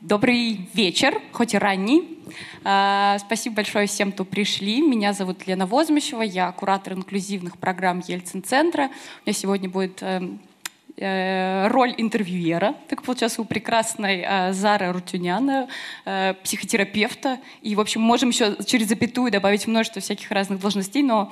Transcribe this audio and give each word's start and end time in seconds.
Добрый 0.00 0.66
вечер, 0.72 1.20
хоть 1.30 1.52
и 1.52 1.58
ранний. 1.58 2.18
А, 2.64 3.18
спасибо 3.18 3.56
большое 3.56 3.86
всем, 3.86 4.12
кто 4.12 4.24
пришли. 4.24 4.80
Меня 4.80 5.12
зовут 5.12 5.46
Лена 5.46 5.66
Возмещева, 5.66 6.22
я 6.22 6.52
куратор 6.52 6.94
инклюзивных 6.94 7.58
программ 7.58 8.02
Ельцин-центра. 8.08 8.84
У 8.84 9.26
меня 9.26 9.34
сегодня 9.34 9.68
будет 9.68 10.02
эм, 10.02 10.40
э, 10.96 11.68
роль 11.68 11.94
интервьюера. 11.98 12.76
Так 12.88 13.02
получилось 13.02 13.38
у 13.38 13.44
прекрасной 13.44 14.24
э, 14.26 14.52
Зары 14.54 14.90
Рутюняна, 14.90 15.68
э, 16.06 16.32
психотерапевта. 16.44 17.38
И, 17.60 17.74
в 17.74 17.80
общем, 17.80 18.00
можем 18.00 18.30
еще 18.30 18.56
через 18.64 18.88
запятую 18.88 19.30
добавить 19.30 19.66
множество 19.66 20.00
всяких 20.00 20.30
разных 20.30 20.60
должностей, 20.60 21.02
но 21.02 21.30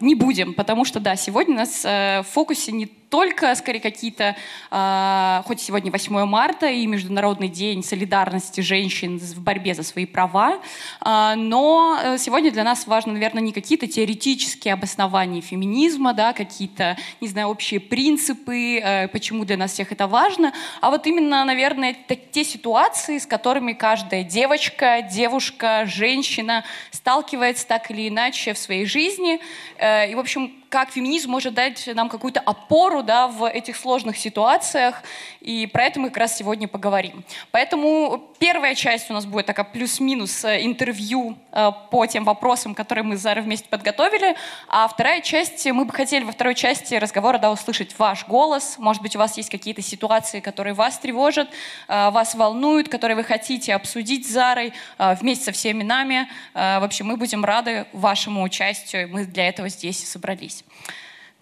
не 0.00 0.14
будем, 0.14 0.52
потому 0.52 0.84
что, 0.84 1.00
да, 1.00 1.16
сегодня 1.16 1.54
у 1.54 1.58
нас 1.60 1.82
в 1.82 2.26
фокусе 2.28 2.72
не 2.72 2.90
только, 3.08 3.54
скорее, 3.54 3.80
какие-то, 3.80 4.36
э, 4.70 5.42
хоть 5.46 5.60
сегодня 5.60 5.90
8 5.90 6.24
марта 6.26 6.66
и 6.66 6.86
Международный 6.86 7.48
день 7.48 7.82
солидарности 7.82 8.60
женщин 8.60 9.18
в 9.18 9.40
борьбе 9.40 9.74
за 9.74 9.82
свои 9.82 10.06
права, 10.06 10.58
э, 11.04 11.34
но 11.36 12.16
сегодня 12.18 12.50
для 12.50 12.64
нас 12.64 12.86
важно, 12.86 13.12
наверное, 13.12 13.42
не 13.42 13.52
какие-то 13.52 13.86
теоретические 13.86 14.74
обоснования 14.74 15.40
феминизма, 15.40 16.12
да, 16.12 16.32
какие-то, 16.32 16.96
не 17.20 17.28
знаю, 17.28 17.48
общие 17.48 17.80
принципы, 17.80 18.78
э, 18.78 19.08
почему 19.08 19.44
для 19.44 19.56
нас 19.56 19.72
всех 19.72 19.92
это 19.92 20.06
важно, 20.06 20.52
а 20.80 20.90
вот 20.90 21.06
именно, 21.06 21.44
наверное, 21.44 21.96
те 22.32 22.44
ситуации, 22.44 23.18
с 23.18 23.26
которыми 23.26 23.72
каждая 23.72 24.22
девочка, 24.22 25.02
девушка, 25.02 25.84
женщина 25.86 26.64
сталкивается 26.90 27.66
так 27.66 27.90
или 27.90 28.08
иначе 28.08 28.52
в 28.52 28.58
своей 28.58 28.86
жизни. 28.86 29.40
Э, 29.78 30.10
и, 30.10 30.14
в 30.14 30.18
общем, 30.18 30.52
как 30.68 30.90
феминизм 30.90 31.30
может 31.30 31.54
дать 31.54 31.86
нам 31.94 32.08
какую-то 32.08 32.40
опору 32.40 33.02
да, 33.02 33.28
в 33.28 33.48
этих 33.48 33.76
сложных 33.76 34.16
ситуациях. 34.16 35.02
И 35.40 35.66
про 35.66 35.84
это 35.84 36.00
мы 36.00 36.08
как 36.08 36.18
раз 36.18 36.36
сегодня 36.36 36.66
поговорим. 36.66 37.24
Поэтому 37.52 38.34
первая 38.38 38.74
часть 38.74 39.10
у 39.10 39.14
нас 39.14 39.26
будет 39.26 39.46
такая 39.46 39.64
плюс-минус 39.64 40.44
э, 40.44 40.64
интервью 40.64 41.38
э, 41.52 41.70
по 41.90 42.06
тем 42.06 42.24
вопросам, 42.24 42.74
которые 42.74 43.04
мы 43.04 43.16
с 43.16 43.20
Зарой 43.20 43.44
вместе 43.44 43.68
подготовили. 43.68 44.36
А 44.68 44.88
вторая 44.88 45.20
часть, 45.20 45.64
мы 45.66 45.84
бы 45.84 45.92
хотели 45.92 46.24
во 46.24 46.32
второй 46.32 46.54
части 46.54 46.94
разговора 46.94 47.38
да, 47.38 47.52
услышать 47.52 47.96
ваш 47.98 48.26
голос. 48.26 48.76
Может 48.78 49.02
быть, 49.02 49.14
у 49.14 49.18
вас 49.18 49.36
есть 49.36 49.50
какие-то 49.50 49.82
ситуации, 49.82 50.40
которые 50.40 50.74
вас 50.74 50.98
тревожат, 50.98 51.48
э, 51.88 52.10
вас 52.10 52.34
волнуют, 52.34 52.88
которые 52.88 53.16
вы 53.16 53.24
хотите 53.24 53.74
обсудить 53.74 54.26
с 54.26 54.36
Зарой 54.36 54.72
вместе 54.98 55.46
со 55.46 55.52
всеми 55.52 55.82
нами. 55.82 56.28
В 56.52 56.84
общем, 56.84 57.06
мы 57.06 57.16
будем 57.16 57.44
рады 57.44 57.86
вашему 57.92 58.42
участию. 58.42 59.08
Мы 59.08 59.24
для 59.24 59.48
этого 59.48 59.68
здесь 59.68 60.02
и 60.02 60.06
собрались. 60.06 60.55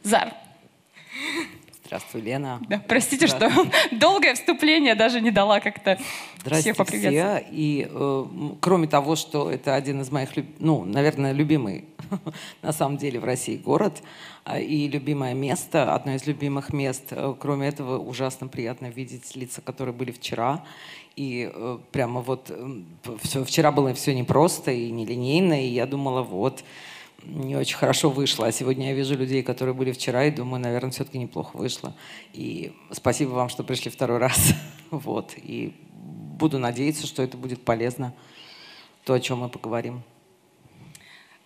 Зар. 0.03 0.35
Здравствуй, 1.87 2.23
Лена. 2.23 2.61
Да, 2.69 2.83
простите, 2.89 3.27
что 3.27 3.51
долгое 3.93 4.35
вступление 4.35 4.95
даже 4.95 5.21
не 5.21 5.31
дала 5.31 5.61
как-то 5.61 5.99
всех 6.51 6.77
поприветствовать. 6.77 7.45
все. 7.45 7.53
И 7.53 7.87
э, 7.89 8.25
кроме 8.61 8.89
того, 8.89 9.17
что 9.17 9.51
это 9.51 9.75
один 9.75 10.01
из 10.01 10.11
моих, 10.11 10.31
ну, 10.59 10.85
наверное, 10.85 11.33
любимый 11.33 11.85
на 12.63 12.73
самом 12.73 12.97
деле 12.97 13.21
в 13.21 13.25
России 13.25 13.57
город 13.57 14.03
э, 14.45 14.63
и 14.63 14.89
любимое 14.89 15.35
место, 15.35 15.95
одно 15.95 16.15
из 16.15 16.27
любимых 16.27 16.73
мест. 16.73 17.05
Э, 17.11 17.35
кроме 17.39 17.69
этого, 17.69 17.99
ужасно 17.99 18.49
приятно 18.49 18.87
видеть 18.87 19.37
лица, 19.37 19.61
которые 19.61 19.95
были 19.95 20.11
вчера. 20.11 20.65
И 21.17 21.49
э, 21.53 21.79
прямо 21.93 22.23
вот 22.23 22.47
э, 22.49 22.83
все, 23.23 23.45
вчера 23.45 23.71
было 23.71 23.95
все 23.95 24.15
непросто 24.15 24.73
и 24.73 24.91
нелинейно, 24.91 25.65
и 25.65 25.69
я 25.69 25.87
думала, 25.87 26.23
вот, 26.23 26.65
не 27.27 27.57
очень 27.57 27.77
хорошо 27.77 28.11
вышло. 28.11 28.47
А 28.47 28.53
сегодня 28.53 28.89
я 28.89 28.95
вижу 28.95 29.17
людей, 29.17 29.43
которые 29.43 29.75
были 29.75 29.93
вчера, 29.93 30.25
и 30.25 30.31
думаю, 30.31 30.61
наверное, 30.61 30.91
все-таки 30.91 31.19
неплохо 31.19 31.57
вышло. 31.57 31.95
И 32.33 32.73
спасибо 32.91 33.31
вам, 33.31 33.49
что 33.49 33.65
пришли 33.65 33.91
второй 33.91 34.19
раз. 34.19 34.55
вот. 34.91 35.33
И 35.37 35.75
буду 35.91 36.59
надеяться, 36.59 37.07
что 37.07 37.23
это 37.23 37.37
будет 37.37 37.65
полезно, 37.65 38.13
то, 39.05 39.15
о 39.15 39.21
чем 39.21 39.41
мы 39.41 39.49
поговорим. 39.49 40.03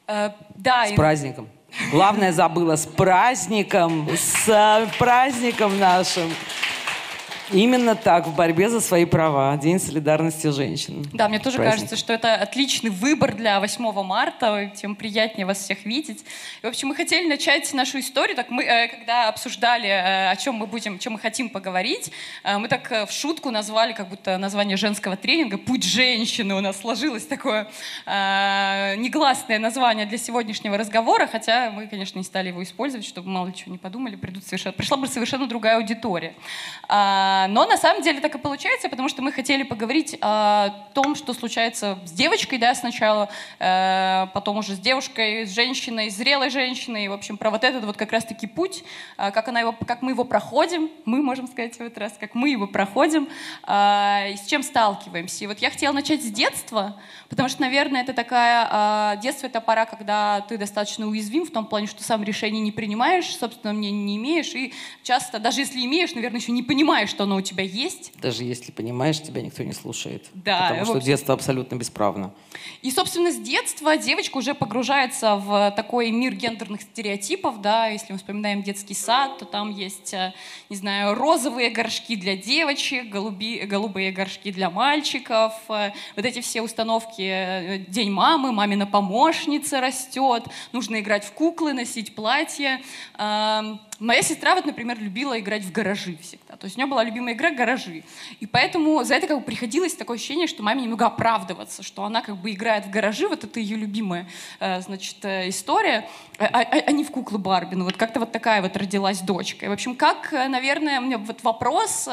Uh, 0.07 0.33
да. 0.55 0.87
С 0.87 0.93
праздником. 0.93 1.49
Главное 1.91 2.33
забыла, 2.33 2.77
с 2.77 2.87
праздником, 2.87 4.09
с 4.17 4.89
праздником 4.99 5.79
нашим. 5.79 6.31
Именно 7.53 7.95
так, 7.95 8.27
в 8.27 8.35
борьбе 8.35 8.69
за 8.69 8.81
свои 8.81 9.07
права. 9.07 9.57
День 9.57 9.81
солидарности 9.81 10.49
женщин. 10.49 11.07
Да, 11.15 11.29
мне 11.29 11.39
тоже 11.39 11.57
Праздник. 11.57 11.75
кажется, 11.75 11.97
что 11.97 12.13
это 12.13 12.35
отличный 12.35 12.91
выбор 12.91 13.35
для 13.35 13.59
8 13.59 14.03
марта. 14.03 14.71
Тем 14.77 14.95
приятнее 14.95 15.47
вас 15.47 15.59
всех 15.59 15.87
видеть. 15.87 16.25
И, 16.63 16.67
в 16.67 16.69
общем, 16.69 16.89
мы 16.89 16.95
хотели 16.95 17.27
начать 17.27 17.73
нашу 17.73 18.01
историю. 18.01 18.37
Так 18.37 18.51
мы, 18.51 18.65
э, 18.65 18.89
когда 18.89 19.29
обсуждали, 19.29 19.89
э, 19.89 20.31
о 20.31 20.37
чем 20.37 20.57
мы 20.57 20.67
будем, 20.67 20.97
о 20.97 20.99
чем 20.99 21.15
мы 21.15 21.19
хотим 21.19 21.49
поговорить, 21.49 22.13
э, 22.45 22.59
мы 22.59 22.69
так 22.69 23.09
в 23.09 23.13
шутку 23.13 23.51
назвали, 23.51 23.95
как 23.95 24.09
будто 24.09 24.37
название 24.37 24.77
женского 24.77 25.17
тренинга 25.17 25.57
«Путь 25.57 25.85
женщины». 25.85 26.55
У 26.55 26.61
нас 26.61 26.79
сложилось 26.79 27.27
такое 27.27 27.69
негласное 28.07 29.59
название 29.59 30.07
для 30.07 30.19
сегодняшнего 30.19 30.77
разговора, 30.77 31.27
хотя 31.27 31.71
мы, 31.71 31.87
конечно, 31.87 32.19
не 32.19 32.25
стали 32.25 32.49
его 32.49 32.63
использовать, 32.63 33.07
чтобы 33.07 33.29
мало 33.29 33.53
чего 33.53 33.73
не 33.73 33.79
подумали. 33.79 34.17
Придут 34.17 34.45
совершенно, 34.45 34.73
пришла 34.73 34.97
бы 34.97 35.07
совершенно 35.07 35.47
другая 35.47 35.77
аудитория. 35.77 36.35
А, 37.39 37.47
но 37.47 37.67
на 37.67 37.77
самом 37.77 38.03
деле 38.03 38.21
так 38.21 38.35
и 38.35 38.39
получается, 38.39 38.89
потому 38.89 39.09
что 39.09 39.23
мы 39.23 39.33
хотели 39.33 39.63
поговорить 39.63 40.17
о 40.21 40.71
том, 40.95 41.15
что 41.15 41.35
случается 41.35 41.99
с 42.05 42.11
девочкой, 42.11 42.59
да, 42.59 42.75
сначала, 42.75 43.29
э, 43.61 44.27
потом 44.35 44.59
уже 44.59 44.75
с 44.75 44.79
девушкой, 44.79 45.47
с 45.47 45.55
женщиной, 45.55 46.11
зрелой 46.11 46.51
женщиной, 46.51 47.07
в 47.09 47.13
общем, 47.13 47.37
про 47.37 47.51
вот 47.51 47.63
этот 47.65 47.85
вот 47.85 47.97
как 47.97 48.13
раз-таки 48.13 48.47
путь, 48.47 48.83
э, 49.19 49.31
как, 49.31 49.47
она 49.49 49.61
его, 49.61 49.73
как 49.87 50.03
мы 50.03 50.13
его 50.13 50.25
проходим, 50.25 50.91
мы 51.05 51.23
можем 51.23 51.47
сказать 51.47 51.77
в 51.77 51.81
этот 51.81 51.99
раз, 51.99 52.15
как 52.19 52.35
мы 52.35 52.51
его 52.51 52.67
проходим, 52.67 53.29
э, 53.67 54.33
и 54.33 54.37
с 54.37 54.47
чем 54.47 54.63
сталкиваемся. 54.63 55.45
И 55.45 55.47
вот 55.47 55.59
я 55.59 55.71
хотела 55.71 55.93
начать 55.93 56.23
с 56.23 56.31
детства, 56.31 57.01
потому 57.29 57.49
что, 57.49 57.61
наверное, 57.61 58.03
это 58.03 58.15
такая, 58.15 59.17
детство 59.17 59.47
это 59.47 59.61
пора, 59.61 59.85
когда 59.85 60.41
ты 60.49 60.59
достаточно 60.59 61.07
уязвим 61.07 61.47
в 61.47 61.51
том 61.51 61.67
плане, 61.67 61.87
что 61.87 62.03
сам 62.03 62.25
решение 62.25 62.61
не 62.61 62.73
принимаешь, 62.73 63.37
собственно, 63.37 63.73
мнения 63.73 64.03
не 64.03 64.17
имеешь, 64.17 64.55
и 64.55 64.73
часто, 65.03 65.39
даже 65.39 65.61
если 65.61 65.85
имеешь, 65.85 66.15
наверное, 66.15 66.41
еще 66.41 66.53
не 66.53 66.63
понимаешь, 66.63 67.11
что 67.11 67.28
оно 67.29 67.37
у 67.37 67.43
тебя 67.43 67.63
есть. 67.63 68.13
Даже 68.21 68.43
если 68.43 68.73
понимаешь, 68.73 69.23
тебя 69.23 69.43
никто 69.43 69.63
не 69.63 69.73
слушает. 69.73 70.27
Да. 70.33 70.69
Потому 70.69 70.85
что 70.85 70.95
общем... 70.95 71.07
детство 71.07 71.35
абсолютно 71.35 71.77
бесправно. 71.77 72.33
И, 72.83 72.91
собственно, 72.91 73.31
с 73.31 73.37
детства 73.37 73.97
девочка 73.97 74.39
уже 74.39 74.55
погружается 74.55 75.37
в 75.37 75.73
такой 75.77 76.11
мир 76.11 76.35
гендерных 76.35 76.83
стереотипов, 76.83 77.61
да, 77.61 77.89
если 77.89 78.13
мы 78.13 78.19
вспоминаем 78.19 78.63
детский 78.63 78.95
сад, 78.95 79.39
то 79.39 79.45
там 79.45 79.71
есть, 79.71 80.15
э, 80.15 80.33
не 80.71 80.77
знаю, 80.77 81.15
розовые 81.15 81.71
горшки 81.71 82.17
для 82.17 82.37
девочек, 82.37 83.11
голуби, 83.11 83.59
голубые 83.67 84.11
горшки 84.11 84.51
для 84.51 84.71
мальчиков, 84.71 85.53
э, 85.69 85.91
вот 86.17 86.25
эти 86.25 86.41
все 86.41 86.63
установки 86.63 87.23
э, 87.23 87.79
День 87.89 88.11
мамы, 88.11 88.53
мамина 88.53 88.87
помощница 88.87 89.81
растет, 89.81 90.45
нужно 90.73 91.01
играть 91.01 91.25
в 91.25 91.33
куклы, 91.33 91.75
носить 91.75 92.15
платье. 92.15 92.81
Моя 93.99 94.23
сестра, 94.23 94.55
вот, 94.55 94.65
например, 94.65 94.97
любила 95.01 95.39
играть 95.41 95.65
в 95.65 95.73
гаражи 95.73 96.17
всегда. 96.23 96.55
То 96.57 96.67
есть 96.67 96.77
у 96.77 96.81
нее 96.81 96.89
была 96.89 97.03
любимая 97.03 97.35
игра 97.35 97.51
гаражи. 97.51 98.05
И 98.39 98.47
поэтому 98.47 99.03
за 99.03 99.17
это 99.17 99.27
как 99.27 99.39
бы 99.39 99.45
приходилось 99.45 99.95
такое 99.95 100.17
ощущение, 100.17 100.47
что 100.47 100.63
маме 100.63 100.83
немного 100.83 101.07
оправдываться, 101.07 101.83
что 101.83 102.05
она 102.05 102.23
как 102.23 102.37
бы 102.37 102.53
играет 102.53 102.87
в 102.87 102.91
гаражи, 102.91 103.27
вот 103.27 103.43
это 103.43 103.59
ее 103.59 103.77
любимая, 103.77 104.29
э, 104.61 104.81
значит, 104.83 105.17
э, 105.25 105.49
история, 105.49 106.09
а, 106.39 106.47
а, 106.47 106.61
а 106.61 106.93
не 106.93 107.03
в 107.03 107.11
куклы 107.11 107.39
Барби. 107.39 107.75
Ну 107.75 107.85
вот 107.85 107.97
как-то 107.97 108.21
вот 108.21 108.31
такая 108.31 108.63
вот 108.63 108.77
родилась 108.77 109.21
дочка. 109.21 109.67
И, 109.67 109.69
в 109.69 109.73
общем, 109.73 109.97
как, 109.97 110.33
э, 110.33 110.47
наверное, 110.47 111.01
у 111.01 111.03
меня 111.03 111.19
вот 111.19 111.43
вопрос, 111.43 112.09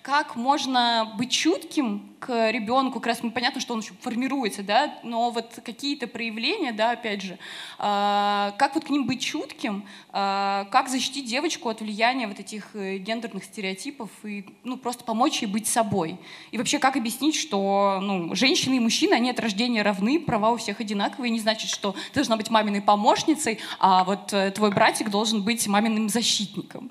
как 0.00 0.36
можно 0.36 1.12
быть 1.18 1.30
чутким 1.32 2.15
к 2.18 2.50
ребенку, 2.50 3.00
как 3.00 3.06
раз 3.08 3.22
ну, 3.22 3.30
понятно, 3.30 3.60
что 3.60 3.74
он 3.74 3.80
еще 3.80 3.94
формируется, 4.00 4.62
да, 4.62 4.94
но 5.02 5.30
вот 5.30 5.60
какие-то 5.64 6.06
проявления, 6.06 6.72
да, 6.72 6.92
опять 6.92 7.22
же, 7.22 7.38
как 7.78 8.74
вот 8.74 8.84
к 8.84 8.90
ним 8.90 9.06
быть 9.06 9.20
чутким, 9.20 9.84
как 10.12 10.88
защитить 10.88 11.26
девочку 11.26 11.68
от 11.68 11.80
влияния 11.80 12.26
вот 12.26 12.40
этих 12.40 12.74
э, 12.74 12.98
гендерных 12.98 13.44
стереотипов 13.44 14.10
и 14.24 14.46
ну, 14.64 14.76
просто 14.76 15.04
помочь 15.04 15.42
ей 15.42 15.48
быть 15.48 15.66
собой. 15.66 16.18
И 16.50 16.58
вообще, 16.58 16.78
как 16.78 16.96
объяснить, 16.96 17.36
что 17.36 17.98
ну, 18.02 18.34
женщины 18.34 18.76
и 18.76 18.80
мужчины, 18.80 19.14
они 19.14 19.30
от 19.30 19.40
рождения 19.40 19.82
равны, 19.82 20.20
права 20.20 20.50
у 20.52 20.56
всех 20.56 20.80
одинаковые, 20.80 21.30
не 21.30 21.40
значит, 21.40 21.70
что 21.70 21.92
ты 21.92 22.14
должна 22.14 22.36
быть 22.36 22.50
маминой 22.50 22.82
помощницей, 22.82 23.58
а 23.78 24.04
вот 24.04 24.32
э, 24.32 24.50
твой 24.50 24.70
братик 24.70 25.10
должен 25.10 25.42
быть 25.42 25.66
маминым 25.66 26.08
защитником. 26.08 26.90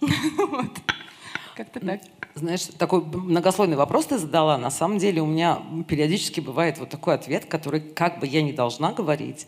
Как-то 1.56 1.80
так. 1.80 2.00
Знаешь, 2.34 2.62
такой 2.78 3.02
многослойный 3.02 3.76
вопрос 3.76 4.06
ты 4.06 4.18
задала. 4.18 4.56
На 4.56 4.70
самом 4.70 4.98
деле 4.98 5.20
у 5.20 5.26
меня 5.26 5.62
периодически 5.86 6.40
бывает 6.40 6.78
вот 6.78 6.88
такой 6.88 7.14
ответ, 7.14 7.44
который 7.44 7.80
как 7.80 8.20
бы 8.20 8.26
я 8.26 8.40
не 8.40 8.52
должна 8.52 8.92
говорить, 8.92 9.46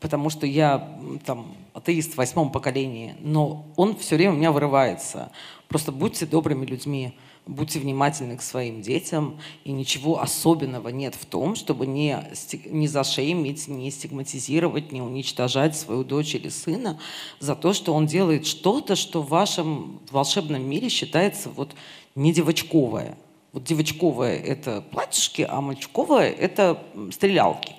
потому 0.00 0.30
что 0.30 0.44
я 0.44 0.98
там 1.24 1.54
атеист 1.74 2.14
в 2.14 2.16
восьмом 2.16 2.50
поколении, 2.50 3.14
но 3.20 3.66
он 3.76 3.96
все 3.96 4.16
время 4.16 4.32
у 4.32 4.36
меня 4.36 4.50
вырывается. 4.50 5.30
Просто 5.68 5.92
будьте 5.92 6.26
добрыми 6.26 6.66
людьми, 6.66 7.14
будьте 7.46 7.78
внимательны 7.78 8.36
к 8.36 8.42
своим 8.42 8.82
детям, 8.82 9.38
и 9.64 9.70
ничего 9.70 10.20
особенного 10.20 10.88
нет 10.88 11.14
в 11.14 11.26
том, 11.26 11.54
чтобы 11.54 11.86
не, 11.86 12.18
не 12.66 12.88
зашеймить, 12.88 13.68
не 13.68 13.90
стигматизировать, 13.90 14.92
не 14.92 15.02
уничтожать 15.02 15.76
свою 15.76 16.04
дочь 16.04 16.34
или 16.34 16.48
сына 16.48 16.98
за 17.38 17.54
то, 17.54 17.72
что 17.72 17.94
он 17.94 18.06
делает 18.06 18.46
что-то, 18.46 18.96
что 18.96 19.22
в 19.22 19.28
вашем 19.28 20.00
волшебном 20.10 20.62
мире 20.62 20.88
считается 20.88 21.48
вот 21.50 21.74
не 22.14 22.32
девочковое. 22.32 23.16
Вот 23.52 23.64
девочковое– 23.64 24.36
это 24.44 24.82
платьишки, 24.82 25.46
а 25.48 25.60
мальчиковое– 25.60 26.30
это 26.38 26.82
стрелялки. 27.12 27.74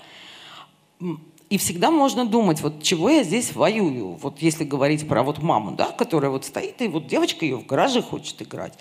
И 1.49 1.57
всегда 1.57 1.91
можно 1.91 2.25
думать, 2.25 2.61
вот 2.61 2.81
чего 2.81 3.09
я 3.09 3.23
здесь 3.23 3.53
воюю, 3.53 4.17
вот 4.21 4.41
если 4.41 4.63
говорить 4.63 5.07
про 5.07 5.21
вот 5.21 5.43
маму, 5.43 5.71
да, 5.71 5.91
которая 5.91 6.31
вот 6.31 6.45
стоит, 6.45 6.81
и 6.81 6.87
вот 6.87 7.07
девочка 7.07 7.45
ее 7.45 7.57
в 7.57 7.65
гараже 7.65 8.01
хочет 8.01 8.41
играть. 8.41 8.77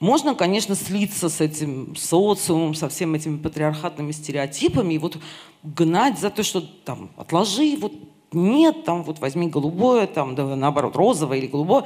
Можно, 0.00 0.34
конечно, 0.34 0.74
слиться 0.74 1.28
с 1.28 1.42
этим 1.42 1.94
социумом, 1.94 2.74
со 2.74 2.88
всеми 2.88 3.18
этими 3.18 3.36
патриархатными 3.36 4.12
стереотипами 4.12 4.94
и 4.94 4.98
вот 4.98 5.18
гнать 5.62 6.18
за 6.18 6.30
то, 6.30 6.42
что 6.42 6.62
там 6.62 7.10
отложи, 7.16 7.76
вот 7.76 7.92
нет, 8.32 8.84
там 8.84 9.02
вот 9.02 9.18
возьми 9.18 9.48
голубое, 9.48 10.06
там 10.06 10.34
да, 10.34 10.56
наоборот 10.56 10.96
розовое 10.96 11.38
или 11.38 11.46
голубое. 11.46 11.84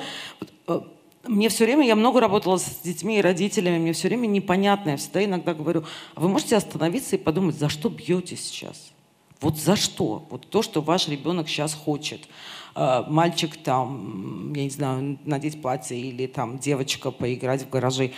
Э, 0.69 0.81
мне 1.27 1.49
все 1.49 1.65
время, 1.65 1.87
я 1.87 1.97
много 1.97 2.21
работала 2.21 2.57
с 2.57 2.81
детьми 2.83 3.19
и 3.19 3.23
родителями, 3.23 3.79
мне 3.79 3.93
все 3.93 4.09
время 4.09 4.27
непонятно, 4.27 4.91
я 4.91 4.97
всегда 4.97 5.25
иногда 5.25 5.55
говорю, 5.55 5.85
а 6.15 6.21
вы 6.21 6.29
можете 6.29 6.57
остановиться 6.57 7.17
и 7.17 7.19
подумать, 7.19 7.57
за 7.57 7.69
что 7.69 7.89
бьете 7.89 8.37
сейчас? 8.37 8.93
Вот 9.41 9.59
за 9.59 9.77
что? 9.77 10.27
Вот 10.31 10.49
то, 10.49 10.63
что 10.63 10.81
ваш 10.81 11.09
ребенок 11.09 11.49
сейчас 11.49 11.75
хочет. 11.75 12.29
Э, 12.75 13.05
мальчик 13.09 13.57
там, 13.57 14.53
я 14.55 14.65
не 14.65 14.71
знаю, 14.71 15.19
надеть 15.25 15.61
платье 15.61 15.99
или 15.99 16.27
там 16.27 16.59
девочка 16.59 17.11
поиграть 17.11 17.63
в 17.63 17.69
гараже. 17.69 18.13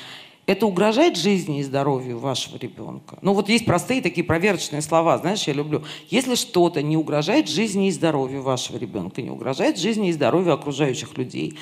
Это 0.47 0.67
угрожает 0.67 1.17
жизни 1.17 1.59
и 1.59 1.63
здоровью 1.65 2.21
вашего 2.21 2.57
ребенка? 2.57 3.19
Ну 3.23 3.33
вот 3.33 3.49
есть 3.49 3.67
простые 3.67 4.01
такие 4.01 4.25
проверочные 4.25 4.81
слова, 4.81 5.19
знаешь, 5.19 5.43
я 5.49 5.53
люблю. 5.53 5.83
Если 6.09 6.37
что-то 6.37 6.83
не 6.83 6.97
угрожает 6.97 7.49
жизни 7.49 7.89
и 7.89 7.91
здоровью 7.91 8.43
вашего 8.43 8.77
ребенка, 8.77 9.21
не 9.23 9.31
угрожает 9.31 9.77
жизни 9.77 10.11
и 10.11 10.13
здоровью 10.13 10.55
окружающих 10.55 11.19
людей, 11.19 11.59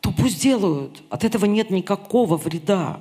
то 0.00 0.12
пусть 0.12 0.42
делают. 0.42 1.02
От 1.10 1.24
этого 1.24 1.44
нет 1.44 1.70
никакого 1.70 2.36
вреда. 2.36 3.00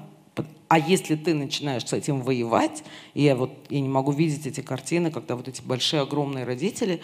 А 0.68 0.78
если 0.78 1.16
ты 1.16 1.34
начинаешь 1.34 1.86
с 1.86 1.94
этим 1.94 2.22
воевать, 2.22 2.84
и 3.16 3.24
я 3.24 3.36
вот 3.36 3.52
я 3.70 3.82
не 3.82 3.90
могу 3.90 4.12
видеть 4.12 4.46
эти 4.46 4.62
картины, 4.62 5.10
когда 5.10 5.36
вот 5.36 5.48
эти 5.48 5.64
большие 5.64 6.02
огромные 6.02 6.46
родители, 6.46 7.02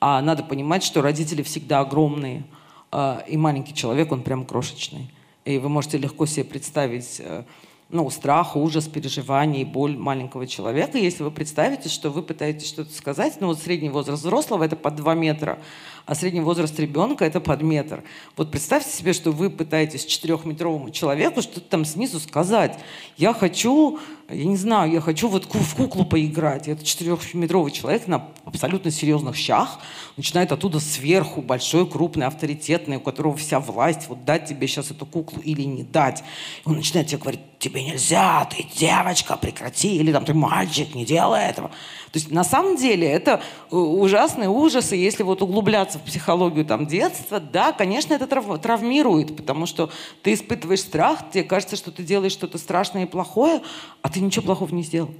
а 0.00 0.20
надо 0.20 0.42
понимать, 0.42 0.82
что 0.82 1.00
родители 1.00 1.42
всегда 1.42 1.80
огромные, 1.80 2.44
а, 2.90 3.24
и 3.28 3.36
маленький 3.36 3.72
человек, 3.72 4.10
он 4.10 4.22
прям 4.22 4.44
крошечный. 4.44 5.10
И 5.44 5.58
вы 5.58 5.68
можете 5.68 5.98
легко 5.98 6.26
себе 6.26 6.44
представить 6.44 7.20
э, 7.20 7.44
ну, 7.90 8.08
страх, 8.10 8.56
ужас, 8.56 8.88
переживание 8.88 9.64
боль 9.64 9.96
маленького 9.96 10.46
человека. 10.46 10.98
Если 10.98 11.22
вы 11.22 11.30
представите, 11.30 11.88
что 11.88 12.10
вы 12.10 12.22
пытаетесь 12.22 12.66
что-то 12.66 12.92
сказать, 12.92 13.36
ну 13.40 13.48
вот 13.48 13.60
средний 13.60 13.90
возраст 13.90 14.22
взрослого 14.22 14.64
это 14.64 14.74
под 14.74 14.96
2 14.96 15.14
метра, 15.14 15.58
а 16.06 16.14
средний 16.14 16.40
возраст 16.40 16.78
ребенка 16.78 17.24
это 17.24 17.40
под 17.40 17.62
метр. 17.62 18.02
Вот 18.36 18.50
представьте 18.50 18.90
себе, 18.90 19.12
что 19.12 19.30
вы 19.30 19.48
пытаетесь 19.48 20.04
четырехметровому 20.04 20.90
человеку 20.90 21.40
что-то 21.40 21.62
там 21.62 21.84
снизу 21.84 22.20
сказать. 22.20 22.78
Я 23.16 23.32
хочу, 23.32 23.98
я 24.28 24.44
не 24.44 24.56
знаю, 24.56 24.92
я 24.92 25.00
хочу 25.00 25.28
вот 25.28 25.46
в 25.46 25.74
куклу 25.74 26.04
поиграть. 26.04 26.68
И 26.68 26.72
этот 26.72 26.84
четырехметровый 26.84 27.72
человек 27.72 28.06
на 28.06 28.28
абсолютно 28.44 28.90
серьезных 28.90 29.36
щах 29.36 29.80
начинает 30.16 30.52
оттуда 30.52 30.78
сверху, 30.78 31.40
большой, 31.40 31.88
крупный, 31.88 32.26
авторитетный, 32.26 32.98
у 32.98 33.00
которого 33.00 33.36
вся 33.36 33.58
власть, 33.58 34.08
вот 34.08 34.24
дать 34.24 34.46
тебе 34.46 34.66
сейчас 34.66 34.90
эту 34.90 35.06
куклу 35.06 35.40
или 35.42 35.62
не 35.62 35.84
дать. 35.84 36.22
И 36.66 36.68
он 36.68 36.76
начинает 36.76 37.08
тебе 37.08 37.18
говорить, 37.18 37.40
тебе 37.64 37.82
нельзя, 37.82 38.44
ты 38.44 38.66
девочка, 38.76 39.36
прекрати, 39.36 39.96
или 39.96 40.12
там 40.12 40.24
ты 40.24 40.34
мальчик, 40.34 40.94
не 40.94 41.06
делай 41.06 41.48
этого. 41.48 41.68
То 42.12 42.18
есть 42.18 42.30
на 42.30 42.44
самом 42.44 42.76
деле 42.76 43.08
это 43.08 43.40
э, 43.70 43.74
ужасные 43.76 44.50
ужасы, 44.50 44.96
если 44.96 45.22
вот 45.22 45.40
углубляться 45.40 45.98
в 45.98 46.02
психологию 46.02 46.66
там 46.66 46.86
детства, 46.86 47.40
да, 47.40 47.72
конечно, 47.72 48.12
это 48.12 48.26
трав 48.26 48.60
травмирует, 48.60 49.34
потому 49.34 49.64
что 49.64 49.90
ты 50.22 50.34
испытываешь 50.34 50.80
страх, 50.80 51.30
тебе 51.32 51.44
кажется, 51.44 51.76
что 51.76 51.90
ты 51.90 52.02
делаешь 52.02 52.32
что-то 52.32 52.58
страшное 52.58 53.04
и 53.04 53.06
плохое, 53.06 53.62
а 54.02 54.10
ты 54.10 54.20
ничего 54.20 54.44
плохого 54.44 54.74
не 54.74 54.82
сделал. 54.82 55.10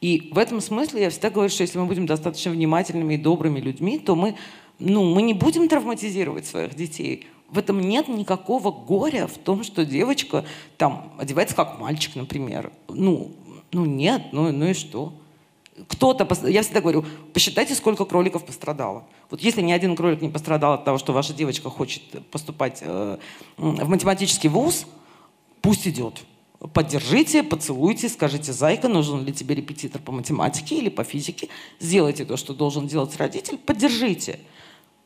И 0.00 0.30
в 0.32 0.38
этом 0.38 0.62
смысле 0.62 1.02
я 1.02 1.10
всегда 1.10 1.28
говорю, 1.28 1.50
что 1.50 1.62
если 1.62 1.78
мы 1.78 1.84
будем 1.84 2.06
достаточно 2.06 2.50
внимательными 2.50 3.14
и 3.14 3.18
добрыми 3.18 3.60
людьми, 3.60 3.98
то 3.98 4.16
мы, 4.16 4.36
ну, 4.78 5.04
мы 5.04 5.20
не 5.20 5.34
будем 5.34 5.68
травматизировать 5.68 6.46
своих 6.46 6.74
детей. 6.74 7.26
В 7.50 7.58
этом 7.58 7.80
нет 7.80 8.08
никакого 8.08 8.70
горя 8.70 9.26
в 9.26 9.38
том, 9.38 9.64
что 9.64 9.84
девочка 9.84 10.44
там 10.76 11.12
одевается 11.18 11.56
как 11.56 11.80
мальчик, 11.80 12.14
например. 12.16 12.72
Ну, 12.88 13.32
ну 13.72 13.84
нет, 13.84 14.26
ну, 14.32 14.52
ну 14.52 14.66
и 14.66 14.74
что? 14.74 15.12
кто-то, 15.88 16.28
я 16.48 16.62
всегда 16.62 16.80
говорю, 16.80 17.04
посчитайте, 17.32 17.74
сколько 17.74 18.04
кроликов 18.04 18.44
пострадало. 18.44 19.04
Вот 19.30 19.40
если 19.40 19.62
ни 19.62 19.72
один 19.72 19.96
кролик 19.96 20.20
не 20.20 20.28
пострадал 20.28 20.74
от 20.74 20.84
того, 20.84 20.98
что 20.98 21.12
ваша 21.12 21.32
девочка 21.32 21.70
хочет 21.70 22.02
поступать 22.30 22.80
э, 22.82 23.18
в 23.56 23.88
математический 23.88 24.48
вуз, 24.48 24.86
пусть 25.60 25.86
идет. 25.86 26.22
Поддержите, 26.74 27.42
поцелуйте, 27.42 28.08
скажите, 28.08 28.52
зайка, 28.52 28.88
нужен 28.88 29.24
ли 29.24 29.32
тебе 29.32 29.54
репетитор 29.54 30.00
по 30.02 30.12
математике 30.12 30.76
или 30.76 30.90
по 30.90 31.04
физике. 31.04 31.48
Сделайте 31.78 32.26
то, 32.26 32.36
что 32.36 32.52
должен 32.52 32.86
делать 32.86 33.16
родитель, 33.16 33.56
поддержите. 33.56 34.40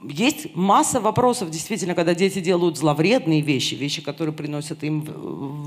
Есть 0.06 0.54
масса 0.54 1.00
вопросов, 1.00 1.48
действительно, 1.48 1.94
когда 1.94 2.14
дети 2.14 2.40
делают 2.40 2.76
зловредные 2.76 3.40
вещи, 3.40 3.74
вещи, 3.74 4.02
которые 4.02 4.34
приносят 4.34 4.84
им 4.84 5.00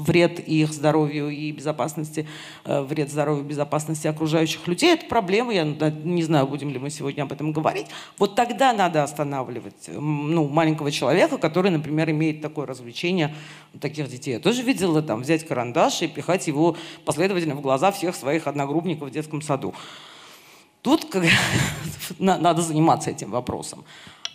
вред 0.03 0.39
их 0.39 0.73
здоровью 0.73 1.29
и 1.29 1.51
безопасности, 1.51 2.27
э, 2.63 2.81
вред 2.81 3.09
здоровью 3.09 3.43
и 3.43 3.47
безопасности 3.47 4.05
окружающих 4.05 4.67
людей. 4.67 4.93
Это 4.93 5.07
проблема, 5.07 5.53
я 5.53 5.63
не 5.63 6.21
знаю, 6.21 6.47
будем 6.47 6.69
ли 6.69 6.77
мы 6.77 6.91
сегодня 6.91 7.23
об 7.23 7.31
этом 7.31 7.51
говорить. 7.51 7.87
Вот 8.19 8.35
тогда 8.35 8.73
надо 8.73 9.01
останавливать 9.01 9.87
ну, 9.87 10.47
маленького 10.47 10.91
человека, 10.91 11.39
который, 11.39 11.71
например, 11.71 12.11
имеет 12.11 12.41
такое 12.41 12.67
развлечение 12.67 13.33
таких 13.79 14.07
детей. 14.07 14.33
Я 14.33 14.39
тоже 14.39 14.61
видела 14.61 15.01
там 15.01 15.21
взять 15.21 15.47
карандаш 15.47 16.03
и 16.03 16.07
пихать 16.07 16.45
его 16.45 16.77
последовательно 17.05 17.55
в 17.55 17.61
глаза 17.61 17.91
всех 17.91 18.15
своих 18.15 18.45
одногруппников 18.45 19.09
в 19.09 19.11
детском 19.11 19.41
саду. 19.41 19.73
Тут 20.83 21.05
как, 21.05 21.23
надо 22.19 22.61
заниматься 22.61 23.09
этим 23.09 23.31
вопросом. 23.31 23.83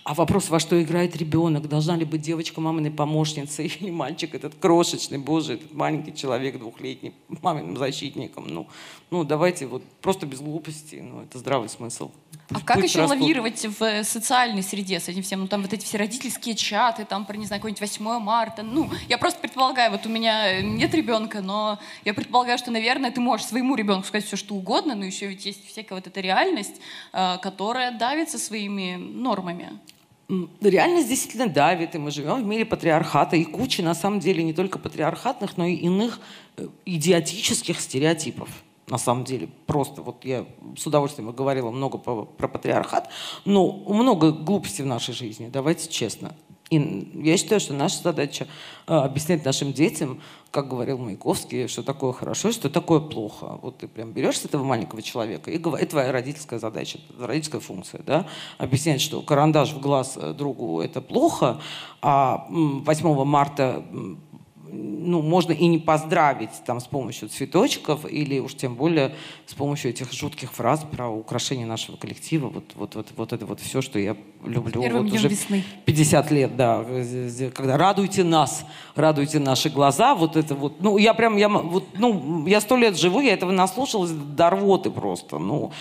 А 0.04 0.14
вопрос, 0.14 0.48
во 0.48 0.58
что 0.58 0.82
играет 0.82 1.14
ребенок? 1.16 1.68
Должна 1.68 1.94
ли 1.94 2.04
быть 2.04 2.22
девочка 2.22 2.60
маминой 2.60 2.90
помощницей 2.90 3.66
или 3.80 3.90
мальчик 3.90 4.34
этот 4.34 4.54
крошечный, 4.56 5.18
боже, 5.18 5.54
этот 5.54 5.72
маленький 5.72 6.12
человек 6.12 6.58
двухлетний, 6.58 7.14
маминым 7.28 7.76
защитником? 7.76 8.48
Ну, 8.48 8.66
ну 9.10 9.22
давайте 9.22 9.66
вот 9.66 9.84
просто 10.00 10.26
без 10.26 10.40
глупости, 10.40 10.96
ну 10.96 11.22
это 11.22 11.38
здравый 11.38 11.68
смысл. 11.68 12.10
А 12.50 12.54
Пусть 12.54 12.66
как 12.66 12.82
еще 12.82 13.02
растут. 13.02 13.20
лавировать 13.20 13.64
в 13.64 14.02
социальной 14.02 14.64
среде 14.64 14.98
с 14.98 15.08
этим 15.08 15.22
всем? 15.22 15.40
Ну 15.40 15.46
там 15.46 15.62
вот 15.62 15.72
эти 15.72 15.84
все 15.84 15.98
родительские 15.98 16.56
чаты, 16.56 17.04
там 17.04 17.24
про, 17.24 17.36
не 17.36 17.46
знаю, 17.46 17.60
какой-нибудь 17.60 17.80
8 17.80 18.18
марта. 18.18 18.64
Ну, 18.64 18.90
я 19.08 19.18
просто 19.18 19.38
предполагаю, 19.38 19.92
вот 19.92 20.04
у 20.04 20.08
меня 20.08 20.60
нет 20.62 20.92
ребенка, 20.94 21.40
но 21.40 21.78
я 22.04 22.12
предполагаю, 22.12 22.58
что, 22.58 22.72
наверное, 22.72 23.12
ты 23.12 23.20
можешь 23.20 23.46
своему 23.46 23.76
ребенку 23.76 24.08
сказать 24.08 24.26
все, 24.26 24.36
что 24.36 24.56
угодно, 24.56 24.96
но 24.96 25.04
еще 25.04 25.28
ведь 25.28 25.46
есть 25.46 25.64
всякая 25.68 25.94
вот 25.94 26.08
эта 26.08 26.20
реальность, 26.20 26.80
э, 27.12 27.38
которая 27.40 27.96
давится 27.96 28.38
своими 28.38 28.96
нормами 28.96 29.78
реальность 30.60 31.08
действительно 31.08 31.48
давит, 31.48 31.94
и 31.94 31.98
мы 31.98 32.10
живем 32.10 32.42
в 32.42 32.46
мире 32.46 32.64
патриархата, 32.64 33.36
и 33.36 33.44
кучи, 33.44 33.80
на 33.82 33.94
самом 33.94 34.20
деле, 34.20 34.42
не 34.42 34.52
только 34.52 34.78
патриархатных, 34.78 35.56
но 35.56 35.66
и 35.66 35.74
иных 35.74 36.20
э, 36.56 36.68
идиотических 36.86 37.80
стереотипов. 37.80 38.48
На 38.88 38.98
самом 38.98 39.24
деле, 39.24 39.48
просто 39.66 40.02
вот 40.02 40.24
я 40.24 40.44
с 40.76 40.86
удовольствием 40.86 41.30
говорила 41.30 41.70
много 41.70 41.98
про, 41.98 42.24
патриархат, 42.24 43.08
но 43.44 43.72
много 43.72 44.32
глупостей 44.32 44.82
в 44.82 44.86
нашей 44.86 45.14
жизни, 45.14 45.48
давайте 45.52 45.88
честно. 45.88 46.34
И 46.72 47.10
я 47.22 47.36
считаю, 47.36 47.60
что 47.60 47.74
наша 47.74 48.02
задача 48.02 48.46
э, 48.86 48.94
объяснять 48.94 49.44
нашим 49.44 49.74
детям, 49.74 50.22
как 50.50 50.68
говорил 50.68 50.96
Маяковский, 50.96 51.68
что 51.68 51.82
такое 51.82 52.14
хорошо 52.14 52.50
что 52.50 52.70
такое 52.70 53.00
плохо. 53.00 53.58
Вот 53.60 53.76
ты 53.76 53.88
прям 53.88 54.12
берешь 54.12 54.38
с 54.38 54.46
этого 54.46 54.64
маленького 54.64 55.02
человека, 55.02 55.50
и 55.50 55.58
это 55.58 55.86
твоя 55.86 56.12
родительская 56.12 56.58
задача, 56.58 56.98
родительская 57.20 57.60
функция, 57.60 58.00
да, 58.06 58.26
объяснять, 58.56 59.02
что 59.02 59.20
карандаш 59.20 59.74
в 59.74 59.80
глаз 59.80 60.14
э, 60.16 60.32
другу– 60.32 60.80
это 60.82 61.02
плохо, 61.02 61.60
а 62.00 62.46
8 62.48 63.24
марта 63.24 63.84
ну, 64.72 65.20
можно 65.20 65.52
и 65.52 65.66
не 65.66 65.78
поздравить 65.78 66.50
там 66.64 66.80
с 66.80 66.86
помощью 66.86 67.28
цветочков 67.28 68.10
или 68.10 68.38
уж 68.38 68.54
тем 68.54 68.74
более 68.74 69.14
с 69.46 69.54
помощью 69.54 69.90
этих 69.90 70.12
жутких 70.12 70.52
фраз 70.52 70.84
про 70.90 71.08
украшение 71.08 71.66
нашего 71.66 71.96
коллектива. 71.96 72.48
Вот, 72.48 72.64
вот, 72.74 72.94
вот, 72.94 73.08
вот 73.16 73.32
это 73.32 73.44
вот 73.46 73.60
все, 73.60 73.82
что 73.82 73.98
я 73.98 74.16
люблю. 74.44 74.82
Первым 74.82 75.04
вот 75.04 75.12
уже 75.12 75.28
весны. 75.28 75.62
50 75.84 76.30
лет, 76.30 76.56
да. 76.56 76.84
Когда 77.54 77.76
радуйте 77.76 78.24
нас, 78.24 78.64
радуйте 78.94 79.38
наши 79.38 79.68
глаза. 79.68 80.14
Вот 80.14 80.36
это 80.36 80.54
вот. 80.54 80.80
Ну, 80.80 80.96
я 80.96 81.14
прям, 81.14 81.36
я, 81.36 81.48
вот, 81.48 81.86
ну, 81.98 82.46
я 82.46 82.60
сто 82.60 82.76
лет 82.76 82.98
живу, 82.98 83.20
я 83.20 83.34
этого 83.34 83.50
наслушалась 83.50 84.10
до 84.10 84.50
рвоты 84.50 84.90
просто. 84.90 85.38
Ну, 85.38 85.72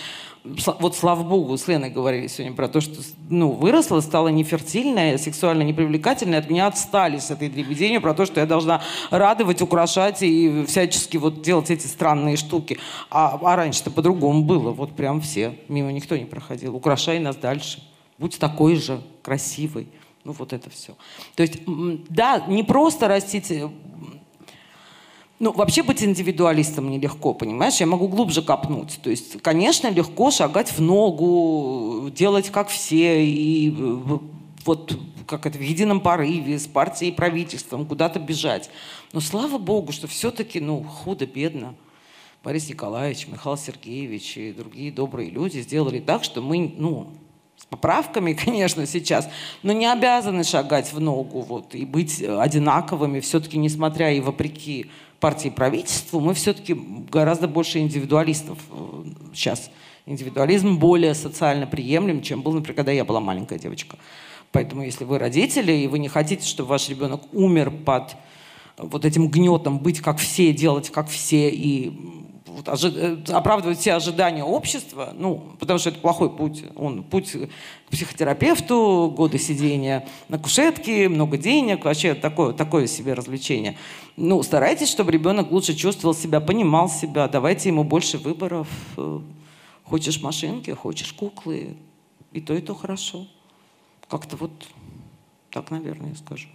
вот 0.44 0.96
слава 0.96 1.24
богу, 1.24 1.56
с 1.56 1.68
Леной 1.68 1.92
говорили 1.92 2.28
сегодня 2.28 2.56
про 2.56 2.68
то, 2.68 2.82
что 2.82 3.02
ну, 3.30 3.52
выросла, 3.52 4.00
стала 4.00 4.30
нефертильная, 4.30 5.18
сексуально 5.18 5.62
непривлекательная, 5.62 6.40
от 6.40 6.50
меня 6.50 6.68
отстали 6.68 7.20
с 7.20 7.30
этой 7.30 7.50
дребеденью 7.50 8.02
про 8.02 8.14
то, 8.14 8.26
что 8.26 8.40
я 8.40 8.48
должна 8.48 8.82
радовать, 9.12 9.62
украшать 9.62 10.24
и 10.24 10.66
всячески 10.66 11.18
вот 11.18 11.42
делать 11.44 11.70
эти 11.70 11.86
странные 11.86 12.38
штуки. 12.38 12.80
А, 13.12 13.40
а 13.42 13.56
раньше-то 13.56 13.92
по-другому 13.92 14.44
было, 14.44 14.72
вот 14.72 14.96
прям 14.96 15.22
все, 15.22 15.60
мимо 15.68 15.92
никто 15.92 16.18
не 16.18 16.26
проходил. 16.26 16.76
Украшай 16.76 17.20
нас 17.20 17.36
дальше, 17.36 17.84
будь 18.18 18.40
такой 18.40 18.76
же 18.76 19.02
красивый. 19.22 19.90
Ну 20.24 20.34
вот 20.34 20.54
это 20.54 20.70
все. 20.70 20.96
То 21.36 21.44
есть, 21.44 21.60
да, 22.10 22.46
не 22.48 22.64
просто 22.64 23.08
растить 23.08 23.52
Ну, 25.42 25.52
вообще 25.52 25.82
быть 25.82 26.04
индивидуалистом 26.04 26.92
нелегко, 26.92 27.34
понимаешь? 27.34 27.78
Я 27.80 27.88
могу 27.88 28.08
глубже 28.08 28.44
копнуть. 28.44 29.00
То 29.02 29.10
есть, 29.10 29.42
конечно, 29.42 29.90
легко 29.90 30.30
шагать 30.30 30.72
в 30.72 30.80
ногу, 30.80 32.12
делать 32.16 32.52
как 32.52 32.70
все, 32.70 33.26
и 33.26 33.72
э, 33.72 34.20
вот 34.66 34.96
как 35.26 35.48
это 35.48 35.58
в 35.58 35.62
едином 35.62 36.00
порыве 36.00 36.60
с 36.60 36.68
партией 36.68 37.12
и 37.12 37.16
правительством 37.16 37.88
куда-то 37.88 38.20
бежать. 38.20 38.70
Но 39.14 39.20
слава 39.20 39.58
богу, 39.58 39.92
что 39.92 40.06
все-таки, 40.06 40.60
ну, 40.60 40.84
худо-бедно. 40.84 41.74
Борис 42.44 42.70
Николаевич, 42.70 43.28
Михаил 43.28 43.58
Сергеевич 43.58 44.38
и 44.38 44.54
другие 44.54 44.92
добрые 44.92 45.32
люди 45.32 45.60
сделали 45.62 46.00
так, 46.00 46.24
что 46.24 46.44
мы, 46.44 46.72
ну, 46.78 47.14
с 47.58 47.66
поправками, 47.66 48.34
конечно, 48.46 48.86
сейчас, 48.86 49.30
но 49.64 49.74
не 49.74 49.92
обязаны 49.92 50.44
шагать 50.44 50.92
в 50.94 51.00
ногу 51.00 51.42
вот, 51.42 51.76
и 51.76 51.86
быть 51.86 52.22
одинаковыми, 52.22 53.20
все-таки, 53.20 53.58
несмотря 53.58 54.12
и 54.12 54.20
вопреки 54.20 54.90
партии 55.20 55.50
правительству, 55.50 56.20
мы 56.20 56.34
все-таки 56.34 56.74
гораздо 56.74 57.48
больше 57.48 57.80
индивидуалистов 57.80 58.58
сейчас. 59.34 59.68
Э, 59.68 59.72
Индивидуализм 60.08 60.78
более 60.80 61.14
социально 61.14 61.68
приемлем, 61.68 62.22
чем 62.22 62.42
был, 62.42 62.54
например, 62.54 62.76
когда 62.76 62.92
я 62.92 63.06
была 63.06 63.20
маленькая 63.20 63.60
девочка. 63.60 63.98
Поэтому, 64.52 64.84
если 64.84 65.06
вы 65.06 65.20
родители, 65.20 65.72
и 65.72 65.88
вы 65.88 66.00
не 66.00 66.08
хотите, 66.08 66.46
чтобы 66.46 66.70
ваш 66.70 66.90
ребенок 66.90 67.22
умер 67.34 67.72
под 67.86 68.16
вот 68.78 69.06
этим 69.06 69.30
гнетом 69.30 69.78
быть 69.78 70.02
как 70.02 70.18
все, 70.18 70.52
делать 70.54 70.90
как 70.90 71.08
все 71.08 71.50
и 71.50 71.94
вот, 72.52 72.70
ожи, 72.70 72.92
э, 72.96 73.32
оправдывать 73.32 73.80
все 73.80 73.94
ожидания 73.94 74.44
общества, 74.44 75.14
ну, 75.18 75.56
потому 75.60 75.80
что 75.80 75.90
это 75.90 76.00
плохой 76.00 76.30
путь. 76.30 76.64
Он 76.76 77.04
путь 77.04 77.32
к 77.32 77.92
психотерапевту, 77.92 79.14
годы 79.16 79.38
сидения 79.38 80.08
на 80.28 80.38
кушетке, 80.38 81.10
много 81.10 81.38
денег, 81.38 81.86
вообще 81.86 82.14
такое, 82.14 82.54
такое 82.54 82.88
себе 82.88 83.14
развлечение. 83.14 83.78
Ну, 84.18 84.44
старайтесь, 84.44 84.90
чтобы 84.90 85.12
ребенок 85.12 85.52
лучше 85.52 85.74
чувствовал 85.74 86.14
себя, 86.14 86.42
понимал 86.42 86.90
себя, 86.90 87.28
давайте 87.28 87.70
ему 87.70 87.84
больше 87.84 88.18
выборов. 88.18 88.68
Хочешь 89.84 90.22
машинки, 90.22 90.72
хочешь 90.72 91.14
куклы, 91.14 91.76
и 92.32 92.42
то, 92.42 92.54
и 92.54 92.62
то 92.62 92.76
хорошо. 92.76 93.28
Как-то 94.08 94.36
вот 94.38 94.52
так, 95.50 95.72
наверное, 95.72 96.16
скажу. 96.16 96.48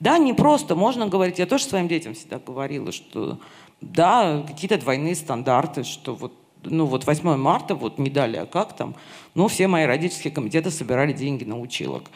Да, 0.00 0.16
не 0.18 0.32
просто, 0.32 0.76
можно 0.76 1.08
говорить, 1.08 1.38
я 1.38 1.46
тоже 1.46 1.64
своим 1.64 1.88
детям 1.88 2.14
всегда 2.14 2.38
говорила, 2.38 2.92
что 2.92 3.40
да, 3.80 4.44
какие-то 4.46 4.78
двойные 4.78 5.14
стандарты, 5.14 5.84
что 5.84 6.14
вот 6.14 6.32
ну 6.64 6.86
вот 6.86 7.06
8 7.06 7.36
марта, 7.36 7.74
вот 7.74 7.98
не 7.98 8.10
дали, 8.10 8.36
а 8.36 8.46
как 8.46 8.74
там? 8.74 8.94
Ну, 9.34 9.48
все 9.48 9.68
мои 9.68 9.84
родительские 9.84 10.32
комитеты 10.32 10.70
собирали 10.70 11.12
деньги 11.12 11.44
на 11.44 11.58
училок. 11.58 12.10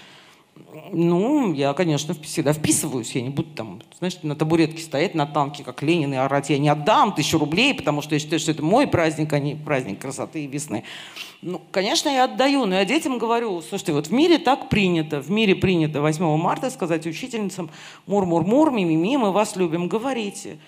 Ну, 0.92 1.52
я, 1.54 1.73
конечно, 1.73 2.14
всегда 2.23 2.52
вписываюсь. 2.52 3.14
Я 3.14 3.23
не 3.23 3.31
буду 3.31 3.50
там, 3.50 3.81
знаешь, 3.99 4.19
на 4.23 4.37
табуретке 4.37 4.83
стоять 4.83 5.14
на 5.14 5.26
танке, 5.26 5.64
как 5.64 5.83
Ленин, 5.83 6.12
и 6.12 6.16
орать. 6.16 6.50
Я 6.50 6.59
не 6.59 6.69
отдам 6.69 7.14
тысячу 7.14 7.38
рублей, 7.38 7.75
потому 7.75 8.02
что 8.02 8.14
я 8.14 8.19
считаю, 8.19 8.38
что 8.38 8.50
это 8.52 8.62
мой 8.62 8.87
праздник, 8.87 9.33
а 9.33 9.38
не 9.38 9.54
праздник 9.54 10.00
красоты 10.00 10.45
и 10.45 10.47
весны. 10.47 10.85
Ну, 11.40 11.61
конечно, 11.71 12.09
я 12.09 12.25
отдаю, 12.25 12.66
но 12.66 12.76
я 12.76 12.85
детям 12.85 13.19
говорю, 13.19 13.62
слушайте, 13.62 13.92
вот 13.92 14.09
в 14.09 14.12
мире 14.12 14.38
так 14.38 14.69
принято. 14.69 15.21
В 15.21 15.31
мире 15.31 15.54
принято 15.54 16.02
8 16.02 16.37
марта 16.37 16.71
сказать 16.71 17.07
учительницам 17.07 17.71
«Мур-мур-мур, 18.07 18.71
мы 18.71 19.33
вас 19.33 19.57
любим, 19.57 19.88
говорите». 19.88 20.59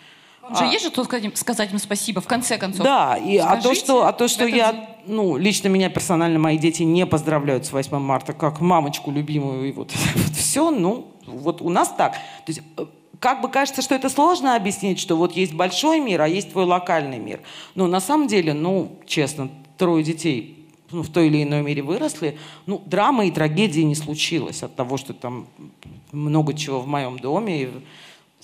Вам 0.44 0.56
же 0.56 0.64
а, 0.64 0.66
есть 0.66 0.84
же 0.84 0.90
то 0.90 1.04
сказать, 1.04 1.36
сказать 1.38 1.72
им 1.72 1.78
спасибо, 1.78 2.20
в 2.20 2.26
конце 2.26 2.58
концов. 2.58 2.84
Да, 2.84 3.16
и, 3.16 3.38
а 3.38 3.56
то, 3.60 3.74
что, 3.74 4.06
а 4.06 4.12
то, 4.12 4.28
что 4.28 4.46
я, 4.46 4.96
ну, 5.06 5.38
лично 5.38 5.68
меня 5.68 5.88
персонально 5.88 6.38
мои 6.38 6.58
дети 6.58 6.82
не 6.82 7.06
поздравляют 7.06 7.64
с 7.64 7.72
8 7.72 7.98
марта, 7.98 8.34
как 8.34 8.60
мамочку 8.60 9.10
любимую, 9.10 9.68
и 9.68 9.72
вот, 9.72 9.92
вот 10.14 10.36
все, 10.36 10.70
ну, 10.70 11.12
вот 11.26 11.62
у 11.62 11.70
нас 11.70 11.94
так. 11.96 12.12
То 12.44 12.52
есть, 12.52 12.60
э, 12.76 12.86
как 13.20 13.40
бы 13.40 13.48
кажется, 13.48 13.80
что 13.80 13.94
это 13.94 14.10
сложно 14.10 14.54
объяснить, 14.54 14.98
что 14.98 15.16
вот 15.16 15.32
есть 15.32 15.54
большой 15.54 16.00
мир, 16.00 16.20
а 16.20 16.28
есть 16.28 16.52
твой 16.52 16.66
локальный 16.66 17.18
мир. 17.18 17.40
Но 17.74 17.86
на 17.86 18.00
самом 18.00 18.26
деле, 18.26 18.52
ну, 18.52 18.98
честно, 19.06 19.50
трое 19.78 20.04
детей 20.04 20.68
ну, 20.90 21.02
в 21.02 21.08
той 21.08 21.28
или 21.28 21.42
иной 21.42 21.62
мере 21.62 21.82
выросли, 21.82 22.38
ну, 22.66 22.82
драмы 22.84 23.28
и 23.28 23.30
трагедии 23.30 23.80
не 23.80 23.94
случилось 23.94 24.62
от 24.62 24.76
того, 24.76 24.96
что 24.96 25.14
там 25.14 25.46
много 26.12 26.54
чего 26.54 26.80
в 26.80 26.86
моем 26.86 27.18
доме, 27.18 27.70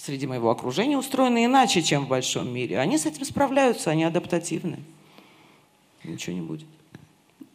среди 0.05 0.27
моего 0.27 0.51
окружения 0.51 0.97
устроены 0.97 1.45
иначе, 1.45 1.83
чем 1.83 2.07
в 2.07 2.09
большом 2.09 2.53
мире. 2.53 2.79
Они 2.79 2.97
с 2.97 3.07
этим 3.07 3.25
справляются, 3.25 3.91
они 3.91 4.05
адаптативны. 4.05 4.79
Ничего 6.05 6.35
не 6.35 6.43
будет. 6.43 6.67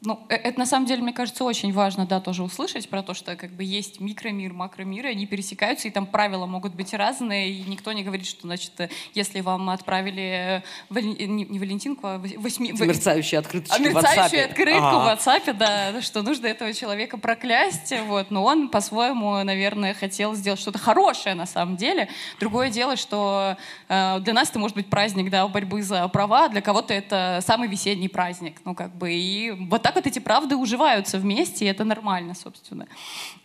Ну, 0.02 0.26
э, 0.30 0.36
это 0.36 0.60
на 0.60 0.66
самом 0.66 0.86
деле, 0.86 1.02
мне 1.02 1.14
кажется, 1.14 1.44
очень 1.44 1.74
важно, 1.74 2.06
да, 2.06 2.20
тоже 2.20 2.44
услышать 2.44 2.90
про 2.90 3.02
то, 3.02 3.14
что 3.14 3.36
как 3.36 3.52
бы 3.52 3.64
есть 3.64 4.00
микромир, 4.00 4.54
макромир, 4.54 5.08
и 5.08 5.10
они 5.10 5.26
пересекаются, 5.26 5.88
и 5.88 5.92
там 5.92 6.06
правила 6.06 6.46
могут 6.46 6.76
быть 6.76 6.94
разные, 6.94 7.50
и 7.50 7.64
никто 7.64 7.92
не 7.92 8.04
говорит, 8.04 8.28
что, 8.28 8.42
значит, 8.42 8.74
если 9.14 9.42
вам 9.42 9.70
отправили 9.70 10.64
вали... 10.90 11.28
не, 11.28 11.46
не 11.46 11.60
Валентинку, 11.60 12.08
а 12.08 12.18
восьми... 12.18 12.72
Мерцающую 12.72 13.40
открыточку 13.40 13.76
а, 13.76 13.80
мерцающую 13.80 14.46
открытку 14.46 14.84
ага. 14.84 15.16
в 15.16 15.28
WhatsApp, 15.28 15.54
да, 15.54 16.02
что 16.02 16.22
нужно 16.22 16.48
этого 16.48 16.74
человека 16.74 17.18
проклясть, 17.18 17.94
вот, 18.08 18.30
но 18.32 18.44
он 18.44 18.70
по-своему, 18.70 19.44
наверное, 19.44 19.94
хотел 19.94 20.36
сделать 20.36 20.60
что-то 20.60 20.78
хорошее 20.78 21.36
на 21.36 21.46
самом 21.46 21.78
деле. 21.78 22.10
Другое 22.40 22.70
дело, 22.70 22.96
что 22.96 23.58
э, 23.88 24.20
для 24.20 24.34
нас 24.34 24.50
это 24.50 24.60
может 24.60 24.76
быть 24.76 24.88
праздник, 24.88 25.32
да, 25.32 25.48
борьбы 25.48 25.82
за 25.82 26.08
права, 26.10 26.50
для 26.50 26.62
кого-то 26.62 26.94
это 26.94 27.40
самый 27.46 27.68
весенний 27.68 28.10
праздник, 28.10 28.62
ну, 28.66 28.76
как 28.76 28.96
бы, 28.96 29.12
и 29.12 29.52
вот 29.52 29.82
так 29.82 29.95
вот 29.96 30.08
эти 30.08 30.20
правды 30.20 30.56
уживаются 30.56 31.18
вместе, 31.18 31.66
и 31.66 31.68
это 31.68 31.84
нормально, 31.84 32.34
собственно. 32.34 32.88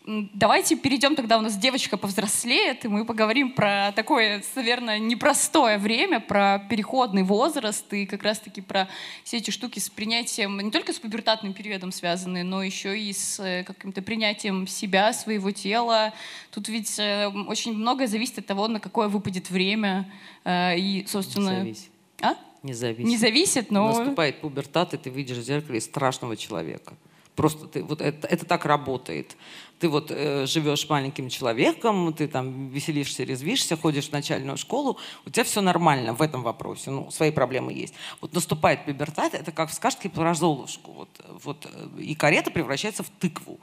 Давайте 0.06 0.76
перейдем 0.76 1.14
тогда, 1.14 1.38
у 1.38 1.40
нас 1.40 1.56
девочка 1.56 1.96
повзрослеет, 1.96 2.84
и 2.84 2.88
мы 2.88 3.04
поговорим 3.04 3.52
про 3.52 3.92
такое, 3.92 4.42
наверное, 4.56 4.98
непростое 4.98 5.78
время, 5.78 6.20
про 6.20 6.58
переходный 6.68 7.22
возраст 7.22 7.92
и 7.92 8.06
как 8.06 8.22
раз-таки 8.22 8.60
про 8.60 8.88
все 9.24 9.38
эти 9.38 9.50
штуки 9.50 9.78
с 9.78 9.88
принятием, 9.88 10.58
не 10.60 10.70
только 10.70 10.92
с 10.92 10.98
пубертатным 10.98 11.52
периодом 11.52 11.92
связанные, 11.92 12.44
но 12.44 12.62
еще 12.62 12.98
и 12.98 13.12
с 13.12 13.40
э, 13.40 13.64
каким-то 13.64 14.02
принятием 14.02 14.66
себя, 14.66 15.12
своего 15.12 15.50
тела. 15.50 16.12
Тут 16.50 16.68
ведь 16.68 16.98
э, 16.98 17.28
очень 17.28 17.74
многое 17.74 18.06
зависит 18.06 18.38
от 18.38 18.46
того, 18.46 18.68
на 18.68 18.80
какое 18.80 19.08
выпадет 19.08 19.50
время. 19.50 20.10
Э, 20.44 20.76
и, 20.76 21.06
собственно... 21.06 21.58
Зависит. 21.58 21.90
А? 22.22 22.34
Не 22.62 22.74
зависит. 22.74 23.08
Не 23.08 23.16
зависит, 23.16 23.70
но... 23.70 23.88
Наступает 23.88 24.40
пубертат, 24.40 24.94
и 24.94 24.96
ты 24.96 25.10
видишь 25.10 25.38
в 25.38 25.42
зеркале 25.42 25.80
страшного 25.80 26.36
человека. 26.36 26.94
Просто 27.36 27.66
ты, 27.66 27.82
вот 27.82 28.02
это, 28.02 28.26
это 28.26 28.44
так 28.44 28.66
работает. 28.66 29.36
Ты 29.78 29.88
вот 29.88 30.10
э, 30.10 30.44
живешь 30.46 30.86
маленьким 30.90 31.30
человеком, 31.30 32.12
ты 32.12 32.28
там 32.28 32.68
веселишься, 32.68 33.24
резвишься, 33.24 33.76
ходишь 33.76 34.10
в 34.10 34.12
начальную 34.12 34.58
школу, 34.58 34.98
у 35.24 35.30
тебя 35.30 35.44
все 35.44 35.62
нормально 35.62 36.12
в 36.12 36.20
этом 36.20 36.42
вопросе, 36.42 36.90
ну, 36.90 37.10
свои 37.10 37.30
проблемы 37.30 37.72
есть. 37.72 37.94
Вот 38.20 38.34
наступает 38.34 38.84
пубертат, 38.84 39.32
это 39.32 39.52
как 39.52 39.70
в 39.70 39.72
сказке 39.72 40.10
про 40.10 40.34
Золушку. 40.34 40.92
Вот, 40.92 41.08
вот, 41.44 41.66
э, 41.66 42.02
и 42.02 42.14
карета 42.14 42.50
превращается 42.50 43.02
в 43.02 43.08
тыкву. 43.08 43.58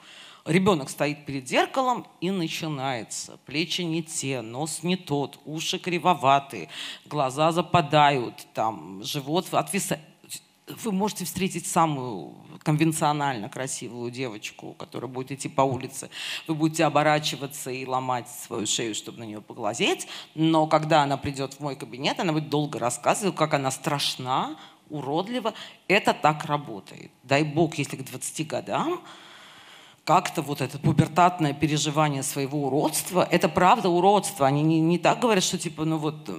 Ребенок 0.47 0.89
стоит 0.89 1.25
перед 1.25 1.45
зеркалом 1.45 2.07
и 2.21 2.31
начинается. 2.31 3.37
Плечи 3.45 3.81
не 3.81 4.01
те, 4.01 4.41
нос 4.41 4.79
не 4.81 4.95
тот, 4.95 5.39
уши 5.43 5.77
кривоватые, 5.77 6.69
глаза 7.05 7.51
западают, 7.51 8.47
там, 8.53 9.03
живот 9.03 9.47
отвисает. 9.51 10.01
Вы 10.83 10.93
можете 10.93 11.25
встретить 11.25 11.67
самую 11.67 12.33
конвенционально 12.63 13.49
красивую 13.49 14.09
девочку, 14.09 14.73
которая 14.73 15.09
будет 15.09 15.33
идти 15.33 15.49
по 15.49 15.63
улице. 15.63 16.09
Вы 16.47 16.55
будете 16.55 16.85
оборачиваться 16.85 17.69
и 17.69 17.85
ломать 17.85 18.29
свою 18.29 18.65
шею, 18.67 18.95
чтобы 18.95 19.19
на 19.19 19.23
нее 19.23 19.41
поглазеть. 19.41 20.07
Но 20.33 20.65
когда 20.67 21.03
она 21.03 21.17
придет 21.17 21.55
в 21.55 21.59
мой 21.59 21.75
кабинет, 21.75 22.21
она 22.21 22.31
будет 22.31 22.49
долго 22.49 22.79
рассказывать, 22.79 23.35
как 23.35 23.53
она 23.53 23.69
страшна, 23.69 24.57
уродлива. 24.89 25.53
Это 25.89 26.13
так 26.13 26.45
работает. 26.45 27.11
Дай 27.23 27.43
бог, 27.43 27.75
если 27.75 27.97
к 27.97 28.03
20 28.03 28.47
годам 28.47 29.01
как-то 30.07 30.41
вот 30.41 30.61
это 30.61 30.79
пубертатное 30.79 31.51
переживание 31.51 32.23
своего 32.23 32.67
уродства, 32.67 33.27
это 33.29 33.49
правда 33.49 33.89
уродство. 33.89 34.47
Они 34.47 34.63
не, 34.63 34.79
не 34.79 34.97
так 34.97 35.19
говорят, 35.19 35.43
что 35.43 35.57
типа, 35.57 35.83
ну 35.83 35.97
вот, 35.97 36.29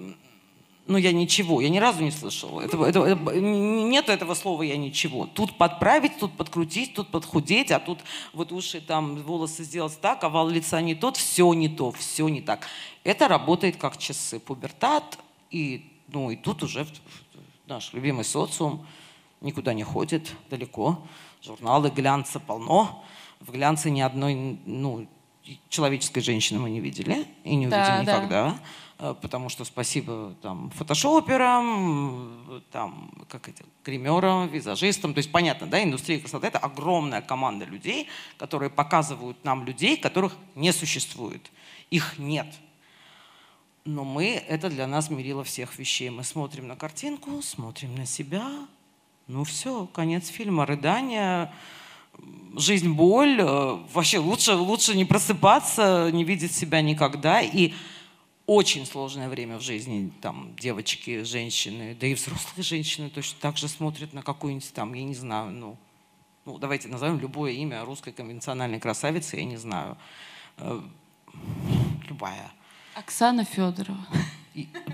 ну 0.87 0.97
я 0.97 1.13
ничего, 1.13 1.61
я 1.61 1.69
ни 1.69 1.77
разу 1.77 2.03
не 2.03 2.11
слышала. 2.11 2.63
Это, 2.63 2.83
это, 2.83 3.01
это, 3.01 3.39
нет 3.39 4.09
этого 4.09 4.33
слова 4.33 4.63
«я 4.63 4.79
ничего». 4.79 5.27
Тут 5.27 5.59
подправить, 5.59 6.19
тут 6.19 6.35
подкрутить, 6.35 6.95
тут 6.95 7.11
подхудеть, 7.11 7.71
а 7.71 7.79
тут 7.79 7.99
вот 8.33 8.53
уши 8.53 8.81
там, 8.81 9.17
волосы 9.17 9.65
сделать 9.65 10.01
так, 10.01 10.25
овал 10.25 10.49
лица 10.49 10.81
не 10.81 10.95
тот, 10.95 11.19
все 11.19 11.53
не 11.53 11.69
то, 11.69 11.93
все 11.93 12.27
не 12.29 12.41
так. 12.41 12.67
Это 13.05 13.29
работает 13.29 13.77
как 13.77 13.99
часы. 13.99 14.41
Пубертат, 14.41 15.19
и, 15.51 15.93
ну, 16.09 16.31
и 16.31 16.37
тут 16.37 16.63
уже 16.63 16.87
наш 17.67 17.93
любимый 17.93 18.25
социум 18.25 18.87
никуда 19.43 19.75
не 19.75 19.85
ходит 19.85 20.33
далеко. 20.49 21.07
Журналы 21.43 21.91
глянца 21.91 22.41
полно 22.41 23.05
в 23.41 23.53
глянце 23.53 23.91
ни 23.91 24.01
одной 24.01 24.59
ну, 24.65 25.09
человеческой 25.69 26.21
женщины 26.21 26.61
мы 26.61 26.71
не 26.71 26.81
видели 26.81 27.27
и 27.45 27.55
не 27.55 27.67
увидим 27.67 27.71
да, 27.71 28.03
никогда. 28.03 28.29
Да 28.29 28.61
э, 28.99 29.15
потому 29.21 29.49
что 29.49 29.65
спасибо 29.65 30.35
там 30.43 30.71
фотошоперам, 30.71 32.63
там 32.71 33.11
как 33.29 33.49
это, 33.49 33.65
гримерам, 33.85 34.49
визажистам, 34.49 35.15
то 35.15 35.19
есть 35.19 35.33
понятно, 35.33 35.67
да, 35.67 35.83
индустрия 35.83 36.21
красоты 36.21 36.49
это 36.49 36.59
огромная 36.59 37.23
команда 37.23 37.65
людей, 37.65 38.09
которые 38.37 38.71
показывают 38.71 39.43
нам 39.45 39.65
людей, 39.65 39.97
которых 39.97 40.37
не 40.55 40.73
существует, 40.73 41.51
их 41.91 42.19
нет. 42.19 42.47
Но 43.85 44.05
мы, 44.05 44.43
это 44.49 44.69
для 44.69 44.87
нас 44.87 45.09
мерило 45.09 45.45
всех 45.45 45.79
вещей. 45.79 46.11
Мы 46.11 46.23
смотрим 46.23 46.69
на 46.69 46.77
картинку, 46.77 47.41
смотрим 47.41 47.95
на 47.95 48.05
себя. 48.05 48.47
Ну 49.29 49.45
все, 49.45 49.87
конец 49.87 50.29
фильма. 50.29 50.67
Рыдание, 50.67 51.51
жизнь, 52.57 52.93
боль. 52.93 53.41
Э, 53.41 53.79
вообще 53.93 54.19
лучше, 54.19 54.55
лучше 54.55 54.97
не 54.97 55.05
просыпаться, 55.05 56.11
не 56.13 56.25
видеть 56.25 56.53
себя 56.53 56.81
никогда. 56.83 57.41
И 57.41 57.73
очень 58.47 58.87
сложное 58.87 59.29
время 59.29 59.59
в 59.59 59.63
жизни. 59.63 60.11
Там 60.21 60.55
девочки, 60.59 61.23
женщины, 61.23 61.97
да 62.01 62.07
и 62.07 62.15
взрослые 62.15 62.63
женщины 62.65 63.11
точно 63.11 63.39
так 63.41 63.57
же 63.57 63.69
смотрят 63.69 64.13
на 64.13 64.23
какую-нибудь 64.23 64.73
там, 64.73 64.95
я 64.95 65.05
не 65.05 65.15
знаю, 65.15 65.51
ну, 65.51 65.77
ну 66.45 66.59
давайте 66.59 66.89
назовем 66.89 67.21
любое 67.21 67.53
имя 67.53 67.85
русской 67.85 68.13
конвенциональной 68.13 68.81
красавицы, 68.81 69.37
я 69.37 69.45
не 69.45 69.57
знаю. 69.57 69.97
Э, 70.57 70.81
любая. 72.09 72.51
Оксана 72.95 73.45
Федорова. 73.45 74.07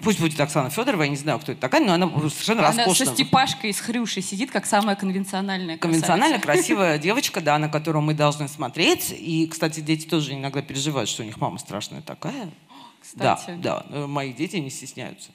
Пусть 0.02 0.20
будет 0.20 0.38
Оксана 0.38 0.70
Федорова, 0.70 1.02
я 1.02 1.08
не 1.08 1.16
знаю, 1.16 1.38
кто 1.38 1.52
это 1.52 1.61
такая, 1.61 1.84
но 1.84 1.94
она 1.94 2.08
совершенно 2.08 2.68
она 2.68 2.84
роскошная. 2.84 3.06
со 3.06 3.14
Степашкой 3.14 3.73
с 3.73 3.80
Хрюшей 3.80 4.23
сидит, 4.23 4.50
как 4.50 4.66
самая 4.66 4.96
конвенциональная 4.96 5.78
Конвенциональная, 5.78 6.38
красивая 6.40 6.99
девочка, 6.99 7.40
да, 7.40 7.58
на 7.58 7.68
которую 7.68 8.02
мы 8.02 8.14
должны 8.14 8.49
смотреть. 8.49 9.14
И, 9.16 9.46
кстати, 9.46 9.80
дети 9.80 10.06
тоже 10.06 10.34
иногда 10.34 10.62
переживают, 10.62 11.08
что 11.08 11.23
у 11.23 11.26
них 11.26 11.38
мама 11.38 11.58
страшная 11.58 12.02
такая 12.02 12.50
кстати. 13.04 13.58
Да, 13.58 13.84
да. 13.88 14.06
Мои 14.06 14.32
дети 14.32 14.56
не 14.56 14.70
стесняются. 14.70 15.30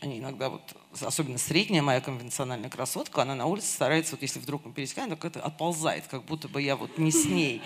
Они 0.00 0.18
иногда 0.18 0.50
вот, 0.50 0.62
особенно 1.02 1.38
средняя 1.38 1.82
моя 1.82 2.00
конвенциональная 2.00 2.70
красотка, 2.70 3.22
она 3.22 3.34
на 3.34 3.46
улице 3.46 3.68
старается, 3.68 4.12
вот 4.12 4.22
если 4.22 4.38
вдруг 4.38 4.64
мы 4.64 4.72
пересекаем, 4.72 5.10
так 5.10 5.24
это 5.24 5.40
отползает, 5.40 6.06
как 6.08 6.24
будто 6.24 6.48
бы 6.48 6.60
я 6.62 6.76
вот 6.76 6.98
не 6.98 7.10
с 7.10 7.24
ней. 7.24 7.62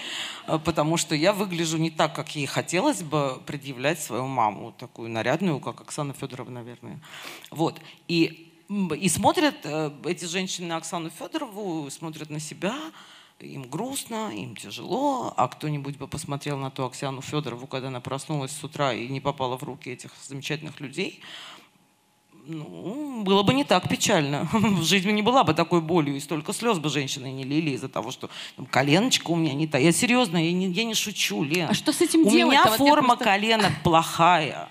А, 0.46 0.58
потому 0.58 0.96
что 0.96 1.14
я 1.14 1.32
выгляжу 1.32 1.78
не 1.78 1.90
так, 1.90 2.14
как 2.14 2.34
ей 2.36 2.46
хотелось 2.46 3.02
бы 3.02 3.40
предъявлять 3.46 4.00
свою 4.00 4.26
маму, 4.26 4.72
такую 4.72 5.10
нарядную, 5.10 5.60
как 5.60 5.80
Оксана 5.80 6.14
Федорова, 6.14 6.50
наверное. 6.50 7.00
Вот. 7.50 7.80
И 8.08 8.44
и 8.68 9.08
смотрят 9.08 9.54
э, 9.64 9.90
эти 10.04 10.26
женщины 10.26 10.66
на 10.66 10.76
Оксану 10.76 11.08
Федорову, 11.08 11.88
смотрят 11.90 12.28
на 12.28 12.38
себя, 12.38 12.74
им 13.40 13.62
грустно, 13.62 14.30
им 14.34 14.56
тяжело, 14.56 15.32
а 15.36 15.48
кто-нибудь 15.48 15.96
бы 15.96 16.08
посмотрел 16.08 16.58
на 16.58 16.70
ту 16.70 16.84
Оксану 16.84 17.22
Федорову, 17.22 17.66
когда 17.66 17.88
она 17.88 18.00
проснулась 18.00 18.52
с 18.52 18.62
утра 18.62 18.92
и 18.92 19.08
не 19.08 19.20
попала 19.20 19.56
в 19.56 19.62
руки 19.62 19.90
этих 19.90 20.10
замечательных 20.22 20.80
людей, 20.80 21.22
ну, 22.48 23.22
было 23.24 23.42
бы 23.42 23.52
не 23.52 23.64
так 23.64 23.88
печально. 23.88 24.48
Жизнь 24.82 25.10
не 25.10 25.22
была 25.22 25.44
бы 25.44 25.52
такой 25.52 25.80
болью, 25.82 26.16
и 26.16 26.20
столько 26.20 26.52
слез 26.52 26.78
бы 26.78 26.88
женщины 26.88 27.30
не 27.30 27.44
лили 27.44 27.70
из-за 27.70 27.88
того, 27.88 28.10
что 28.10 28.30
там, 28.56 28.64
коленочка 28.64 29.30
у 29.30 29.36
меня 29.36 29.52
не 29.52 29.66
та. 29.66 29.76
Я 29.78 29.92
серьезно, 29.92 30.38
я 30.42 30.52
не, 30.52 30.66
я 30.68 30.84
не 30.84 30.94
шучу, 30.94 31.44
Лен. 31.44 31.68
А 31.70 31.74
что 31.74 31.92
с 31.92 32.00
этим 32.00 32.20
у 32.20 32.30
делать? 32.30 32.44
У 32.44 32.50
меня 32.50 32.64
вот 32.64 32.78
форма 32.78 33.08
просто... 33.16 33.24
коленок 33.24 33.72
плохая 33.84 34.68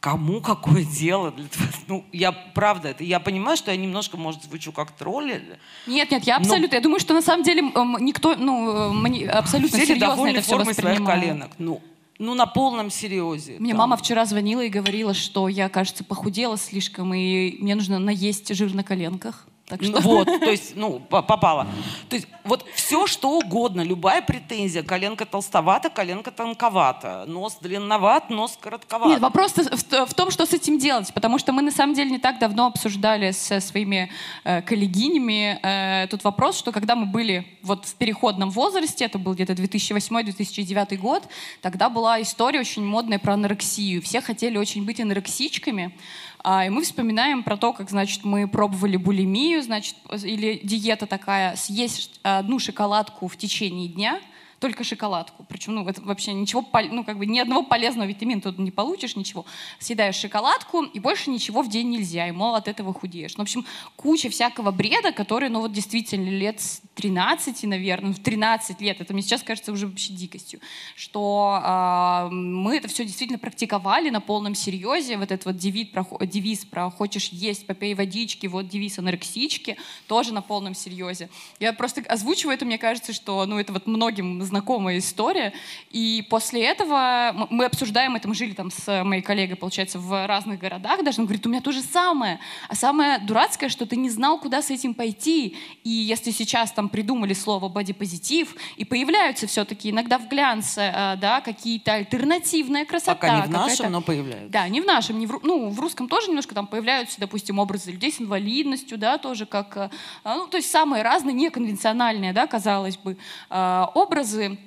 кому 0.00 0.40
какое 0.40 0.84
дело? 0.84 1.30
Для 1.30 1.46
того? 1.46 1.64
Ну, 1.88 2.04
я 2.12 2.32
правда, 2.32 2.88
это, 2.88 3.04
я 3.04 3.20
понимаю, 3.20 3.56
что 3.56 3.70
я 3.70 3.76
немножко, 3.76 4.16
может, 4.16 4.42
звучу 4.44 4.72
как 4.72 4.90
тролль. 4.92 5.42
Нет, 5.86 6.10
нет, 6.10 6.24
я 6.24 6.36
абсолютно, 6.36 6.68
но... 6.68 6.74
я 6.74 6.80
думаю, 6.80 7.00
что 7.00 7.12
на 7.14 7.22
самом 7.22 7.44
деле 7.44 7.62
никто, 8.00 8.34
ну, 8.34 9.04
абсолютно 9.28 9.78
все 9.78 9.86
серьезно 9.86 10.26
это 10.26 10.40
все 10.40 10.56
формой 10.56 10.74
своих 10.74 11.04
коленок. 11.04 11.50
Ну, 11.58 11.82
ну, 12.18 12.34
на 12.34 12.46
полном 12.46 12.90
серьезе. 12.90 13.56
Мне 13.58 13.72
там. 13.72 13.78
мама 13.78 13.96
вчера 13.96 14.24
звонила 14.24 14.60
и 14.60 14.68
говорила, 14.68 15.14
что 15.14 15.48
я, 15.48 15.68
кажется, 15.68 16.04
похудела 16.04 16.56
слишком, 16.56 17.12
и 17.14 17.56
мне 17.60 17.74
нужно 17.74 17.98
наесть 17.98 18.54
жир 18.54 18.74
на 18.74 18.84
коленках. 18.84 19.46
Так 19.72 19.82
что... 19.82 20.00
Вот, 20.12 20.26
то 20.26 20.50
есть, 20.50 20.76
ну, 20.76 21.00
попала. 21.00 21.66
То 22.10 22.16
есть, 22.16 22.28
вот 22.44 22.66
все, 22.74 23.06
что 23.06 23.38
угодно, 23.38 23.80
любая 23.80 24.20
претензия. 24.20 24.82
Коленка 24.82 25.24
толстовата, 25.24 25.88
коленка 25.88 26.30
тонковата. 26.30 27.24
Нос 27.26 27.56
длинноват, 27.62 28.28
нос 28.28 28.58
коротковат. 28.60 29.08
Нет, 29.08 29.20
вопрос 29.20 29.52
в, 29.52 30.06
в 30.06 30.14
том, 30.14 30.30
что 30.30 30.44
с 30.44 30.52
этим 30.52 30.78
делать. 30.78 31.12
Потому 31.14 31.38
что 31.38 31.52
мы, 31.52 31.62
на 31.62 31.70
самом 31.70 31.94
деле, 31.94 32.10
не 32.10 32.18
так 32.18 32.38
давно 32.38 32.66
обсуждали 32.66 33.30
со 33.30 33.60
своими 33.60 34.10
э, 34.44 34.60
коллегинями 34.60 35.58
э, 35.62 36.06
тут 36.08 36.22
вопрос, 36.24 36.58
что 36.58 36.70
когда 36.70 36.94
мы 36.94 37.06
были 37.06 37.46
вот 37.62 37.86
в 37.86 37.94
переходном 37.94 38.50
возрасте, 38.50 39.06
это 39.06 39.18
был 39.18 39.32
где-то 39.32 39.54
2008-2009 39.54 40.96
год, 40.98 41.22
тогда 41.62 41.88
была 41.88 42.20
история 42.20 42.60
очень 42.60 42.84
модная 42.84 43.18
про 43.18 43.34
анорексию. 43.34 44.02
Все 44.02 44.20
хотели 44.20 44.58
очень 44.58 44.84
быть 44.84 45.00
анорексичками. 45.00 45.96
А, 46.44 46.66
и 46.66 46.68
мы 46.68 46.82
вспоминаем 46.82 47.42
про 47.42 47.56
то, 47.56 47.72
как, 47.72 47.90
значит, 47.90 48.24
мы 48.24 48.48
пробовали 48.48 48.96
булимию, 48.96 49.62
значит, 49.62 49.96
или 50.22 50.60
диета 50.62 51.06
такая, 51.06 51.56
съесть 51.56 52.18
одну 52.22 52.58
шоколадку 52.58 53.28
в 53.28 53.36
течение 53.36 53.88
дня— 53.88 54.20
только 54.62 54.84
шоколадку. 54.84 55.44
Причем, 55.48 55.74
ну, 55.74 55.88
это 55.88 56.00
вообще 56.02 56.32
ничего, 56.32 56.64
ну, 56.92 57.02
как 57.02 57.18
бы 57.18 57.26
ни 57.26 57.40
одного 57.40 57.64
полезного 57.64 58.06
витамина 58.06 58.40
тут 58.40 58.58
не 58.58 58.70
получишь, 58.70 59.16
ничего. 59.16 59.44
Съедаешь 59.80 60.14
шоколадку, 60.14 60.84
и 60.84 61.00
больше 61.00 61.30
ничего 61.30 61.62
в 61.62 61.68
день 61.68 61.90
нельзя, 61.90 62.28
и, 62.28 62.30
мол, 62.30 62.54
от 62.54 62.68
этого 62.68 62.94
худеешь. 62.94 63.36
Ну, 63.36 63.42
в 63.42 63.46
общем, 63.46 63.66
куча 63.96 64.30
всякого 64.30 64.70
бреда, 64.70 65.10
который, 65.10 65.48
ну, 65.48 65.62
вот 65.62 65.72
действительно 65.72 66.28
лет 66.28 66.60
с 66.60 66.80
13, 66.94 67.64
наверное, 67.64 68.12
в 68.12 68.20
13 68.20 68.80
лет, 68.80 69.00
это 69.00 69.12
мне 69.12 69.22
сейчас 69.22 69.42
кажется 69.42 69.72
уже 69.72 69.88
вообще 69.88 70.12
дикостью, 70.12 70.60
что 70.94 71.60
э, 71.60 72.28
мы 72.32 72.76
это 72.76 72.86
все 72.86 73.04
действительно 73.04 73.40
практиковали 73.40 74.10
на 74.10 74.20
полном 74.20 74.54
серьезе, 74.54 75.16
вот 75.16 75.32
этот 75.32 75.46
вот 75.46 75.56
девиз 75.56 75.88
про, 75.88 76.06
девиз 76.24 76.64
про 76.66 76.88
«хочешь 76.88 77.30
есть, 77.30 77.66
попей 77.66 77.94
водички», 77.94 78.46
вот 78.46 78.68
девиз 78.68 79.00
анорексички, 79.00 79.76
тоже 80.06 80.32
на 80.32 80.40
полном 80.40 80.76
серьезе. 80.76 81.30
Я 81.58 81.72
просто 81.72 82.02
озвучиваю 82.02 82.54
это, 82.54 82.64
мне 82.64 82.78
кажется, 82.78 83.12
что, 83.12 83.44
ну, 83.46 83.58
это 83.58 83.72
вот 83.72 83.88
многим 83.88 84.38
знакомая 84.52 84.98
история. 84.98 85.52
И 85.90 86.24
после 86.28 86.64
этого 86.64 87.48
мы 87.50 87.64
обсуждаем 87.64 88.14
это, 88.16 88.28
мы 88.28 88.34
жили 88.34 88.52
там 88.52 88.70
с 88.70 89.02
моей 89.02 89.22
коллегой, 89.22 89.56
получается, 89.56 89.98
в 89.98 90.26
разных 90.26 90.60
городах 90.60 91.02
даже. 91.02 91.20
Он 91.20 91.26
говорит, 91.26 91.46
у 91.46 91.48
меня 91.48 91.62
то 91.62 91.72
же 91.72 91.80
самое. 91.80 92.38
А 92.68 92.74
самое 92.74 93.18
дурацкое, 93.18 93.70
что 93.70 93.86
ты 93.86 93.96
не 93.96 94.10
знал, 94.10 94.38
куда 94.38 94.60
с 94.62 94.70
этим 94.70 94.94
пойти. 94.94 95.56
И 95.84 95.90
если 95.90 96.30
сейчас 96.30 96.70
там 96.72 96.88
придумали 96.88 97.32
слово 97.32 97.68
бодипозитив, 97.68 98.54
и 98.76 98.84
появляются 98.84 99.46
все-таки 99.46 99.90
иногда 99.90 100.18
в 100.18 100.28
глянце 100.28 100.92
э, 100.94 101.16
да, 101.16 101.40
какие-то 101.40 101.94
альтернативная 101.94 102.84
красота. 102.84 103.14
Пока 103.14 103.40
не 103.40 103.42
в 103.42 103.50
нашем, 103.50 103.92
но 103.92 104.00
появляются. 104.02 104.50
Да, 104.50 104.68
не 104.68 104.80
в 104.80 104.84
нашем, 104.84 105.18
не 105.18 105.26
в, 105.26 105.40
ну, 105.42 105.70
в 105.70 105.80
русском 105.80 106.08
тоже 106.08 106.28
немножко 106.28 106.54
там 106.54 106.66
появляются, 106.66 107.18
допустим, 107.18 107.58
образы 107.58 107.90
людей 107.90 108.12
с 108.12 108.20
инвалидностью, 108.20 108.98
да, 108.98 109.18
тоже 109.18 109.46
как, 109.46 109.76
э, 109.76 109.90
ну, 110.24 110.46
то 110.46 110.58
есть 110.58 110.70
самые 110.70 111.02
разные, 111.02 111.34
неконвенциональные, 111.34 112.32
да, 112.32 112.46
казалось 112.46 112.96
бы, 112.96 113.16
э, 113.50 113.86
образы, 113.94 114.41
образы. 114.42 114.58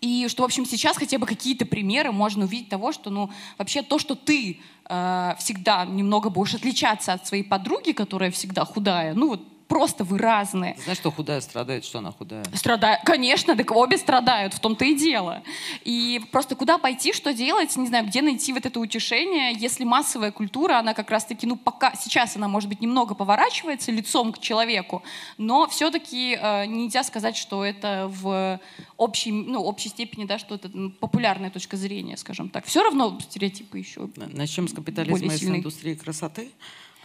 И 0.00 0.28
что, 0.28 0.42
в 0.42 0.46
общем, 0.46 0.66
сейчас 0.66 0.96
хотя 0.96 1.18
бы 1.18 1.26
какие-то 1.26 1.64
примеры 1.64 2.12
можно 2.12 2.44
увидеть 2.44 2.68
того, 2.68 2.92
что, 2.92 3.10
ну, 3.10 3.30
вообще 3.58 3.82
то, 3.82 3.98
что 3.98 4.14
ты 4.14 4.60
э, 4.88 5.34
всегда 5.38 5.86
немного 5.86 6.28
будешь 6.28 6.54
отличаться 6.54 7.14
от 7.14 7.26
своей 7.26 7.42
подруги, 7.42 7.92
которая 7.92 8.30
всегда 8.30 8.64
худая, 8.64 9.14
ну, 9.14 9.28
вот 9.28 9.40
просто 9.68 10.04
вы 10.04 10.18
разные. 10.18 10.76
Знаешь, 10.82 10.98
что 10.98 11.10
худая 11.10 11.40
страдает, 11.40 11.84
что 11.84 11.98
она 11.98 12.12
худая? 12.12 12.44
Страдает, 12.54 13.00
конечно, 13.04 13.56
так 13.56 13.70
обе 13.72 13.98
страдают, 13.98 14.54
в 14.54 14.60
том-то 14.60 14.84
и 14.84 14.94
дело. 14.94 15.42
И 15.84 16.20
просто 16.32 16.54
куда 16.54 16.78
пойти, 16.78 17.12
что 17.12 17.32
делать, 17.32 17.76
не 17.76 17.86
знаю, 17.86 18.06
где 18.06 18.22
найти 18.22 18.52
вот 18.52 18.66
это 18.66 18.80
утешение, 18.80 19.52
если 19.54 19.84
массовая 19.84 20.30
культура, 20.30 20.78
она 20.78 20.94
как 20.94 21.10
раз-таки, 21.10 21.46
ну, 21.46 21.56
пока, 21.56 21.94
сейчас 21.94 22.36
она, 22.36 22.48
может 22.48 22.68
быть, 22.68 22.80
немного 22.80 23.14
поворачивается 23.14 23.92
лицом 23.92 24.32
к 24.32 24.38
человеку, 24.38 25.02
но 25.38 25.66
все-таки 25.68 26.38
э, 26.40 26.66
нельзя 26.66 27.02
сказать, 27.02 27.36
что 27.36 27.64
это 27.64 28.10
в 28.12 28.60
общей, 28.96 29.32
ну, 29.32 29.62
общей 29.62 29.88
степени, 29.88 30.24
да, 30.24 30.38
что 30.38 30.54
это 30.54 30.70
популярная 31.00 31.50
точка 31.50 31.76
зрения, 31.76 32.16
скажем 32.16 32.48
так. 32.48 32.64
Все 32.66 32.82
равно 32.82 33.18
стереотипы 33.20 33.78
еще 33.78 34.08
Начнем 34.16 34.68
с 34.68 34.72
капитализма 34.72 35.34
и 35.34 35.36
с 35.36 35.42
индустрии 35.44 35.94
красоты. 35.94 36.50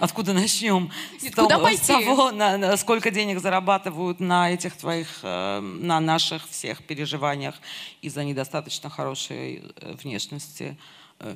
Откуда 0.02 0.34
начнем? 0.34 0.92
Нет, 1.22 1.32
с 1.32 1.36
того, 1.36 1.48
куда 1.48 1.60
пойти? 1.60 1.84
С 1.84 1.88
того, 1.88 2.32
на, 2.32 2.58
на, 2.58 2.76
сколько 2.78 3.12
денег 3.12 3.40
зарабатывают 3.40 4.20
на 4.20 4.52
этих 4.52 4.76
твоих, 4.76 5.20
э, 5.22 5.60
на 5.60 6.00
наших 6.00 6.50
всех 6.50 6.84
переживаниях 6.84 7.56
из-за 8.02 8.24
недостаточно 8.24 8.90
хорошей 8.90 9.62
э, 9.76 9.94
внешности. 10.02 10.76
Э, 11.24 11.36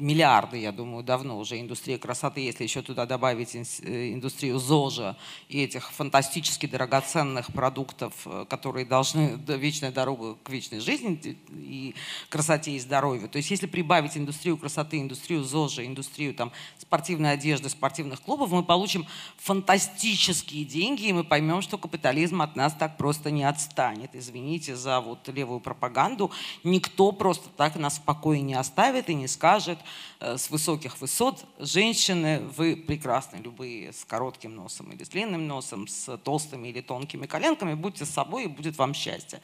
миллиарды, 0.00 0.58
я 0.58 0.72
думаю, 0.72 1.04
давно 1.04 1.38
уже 1.38 1.60
индустрия 1.60 1.98
красоты, 1.98 2.40
если 2.40 2.64
еще 2.64 2.82
туда 2.82 3.06
добавить 3.06 3.54
э, 3.54 4.12
индустрию 4.12 4.58
ЗОЖа 4.58 5.16
и 5.48 5.62
этих 5.62 5.92
фантастически 5.92 6.66
драгоценных 6.66 7.52
продуктов, 7.52 8.12
э, 8.24 8.44
которые 8.50 8.86
должны, 8.86 9.38
вечная 9.46 9.92
дорога 9.92 10.34
к 10.42 10.50
вечной 10.50 10.80
жизни 10.80 11.38
и 11.52 11.94
красоте 12.28 12.72
и 12.72 12.80
здоровью. 12.80 13.28
То 13.28 13.36
есть 13.36 13.52
если 13.52 13.66
прибавить 13.66 14.16
индустрию 14.16 14.56
красоты, 14.56 14.98
индустрию 14.98 15.44
ЗОЖа, 15.44 15.86
индустрию 15.86 16.34
там, 16.34 16.50
спортивной 16.78 17.34
одежды, 17.34 17.68
спортивных 17.68 18.20
клубов, 18.22 18.50
мы 18.50 18.64
получим 18.64 19.06
фантастические 19.36 20.64
деньги, 20.64 21.04
и 21.04 21.12
мы 21.12 21.22
поймем, 21.22 21.62
что 21.62 21.78
капитализм 21.78 22.42
от 22.42 22.56
нас 22.56 22.74
так 22.74 22.96
просто 22.96 23.30
не 23.30 23.44
отстанет. 23.44 24.10
Извините 24.14 24.74
за 24.74 25.00
вот 25.00 25.28
левую 25.28 25.60
пропаганду. 25.60 26.32
Никто 26.64 27.12
просто 27.12 27.48
так 27.50 27.76
нас 27.76 27.98
в 27.98 28.02
покое 28.02 28.40
не 28.40 28.54
оставит 28.54 29.08
и 29.08 29.19
не 29.20 29.28
скажет 29.28 29.78
э, 30.20 30.36
с 30.36 30.50
высоких 30.50 31.00
высот, 31.00 31.44
женщины, 31.58 32.40
вы 32.56 32.76
прекрасны, 32.76 33.36
любые 33.36 33.92
с 33.92 34.04
коротким 34.04 34.56
носом 34.56 34.92
или 34.92 35.04
с 35.04 35.08
длинным 35.08 35.46
носом, 35.46 35.86
с 35.86 36.16
толстыми 36.18 36.68
или 36.68 36.80
тонкими 36.80 37.26
коленками, 37.26 37.74
будьте 37.74 38.04
с 38.04 38.10
собой 38.10 38.44
и 38.44 38.46
будет 38.48 38.78
вам 38.78 38.94
счастье. 38.94 39.40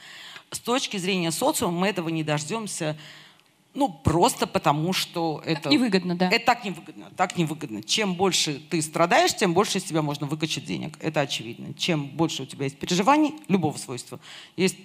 С 0.50 0.58
точки 0.58 0.96
зрения 0.96 1.30
социума 1.30 1.78
мы 1.80 1.88
этого 1.88 2.08
не 2.08 2.24
дождемся 2.24 2.96
Ну, 3.74 3.88
просто 3.90 4.46
потому, 4.46 4.94
что 4.94 5.42
это... 5.44 5.62
Так 5.64 5.72
невыгодно, 5.72 6.16
да. 6.16 6.30
Это 6.30 6.46
так 6.46 6.64
невыгодно, 6.64 7.10
так 7.14 7.36
невыгодно. 7.36 7.82
Чем 7.82 8.14
больше 8.14 8.58
ты 8.70 8.80
страдаешь, 8.80 9.36
тем 9.36 9.52
больше 9.52 9.78
из 9.78 9.84
тебя 9.84 10.00
можно 10.00 10.26
выкачать 10.26 10.64
денег. 10.64 10.96
Это 11.00 11.20
очевидно. 11.20 11.74
Чем 11.74 12.06
больше 12.06 12.44
у 12.44 12.46
тебя 12.46 12.64
есть 12.64 12.78
переживаний 12.78 13.34
любого 13.48 13.76
свойства. 13.76 14.18
Есть 14.56 14.78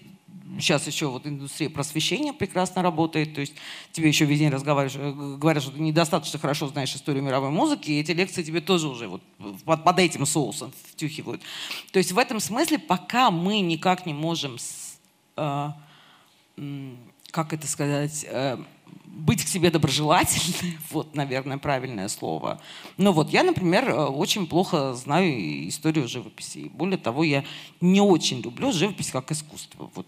сейчас 0.59 0.87
еще 0.87 1.07
вот 1.07 1.25
индустрия 1.25 1.69
просвещения 1.69 2.33
прекрасно 2.33 2.81
работает, 2.81 3.33
то 3.33 3.41
есть 3.41 3.53
тебе 3.91 4.07
еще 4.07 4.25
весь 4.25 4.39
день 4.39 4.49
разговариваешь, 4.49 4.97
э, 4.97 5.37
говорят, 5.37 5.63
что 5.63 5.71
ты 5.71 5.79
недостаточно 5.79 6.39
хорошо 6.39 6.67
знаешь 6.67 6.93
историю 6.95 7.23
мировой 7.23 7.49
музыки, 7.49 7.91
и 7.91 7.99
эти 7.99 8.11
лекции 8.11 8.43
тебе 8.43 8.61
тоже 8.61 8.87
уже 8.87 9.07
вот 9.07 9.21
под, 9.65 9.83
под 9.83 9.99
этим 9.99 10.25
соусом 10.25 10.73
втюхивают. 10.91 11.41
То 11.91 11.99
есть 11.99 12.11
в 12.11 12.17
этом 12.17 12.39
смысле 12.39 12.79
пока 12.79 13.31
мы 13.31 13.59
никак 13.59 14.05
не 14.05 14.13
можем, 14.13 14.57
с, 14.57 14.99
э, 15.37 15.69
как 17.31 17.53
это 17.53 17.67
сказать, 17.67 18.25
э, 18.27 18.57
быть 19.11 19.43
к 19.43 19.47
себе 19.47 19.69
доброжелательной, 19.71 20.77
вот, 20.89 21.15
наверное, 21.15 21.57
правильное 21.57 22.07
слово. 22.07 22.61
Но 22.97 23.11
вот 23.11 23.29
я, 23.29 23.43
например, 23.43 23.89
э, 23.89 24.05
очень 24.05 24.47
плохо 24.47 24.93
знаю 24.93 25.67
историю 25.67 26.07
живописи. 26.07 26.71
Более 26.73 26.97
того, 26.97 27.23
я 27.23 27.43
не 27.81 28.01
очень 28.01 28.41
люблю 28.41 28.71
живопись 28.71 29.11
как 29.11 29.31
искусство. 29.31 29.91
Вот 29.95 30.07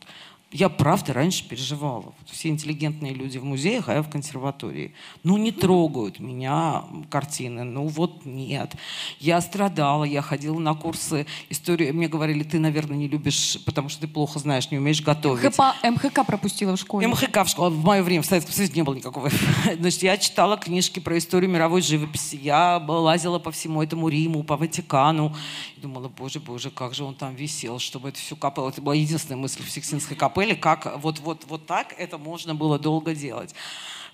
я 0.54 0.70
правда 0.70 1.14
раньше 1.14 1.44
переживала. 1.48 2.14
Все 2.32 2.50
интеллигентные 2.50 3.12
люди 3.12 3.40
в 3.40 3.44
музеях, 3.44 3.90
а 3.90 3.96
я 3.96 4.04
в 4.04 4.10
консерватории. 4.10 4.94
Ну, 5.24 5.38
не 5.38 5.52
трогают 5.52 6.20
меня 6.20 6.84
картины. 7.10 7.64
Ну, 7.64 7.88
вот 7.88 8.24
нет. 8.26 8.76
Я 9.20 9.42
страдала, 9.42 10.04
я 10.04 10.22
ходила 10.22 10.60
на 10.60 10.76
курсы 10.76 11.26
истории. 11.50 11.90
Мне 11.90 12.08
говорили, 12.08 12.44
ты, 12.44 12.60
наверное, 12.60 12.98
не 12.98 13.08
любишь, 13.08 13.58
потому 13.66 13.90
что 13.90 14.02
ты 14.02 14.08
плохо 14.08 14.38
знаешь, 14.38 14.70
не 14.70 14.78
умеешь 14.78 15.02
готовить. 15.02 15.44
МХК, 15.44 15.74
МХК 15.84 16.24
пропустила 16.24 16.76
в 16.76 16.80
школе. 16.80 17.08
МХК 17.08 17.46
в 17.46 17.48
школе. 17.48 17.74
В 17.74 17.84
мое 17.84 18.04
время 18.04 18.22
в 18.22 18.28
Советском 18.28 18.54
Союзе 18.54 18.74
не 18.76 18.84
было 18.84 18.94
никакого. 18.94 19.32
Значит, 19.80 20.04
я 20.04 20.18
читала 20.18 20.58
книжки 20.58 21.00
про 21.00 21.18
историю 21.18 21.50
мировой 21.50 21.82
живописи. 21.82 22.36
Я 22.36 22.78
лазила 22.88 23.40
по 23.40 23.50
всему 23.50 23.82
этому 23.82 24.08
Риму, 24.08 24.44
по 24.44 24.56
Ватикану. 24.56 25.36
И 25.78 25.82
думала, 25.82 26.10
боже, 26.10 26.40
боже, 26.40 26.70
как 26.70 26.94
же 26.94 27.04
он 27.04 27.16
там 27.16 27.34
висел, 27.34 27.80
чтобы 27.80 28.10
это 28.10 28.20
все 28.20 28.36
капало. 28.36 28.70
Это 28.70 28.84
была 28.84 28.94
единственная 28.94 29.42
мысль 29.42 29.64
в 29.64 29.72
Сикстинской 29.72 30.16
капелле 30.16 30.43
были, 30.44 30.56
как 30.56 31.00
вот, 31.00 31.20
вот, 31.20 31.46
вот 31.48 31.66
так 31.66 31.96
это 31.98 32.18
можно 32.18 32.54
было 32.54 32.78
долго 32.78 33.16
делать. 33.16 33.56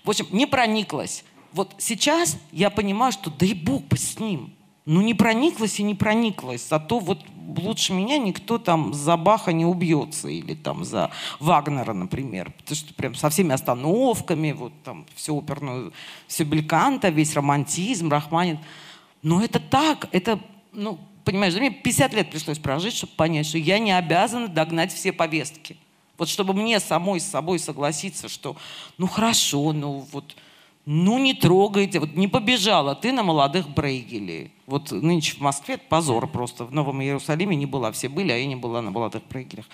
В 0.04 0.10
общем, 0.10 0.26
не 0.30 0.46
прониклась. 0.46 1.24
Вот 1.52 1.74
сейчас 1.78 2.38
я 2.52 2.70
понимаю, 2.70 3.12
что 3.12 3.30
дай 3.30 3.54
бог 3.54 3.82
бы 3.82 3.96
с 3.96 4.18
ним. 4.18 4.52
Ну, 4.86 5.02
не 5.02 5.14
прониклась 5.14 5.78
и 5.80 5.82
не 5.82 5.94
прониклась. 5.94 6.68
Зато 6.68 7.00
вот 7.00 7.24
лучше 7.58 7.92
меня 7.92 8.18
никто 8.18 8.58
там 8.58 8.94
за 8.94 9.16
Баха 9.16 9.52
не 9.52 9.64
убьется. 9.64 10.28
Или 10.28 10.54
там 10.54 10.84
за 10.84 11.10
Вагнера, 11.40 11.92
например. 11.92 12.52
Потому 12.58 12.76
что 12.76 12.94
прям 12.94 13.14
со 13.14 13.28
всеми 13.28 13.52
остановками, 13.52 14.52
вот 14.52 14.72
там 14.84 15.06
все 15.14 15.36
оперную, 15.36 15.92
все 16.28 16.44
бельканто, 16.44 17.08
весь 17.08 17.34
романтизм, 17.34 18.08
Рахманин. 18.08 18.58
Но 19.22 19.42
это 19.42 19.58
так, 19.58 20.08
это, 20.12 20.40
ну, 20.72 20.98
понимаешь, 21.24 21.54
мне 21.54 21.70
50 21.70 22.14
лет 22.14 22.30
пришлось 22.30 22.58
прожить, 22.58 22.94
чтобы 22.94 23.12
понять, 23.14 23.46
что 23.46 23.58
я 23.58 23.78
не 23.78 23.92
обязана 23.92 24.48
догнать 24.48 24.92
все 24.92 25.12
повестки. 25.12 25.76
Вот 26.20 26.28
чтобы 26.28 26.52
мне 26.52 26.80
самой 26.80 27.18
с 27.18 27.24
собой 27.24 27.58
согласиться, 27.58 28.28
что 28.28 28.54
ну 28.98 29.06
хорошо, 29.06 29.72
ну 29.72 30.06
вот, 30.12 30.36
ну 30.84 31.18
не 31.18 31.32
трогайте, 31.32 31.98
вот 31.98 32.14
не 32.14 32.28
побежала 32.28 32.94
ты 32.94 33.10
на 33.10 33.22
молодых 33.22 33.70
Брейгелей. 33.70 34.52
Вот 34.66 34.92
нынче 34.92 35.36
в 35.36 35.40
Москве 35.40 35.76
это 35.76 35.84
позор 35.88 36.26
просто. 36.26 36.66
В 36.66 36.74
Новом 36.74 37.00
Иерусалиме 37.00 37.56
не 37.56 37.64
была, 37.64 37.90
все 37.90 38.10
были, 38.10 38.32
а 38.32 38.36
я 38.36 38.44
не 38.44 38.54
была 38.54 38.82
на 38.82 38.90
молодых 38.90 39.22
Брейгелях. 39.30 39.64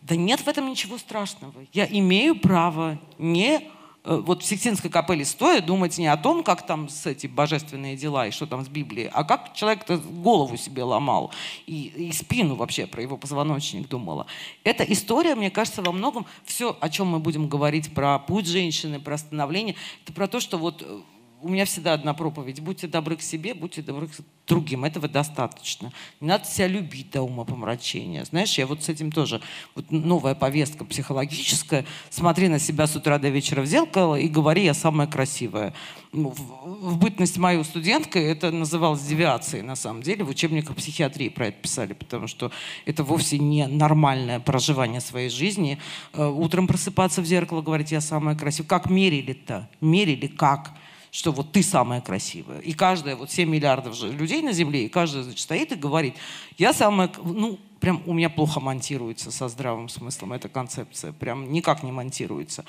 Да 0.00 0.16
нет 0.16 0.40
в 0.40 0.48
этом 0.48 0.70
ничего 0.70 0.96
страшного. 0.96 1.52
Я 1.74 1.84
имею 1.84 2.40
право 2.40 2.98
не 3.18 3.60
вот 4.04 4.42
в 4.42 4.46
Сикстинской 4.46 4.90
капелле 4.90 5.24
стоя 5.24 5.60
думать 5.60 5.98
не 5.98 6.06
о 6.06 6.16
том, 6.16 6.42
как 6.42 6.66
там 6.66 6.88
с 6.88 7.06
эти 7.06 7.26
божественные 7.26 7.96
дела 7.96 8.26
и 8.26 8.30
что 8.30 8.46
там 8.46 8.64
с 8.64 8.68
Библией, 8.68 9.10
а 9.12 9.24
как 9.24 9.54
человек-то 9.54 9.98
голову 9.98 10.56
себе 10.56 10.82
ломал 10.82 11.32
и, 11.66 11.92
и 11.96 12.12
спину 12.12 12.54
вообще 12.54 12.86
про 12.86 13.02
его 13.02 13.16
позвоночник 13.16 13.88
думала. 13.88 14.26
Эта 14.64 14.84
история, 14.84 15.34
мне 15.34 15.50
кажется, 15.50 15.82
во 15.82 15.92
многом 15.92 16.26
все, 16.44 16.76
о 16.80 16.88
чем 16.88 17.08
мы 17.08 17.18
будем 17.18 17.48
говорить 17.48 17.92
про 17.92 18.18
путь 18.18 18.46
женщины, 18.46 19.00
про 19.00 19.18
становление, 19.18 19.74
это 20.04 20.12
про 20.12 20.28
то, 20.28 20.40
что 20.40 20.58
вот 20.58 20.82
э, 20.82 21.00
у 21.40 21.48
меня 21.48 21.64
всегда 21.64 21.92
одна 21.92 22.14
проповедь. 22.14 22.60
Будьте 22.60 22.86
добры 22.86 23.16
к 23.16 23.22
себе, 23.22 23.54
будьте 23.54 23.82
добры 23.82 24.08
к 24.08 24.12
другим. 24.46 24.84
Этого 24.84 25.08
достаточно. 25.08 25.92
Не 26.20 26.28
надо 26.28 26.46
себя 26.46 26.66
любить 26.66 27.10
до 27.10 27.22
ума 27.22 27.44
помрачения. 27.44 28.24
Знаешь, 28.24 28.58
я 28.58 28.66
вот 28.66 28.82
с 28.82 28.88
этим 28.88 29.12
тоже... 29.12 29.40
Вот 29.74 29.90
новая 29.90 30.34
повестка 30.34 30.84
психологическая. 30.84 31.84
Смотри 32.10 32.48
на 32.48 32.58
себя 32.58 32.86
с 32.86 32.96
утра 32.96 33.18
до 33.18 33.28
вечера 33.28 33.60
в 33.62 33.66
зеркало 33.66 34.16
и 34.16 34.28
говори, 34.28 34.64
я 34.64 34.74
самая 34.74 35.06
красивая. 35.06 35.74
Ну, 36.12 36.30
в, 36.30 36.92
в 36.92 36.98
бытность 36.98 37.36
мою 37.36 37.62
студенткой 37.62 38.24
это 38.24 38.50
называлось 38.50 39.02
девиацией, 39.02 39.62
на 39.62 39.76
самом 39.76 40.02
деле. 40.02 40.24
В 40.24 40.30
учебниках 40.30 40.76
психиатрии 40.76 41.28
про 41.28 41.48
это 41.48 41.60
писали, 41.60 41.92
потому 41.92 42.26
что 42.26 42.50
это 42.86 43.04
вовсе 43.04 43.38
не 43.38 43.66
нормальное 43.66 44.40
проживание 44.40 45.00
своей 45.00 45.28
жизни. 45.28 45.78
Э, 46.14 46.26
утром 46.26 46.66
просыпаться 46.66 47.20
в 47.22 47.26
зеркало, 47.26 47.62
говорить, 47.62 47.92
я 47.92 48.00
самая 48.00 48.34
красивая. 48.34 48.68
Как 48.68 48.90
мерили-то? 48.90 49.68
Мерили 49.80 50.26
как? 50.26 50.72
Что 51.18 51.32
вот 51.32 51.50
ты 51.50 51.64
самая 51.64 52.00
красивая. 52.00 52.60
И 52.60 52.72
каждая, 52.72 53.16
вот 53.16 53.32
7 53.32 53.50
миллиардов 53.50 54.00
людей 54.04 54.40
на 54.40 54.52
Земле, 54.52 54.84
и 54.84 54.88
каждая, 54.88 55.24
значит, 55.24 55.40
стоит 55.40 55.72
и 55.72 55.74
говорит, 55.74 56.14
я 56.58 56.72
самая, 56.72 57.10
ну, 57.24 57.58
прям 57.80 58.04
у 58.06 58.12
меня 58.12 58.30
плохо 58.30 58.60
монтируется 58.60 59.32
со 59.32 59.48
здравым 59.48 59.88
смыслом 59.88 60.32
эта 60.32 60.48
концепция, 60.48 61.10
прям 61.10 61.50
никак 61.50 61.82
не 61.82 61.90
монтируется 61.90 62.64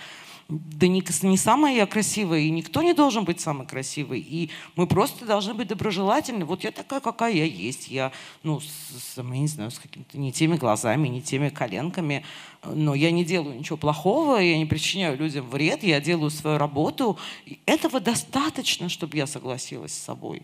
да 0.50 0.88
не, 0.88 1.04
не 1.22 1.38
самая 1.38 1.76
я 1.76 1.86
красивая, 1.86 2.40
и 2.40 2.50
никто 2.50 2.82
не 2.82 2.94
должен 2.94 3.24
быть 3.24 3.40
самой 3.40 3.68
красивой. 3.68 4.20
И 4.20 4.50
мы 4.76 4.88
просто 4.88 5.26
должны 5.26 5.54
быть 5.54 5.68
доброжелательны. 5.68 6.44
Вот 6.44 6.64
я 6.64 6.72
такая, 6.72 7.00
какая 7.00 7.34
я 7.34 7.46
есть. 7.46 7.88
Я, 7.88 8.12
ну, 8.42 8.60
с, 8.60 8.66
с, 8.66 9.18
я 9.18 9.24
не 9.24 9.48
знаю, 9.48 9.70
с 9.70 9.78
какими-то 9.78 10.18
не 10.18 10.32
теми 10.32 10.58
глазами, 10.58 11.08
не 11.08 11.22
теми 11.22 11.50
коленками. 11.50 12.26
Но 12.66 12.96
я 12.96 13.12
не 13.12 13.24
делаю 13.24 13.60
ничего 13.60 13.78
плохого, 13.78 14.38
я 14.38 14.58
не 14.58 14.66
причиняю 14.66 15.18
людям 15.18 15.48
вред, 15.48 15.84
я 15.84 16.02
делаю 16.02 16.32
свою 16.32 16.58
работу. 16.58 17.20
И 17.46 17.60
этого 17.68 18.00
достаточно, 18.00 18.90
чтобы 18.90 19.18
я 19.18 19.28
согласилась 19.28 19.94
с 19.94 20.04
собой. 20.04 20.42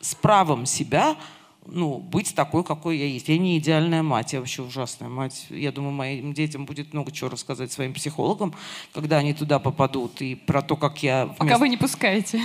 С 0.00 0.14
правом 0.14 0.66
себя 0.66 1.16
ну, 1.70 1.98
быть 1.98 2.34
такой, 2.34 2.64
какой 2.64 2.98
я 2.98 3.06
есть. 3.06 3.28
Я 3.28 3.38
не 3.38 3.58
идеальная 3.58 4.02
мать, 4.02 4.32
я 4.32 4.40
вообще 4.40 4.62
ужасная 4.62 5.08
мать. 5.08 5.46
Я 5.50 5.72
думаю, 5.72 5.92
моим 5.92 6.32
детям 6.32 6.64
будет 6.64 6.92
много 6.92 7.12
чего 7.12 7.30
рассказать 7.30 7.70
своим 7.72 7.92
психологам, 7.94 8.54
когда 8.92 9.18
они 9.18 9.34
туда 9.34 9.58
попадут, 9.58 10.20
и 10.22 10.34
про 10.34 10.62
то, 10.62 10.76
как 10.76 11.02
я... 11.02 11.26
Вместо... 11.26 11.44
Пока 11.44 11.58
вы 11.58 11.68
не 11.68 11.76
пускаете. 11.76 12.40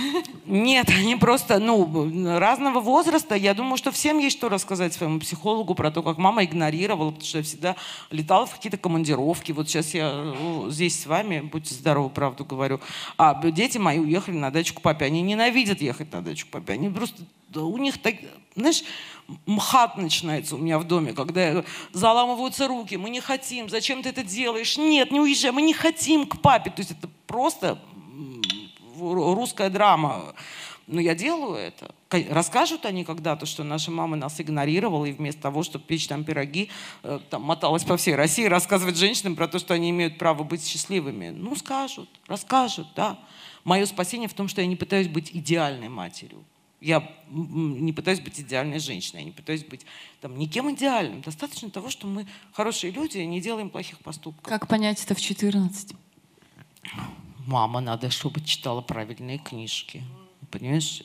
Нет, 0.46 0.88
они 0.96 1.16
просто, 1.16 1.58
ну, 1.58 2.38
разного 2.38 2.80
возраста. 2.80 3.34
Я 3.34 3.54
думаю, 3.54 3.76
что 3.76 3.90
всем 3.92 4.18
есть 4.18 4.36
что 4.36 4.48
рассказать 4.48 4.92
своему 4.92 5.20
психологу 5.20 5.74
про 5.74 5.90
то, 5.90 6.02
как 6.02 6.18
мама 6.18 6.44
игнорировала, 6.44 7.10
потому 7.10 7.26
что 7.26 7.38
я 7.38 7.44
всегда 7.44 7.76
летала 8.10 8.46
в 8.46 8.54
какие-то 8.54 8.78
командировки. 8.78 9.52
Вот 9.52 9.68
сейчас 9.68 9.94
я 9.94 10.34
здесь 10.68 11.00
с 11.00 11.06
вами, 11.06 11.40
будьте 11.40 11.74
здоровы, 11.74 12.10
правду 12.10 12.44
говорю. 12.44 12.80
А 13.16 13.34
дети 13.50 13.78
мои 13.78 13.98
уехали 13.98 14.36
на 14.36 14.50
дачу 14.50 14.74
к 14.74 14.80
папе. 14.80 15.06
Они 15.06 15.22
ненавидят 15.22 15.80
ехать 15.80 16.12
на 16.12 16.22
дачу 16.22 16.46
к 16.46 16.50
папе. 16.50 16.74
Они 16.74 16.88
просто 16.88 17.22
у 17.54 17.78
них 17.78 18.00
так, 18.00 18.14
знаешь, 18.56 18.82
мхат 19.46 19.96
начинается 19.96 20.56
у 20.56 20.58
меня 20.58 20.78
в 20.78 20.84
доме, 20.84 21.12
когда 21.12 21.64
заламываются 21.92 22.68
руки, 22.68 22.96
мы 22.96 23.10
не 23.10 23.20
хотим, 23.20 23.68
зачем 23.68 24.02
ты 24.02 24.10
это 24.10 24.22
делаешь? 24.22 24.76
Нет, 24.76 25.10
не 25.10 25.20
уезжай, 25.20 25.52
мы 25.52 25.62
не 25.62 25.74
хотим 25.74 26.26
к 26.26 26.40
папе. 26.40 26.70
То 26.70 26.80
есть 26.80 26.92
это 26.92 27.08
просто 27.26 27.78
русская 28.98 29.70
драма. 29.70 30.34
Но 30.86 31.00
я 31.00 31.14
делаю 31.14 31.56
это. 31.56 31.94
Расскажут 32.30 32.84
они 32.84 33.04
когда-то, 33.04 33.46
что 33.46 33.64
наша 33.64 33.90
мама 33.90 34.16
нас 34.16 34.38
игнорировала, 34.38 35.06
и 35.06 35.12
вместо 35.12 35.40
того, 35.40 35.62
чтобы 35.62 35.84
печь 35.86 36.06
там 36.06 36.24
пироги, 36.24 36.70
э, 37.02 37.20
там, 37.30 37.42
моталась 37.42 37.84
по 37.84 37.96
всей 37.96 38.14
России, 38.14 38.44
рассказывать 38.44 38.96
женщинам 38.96 39.34
про 39.34 39.48
то, 39.48 39.58
что 39.58 39.72
они 39.72 39.90
имеют 39.90 40.18
право 40.18 40.42
быть 40.42 40.64
счастливыми. 40.64 41.30
Ну, 41.30 41.56
скажут, 41.56 42.08
расскажут, 42.26 42.88
да. 42.94 43.18
Мое 43.64 43.86
спасение 43.86 44.28
в 44.28 44.34
том, 44.34 44.46
что 44.46 44.60
я 44.60 44.66
не 44.66 44.76
пытаюсь 44.76 45.08
быть 45.08 45.30
идеальной 45.32 45.88
матерью. 45.88 46.44
Я 46.84 47.10
не 47.30 47.94
пытаюсь 47.94 48.20
быть 48.20 48.38
идеальной 48.38 48.78
женщиной, 48.78 49.20
я 49.20 49.24
не 49.24 49.30
пытаюсь 49.30 49.64
быть 49.64 49.86
там, 50.20 50.36
никем 50.36 50.70
идеальным. 50.74 51.22
Достаточно 51.22 51.70
того, 51.70 51.88
что 51.88 52.06
мы 52.06 52.26
хорошие 52.52 52.92
люди 52.92 53.16
и 53.16 53.26
не 53.26 53.40
делаем 53.40 53.70
плохих 53.70 54.00
поступков. 54.00 54.44
Как 54.44 54.68
понять 54.68 55.02
это 55.02 55.14
в 55.14 55.20
14? 55.20 55.94
Мама, 57.46 57.80
надо, 57.80 58.10
чтобы 58.10 58.42
читала 58.42 58.82
правильные 58.82 59.38
книжки. 59.38 60.02
Понимаешь? 60.50 61.02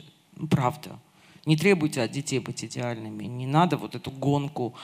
Правда. 0.49 0.99
Не 1.45 1.55
требуйте 1.55 2.01
от 2.01 2.11
детей 2.11 2.39
быть 2.39 2.65
идеальными. 2.65 3.23
Не 3.23 3.47
надо 3.47 3.77
вот 3.77 3.95
эту 3.95 4.11
гонку 4.11 4.75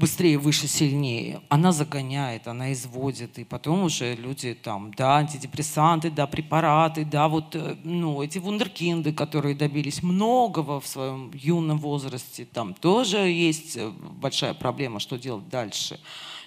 быстрее, 0.00 0.38
выше, 0.38 0.66
сильнее. 0.66 1.40
Она 1.48 1.70
загоняет, 1.72 2.48
она 2.48 2.72
изводит, 2.72 3.38
и 3.38 3.44
потом 3.44 3.84
уже 3.84 4.14
люди 4.16 4.54
там, 4.54 4.92
да, 4.94 5.18
антидепрессанты, 5.18 6.10
да, 6.10 6.26
препараты, 6.26 7.04
да, 7.04 7.28
вот, 7.28 7.54
э, 7.54 7.76
ну, 7.84 8.22
эти 8.22 8.38
вундеркинды, 8.38 9.12
которые 9.12 9.54
добились 9.54 10.02
многого 10.02 10.80
в 10.80 10.86
своем 10.86 11.30
юном 11.34 11.78
возрасте, 11.78 12.44
там 12.44 12.74
тоже 12.74 13.18
есть 13.18 13.76
э, 13.76 13.90
большая 13.90 14.54
проблема, 14.54 14.98
что 14.98 15.16
делать 15.16 15.48
дальше. 15.48 16.00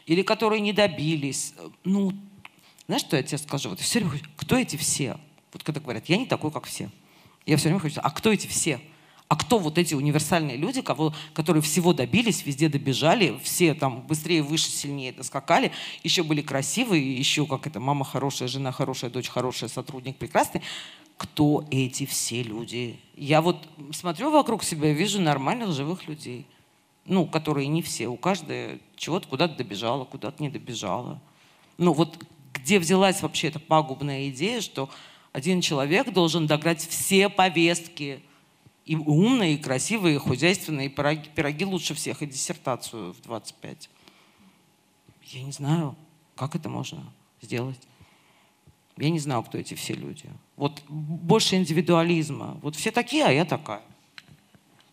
Или 0.05 0.23
которые 0.23 0.59
не 0.59 0.73
добились. 0.73 1.53
Ну, 1.85 2.11
Знаешь, 2.87 3.03
что 3.03 3.15
я 3.15 3.23
тебе 3.23 3.37
скажу? 3.37 3.69
Вот 3.69 3.79
все 3.79 3.99
время, 3.99 4.19
кто 4.35 4.57
эти 4.57 4.75
все? 4.75 5.17
Вот 5.53 5.63
когда 5.63 5.79
говорят, 5.79 6.09
я 6.09 6.17
не 6.17 6.25
такой, 6.25 6.51
как 6.51 6.65
все. 6.65 6.89
Я 7.45 7.57
все 7.57 7.69
время 7.69 7.79
хочу, 7.79 8.01
а 8.03 8.11
кто 8.11 8.31
эти 8.31 8.47
все? 8.47 8.81
А 9.33 9.35
кто 9.35 9.57
вот 9.57 9.79
эти 9.79 9.95
универсальные 9.95 10.57
люди, 10.57 10.83
кого, 10.83 11.11
которые 11.33 11.63
всего 11.63 11.91
добились, 11.91 12.45
везде 12.45 12.69
добежали, 12.69 13.39
все 13.41 13.73
там 13.73 14.01
быстрее, 14.01 14.43
выше, 14.43 14.69
сильнее 14.69 15.11
доскакали, 15.11 15.71
еще 16.03 16.21
были 16.21 16.43
красивые, 16.43 17.17
еще 17.17 17.47
как 17.47 17.65
это, 17.65 17.79
мама 17.79 18.05
хорошая, 18.05 18.47
жена 18.47 18.71
хорошая, 18.71 19.09
дочь 19.09 19.29
хорошая, 19.29 19.71
сотрудник 19.71 20.17
прекрасный. 20.17 20.61
Кто 21.17 21.65
эти 21.71 22.05
все 22.05 22.43
люди? 22.43 22.99
Я 23.15 23.41
вот 23.41 23.67
смотрю 23.91 24.29
вокруг 24.29 24.63
себя, 24.63 24.93
вижу 24.93 25.19
нормальных 25.19 25.71
живых 25.71 26.07
людей. 26.07 26.45
Ну, 27.07 27.25
которые 27.25 27.65
не 27.69 27.81
все. 27.81 28.09
У 28.09 28.17
каждой 28.17 28.81
чего-то 28.97 29.27
куда-то 29.27 29.55
добежала, 29.55 30.05
куда-то 30.05 30.43
не 30.43 30.49
добежала. 30.49 31.19
Ну, 31.79 31.93
вот 31.93 32.23
где 32.53 32.77
взялась 32.77 33.23
вообще 33.23 33.47
эта 33.47 33.59
пагубная 33.59 34.29
идея, 34.29 34.61
что 34.61 34.91
один 35.31 35.59
человек 35.61 36.13
должен 36.13 36.45
догнать 36.45 36.87
все 36.87 37.29
повестки– 37.29 38.21
и 38.85 38.95
умные, 38.95 39.55
и 39.55 39.57
красивые, 39.57 40.15
и 40.15 40.19
хозяйственные, 40.19 40.89
пироги, 40.89 41.29
пироги 41.29 41.65
лучше 41.65 41.93
всех, 41.93 42.21
и 42.21 42.25
диссертацию 42.25 43.13
в 43.13 43.21
25. 43.21 43.89
Я 45.27 45.43
не 45.43 45.51
знаю, 45.51 45.95
как 46.35 46.55
это 46.55 46.69
можно 46.69 47.03
сделать. 47.41 47.79
Я 48.97 49.09
не 49.09 49.19
знаю, 49.19 49.43
кто 49.43 49.57
эти 49.57 49.73
все 49.73 49.93
люди. 49.93 50.29
Вот 50.55 50.83
больше 50.87 51.55
индивидуализма. 51.55 52.59
Вот 52.61 52.75
все 52.75 52.91
такие, 52.91 53.25
а 53.25 53.31
я 53.31 53.45
такая. 53.45 53.81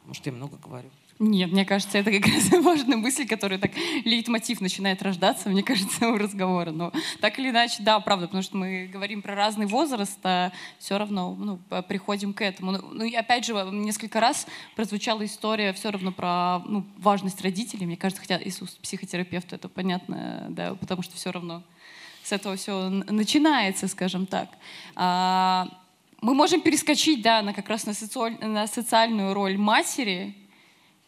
Может, 0.06 0.24
я 0.26 0.32
много 0.32 0.56
говорю. 0.56 0.88
Нет, 1.22 1.52
мне 1.52 1.66
кажется, 1.66 1.98
это 1.98 2.10
как 2.12 2.26
раз 2.26 2.48
важная 2.64 2.96
мысль, 2.96 3.28
которая 3.28 3.58
так 3.58 3.72
лейтмотив 4.06 4.62
начинает 4.62 5.02
рождаться, 5.02 5.50
мне 5.50 5.62
кажется, 5.62 6.08
у 6.12 6.16
разговора. 6.16 6.70
Но 6.70 6.92
так 7.20 7.38
или 7.38 7.50
иначе, 7.50 7.82
да, 7.82 8.00
правда, 8.00 8.26
потому 8.26 8.42
что 8.42 8.56
мы 8.56 8.88
говорим 8.90 9.20
про 9.20 9.34
разный 9.34 9.66
возраст, 9.66 10.18
а 10.24 10.50
все 10.78 10.96
равно 10.96 11.36
ну, 11.38 11.58
приходим 11.82 12.32
к 12.32 12.40
этому. 12.40 12.72
Ну, 12.72 12.80
ну 12.92 13.04
и 13.04 13.14
опять 13.14 13.44
же, 13.44 13.52
несколько 13.70 14.18
раз 14.18 14.46
прозвучала 14.76 15.22
история 15.26 15.74
все 15.74 15.90
равно 15.90 16.10
про 16.10 16.60
ну, 16.60 16.86
важность 16.96 17.42
родителей. 17.42 17.84
Мне 17.84 17.98
кажется, 17.98 18.22
хотя 18.22 18.42
Иисус 18.42 18.70
психотерапевт, 18.82 19.52
это 19.52 19.68
понятно, 19.68 20.46
да, 20.48 20.74
потому 20.74 21.02
что 21.02 21.16
все 21.16 21.30
равно 21.32 21.62
с 22.22 22.32
этого 22.32 22.56
все 22.56 22.88
начинается, 22.88 23.88
скажем 23.88 24.24
так. 24.24 24.48
А, 24.96 25.68
мы 26.22 26.32
можем 26.32 26.62
перескочить, 26.62 27.20
да, 27.20 27.42
на 27.42 27.52
как 27.52 27.68
раз 27.68 27.84
на, 27.84 27.92
социаль, 27.92 28.38
на 28.40 28.66
социальную 28.66 29.34
роль 29.34 29.58
матери, 29.58 30.34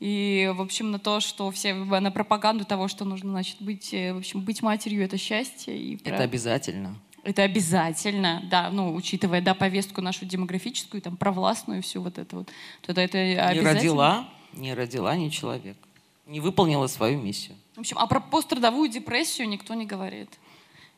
и, 0.02 0.52
в 0.52 0.60
общем, 0.60 0.90
на 0.90 0.98
то, 0.98 1.20
что 1.20 1.48
все 1.52 1.74
на 1.74 2.10
пропаганду 2.10 2.64
того, 2.64 2.88
что 2.88 3.04
нужно, 3.04 3.30
значит, 3.30 3.58
быть, 3.60 3.94
э, 3.94 4.12
в 4.12 4.18
общем, 4.18 4.40
быть 4.40 4.60
матерью— 4.60 5.04
это 5.04 5.16
счастье. 5.16 5.78
И 5.78 5.96
про... 5.96 6.14
Это 6.14 6.24
обязательно. 6.24 6.98
Это 7.22 7.44
обязательно, 7.44 8.42
да, 8.50 8.68
ну, 8.70 8.92
учитывая, 8.96 9.40
да, 9.40 9.54
повестку 9.54 10.00
нашу 10.00 10.24
демографическую, 10.24 11.00
там, 11.00 11.16
провластную, 11.16 11.84
всю 11.84 12.02
вот 12.02 12.18
это 12.18 12.34
вот, 12.34 12.48
тогда 12.84 13.04
это 13.04 13.18
обязательно. 13.18 13.60
Не 13.60 13.74
родила, 13.74 14.28
не 14.54 14.74
родила 14.74 15.16
ни 15.16 15.28
человек. 15.28 15.76
Не 16.26 16.40
выполнила 16.40 16.88
свою 16.88 17.20
миссию. 17.20 17.56
В 17.76 17.80
общем, 17.80 17.96
а 17.96 18.08
про 18.08 18.18
пострадовую 18.18 18.88
депрессию 18.88 19.48
никто 19.48 19.74
не 19.74 19.86
говорит. 19.86 20.30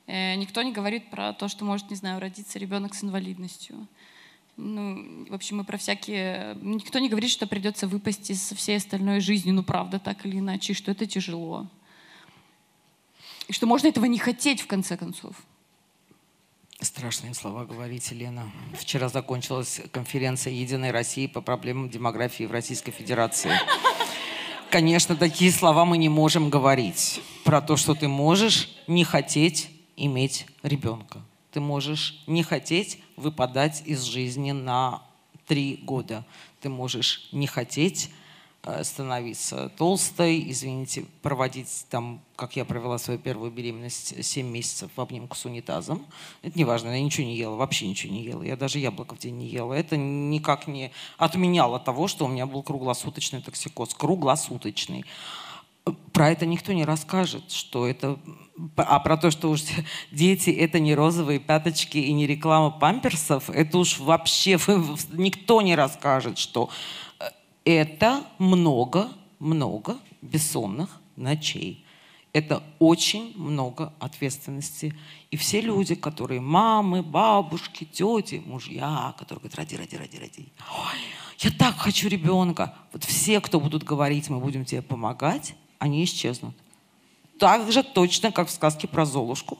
Э, 0.07 0.35
никто 0.37 0.62
не 0.62 0.73
говорит 0.73 1.11
про 1.11 1.35
то, 1.35 1.49
что 1.49 1.67
может, 1.67 1.90
не 1.90 1.97
знаю, 1.97 2.21
родиться 2.21 2.59
ребенок 2.59 2.95
с 2.95 3.05
инвалидностью. 3.05 3.87
Ну, 4.57 5.27
в 5.29 5.35
общем, 5.35 5.59
мы 5.59 5.64
про 5.64 5.77
всякие... 5.79 6.57
Никто 6.61 7.01
не 7.01 7.09
говорит, 7.09 7.31
что 7.31 7.47
придется 7.47 7.88
выпасть 7.88 8.31
из 8.31 8.53
всей 8.53 8.77
остальной 8.77 9.21
жизни, 9.21 9.51
ну, 9.51 9.64
правда, 9.64 9.99
так 9.99 10.25
или 10.27 10.38
иначе, 10.38 10.75
что 10.75 10.93
это 10.93 11.07
тяжело. 11.07 11.67
И 13.49 13.53
что 13.53 13.67
можно 13.67 13.88
этого 13.88 14.05
не 14.05 14.19
хотеть, 14.19 14.61
в 14.61 14.67
конце 14.67 14.97
концов. 14.97 15.35
Страшные 16.81 17.35
слова 17.35 17.64
говорите, 17.64 18.14
Лена. 18.14 18.51
Вчера 18.79 19.09
закончилась 19.09 19.81
конференция 19.90 20.53
«Единой 20.53 20.93
России» 20.93 21.27
по 21.27 21.40
проблемам 21.40 21.90
демографии 21.90 22.45
в 22.45 22.53
Российской 22.53 22.93
Федерации. 22.93 23.53
Конечно, 24.71 25.17
такие 25.17 25.51
слова 25.51 25.85
мы 25.85 25.99
не 25.99 26.09
можем 26.09 26.51
говорить. 26.51 27.21
Про 27.45 27.61
то, 27.61 27.77
что 27.77 27.95
ты 27.95 28.07
можешь 28.07 28.77
не 28.87 29.05
хотеть 29.05 29.71
иметь 29.97 30.47
ребенка 30.62 31.23
ты 31.55 31.61
можешь 31.61 32.21
не 32.27 32.43
хотеть 32.43 32.99
выпадать 33.17 33.85
из 33.87 34.03
жизни 34.03 34.51
на 34.51 35.03
три 35.47 35.77
года. 35.77 36.27
Ты 36.61 36.69
можешь 36.69 37.29
не 37.31 37.47
хотеть 37.47 38.11
э, 38.64 38.83
становиться 38.83 39.69
толстой, 39.77 40.51
извините, 40.51 41.07
проводить 41.23 41.87
там, 41.90 42.21
как 42.35 42.57
я 42.57 42.64
провела 42.64 42.99
свою 42.99 43.21
первую 43.21 43.53
беременность, 43.53 44.25
7 44.25 44.45
месяцев 44.45 44.90
в 44.97 45.01
обнимку 45.01 45.37
с 45.37 45.45
унитазом. 45.45 46.05
Это 46.43 46.59
не 46.59 46.64
важно, 46.64 46.88
я 46.88 47.01
ничего 47.01 47.25
не 47.25 47.37
ела, 47.37 47.55
вообще 47.55 47.87
ничего 47.87 48.12
не 48.12 48.25
ела. 48.25 48.43
Я 48.43 48.57
даже 48.57 48.81
яблоко 48.81 49.14
в 49.14 49.21
день 49.21 49.38
не 49.38 49.47
ела. 49.47 49.75
Это 49.75 49.97
никак 49.97 50.67
не 50.67 50.90
отменяло 51.19 51.79
того, 51.79 52.09
что 52.09 52.25
у 52.25 52.29
меня 52.29 52.47
был 52.47 52.64
круглосуточный 52.64 53.43
токсикоз. 53.43 53.95
Круглосуточный 53.95 55.05
про 56.12 56.31
это 56.31 56.47
никто 56.47 56.73
не 56.73 56.85
расскажет, 56.85 57.51
что 57.51 57.87
это... 57.87 58.18
А 58.77 59.01
про 59.01 59.16
то, 59.16 59.31
что 59.31 59.51
уж 59.51 59.62
дети— 60.12 60.51
это 60.51 60.79
не 60.79 60.94
розовые 60.94 61.40
пяточки 61.40 61.99
и 61.99 62.12
не 62.12 62.27
реклама 62.27 62.70
памперсов, 62.70 63.51
это 63.51 63.79
уж 63.79 63.99
вообще 63.99 64.59
никто 65.12 65.61
не 65.61 65.75
расскажет, 65.75 66.38
что 66.38 66.70
э, 67.18 67.25
это 67.64 68.25
много-много 68.38 69.99
бессонных 70.23 71.01
ночей. 71.16 71.85
Это 72.33 72.62
очень 72.81 73.33
много 73.37 73.92
ответственности. 74.01 74.94
И 75.31 75.37
все 75.37 75.61
люди, 75.61 75.94
которые 75.94 76.40
мамы, 76.40 77.03
бабушки, 77.03 77.85
тети, 77.85 78.42
мужья, 78.44 79.14
которые 79.18 79.40
говорят, 79.40 79.59
ради, 79.59 79.77
ради, 79.77 79.97
ради, 79.97 80.16
ради. 80.16 80.53
Ой, 80.77 80.99
я 81.38 81.51
так 81.51 81.77
хочу 81.77 82.09
ребенка. 82.09 82.75
Вот 82.92 83.05
все, 83.05 83.40
кто 83.40 83.61
будут 83.61 83.85
говорить, 83.85 84.31
мы 84.31 84.40
будем 84.40 84.64
тебе 84.64 84.83
помогать, 84.83 85.55
они 85.85 86.03
исчезнут. 86.05 86.55
Так 87.38 87.70
же 87.70 87.83
точно, 87.83 88.33
как 88.33 88.49
в 88.49 88.51
сказке 88.51 88.88
про 88.88 89.05
Золушку. 89.05 89.59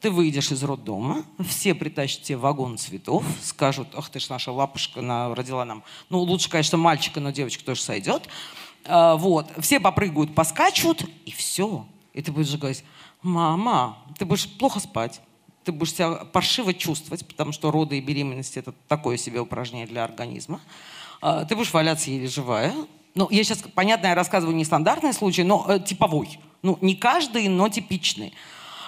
Ты 0.00 0.10
выйдешь 0.10 0.52
из 0.52 0.62
роддома, 0.62 1.24
все 1.48 1.74
притащат 1.74 2.22
тебе 2.22 2.36
вагон 2.36 2.78
цветов, 2.78 3.24
скажут, 3.42 3.88
ах 3.94 4.10
ты 4.10 4.20
ж 4.20 4.28
наша 4.28 4.52
лапушка 4.52 5.00
она 5.00 5.34
родила 5.34 5.64
нам. 5.64 5.82
Ну, 6.10 6.20
лучше, 6.20 6.48
конечно, 6.48 6.78
мальчика, 6.78 7.18
но 7.18 7.30
девочка 7.30 7.64
тоже 7.64 7.80
сойдет. 7.80 8.28
А, 8.84 9.16
вот. 9.16 9.50
Все 9.58 9.80
попрыгают, 9.80 10.34
поскачут, 10.34 11.04
и 11.24 11.32
все. 11.32 11.86
И 12.12 12.22
ты 12.22 12.30
будешь 12.30 12.54
говорить, 12.54 12.84
мама, 13.22 13.98
ты 14.18 14.24
будешь 14.24 14.48
плохо 14.58 14.78
спать, 14.78 15.20
ты 15.64 15.72
будешь 15.72 15.94
себя 15.94 16.26
паршиво 16.26 16.74
чувствовать, 16.74 17.26
потому 17.26 17.50
что 17.50 17.72
роды 17.72 17.98
и 17.98 18.00
беременность– 18.00 18.56
это 18.58 18.72
такое 18.86 19.16
себе 19.16 19.40
упражнение 19.40 19.88
для 19.88 20.04
организма. 20.04 20.60
А, 21.20 21.44
ты 21.44 21.56
будешь 21.56 21.72
валяться 21.72 22.10
еле 22.10 22.28
живая, 22.28 22.72
ну, 23.16 23.28
я 23.30 23.42
сейчас, 23.42 23.64
понятно, 23.74 24.08
я 24.08 24.14
рассказываю 24.14 24.54
не 24.54 24.64
стандартный 24.64 25.14
случай, 25.14 25.42
но 25.42 25.64
э, 25.68 25.80
типовой. 25.80 26.38
Ну, 26.62 26.78
не 26.82 26.94
каждый, 26.94 27.48
но 27.48 27.68
типичный. 27.68 28.34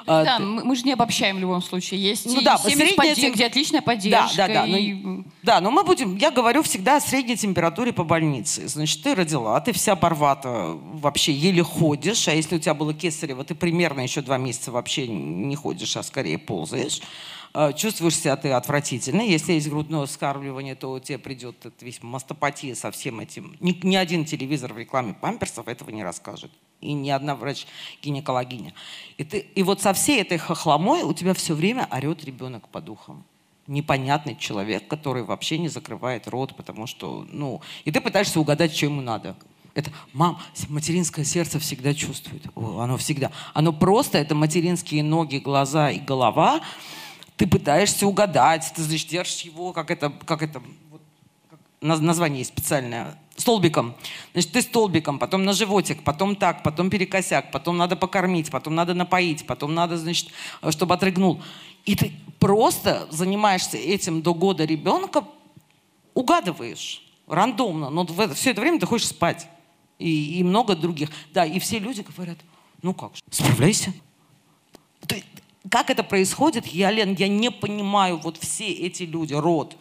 А, 0.07 0.25
да, 0.25 0.37
ты... 0.37 0.43
мы 0.43 0.77
же 0.77 0.85
не 0.85 0.93
обобщаем 0.93 1.37
в 1.37 1.39
любом 1.41 1.63
случае. 1.63 2.01
Есть 2.01 2.27
ну, 2.27 2.41
да, 2.43 2.59
семьи, 2.59 2.95
подде... 2.95 3.31
где 3.31 3.47
отличная 3.47 3.83
поддержка. 3.83 4.37
Да, 4.37 4.49
да, 4.49 4.67
да. 4.67 4.79
И... 4.79 4.93
Ну, 4.93 5.25
да, 5.43 5.61
но 5.61 5.71
мы 5.71 5.83
будем, 5.83 6.17
я 6.17 6.31
говорю 6.31 6.63
всегда 6.63 6.97
о 6.97 7.01
средней 7.01 7.37
температуре 7.37 7.93
по 7.93 8.05
больнице. 8.05 8.69
Значит, 8.69 9.03
ты 9.03 9.15
родила, 9.15 9.59
ты 9.61 9.73
вся 9.73 9.97
порвата, 9.97 10.77
вообще 10.93 11.33
еле 11.33 11.63
ходишь, 11.63 12.29
а 12.29 12.35
если 12.35 12.57
у 12.57 12.59
тебя 12.59 12.75
было 12.75 12.93
кесарево, 12.93 13.45
ты 13.45 13.55
примерно 13.55 14.01
еще 14.01 14.21
два 14.21 14.37
месяца 14.37 14.73
вообще 14.73 15.09
не 15.09 15.57
ходишь, 15.57 15.97
а 15.97 16.03
скорее 16.03 16.39
ползаешь. 16.39 17.01
Э, 17.55 17.73
чувствуешь 17.73 18.17
себя 18.17 18.37
ты 18.37 18.51
отвратительно. 18.51 19.23
Если 19.23 19.53
есть 19.53 19.69
грудное 19.69 20.07
вскармливание, 20.07 20.75
то 20.75 20.99
тебе 20.99 21.19
придет 21.19 21.57
весь 21.81 22.03
мастопатия 22.03 22.75
со 22.75 22.91
всем 22.91 23.21
этим. 23.21 23.57
Ни, 23.61 23.73
ни 23.83 23.97
один 23.97 24.25
телевизор 24.25 24.73
в 24.73 24.79
рекламе 24.79 25.15
памперсов 25.15 25.69
этого 25.69 25.91
не 25.91 26.05
расскажет. 26.05 26.51
И 26.81 26.93
ни 26.93 27.11
одна 27.11 27.35
врач-гинекологиня. 27.35 28.73
И, 29.17 29.25
ты, 29.25 29.39
и 29.39 29.63
вот 29.63 29.83
со 29.83 29.93
всей 29.93 30.21
этой 30.21 30.39
хохломой 30.39 31.03
у 31.03 31.13
тебя 31.13 31.35
все 31.35 31.55
время 31.55 31.89
орет 31.91 32.25
ребенок 32.25 32.69
по 32.69 32.81
духам 32.81 33.25
непонятный 33.69 34.35
человек, 34.35 34.89
который 34.89 35.23
вообще 35.23 35.59
не 35.59 35.69
закрывает 35.69 36.27
рот, 36.27 36.57
потому 36.57 36.87
что, 36.87 37.27
ну, 37.31 37.61
и 37.85 37.93
ты 37.93 38.01
пытаешься 38.01 38.41
угадать, 38.41 38.75
что 38.75 38.87
ему 38.87 39.03
надо. 39.03 39.37
Это 39.75 39.93
мам, 40.13 40.41
материнское 40.69 41.25
сердце 41.25 41.61
всегда 41.61 41.95
чувствует. 41.95 42.43
О, 42.57 42.81
оно 42.81 42.97
всегда. 42.97 43.31
Оно 43.55 43.73
просто, 43.73 44.19
это 44.19 44.35
материнские 44.35 45.05
ноги, 45.05 45.37
глаза 45.37 45.91
и 45.91 46.01
голова, 46.01 46.63
ты 47.39 47.47
пытаешься 47.47 48.07
угадать, 48.07 48.71
ты, 48.75 48.83
значит, 48.83 49.09
держишь 49.09 49.43
его, 49.43 49.73
как 49.73 49.93
это, 49.93 50.11
как 50.11 50.43
это, 50.43 50.61
вот, 50.91 51.01
как, 51.49 51.61
название 51.81 52.41
есть 52.41 52.51
специальное, 52.51 53.17
столбиком. 53.37 53.95
Значит, 54.33 54.53
ты 54.53 54.63
столбиком, 54.63 55.21
потом 55.21 55.45
на 55.45 55.53
животик, 55.53 56.03
потом 56.03 56.35
так, 56.35 56.65
потом 56.65 56.91
перекосяк, 56.91 57.53
потом 57.53 57.77
надо 57.77 57.95
покормить, 57.95 58.51
потом 58.51 58.75
надо 58.75 58.93
напоить, 58.93 59.47
потом 59.47 59.73
надо, 59.73 59.97
значит, 59.97 60.31
чтобы 60.71 60.95
отрыгнул. 60.95 61.41
И 61.85 61.95
ты 61.95 62.13
просто 62.41 63.07
занимаешься 63.11 63.77
этим 63.77 64.21
до 64.21 64.35
года 64.35 64.65
ребенка, 64.65 65.25
угадываешь 66.15 67.07
рандомно, 67.29 67.89
но 67.89 68.05
в 68.05 68.19
это, 68.19 68.35
все 68.35 68.51
это 68.51 68.61
время 68.61 68.81
ты 68.81 68.87
хочешь 68.87 69.07
спать. 69.07 69.47
И, 70.01 70.41
и 70.41 70.45
много 70.45 70.75
других. 70.75 71.11
Да, 71.33 71.47
и 71.47 71.61
все 71.61 71.79
люди 71.79 72.05
говорят, 72.17 72.39
ну 72.83 72.95
как 72.95 73.15
же, 73.15 73.23
справляйся. 73.31 73.93
Ты, 75.07 75.23
как 75.71 75.91
это 75.91 76.03
происходит, 76.03 76.67
я, 76.67 76.91
Лен, 76.91 77.15
я 77.15 77.29
не 77.29 77.51
понимаю, 77.51 78.19
вот 78.19 78.37
все 78.39 78.71
эти 78.71 79.03
люди, 79.03 79.35
род. 79.35 79.77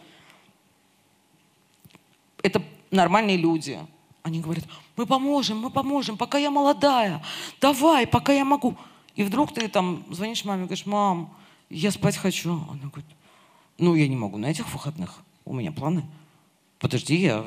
Это 2.42 2.62
нормальные 2.90 3.36
люди. 3.36 3.78
Они 4.22 4.40
говорят, 4.40 4.64
мы 4.96 5.06
поможем, 5.06 5.58
мы 5.58 5.70
поможем, 5.70 6.16
пока 6.16 6.38
я 6.38 6.50
молодая, 6.50 7.24
давай, 7.60 8.06
пока 8.06 8.32
я 8.32 8.44
могу. 8.44 8.76
И 9.14 9.22
вдруг 9.22 9.54
ты 9.54 9.68
там 9.68 10.04
звонишь 10.10 10.44
маме, 10.44 10.64
говоришь, 10.64 10.86
мам, 10.86 11.34
я 11.70 11.90
спать 11.90 12.16
хочу. 12.16 12.52
Она 12.70 12.88
говорит, 12.88 13.06
ну, 13.78 13.94
я 13.94 14.08
не 14.08 14.16
могу 14.16 14.38
на 14.38 14.46
этих 14.46 14.72
выходных, 14.72 15.22
у 15.44 15.54
меня 15.54 15.72
планы. 15.72 16.04
Подожди, 16.78 17.16
я 17.16 17.44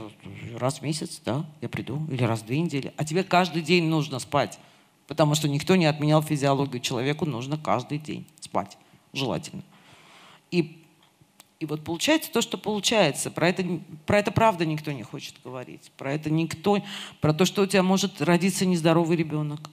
раз 0.58 0.80
в 0.80 0.82
месяц, 0.82 1.21
да, 1.23 1.45
я 1.62 1.69
приду, 1.69 2.06
или 2.10 2.23
раз 2.23 2.41
в 2.41 2.45
две 2.45 2.60
недели. 2.60 2.93
А 2.97 3.06
тебе 3.06 3.23
каждый 3.23 3.62
день 3.62 3.86
нужно 3.86 4.19
спать, 4.19 4.60
потому 5.07 5.35
что 5.35 5.47
никто 5.47 5.75
не 5.75 5.85
отменял 5.85 6.21
физиологию. 6.21 6.81
Человеку 6.81 7.25
нужно 7.25 7.57
каждый 7.57 7.97
день 7.97 8.25
спать, 8.39 8.77
желательно. 9.13 9.63
И, 10.51 10.83
и 11.59 11.65
вот 11.65 11.83
получается 11.83 12.31
то, 12.31 12.41
что 12.41 12.57
получается. 12.57 13.31
Про 13.31 13.49
это, 13.49 13.63
про 14.05 14.19
это 14.19 14.31
правда 14.31 14.65
никто 14.65 14.91
не 14.91 15.03
хочет 15.03 15.35
говорить. 15.43 15.91
Про 15.97 16.13
это 16.13 16.29
никто, 16.29 16.83
про 17.19 17.33
то, 17.33 17.45
что 17.45 17.63
у 17.63 17.65
тебя 17.65 17.83
может 17.83 18.21
родиться 18.21 18.65
нездоровый 18.65 19.17
ребенок. 19.17 19.69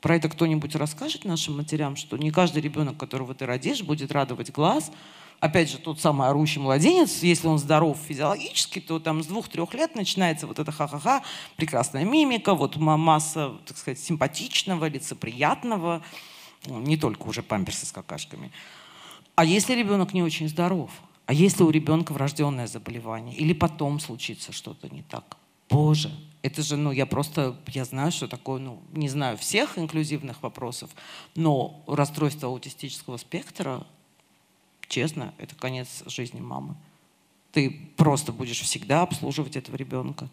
Про 0.00 0.16
это 0.16 0.28
кто-нибудь 0.28 0.74
расскажет 0.74 1.24
нашим 1.24 1.56
матерям, 1.56 1.94
что 1.94 2.16
не 2.16 2.32
каждый 2.32 2.60
ребенок, 2.60 2.96
которого 2.96 3.34
ты 3.34 3.46
родишь, 3.46 3.82
будет 3.82 4.10
радовать 4.10 4.50
глаз. 4.50 4.90
Опять 5.42 5.72
же, 5.72 5.78
тот 5.78 6.00
самый 6.00 6.28
орущий 6.28 6.60
младенец, 6.60 7.24
если 7.24 7.48
он 7.48 7.58
здоров 7.58 7.98
физиологически, 7.98 8.80
то 8.80 9.00
там 9.00 9.24
с 9.24 9.26
двух-трех 9.26 9.74
лет 9.74 9.96
начинается 9.96 10.46
вот 10.46 10.60
это 10.60 10.70
ха-ха-ха, 10.70 11.24
прекрасная 11.56 12.04
мимика, 12.04 12.54
вот 12.54 12.76
масса, 12.76 13.54
так 13.66 13.76
сказать, 13.76 13.98
симпатичного, 13.98 14.84
лицеприятного, 14.84 16.00
ну, 16.66 16.78
не 16.78 16.96
только 16.96 17.24
уже 17.24 17.42
памперсы 17.42 17.86
с 17.86 17.90
какашками. 17.90 18.52
А 19.34 19.44
если 19.44 19.74
ребенок 19.74 20.14
не 20.14 20.22
очень 20.22 20.48
здоров? 20.48 20.92
А 21.26 21.32
если 21.32 21.64
у 21.64 21.70
ребенка 21.70 22.12
врожденное 22.12 22.68
заболевание? 22.68 23.34
Или 23.34 23.52
потом 23.52 23.98
случится 23.98 24.52
что-то 24.52 24.88
не 24.90 25.02
так? 25.02 25.38
Боже, 25.68 26.12
это 26.42 26.62
же, 26.62 26.76
ну, 26.76 26.92
я 26.92 27.04
просто, 27.04 27.56
я 27.66 27.84
знаю, 27.84 28.12
что 28.12 28.28
такое, 28.28 28.60
ну, 28.60 28.80
не 28.92 29.08
знаю 29.08 29.36
всех 29.38 29.76
инклюзивных 29.76 30.40
вопросов, 30.40 30.90
но 31.34 31.82
расстройство 31.88 32.48
аутистического 32.48 33.16
спектра, 33.16 33.84
честно, 34.92 35.32
это 35.38 35.54
конец 35.54 36.04
жизни 36.06 36.40
мамы. 36.40 36.76
Ты 37.50 37.90
просто 37.96 38.32
будешь 38.32 38.60
всегда 38.60 39.02
обслуживать 39.02 39.56
этого 39.56 39.76
ребенка. 39.76 40.28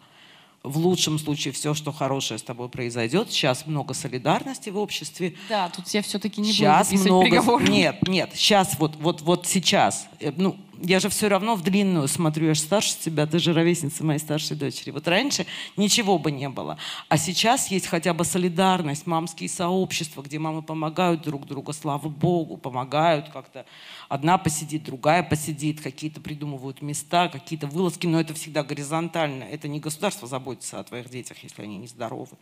В 0.62 0.76
лучшем 0.76 1.18
случае 1.18 1.52
все, 1.52 1.72
что 1.72 1.90
хорошее 1.90 2.36
с 2.38 2.42
тобой 2.42 2.68
произойдет. 2.68 3.30
Сейчас 3.30 3.66
много 3.66 3.94
солидарности 3.94 4.68
в 4.68 4.76
обществе. 4.76 5.34
Да, 5.48 5.70
тут 5.70 5.88
я 5.88 6.02
все-таки 6.02 6.42
не 6.42 6.52
сейчас 6.52 6.90
буду 6.90 7.02
много... 7.04 7.24
приговор. 7.24 7.62
Нет, 7.62 8.06
нет, 8.06 8.32
сейчас 8.34 8.78
вот, 8.78 8.96
вот, 8.96 9.22
вот 9.22 9.46
сейчас. 9.46 10.06
Э, 10.20 10.30
ну, 10.36 10.58
я 10.82 10.98
же 10.98 11.08
все 11.08 11.28
равно 11.28 11.56
в 11.56 11.62
длинную 11.62 12.08
смотрю, 12.08 12.48
я 12.48 12.54
же 12.54 12.60
старше 12.60 12.96
тебя, 12.98 13.26
ты 13.26 13.38
же 13.38 13.52
ровесница 13.52 14.02
моей 14.04 14.18
старшей 14.18 14.56
дочери. 14.56 14.90
Вот 14.90 15.06
раньше 15.06 15.46
ничего 15.76 16.18
бы 16.18 16.30
не 16.30 16.48
было. 16.48 16.78
А 17.08 17.18
сейчас 17.18 17.70
есть 17.70 17.86
хотя 17.86 18.14
бы 18.14 18.24
солидарность, 18.24 19.06
мамские 19.06 19.48
сообщества, 19.48 20.22
где 20.22 20.38
мамы 20.38 20.62
помогают 20.62 21.22
друг 21.22 21.46
другу, 21.46 21.72
слава 21.72 22.08
богу, 22.08 22.56
помогают 22.56 23.28
как-то. 23.28 23.66
Одна 24.08 24.38
посидит, 24.38 24.84
другая 24.84 25.22
посидит, 25.22 25.80
какие-то 25.80 26.20
придумывают 26.20 26.80
места, 26.82 27.28
какие-то 27.28 27.66
вылазки, 27.66 28.06
но 28.06 28.20
это 28.20 28.32
всегда 28.34 28.62
горизонтально. 28.62 29.44
Это 29.44 29.68
не 29.68 29.80
государство 29.80 30.26
заботится 30.26 30.80
о 30.80 30.84
твоих 30.84 31.10
детях, 31.10 31.36
если 31.42 31.62
они 31.62 31.76
нездоровы. 31.76 32.38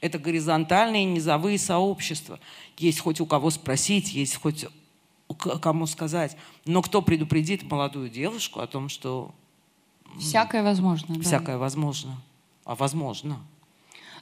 Это 0.00 0.18
горизонтальные 0.18 1.04
низовые 1.04 1.58
сообщества. 1.58 2.38
Есть 2.76 3.00
хоть 3.00 3.20
у 3.20 3.26
кого 3.26 3.50
спросить, 3.50 4.12
есть 4.12 4.36
хоть 4.36 4.66
кому 5.34 5.86
сказать. 5.86 6.36
Но 6.64 6.82
кто 6.82 7.02
предупредит 7.02 7.70
молодую 7.70 8.08
девушку 8.08 8.60
о 8.60 8.66
том, 8.66 8.88
что... 8.88 9.34
Всякое 10.18 10.62
возможно. 10.62 11.20
Всякое 11.20 11.56
да. 11.56 11.58
возможно. 11.58 12.16
А 12.64 12.74
возможно. 12.74 13.38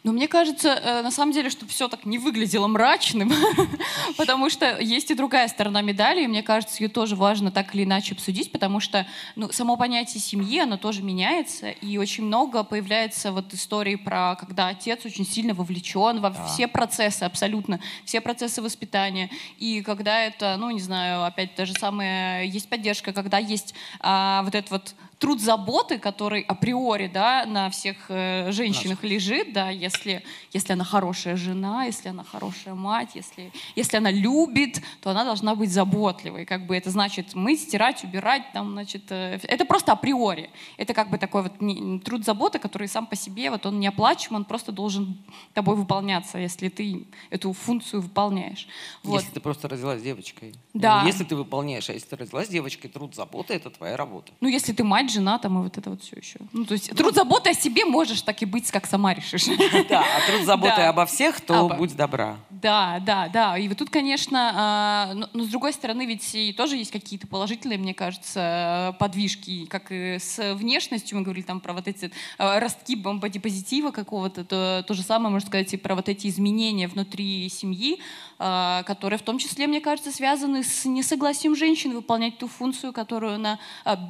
Но 0.06 0.12
мне 0.12 0.28
кажется, 0.28 0.68
э, 0.68 1.02
на 1.02 1.10
самом 1.10 1.32
деле, 1.32 1.50
чтобы 1.50 1.72
все 1.72 1.88
так 1.88 2.06
не 2.06 2.18
выглядело 2.18 2.68
мрачным, 2.68 3.32
потому 4.16 4.50
что 4.50 4.78
есть 4.78 5.10
и 5.10 5.16
другая 5.16 5.48
сторона 5.48 5.82
медали, 5.82 6.22
и 6.22 6.28
мне 6.28 6.44
кажется, 6.44 6.80
ее 6.80 6.88
тоже 6.88 7.16
важно 7.16 7.50
так 7.50 7.74
или 7.74 7.82
иначе 7.82 8.14
обсудить, 8.14 8.52
потому 8.52 8.78
что 8.78 9.04
ну, 9.34 9.50
само 9.50 9.76
понятие 9.76 10.20
семьи, 10.20 10.60
оно 10.60 10.76
тоже 10.76 11.02
меняется, 11.02 11.70
и 11.70 11.98
очень 11.98 12.22
много 12.22 12.62
появляется 12.62 13.32
вот 13.32 13.52
истории 13.52 13.96
про, 13.96 14.36
когда 14.36 14.68
отец 14.68 15.04
очень 15.04 15.26
сильно 15.26 15.54
вовлечен 15.54 16.20
во 16.20 16.30
все 16.30 16.68
процессы, 16.68 17.24
абсолютно, 17.24 17.80
все 18.04 18.20
процессы 18.20 18.62
воспитания, 18.62 19.28
и 19.58 19.82
когда 19.82 20.20
это, 20.20 20.54
ну, 20.56 20.70
не 20.70 20.78
знаю, 20.80 21.24
опять 21.24 21.56
то 21.56 21.66
же 21.66 21.72
самое, 21.72 22.48
есть 22.48 22.68
поддержка, 22.68 23.12
когда 23.12 23.38
есть 23.38 23.74
а, 23.98 24.44
вот 24.44 24.54
это 24.54 24.70
вот 24.70 24.94
труд 25.18 25.40
заботы, 25.40 25.98
который 25.98 26.42
априори 26.42 27.06
да, 27.06 27.46
на 27.46 27.70
всех 27.70 27.96
э, 28.08 28.50
женщинах 28.52 29.02
Наш. 29.02 29.10
лежит, 29.10 29.52
да, 29.52 29.70
если, 29.70 30.22
если 30.52 30.74
она 30.74 30.84
хорошая 30.84 31.36
жена, 31.36 31.84
если 31.84 32.10
она 32.10 32.22
хорошая 32.22 32.74
мать, 32.74 33.10
если, 33.14 33.50
если 33.74 33.96
она 33.96 34.10
любит, 34.10 34.82
то 35.00 35.10
она 35.10 35.24
должна 35.24 35.54
быть 35.54 35.70
заботливой. 35.70 36.44
Как 36.44 36.66
бы 36.66 36.76
это 36.76 36.90
значит 36.90 37.34
мыть, 37.34 37.62
стирать, 37.62 38.04
убирать, 38.04 38.42
там, 38.52 38.72
значит, 38.72 39.04
э, 39.10 39.38
это 39.42 39.64
просто 39.64 39.92
априори. 39.92 40.50
Это 40.76 40.92
как 40.92 41.10
бы 41.10 41.18
такой 41.18 41.42
вот 41.42 41.60
не, 41.60 41.98
труд 42.00 42.24
заботы, 42.24 42.58
который 42.58 42.88
сам 42.88 43.06
по 43.06 43.16
себе, 43.16 43.50
вот 43.50 43.64
он 43.64 43.80
не 43.80 43.86
оплачиваем, 43.86 44.36
он 44.36 44.44
просто 44.44 44.70
должен 44.70 45.18
тобой 45.54 45.76
выполняться, 45.76 46.38
если 46.38 46.68
ты 46.68 47.06
эту 47.30 47.52
функцию 47.52 48.02
выполняешь. 48.02 48.68
Вот. 49.02 49.20
Если 49.20 49.32
ты 49.34 49.40
просто 49.40 49.68
родилась 49.68 50.02
девочкой. 50.02 50.54
Да. 50.74 51.04
Если 51.06 51.24
ты 51.24 51.36
выполняешь, 51.36 51.88
а 51.88 51.94
если 51.94 52.08
ты 52.08 52.16
родилась 52.16 52.48
девочкой, 52.48 52.90
труд 52.90 53.14
заботы— 53.14 53.54
это 53.54 53.70
твоя 53.70 53.96
работа. 53.96 54.32
Ну, 54.40 54.48
если 54.48 54.72
ты 54.72 54.84
мать, 54.84 55.05
мать, 55.06 55.12
жена 55.12 55.38
там 55.38 55.58
и 55.58 55.62
вот 55.62 55.78
это 55.78 55.90
вот 55.90 56.02
все 56.02 56.16
еще. 56.16 56.38
Ну, 56.52 56.64
то 56.64 56.74
есть 56.74 56.94
труд 56.94 57.14
заботы 57.14 57.50
о 57.50 57.54
себе 57.54 57.84
можешь 57.84 58.22
так 58.22 58.42
и 58.42 58.44
быть, 58.44 58.70
как 58.70 58.86
сама 58.86 59.14
решишь. 59.14 59.46
Да, 59.88 60.00
а 60.00 60.30
труд 60.30 60.44
заботы 60.44 60.82
обо 60.82 61.06
всех, 61.06 61.40
то 61.40 61.68
будь 61.68 61.94
добра. 61.94 62.36
Да, 62.50 62.98
да, 63.04 63.28
да. 63.28 63.58
И 63.58 63.68
вот 63.68 63.78
тут, 63.78 63.90
конечно, 63.90 64.52
а, 64.54 65.12
но 65.32 65.44
с 65.44 65.48
другой 65.48 65.72
стороны, 65.72 66.06
ведь 66.06 66.34
и 66.34 66.52
тоже 66.52 66.76
есть 66.76 66.90
какие-то 66.90 67.26
положительные, 67.26 67.78
мне 67.78 67.94
кажется, 67.94 68.96
подвижки, 68.98 69.66
как 69.66 69.86
и 69.90 70.18
с 70.18 70.54
внешностью, 70.54 71.18
мы 71.18 71.24
говорили 71.24 71.44
там 71.44 71.60
про 71.60 71.72
вот 71.72 71.86
эти 71.86 72.10
а, 72.38 72.58
ростки 72.58 72.96
бодипозитива 72.96 73.90
какого-то, 73.90 74.44
то, 74.44 74.84
то 74.86 74.94
же 74.94 75.02
самое, 75.02 75.30
можно 75.30 75.46
сказать, 75.46 75.72
и 75.74 75.76
про 75.76 75.94
вот 75.94 76.08
эти 76.08 76.26
изменения 76.26 76.88
внутри 76.88 77.48
семьи, 77.48 78.00
которые 78.38 79.18
в 79.18 79.22
том 79.22 79.38
числе, 79.38 79.66
мне 79.66 79.80
кажется, 79.80 80.10
связаны 80.10 80.64
с 80.64 80.84
несогласием 80.84 81.54
женщины 81.54 81.94
выполнять 81.94 82.38
ту 82.38 82.48
функцию, 82.48 82.92
которую 82.92 83.34
она 83.34 83.58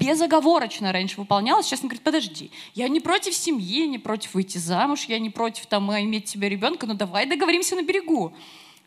безоговорочно 0.01 0.87
женщина 0.87 0.93
раньше 0.93 1.21
выполняла, 1.21 1.63
сейчас 1.63 1.81
она 1.81 1.89
говорит, 1.89 2.03
подожди, 2.03 2.51
я 2.75 2.89
не 2.89 3.01
против 3.01 3.35
семьи, 3.35 3.87
не 3.87 3.99
против 3.99 4.35
выйти 4.35 4.59
замуж, 4.59 5.07
я 5.09 5.19
не 5.19 5.31
против 5.31 5.67
там 5.67 5.91
иметь 5.91 6.29
себе 6.29 6.49
ребенка, 6.49 6.87
но 6.87 6.95
давай 6.95 7.27
договоримся 7.27 7.77
на 7.77 7.83
берегу 7.83 8.33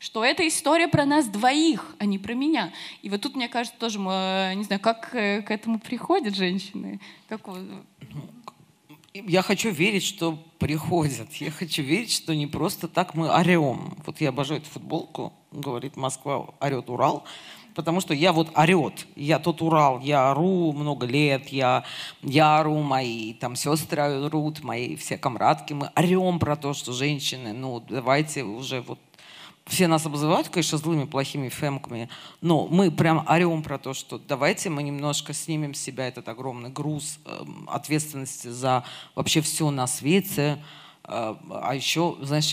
что 0.02 0.24
это 0.24 0.48
история 0.48 0.88
про 0.88 1.06
нас 1.06 1.28
двоих, 1.28 1.94
а 2.00 2.06
не 2.06 2.18
про 2.18 2.34
меня. 2.34 2.72
И 3.02 3.10
вот 3.10 3.20
тут, 3.20 3.36
мне 3.36 3.50
кажется, 3.50 3.78
тоже, 3.78 4.00
мы, 4.00 4.54
не 4.56 4.64
знаю, 4.64 4.80
как 4.80 5.14
э, 5.14 5.42
к 5.42 5.52
этому 5.52 5.78
приходят 5.78 6.36
женщины? 6.36 7.02
Как... 7.28 7.42
Я 9.14 9.42
хочу 9.42 9.72
верить, 9.72 10.04
что 10.04 10.38
приходят. 10.60 11.34
Я 11.34 11.50
хочу 11.52 11.82
верить, 11.82 12.12
что 12.12 12.36
не 12.36 12.48
просто 12.48 12.88
так 12.88 13.16
мы 13.16 13.30
орем. 13.30 13.98
Вот 14.06 14.22
я 14.22 14.30
обожаю 14.30 14.62
эту 14.62 14.70
футболку, 14.70 15.34
говорит 15.52 15.96
Москва, 15.96 16.54
орет 16.60 16.90
Урал 16.90 17.26
потому 17.76 18.02
что 18.02 18.14
я 18.14 18.34
вот 18.34 18.50
орет, 18.58 19.08
я 19.16 19.40
тот 19.40 19.62
Урал, 19.62 20.02
я 20.02 20.32
ору 20.32 20.74
много 20.74 21.06
лет, 21.06 21.48
я, 21.48 21.86
я 22.22 22.60
ору, 22.60 22.82
мои 22.82 23.34
там 23.34 23.56
сестры 23.56 24.02
орут, 24.02 24.64
мои 24.66 24.98
все 24.98 25.18
комрадки, 25.18 25.72
мы 25.72 25.90
орем 25.96 26.40
про 26.40 26.58
то, 26.58 26.74
что 26.74 26.92
женщины, 26.92 27.54
ну 27.54 27.80
давайте 27.80 28.44
уже 28.44 28.82
вот 28.82 29.00
все 29.70 29.88
нас 29.88 30.06
обзывают, 30.06 30.50
конечно, 30.50 30.78
злыми, 30.78 31.06
плохими 31.06 31.48
фемками, 31.48 32.10
но 32.42 32.68
мы 32.68 32.92
прям 32.92 33.24
орем 33.30 33.62
про 33.64 33.78
то, 33.78 33.94
что 33.94 34.18
давайте 34.18 34.70
мы 34.70 34.84
немножко 34.84 35.32
снимем 35.32 35.74
с 35.74 35.80
себя 35.80 36.08
этот 36.08 36.28
огромный 36.28 36.72
груз 36.72 37.20
э, 37.24 37.46
ответственности 37.68 38.48
за 38.48 38.84
вообще 39.16 39.42
все 39.42 39.70
на 39.70 39.86
свете. 39.86 40.62
Э, 41.04 41.36
а 41.50 41.76
еще, 41.76 42.18
знаешь, 42.22 42.52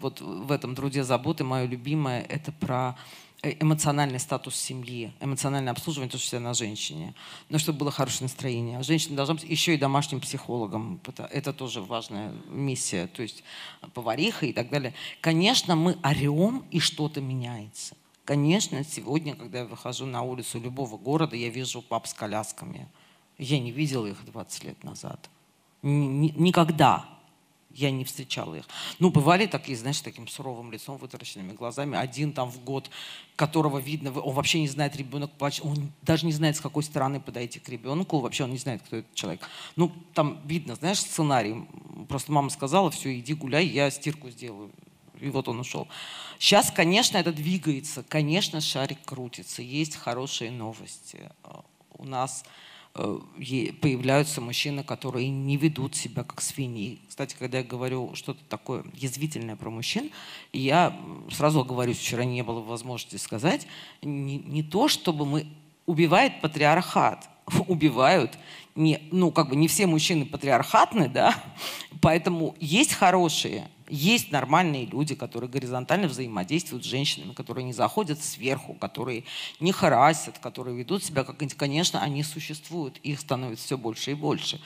вот 0.00 0.20
в 0.20 0.52
этом 0.52 0.76
труде 0.76 1.02
заботы 1.02 1.42
мое 1.42 1.66
любимое, 1.66 2.22
это 2.22 2.52
про 2.52 2.96
эмоциональный 3.42 4.20
статус 4.20 4.54
семьи, 4.54 5.12
эмоциональное 5.20 5.72
обслуживание, 5.72 6.10
то, 6.10 6.18
что 6.18 6.38
на 6.38 6.54
женщине. 6.54 7.14
Но 7.48 7.58
чтобы 7.58 7.80
было 7.80 7.90
хорошее 7.90 8.22
настроение. 8.22 8.82
Женщина 8.82 9.16
должна 9.16 9.34
быть 9.34 9.44
еще 9.44 9.74
и 9.74 9.76
домашним 9.76 10.20
психологом. 10.20 11.00
Это, 11.30 11.52
тоже 11.52 11.80
важная 11.82 12.32
миссия. 12.48 13.08
То 13.08 13.22
есть 13.22 13.42
повариха 13.94 14.46
и 14.46 14.52
так 14.52 14.70
далее. 14.70 14.94
Конечно, 15.20 15.74
мы 15.74 15.96
орем, 16.04 16.64
и 16.70 16.78
что-то 16.78 17.20
меняется. 17.20 17.96
Конечно, 18.24 18.84
сегодня, 18.84 19.34
когда 19.34 19.60
я 19.60 19.64
выхожу 19.64 20.06
на 20.06 20.22
улицу 20.22 20.60
любого 20.60 20.96
города, 20.96 21.34
я 21.34 21.48
вижу 21.48 21.82
пап 21.82 22.06
с 22.06 22.14
колясками. 22.14 22.86
Я 23.38 23.58
не 23.58 23.72
видела 23.72 24.06
их 24.06 24.24
20 24.24 24.64
лет 24.64 24.84
назад. 24.84 25.28
Никогда 25.82 27.08
Я 27.74 27.90
не 27.90 28.04
встречала 28.04 28.54
их. 28.56 28.64
Ну, 28.98 29.10
бывали 29.10 29.46
такие, 29.46 29.76
знаешь, 29.76 30.00
таким 30.00 30.28
суровым 30.28 30.72
лицом, 30.72 30.96
вытаращенными 30.98 31.52
глазами. 31.52 31.96
Один 31.96 32.32
там 32.32 32.50
в 32.50 32.62
год, 32.62 32.90
которого 33.36 33.78
видно, 33.78 34.12
он 34.20 34.34
вообще 34.34 34.60
не 34.60 34.68
знает, 34.68 34.96
ребенок 34.96 35.30
плачет. 35.32 35.64
Он 35.64 35.92
даже 36.02 36.26
не 36.26 36.32
знает, 36.32 36.56
с 36.56 36.60
какой 36.60 36.82
стороны 36.82 37.20
подойти 37.20 37.58
к 37.58 37.68
ребенку. 37.68 38.20
Вообще 38.20 38.44
он 38.44 38.50
не 38.50 38.58
знает, 38.58 38.82
кто 38.82 38.96
этот 38.96 39.14
человек. 39.14 39.48
Ну, 39.76 39.92
там 40.14 40.40
видно, 40.44 40.74
знаешь, 40.74 41.00
сценарий. 41.00 41.66
Просто 42.08 42.32
мама 42.32 42.50
сказала, 42.50 42.90
все, 42.90 43.18
иди 43.18 43.34
гуляй, 43.34 43.66
я 43.66 43.90
стирку 43.90 44.30
сделаю. 44.30 44.70
И 45.20 45.30
вот 45.30 45.48
он 45.48 45.60
ушел. 45.60 45.88
Сейчас, 46.38 46.70
конечно, 46.70 47.16
это 47.16 47.32
двигается. 47.32 48.04
Конечно, 48.08 48.60
шарик 48.60 48.98
крутится. 49.04 49.62
Есть 49.62 49.96
хорошие 49.96 50.50
новости. 50.50 51.30
У 51.96 52.04
нас 52.04 52.42
Э, 52.44 52.48
появляются 52.94 54.40
мужчины, 54.40 54.84
которые 54.84 55.30
не 55.30 55.56
ведут 55.56 55.96
себя 55.96 56.24
как 56.24 56.42
свиньи. 56.42 57.00
Кстати, 57.08 57.34
когда 57.38 57.58
я 57.58 57.64
говорю 57.64 58.14
что-то 58.14 58.44
такое 58.44 58.84
язвительное 58.94 59.56
про 59.56 59.70
мужчин, 59.70 60.10
я 60.52 60.98
сразу 61.30 61.64
говорю, 61.64 61.94
вчера 61.94 62.24
не 62.24 62.42
было 62.42 62.60
возможности 62.60 63.16
сказать, 63.16 63.66
не, 64.02 64.38
не 64.38 64.62
то, 64.62 64.88
чтобы 64.88 65.24
мы 65.24 65.46
убивает 65.86 66.40
патриархат, 66.42 67.28
убивают 67.66 68.38
не, 68.74 69.02
ну, 69.10 69.30
как 69.30 69.50
бы 69.50 69.56
не 69.56 69.68
все 69.68 69.86
мужчины 69.86 70.24
патриархатны, 70.24 71.08
да, 71.08 71.34
поэтому 72.00 72.54
есть 72.60 72.92
хорошие, 72.92 73.68
есть 73.94 74.32
нормальные 74.32 74.86
люди, 74.86 75.14
которые 75.14 75.50
горизонтально 75.50 76.08
взаимодействуют 76.08 76.84
с 76.84 76.88
женщинами, 76.88 77.34
которые 77.34 77.64
не 77.64 77.72
заходят 77.72 78.22
сверху, 78.22 78.74
которые 78.74 79.24
не 79.60 79.72
харасят, 79.72 80.38
которые 80.38 80.76
ведут 80.76 81.04
себя 81.04 81.24
как... 81.24 81.36
Конечно, 81.56 82.00
они 82.00 82.22
существуют, 82.22 82.98
их 82.98 83.20
становится 83.20 83.64
все 83.64 83.76
больше 83.76 84.12
и 84.12 84.14
больше. 84.14 84.60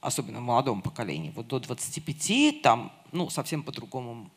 Особенно 0.00 0.38
в 0.38 0.42
молодом 0.42 0.80
поколении. 0.80 1.32
Вот 1.34 1.48
до 1.48 1.58
25 1.58 2.62
там, 2.62 2.92
ну, 3.10 3.28
совсем 3.30 3.64
по-другому 3.64 4.30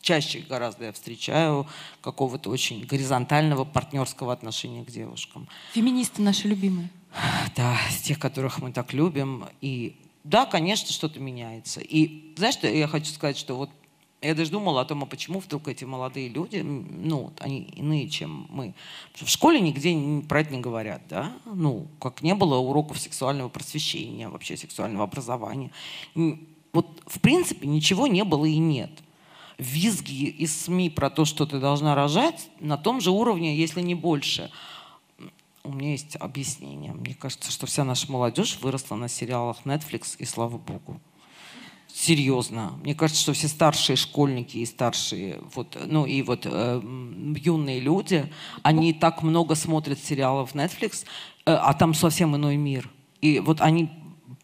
чаще 0.00 0.40
гораздо 0.40 0.86
я 0.86 0.92
встречаю 0.92 1.66
какого-то 2.00 2.50
очень 2.50 2.86
горизонтального 2.86 3.64
партнерского 3.64 4.32
отношения 4.32 4.84
к 4.84 4.90
девушкам. 4.90 5.46
Феминисты 5.72 6.22
наши 6.22 6.48
любимые. 6.48 6.88
Да, 7.54 7.78
тех, 8.02 8.18
которых 8.18 8.60
мы 8.60 8.72
так 8.72 8.92
любим. 8.92 9.46
И 9.60 9.96
да, 10.24 10.46
конечно, 10.46 10.90
что-то 10.90 11.20
меняется. 11.20 11.80
И 11.80 12.34
знаешь, 12.36 12.54
что 12.54 12.66
я 12.66 12.88
хочу 12.88 13.12
сказать, 13.12 13.36
что 13.36 13.56
вот 13.56 13.70
я 14.22 14.34
даже 14.34 14.50
думала 14.50 14.80
о 14.80 14.84
том, 14.86 15.02
а 15.02 15.06
почему 15.06 15.38
вдруг 15.38 15.68
эти 15.68 15.84
молодые 15.84 16.30
люди, 16.30 16.56
ну, 16.62 17.34
они 17.40 17.60
иные, 17.76 18.08
чем 18.08 18.46
мы. 18.48 18.74
В 19.14 19.28
школе 19.28 19.60
нигде 19.60 19.94
про 20.26 20.40
это 20.40 20.50
не 20.50 20.60
говорят, 20.60 21.02
да? 21.10 21.34
Ну, 21.44 21.88
как 22.00 22.22
не 22.22 22.34
было 22.34 22.56
уроков 22.56 22.98
сексуального 22.98 23.50
просвещения, 23.50 24.30
вообще 24.30 24.56
сексуального 24.56 25.04
образования. 25.04 25.70
Вот, 26.14 27.02
в 27.06 27.20
принципе, 27.20 27.68
ничего 27.68 28.06
не 28.06 28.24
было 28.24 28.46
и 28.46 28.56
нет. 28.56 28.90
Визги 29.58 30.24
из 30.24 30.58
СМИ 30.62 30.88
про 30.88 31.10
то, 31.10 31.26
что 31.26 31.44
ты 31.44 31.60
должна 31.60 31.94
рожать, 31.94 32.48
на 32.60 32.78
том 32.78 33.02
же 33.02 33.10
уровне, 33.10 33.54
если 33.54 33.82
не 33.82 33.94
больше– 33.94 34.50
у 35.64 35.72
меня 35.72 35.92
есть 35.92 36.16
объяснение. 36.16 36.92
Мне 36.92 37.14
кажется, 37.14 37.50
что 37.50 37.66
вся 37.66 37.84
наша 37.84 38.12
молодежь 38.12 38.58
выросла 38.60 38.96
на 38.96 39.08
сериалах 39.08 39.58
Netflix, 39.64 40.16
и 40.18 40.26
слава 40.26 40.58
богу. 40.58 41.00
Серьезно. 41.92 42.78
Мне 42.82 42.94
кажется, 42.94 43.22
что 43.22 43.32
все 43.32 43.48
старшие 43.48 43.96
школьники 43.96 44.58
и 44.58 44.66
старшие, 44.66 45.40
вот, 45.54 45.78
ну 45.86 46.06
и 46.06 46.22
вот 46.22 46.44
э, 46.44 46.82
юные 47.36 47.80
люди, 47.80 48.30
они 48.62 48.92
так 48.92 49.22
много 49.22 49.54
смотрят 49.54 49.98
сериалов 49.98 50.54
Netflix, 50.54 51.04
э, 51.46 51.52
а 51.52 51.72
там 51.72 51.94
совсем 51.94 52.36
иной 52.36 52.56
мир. 52.56 52.90
И 53.20 53.38
вот 53.38 53.60
они 53.60 53.90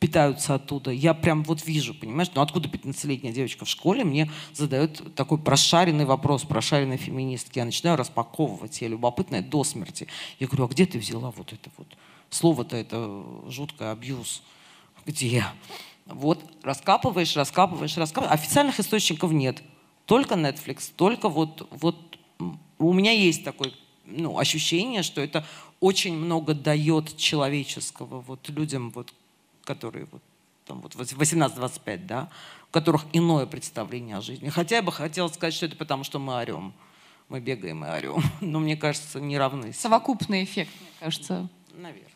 питаются 0.00 0.54
оттуда. 0.54 0.90
Я 0.90 1.12
прям 1.12 1.44
вот 1.44 1.64
вижу, 1.64 1.94
понимаешь, 1.94 2.30
ну 2.34 2.40
откуда 2.40 2.68
15-летняя 2.68 3.32
девочка 3.32 3.66
в 3.66 3.68
школе 3.68 4.02
мне 4.02 4.30
задает 4.54 5.14
такой 5.14 5.38
прошаренный 5.38 6.06
вопрос, 6.06 6.42
прошаренной 6.44 6.96
феминистки. 6.96 7.58
Я 7.58 7.66
начинаю 7.66 7.98
распаковывать, 7.98 8.80
я 8.80 8.88
любопытная 8.88 9.42
до 9.42 9.62
смерти. 9.62 10.08
Я 10.38 10.46
говорю, 10.46 10.64
а 10.64 10.68
где 10.68 10.86
ты 10.86 10.98
взяла 10.98 11.30
вот 11.30 11.52
это 11.52 11.70
вот? 11.76 11.86
Слово-то 12.30 12.76
это 12.76 13.22
жуткое 13.48 13.92
абьюз. 13.92 14.42
Где? 15.04 15.44
Вот, 16.06 16.42
раскапываешь, 16.62 17.36
раскапываешь, 17.36 17.96
раскапываешь. 17.96 18.40
Официальных 18.40 18.80
источников 18.80 19.32
нет. 19.32 19.62
Только 20.06 20.34
Netflix, 20.34 20.90
только 20.96 21.28
вот, 21.28 21.68
вот 21.70 22.18
у 22.78 22.92
меня 22.94 23.12
есть 23.12 23.44
такое 23.44 23.72
ну, 24.06 24.38
ощущение, 24.38 25.02
что 25.02 25.20
это 25.20 25.46
очень 25.78 26.16
много 26.16 26.54
дает 26.54 27.16
человеческого 27.16 28.20
вот 28.20 28.48
людям, 28.48 28.90
вот, 28.90 29.12
которые 29.74 30.06
вот, 30.10 30.20
там 30.66 30.80
вот 30.80 30.96
18-25, 30.96 32.06
да, 32.06 32.28
у 32.68 32.72
которых 32.72 33.04
иное 33.12 33.46
представление 33.46 34.16
о 34.16 34.20
жизни. 34.20 34.48
Хотя 34.48 34.76
я 34.76 34.82
бы 34.82 34.90
хотела 34.90 35.28
сказать, 35.28 35.54
что 35.54 35.66
это 35.66 35.76
потому, 35.76 36.02
что 36.02 36.18
мы 36.18 36.34
орем. 36.34 36.72
Мы 37.28 37.38
бегаем 37.38 37.84
и 37.84 37.88
орем. 37.88 38.20
Но 38.40 38.58
мне 38.58 38.76
кажется, 38.76 39.20
не 39.20 39.38
равны. 39.38 39.72
Совокупный 39.72 40.42
эффект, 40.42 40.72
мне 40.80 40.90
кажется. 40.98 41.48
Наверное. 41.74 42.10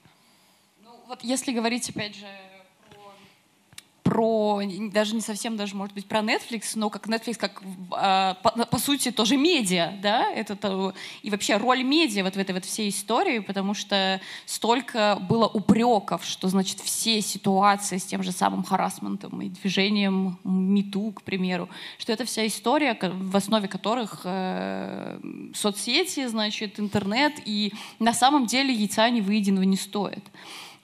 Ну, 0.83 0.91
вот 1.07 1.23
если 1.23 1.53
говорить, 1.53 1.89
опять 1.91 2.17
же, 2.17 2.27
про, 4.05 4.61
даже 4.93 5.15
не 5.15 5.23
совсем 5.23 5.57
даже, 5.57 5.75
может 5.75 5.95
быть, 5.95 6.07
про 6.07 6.21
Netflix, 6.21 6.73
но 6.75 6.91
как 6.91 7.09
Netflix, 7.09 7.37
как, 7.37 7.63
а, 7.91 8.35
по, 8.35 8.51
по 8.67 8.79
сути, 8.79 9.11
тоже 9.11 9.39
медиа, 9.39 9.95
да, 10.03 10.31
это 10.31 10.55
то, 10.57 10.95
и 11.23 11.31
вообще 11.31 11.57
роль 11.57 11.83
медиа 11.83 12.23
вот 12.23 12.37
в 12.37 12.39
этой 12.39 12.53
вот 12.55 12.67
всей 12.67 12.91
истории, 12.91 13.39
потому 13.39 13.73
что 13.73 14.21
столько 14.45 15.19
было 15.27 15.49
упреков, 15.49 16.23
что, 16.25 16.49
значит, 16.49 16.81
все 16.81 17.23
ситуации 17.23 17.97
с 17.97 18.05
тем 18.05 18.23
же 18.23 18.31
самым 18.31 18.63
харасментом 18.63 19.41
и 19.41 19.49
движением 19.49 20.39
МИТУ, 20.45 21.13
к 21.13 21.23
примеру, 21.23 21.71
что 21.97 22.13
это 22.13 22.27
вся 22.27 22.47
история, 22.47 22.99
в 23.01 23.37
основе 23.37 23.69
которых 23.69 24.21
э, 24.25 25.19
соцсети, 25.55 26.27
значит, 26.27 26.79
интернет, 26.79 27.33
и 27.47 27.73
на 27.99 28.13
самом 28.13 28.45
деле 28.45 28.75
яйца 28.75 29.09
не 29.09 29.23
выеденного 29.23 29.65
не 29.65 29.79
стоит. 29.79 30.25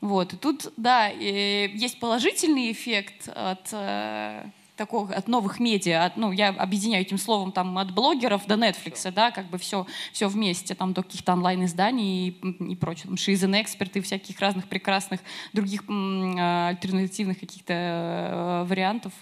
Вот. 0.00 0.32
И 0.32 0.36
тут, 0.36 0.72
да, 0.76 1.08
есть 1.08 2.00
положительный 2.00 2.72
эффект 2.72 3.28
от 3.28 3.68
э, 3.72 4.44
такого, 4.76 5.12
от 5.12 5.28
новых 5.28 5.60
медиа, 5.60 6.06
от, 6.06 6.16
ну, 6.16 6.32
я 6.32 6.48
объединяю 6.48 7.02
этим 7.02 7.18
словом 7.18 7.52
там 7.52 7.76
от 7.76 7.92
блогеров 7.92 8.46
до 8.46 8.54
Netflix, 8.54 9.10
да, 9.12 9.30
как 9.30 9.50
бы 9.50 9.58
все, 9.58 9.86
все 10.12 10.28
вместе, 10.28 10.74
там 10.74 10.94
до 10.94 11.02
каких-то 11.02 11.34
онлайн-изданий 11.34 12.28
и, 12.28 12.72
и 12.72 12.76
прочее, 12.76 13.08
там 13.08 13.18
Шизен 13.18 13.54
Эксперт 13.60 13.94
и 13.96 14.00
всяких 14.00 14.40
разных 14.40 14.68
прекрасных 14.68 15.20
других 15.52 15.82
э, 15.86 16.68
альтернативных 16.68 17.38
каких-то 17.38 17.74
э, 17.74 18.64
вариантов 18.66 19.12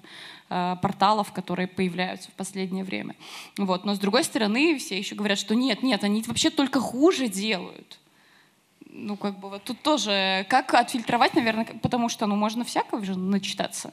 порталов, 0.49 1.31
которые 1.33 1.67
появляются 1.67 2.31
в 2.31 2.33
последнее 2.33 2.83
время. 2.83 3.17
Вот. 3.59 3.85
Но 3.85 3.95
с 3.95 3.99
другой 3.99 4.25
стороны, 4.25 4.79
все 4.79 4.97
еще 4.97 5.15
говорят, 5.15 5.39
что 5.39 5.55
нет, 5.55 5.83
нет, 5.83 6.05
они 6.05 6.25
вообще 6.27 6.49
только 6.49 6.81
хуже 6.81 7.29
делают 7.29 7.99
ну, 8.99 9.17
как 9.17 9.39
бы 9.39 9.49
вот 9.51 9.65
тут 9.65 9.81
тоже, 9.83 10.47
как 10.49 10.75
отфильтровать, 10.75 11.35
наверное, 11.35 11.65
потому 11.83 12.09
что, 12.09 12.27
ну, 12.27 12.37
можно 12.37 12.65
всякого 12.65 13.05
же 13.05 13.17
начитаться. 13.17 13.93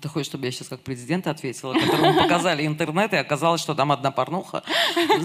Ты 0.00 0.08
хочешь, 0.08 0.26
чтобы 0.26 0.46
я 0.46 0.52
сейчас 0.52 0.68
как 0.68 0.80
президент 0.80 1.26
ответила, 1.26 1.72
которому 1.74 2.14
показали 2.14 2.66
интернет, 2.66 3.12
и 3.12 3.16
оказалось, 3.16 3.60
что 3.60 3.74
там 3.74 3.92
одна 3.92 4.10
порнуха? 4.10 4.62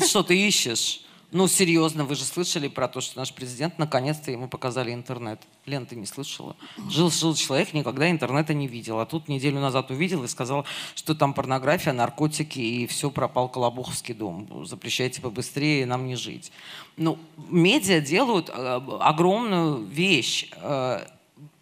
Что 0.08 0.24
ты 0.24 0.38
ищешь? 0.38 1.05
Ну, 1.36 1.50
серьезно, 1.50 2.06
вы 2.06 2.16
же 2.16 2.24
слышали 2.24 2.70
про 2.70 2.88
то, 2.88 3.02
что 3.02 3.20
наш 3.20 3.34
президент 3.34 3.78
наконец-то 3.78 4.32
ему 4.32 4.48
показали 4.48 4.94
интернет. 4.94 5.42
Лен, 5.66 5.86
ты 5.86 5.98
не 5.98 6.06
слышала? 6.06 6.56
Жил, 6.90 7.12
жил 7.12 7.36
человек, 7.36 7.74
никогда 7.74 8.10
интернета 8.10 8.54
не 8.54 8.70
видел. 8.70 9.02
А 9.02 9.06
тут 9.06 9.28
неделю 9.28 9.60
назад 9.60 9.92
увидел 9.92 10.24
и 10.24 10.30
сказал, 10.30 10.66
что 10.96 11.14
там 11.14 11.34
порнография, 11.34 11.92
наркотики 11.92 12.60
и 12.60 12.88
все 12.88 13.12
пропал 13.12 13.50
Колобуховский 13.50 14.14
дом. 14.14 14.66
Запрещайте 14.66 15.20
побыстрее 15.20 15.86
нам 15.86 16.08
не 16.08 16.16
жить. 16.16 16.54
Ну, 16.96 17.20
медиа 17.50 18.00
делают 18.00 18.48
э, 18.48 18.82
огромную 19.02 19.84
вещь. 19.84 20.50
Э, 20.56 21.06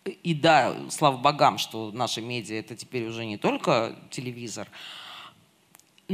и 0.05 0.35
да, 0.35 0.75
слава 0.91 1.17
богам, 1.17 1.57
что 1.57 1.91
наши 1.91 2.21
медиа 2.21 2.59
это 2.59 2.75
теперь 2.75 3.07
уже 3.07 3.25
не 3.25 3.37
только 3.37 3.95
телевизор, 4.11 4.67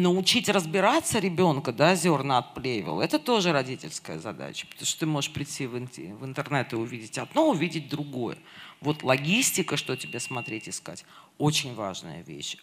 научить 0.02 0.50
разбираться 0.50 1.20
ребенка, 1.20 1.72
да, 1.72 1.96
зерна 1.96 2.40
от 2.40 2.54
плевел, 2.54 3.02
это 3.02 3.20
тоже 3.20 3.52
родительская 3.52 4.20
задача, 4.20 4.68
потому 4.68 4.86
что 4.86 5.00
ты 5.00 5.06
можешь 5.06 5.32
прийти 5.32 5.68
в, 5.68 5.74
в 5.74 6.26
интернет 6.26 6.74
и 6.74 6.76
увидеть 6.76 7.18
одно, 7.18 7.50
увидеть 7.50 7.90
другое. 7.90 8.38
Вот 8.82 9.04
логистика, 9.04 9.78
что 9.78 9.96
тебе 9.96 10.20
смотреть, 10.20 10.70
искать, 10.70 11.06
очень 11.38 11.76
важная 11.76 12.24
вещь. 12.24 12.58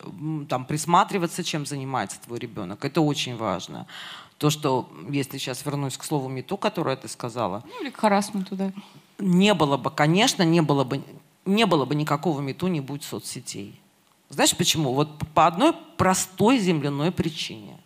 Там 0.49 0.65
присматриваться, 0.65 1.45
чем 1.45 1.67
занимается 1.67 2.21
твой 2.21 2.39
ребенок, 2.39 2.85
это 2.85 3.01
очень 3.01 3.37
важно. 3.37 3.87
То, 4.39 4.51
что, 4.51 4.91
если 5.09 5.39
сейчас 5.39 5.65
вернусь 5.65 5.97
к 5.97 6.05
слову 6.05 6.29
мету, 6.29 6.57
которое 6.57 6.97
ты 6.97 7.09
сказала. 7.09 7.63
Ну, 7.67 7.83
или 7.83 7.91
к 7.91 7.97
харасменту, 7.97 8.55
да. 8.55 8.73
Не 9.19 9.55
было 9.55 9.77
бы, 9.79 9.91
конечно, 9.91 10.43
не 10.43 10.61
было 10.61 10.85
бы, 10.85 11.03
не 11.47 11.65
было 11.65 11.87
бы 11.87 11.95
никакого 11.95 12.41
мету, 12.41 12.67
не 12.67 12.81
будь 12.81 13.03
соцсетей. 13.03 13.81
Знаешь 14.29 14.57
почему? 14.57 14.93
Вот 14.93 15.19
по 15.35 15.47
одной 15.47 15.73
простой 15.97 16.59
земляной 16.59 17.13
причине. 17.13 17.79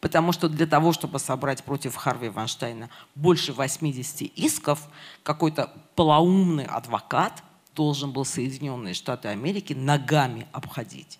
Потому 0.00 0.32
что 0.32 0.48
для 0.48 0.66
того, 0.66 0.92
чтобы 0.92 1.18
собрать 1.18 1.64
против 1.64 1.96
Харви 1.96 2.28
Ванштейна 2.28 2.90
больше 3.14 3.52
80 3.52 4.22
исков, 4.36 4.86
какой-то 5.22 5.72
полоумный 5.94 6.66
адвокат 6.66 7.42
должен 7.74 8.12
был 8.12 8.24
Соединенные 8.24 8.94
Штаты 8.94 9.28
Америки 9.28 9.72
ногами 9.72 10.46
обходить. 10.52 11.18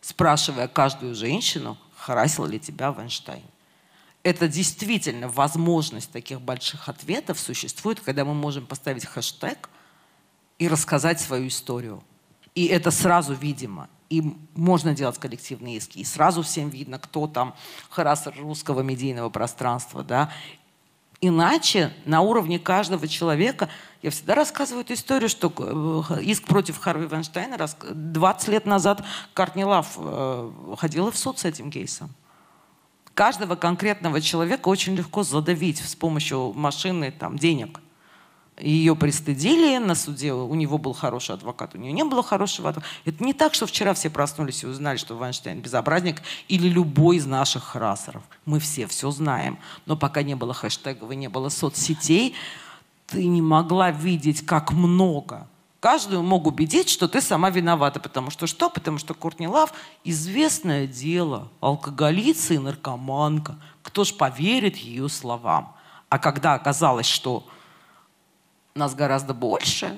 спрашивая 0.00 0.68
каждую 0.68 1.16
женщину, 1.16 1.76
харасил 1.96 2.46
ли 2.46 2.60
тебя 2.60 2.92
Вайнштейн. 2.92 3.42
Это 4.22 4.46
действительно 4.46 5.28
возможность 5.28 6.12
таких 6.12 6.40
больших 6.40 6.88
ответов 6.88 7.40
существует, 7.40 7.98
когда 7.98 8.24
мы 8.24 8.32
можем 8.32 8.66
поставить 8.66 9.04
хэштег 9.04 9.68
и 10.60 10.68
рассказать 10.68 11.20
свою 11.20 11.48
историю. 11.48 12.04
И 12.56 12.66
это 12.66 12.90
сразу 12.90 13.34
видимо. 13.34 13.88
И 14.08 14.34
можно 14.54 14.94
делать 14.94 15.18
коллективные 15.18 15.76
иски. 15.76 15.98
И 15.98 16.04
сразу 16.04 16.42
всем 16.42 16.70
видно, 16.70 16.98
кто 16.98 17.26
там 17.26 17.54
харассер 17.90 18.34
русского 18.40 18.80
медийного 18.80 19.28
пространства. 19.28 20.02
Да? 20.02 20.32
Иначе 21.20 21.92
на 22.06 22.22
уровне 22.22 22.58
каждого 22.58 23.06
человека, 23.06 23.68
я 24.00 24.10
всегда 24.10 24.34
рассказываю 24.34 24.84
эту 24.84 24.94
историю, 24.94 25.28
что 25.28 25.52
э, 26.08 26.22
иск 26.22 26.44
против 26.44 26.78
Харви 26.78 27.06
Вайнштейна 27.06 27.58
20 27.58 28.48
лет 28.48 28.64
назад 28.64 29.04
Картни 29.34 29.64
Лав 29.64 29.94
э, 29.98 30.50
ходила 30.78 31.10
в 31.10 31.18
суд 31.18 31.38
с 31.38 31.44
этим 31.44 31.70
кейсом. 31.70 32.10
Каждого 33.12 33.56
конкретного 33.56 34.20
человека 34.22 34.68
очень 34.68 34.94
легко 34.94 35.24
задавить 35.24 35.78
с 35.78 35.94
помощью 35.94 36.52
машины 36.54 37.10
там, 37.10 37.36
денег. 37.38 37.80
Ее 38.58 38.96
пристыдили 38.96 39.76
на 39.76 39.94
суде, 39.94 40.32
у 40.32 40.54
него 40.54 40.78
был 40.78 40.94
хороший 40.94 41.34
адвокат, 41.34 41.74
у 41.74 41.78
нее 41.78 41.92
не 41.92 42.04
было 42.04 42.22
хорошего 42.22 42.70
адвоката. 42.70 42.90
Это 43.04 43.22
не 43.22 43.34
так, 43.34 43.52
что 43.52 43.66
вчера 43.66 43.92
все 43.92 44.08
проснулись 44.08 44.62
и 44.62 44.66
узнали, 44.66 44.96
что 44.96 45.14
Вайнштейн 45.14 45.60
безобразник 45.60 46.22
или 46.48 46.66
любой 46.66 47.16
из 47.16 47.26
наших 47.26 47.64
храссеров. 47.64 48.22
Мы 48.46 48.58
все 48.58 48.86
все 48.86 49.10
знаем. 49.10 49.58
Но 49.84 49.94
пока 49.96 50.22
не 50.22 50.34
было 50.34 50.54
хэштегов 50.54 51.10
и 51.10 51.16
не 51.16 51.28
было 51.28 51.50
соцсетей, 51.50 52.34
ты 53.06 53.26
не 53.26 53.42
могла 53.42 53.90
видеть, 53.90 54.46
как 54.46 54.72
много. 54.72 55.46
Каждую 55.80 56.22
мог 56.22 56.46
убедить, 56.46 56.88
что 56.88 57.08
ты 57.08 57.20
сама 57.20 57.50
виновата. 57.50 58.00
Потому 58.00 58.30
что 58.30 58.46
что? 58.46 58.70
Потому 58.70 58.98
что 58.98 59.12
Кортни 59.12 59.46
Лав– 59.46 59.74
известное 60.04 60.86
дело. 60.86 61.48
Алкоголица 61.60 62.54
и 62.54 62.58
наркоманка. 62.58 63.56
Кто 63.82 64.04
ж 64.04 64.14
поверит 64.14 64.76
ее 64.76 65.10
словам? 65.10 65.74
А 66.08 66.18
когда 66.18 66.54
оказалось, 66.54 67.06
что 67.06 67.46
нас 68.76 68.94
гораздо 68.94 69.34
больше. 69.34 69.96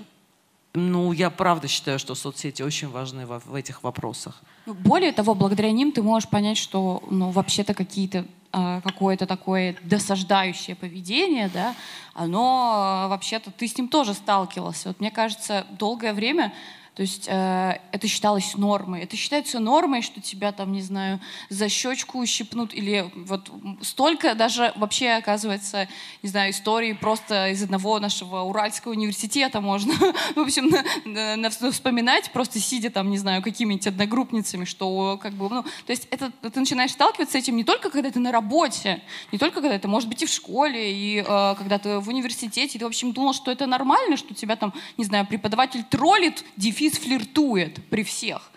Ну, 0.74 1.12
я 1.12 1.30
правда 1.30 1.66
считаю, 1.66 1.98
что 1.98 2.14
соцсети 2.14 2.62
очень 2.62 2.88
важны 2.88 3.26
в, 3.26 3.40
в 3.44 3.54
этих 3.54 3.82
вопросах. 3.82 4.42
Более 4.66 5.12
того, 5.12 5.34
благодаря 5.34 5.72
ним 5.72 5.92
ты 5.92 6.02
можешь 6.02 6.28
понять, 6.28 6.58
что 6.58 7.02
ну, 7.10 7.30
вообще-то 7.30 7.74
какие-то 7.74 8.26
э, 8.52 8.80
какое-то 8.84 9.26
такое 9.26 9.76
досаждающее 9.82 10.76
поведение, 10.76 11.48
да, 11.48 11.74
оно 12.14 13.04
э, 13.06 13.08
вообще-то 13.08 13.50
ты 13.50 13.66
с 13.66 13.76
ним 13.78 13.88
тоже 13.88 14.14
сталкивался. 14.14 14.88
Вот 14.88 15.00
мне 15.00 15.10
кажется, 15.10 15.66
долгое 15.70 16.12
время 16.12 16.52
то 16.98 17.02
есть 17.02 17.28
э, 17.28 17.78
это 17.92 18.08
считалось 18.08 18.56
нормой. 18.56 19.02
Это 19.02 19.16
считается 19.16 19.60
нормой, 19.60 20.02
что 20.02 20.20
тебя 20.20 20.50
там, 20.50 20.72
не 20.72 20.82
знаю, 20.82 21.20
за 21.48 21.68
щечку 21.68 22.18
ущипнут 22.18 22.74
или 22.74 23.08
вот 23.14 23.52
столько 23.82 24.34
даже 24.34 24.72
вообще 24.74 25.10
оказывается, 25.10 25.86
не 26.24 26.28
знаю, 26.28 26.50
истории 26.50 26.94
просто 26.94 27.50
из 27.50 27.62
одного 27.62 28.00
нашего 28.00 28.40
Уральского 28.40 28.90
университета 28.90 29.60
можно, 29.60 29.94
в 30.34 30.40
общем, 30.40 30.74
на, 31.04 31.36
на, 31.36 31.50
вспоминать, 31.50 32.32
просто 32.32 32.58
сидя 32.58 32.90
там, 32.90 33.10
не 33.10 33.18
знаю, 33.18 33.42
какими-нибудь 33.42 33.86
одногруппницами, 33.86 34.64
что 34.64 35.20
как 35.22 35.34
бы, 35.34 35.48
ну, 35.48 35.62
то 35.62 35.90
есть 35.92 36.08
это, 36.10 36.32
ты 36.32 36.58
начинаешь 36.58 36.90
сталкиваться 36.90 37.34
с 37.34 37.36
этим 37.36 37.54
не 37.54 37.62
только 37.62 37.90
когда 37.90 38.10
ты 38.10 38.18
на 38.18 38.32
работе, 38.32 39.04
не 39.30 39.38
только 39.38 39.60
когда 39.60 39.78
ты, 39.78 39.86
может 39.86 40.08
быть, 40.08 40.24
и 40.24 40.26
в 40.26 40.30
школе, 40.30 40.92
и 40.92 41.18
э, 41.24 41.54
когда 41.56 41.78
ты 41.78 42.00
в 42.00 42.08
университете, 42.08 42.76
ты, 42.76 42.84
в 42.84 42.88
общем, 42.88 43.12
думал, 43.12 43.34
что 43.34 43.52
это 43.52 43.66
нормально, 43.66 44.16
что 44.16 44.34
тебя 44.34 44.56
там, 44.56 44.74
не 44.96 45.04
знаю, 45.04 45.28
преподаватель 45.28 45.84
троллит, 45.84 46.44
дефис 46.56 46.87
Физ 46.88 46.98
флиртует 46.98 47.84
при 47.90 48.02
всех. 48.02 48.50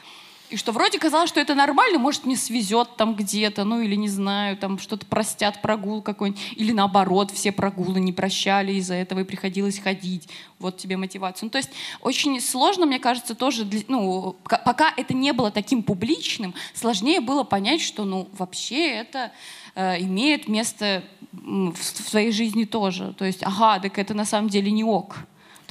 И 0.49 0.57
что 0.57 0.73
вроде 0.73 0.99
казалось, 0.99 1.29
что 1.29 1.39
это 1.39 1.55
нормально, 1.55 1.97
может, 1.97 2.25
мне 2.25 2.35
свезет 2.35 2.97
там 2.97 3.15
где-то, 3.15 3.63
ну 3.63 3.81
или 3.81 3.95
не 3.95 4.09
знаю, 4.09 4.57
там 4.57 4.79
что-то 4.79 5.05
простят, 5.05 5.61
прогул 5.61 6.01
какой-нибудь. 6.01 6.41
Или 6.55 6.73
наоборот, 6.73 7.31
все 7.31 7.53
прогулы 7.53 8.01
не 8.01 8.11
прощали, 8.11 8.73
из-за 8.73 8.95
этого 8.95 9.21
и 9.21 9.23
приходилось 9.23 9.79
ходить. 9.79 10.27
Вот 10.59 10.77
тебе 10.77 10.97
мотивация. 10.97 11.45
Ну, 11.45 11.49
то 11.49 11.57
есть 11.57 11.71
очень 12.01 12.39
сложно, 12.41 12.85
мне 12.85 12.99
кажется, 12.99 13.33
тоже, 13.33 13.63
для, 13.63 13.81
ну, 13.87 14.35
пока 14.43 14.93
это 14.95 15.13
не 15.13 15.31
было 15.31 15.51
таким 15.51 15.83
публичным, 15.83 16.53
сложнее 16.73 17.21
было 17.21 17.43
понять, 17.43 17.81
что, 17.81 18.03
ну, 18.03 18.27
вообще 18.37 18.89
это 18.89 19.31
э, 19.75 20.01
имеет 20.01 20.49
место 20.49 21.03
в, 21.31 21.73
в 21.73 22.09
своей 22.09 22.31
жизни 22.31 22.65
тоже. 22.65 23.13
То 23.17 23.23
есть, 23.23 23.41
ага, 23.43 23.79
так 23.79 23.97
это 23.97 24.13
на 24.13 24.25
самом 24.25 24.49
деле 24.49 24.69
не 24.71 24.83
ок. 24.83 25.17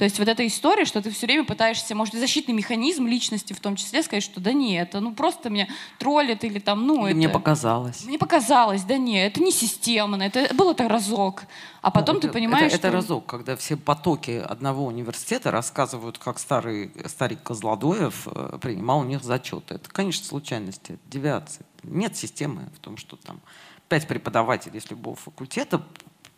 То 0.01 0.05
есть 0.05 0.17
вот 0.17 0.27
эта 0.27 0.47
история, 0.47 0.85
что 0.85 0.99
ты 0.99 1.11
все 1.11 1.27
время 1.27 1.43
пытаешься, 1.43 1.93
может, 1.93 2.15
защитный 2.15 2.55
механизм 2.55 3.05
личности 3.05 3.53
в 3.53 3.59
том 3.59 3.75
числе, 3.75 4.01
сказать, 4.01 4.23
что 4.23 4.41
да 4.41 4.51
нет, 4.51 4.89
это 4.89 4.99
ну 4.99 5.13
просто 5.13 5.51
меня 5.51 5.67
троллит 5.99 6.43
или 6.43 6.57
там, 6.57 6.87
ну 6.87 7.05
это... 7.05 7.15
мне 7.15 7.29
показалось. 7.29 8.03
Мне 8.05 8.17
показалось, 8.17 8.81
да 8.81 8.97
нет, 8.97 9.31
это 9.31 9.43
не 9.43 9.51
системно, 9.51 10.23
это 10.23 10.55
было 10.55 10.73
так 10.73 10.89
разок. 10.89 11.43
А 11.83 11.91
потом 11.91 12.15
ну, 12.15 12.21
ты 12.21 12.29
понимаешь, 12.29 12.73
это, 12.73 12.77
что... 12.77 12.87
Это 12.87 12.97
разок, 12.97 13.27
когда 13.27 13.55
все 13.55 13.77
потоки 13.77 14.43
одного 14.43 14.85
университета 14.85 15.51
рассказывают, 15.51 16.17
как 16.17 16.39
старый 16.39 16.91
старик 17.05 17.43
Козлодоев 17.43 18.27
э, 18.27 18.57
принимал 18.59 19.01
у 19.01 19.03
них 19.03 19.23
зачеты. 19.23 19.75
Это, 19.75 19.87
конечно, 19.87 20.25
случайности, 20.25 20.97
девиации. 21.11 21.63
Нет 21.83 22.17
системы 22.17 22.71
в 22.75 22.79
том, 22.79 22.97
что 22.97 23.17
там 23.17 23.39
пять 23.87 24.07
преподавателей 24.07 24.81
с 24.81 24.89
любого 24.89 25.15
факультета 25.15 25.79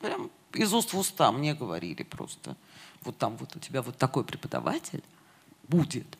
прям 0.01 0.29
из 0.53 0.73
уст 0.73 0.91
в 0.91 0.99
уста 0.99 1.31
мне 1.31 1.53
говорили 1.53 2.03
просто 2.03 2.57
вот 3.05 3.17
там 3.17 3.37
вот 3.37 3.55
у 3.55 3.59
тебя 3.59 3.81
вот 3.81 3.97
такой 3.97 4.23
преподаватель 4.23 5.03
будет, 5.67 6.17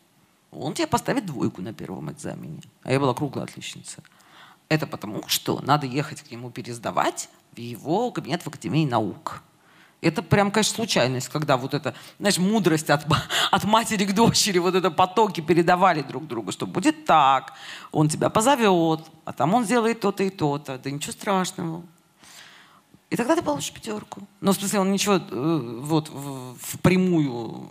он 0.50 0.74
тебе 0.74 0.86
поставит 0.86 1.26
двойку 1.26 1.62
на 1.62 1.72
первом 1.72 2.10
экзамене. 2.10 2.62
А 2.82 2.92
я 2.92 3.00
была 3.00 3.14
круглая 3.14 3.44
отличница. 3.44 4.02
Это 4.68 4.86
потому, 4.86 5.22
что 5.26 5.60
надо 5.60 5.86
ехать 5.86 6.22
к 6.22 6.30
нему 6.30 6.50
пересдавать 6.50 7.28
в 7.52 7.58
его 7.58 8.10
кабинет 8.10 8.42
в 8.42 8.46
Академии 8.46 8.86
наук. 8.86 9.42
Это 10.00 10.22
прям, 10.22 10.50
конечно, 10.50 10.74
случайность, 10.74 11.28
когда 11.28 11.56
вот 11.56 11.72
это, 11.72 11.94
знаешь, 12.18 12.36
мудрость 12.36 12.90
от, 12.90 13.06
от 13.50 13.64
матери 13.64 14.04
к 14.04 14.14
дочери, 14.14 14.58
вот 14.58 14.74
это 14.74 14.90
потоки 14.90 15.40
передавали 15.40 16.02
друг 16.02 16.26
другу, 16.26 16.52
что 16.52 16.66
будет 16.66 17.06
так, 17.06 17.54
он 17.90 18.08
тебя 18.08 18.28
позовет, 18.28 19.00
а 19.24 19.32
там 19.32 19.54
он 19.54 19.64
сделает 19.64 20.00
то-то 20.00 20.22
и 20.22 20.30
то-то. 20.30 20.78
Да 20.78 20.90
ничего 20.90 21.12
страшного. 21.12 21.82
И 23.14 23.16
тогда 23.16 23.36
ты 23.36 23.42
получишь 23.42 23.70
пятерку. 23.72 24.26
Но 24.40 24.50
в 24.50 24.56
смысле 24.56 24.80
он 24.80 24.90
ничего 24.90 25.14
э, 25.14 25.78
вот 25.82 26.10
впрямую 26.60 27.68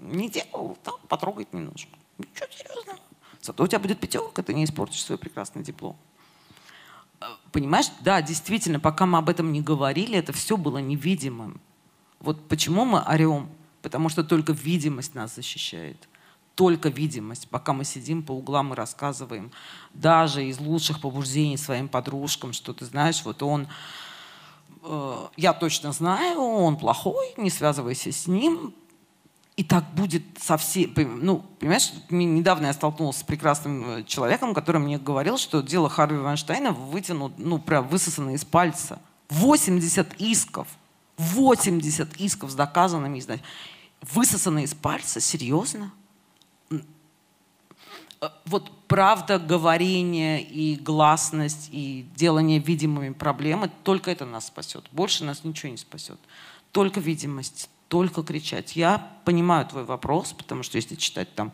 не 0.00 0.30
делал, 0.30 0.78
там 0.82 0.94
потрогает 1.06 1.52
немножко. 1.52 1.90
Ничего 2.16 2.46
серьезного. 2.50 2.98
Зато 3.42 3.62
у 3.62 3.66
тебя 3.66 3.78
будет 3.78 4.00
пятерка, 4.00 4.42
ты 4.42 4.54
не 4.54 4.64
испортишь 4.64 5.04
свой 5.04 5.18
прекрасный 5.18 5.62
диплом. 5.62 5.98
Э, 7.20 7.26
понимаешь, 7.52 7.90
да, 8.00 8.22
действительно, 8.22 8.80
пока 8.80 9.04
мы 9.04 9.18
об 9.18 9.28
этом 9.28 9.52
не 9.52 9.60
говорили, 9.60 10.16
это 10.16 10.32
все 10.32 10.56
было 10.56 10.78
невидимым. 10.78 11.60
Вот 12.20 12.48
почему 12.48 12.86
мы 12.86 13.02
орем? 13.02 13.50
Потому 13.82 14.08
что 14.08 14.24
только 14.24 14.54
видимость 14.54 15.14
нас 15.14 15.34
защищает. 15.34 16.08
Только 16.54 16.88
видимость. 16.88 17.50
Пока 17.50 17.74
мы 17.74 17.84
сидим 17.84 18.22
по 18.22 18.32
углам 18.32 18.72
и 18.72 18.76
рассказываем, 18.76 19.52
даже 19.92 20.42
из 20.42 20.58
лучших 20.58 21.02
побуждений 21.02 21.58
своим 21.58 21.86
подружкам, 21.86 22.54
что 22.54 22.72
ты 22.72 22.86
знаешь, 22.86 23.22
вот 23.26 23.42
он 23.42 23.68
я 25.36 25.52
точно 25.52 25.92
знаю, 25.92 26.40
он 26.40 26.76
плохой, 26.76 27.34
не 27.36 27.50
связывайся 27.50 28.12
с 28.12 28.26
ним. 28.26 28.74
И 29.56 29.64
так 29.64 29.84
будет 29.94 30.22
со 30.38 30.58
всеми... 30.58 31.04
Ну, 31.04 31.42
понимаешь, 31.58 31.90
недавно 32.10 32.66
я 32.66 32.74
столкнулась 32.74 33.16
с 33.16 33.22
прекрасным 33.22 33.88
э, 33.88 34.04
человеком, 34.04 34.52
который 34.52 34.82
мне 34.82 34.98
говорил, 34.98 35.38
что 35.38 35.62
дело 35.62 35.88
Харви 35.88 36.18
Вайнштейна 36.18 36.72
вытянут, 36.72 37.38
ну, 37.38 37.58
прям 37.58 37.88
высосано 37.88 38.34
из 38.34 38.44
пальца. 38.44 39.00
80 39.30 40.20
исков. 40.20 40.68
80 41.16 42.16
исков 42.20 42.50
с 42.50 42.54
доказанными. 42.54 43.22
Высосаны 44.02 44.64
из 44.64 44.74
пальца? 44.74 45.20
Серьезно? 45.20 45.90
Э, 48.20 48.28
вот 48.44 48.70
правда, 48.88 49.38
говорение 49.38 50.42
и 50.42 50.76
гласность, 50.76 51.68
и 51.72 52.06
делание 52.16 52.58
видимыми 52.58 53.12
проблемы, 53.12 53.70
только 53.82 54.10
это 54.10 54.24
нас 54.24 54.46
спасет. 54.46 54.84
Больше 54.92 55.24
нас 55.24 55.44
ничего 55.44 55.70
не 55.70 55.78
спасет. 55.78 56.18
Только 56.72 57.00
видимость, 57.00 57.70
только 57.88 58.22
кричать. 58.22 58.76
Я 58.76 59.10
понимаю 59.24 59.66
твой 59.66 59.84
вопрос, 59.84 60.32
потому 60.32 60.62
что 60.62 60.76
если 60.76 60.94
читать 60.94 61.34
там 61.34 61.52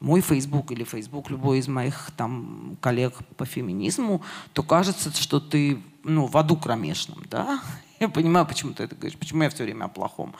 мой 0.00 0.20
Facebook 0.20 0.70
или 0.70 0.84
Facebook 0.84 1.30
любой 1.30 1.58
из 1.58 1.68
моих 1.68 2.10
там 2.16 2.76
коллег 2.80 3.14
по 3.36 3.44
феминизму, 3.44 4.22
то 4.52 4.62
кажется, 4.62 5.10
что 5.12 5.40
ты 5.40 5.82
ну, 6.04 6.26
в 6.26 6.36
аду 6.36 6.56
кромешном, 6.56 7.24
да? 7.28 7.60
Я 8.00 8.08
понимаю, 8.08 8.46
почему 8.46 8.72
ты 8.72 8.84
это 8.84 8.94
говоришь, 8.94 9.18
почему 9.18 9.42
я 9.42 9.50
все 9.50 9.64
время 9.64 9.86
о 9.86 9.88
плохом 9.88 10.32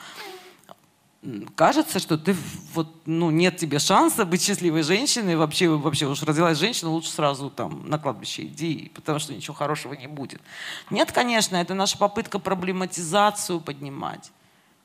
кажется, 1.55 1.99
что 1.99 2.17
ты 2.17 2.35
вот, 2.73 2.87
ну, 3.05 3.29
нет 3.29 3.57
тебе 3.57 3.79
шанса 3.79 4.25
быть 4.25 4.41
счастливой 4.41 4.83
женщиной, 4.83 5.35
вообще, 5.35 5.67
вообще 5.67 6.07
уж 6.07 6.23
родилась 6.23 6.57
женщина, 6.57 6.89
лучше 6.91 7.09
сразу 7.09 7.49
там 7.49 7.89
на 7.89 7.99
кладбище 7.99 8.43
иди, 8.43 8.91
потому 8.95 9.19
что 9.19 9.33
ничего 9.33 9.53
хорошего 9.53 9.93
не 9.93 10.07
будет. 10.07 10.41
Нет, 10.89 11.11
конечно, 11.11 11.57
это 11.57 11.73
наша 11.73 11.97
попытка 11.97 12.39
проблематизацию 12.39 13.59
поднимать. 13.59 14.31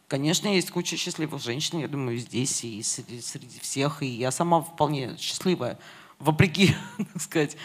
Конечно, 0.08 0.48
есть 0.48 0.70
куча 0.70 0.96
счастливых 0.96 1.42
женщин, 1.42 1.78
я 1.78 1.88
думаю, 1.88 2.18
здесь 2.18 2.64
и 2.64 2.82
среди, 2.82 3.20
среди 3.20 3.58
всех, 3.60 4.02
и 4.02 4.06
я 4.06 4.30
сама 4.30 4.60
вполне 4.60 5.16
счастливая 5.18 5.78
вопреки, 6.18 6.74
так 7.12 7.22
сказать, 7.22 7.56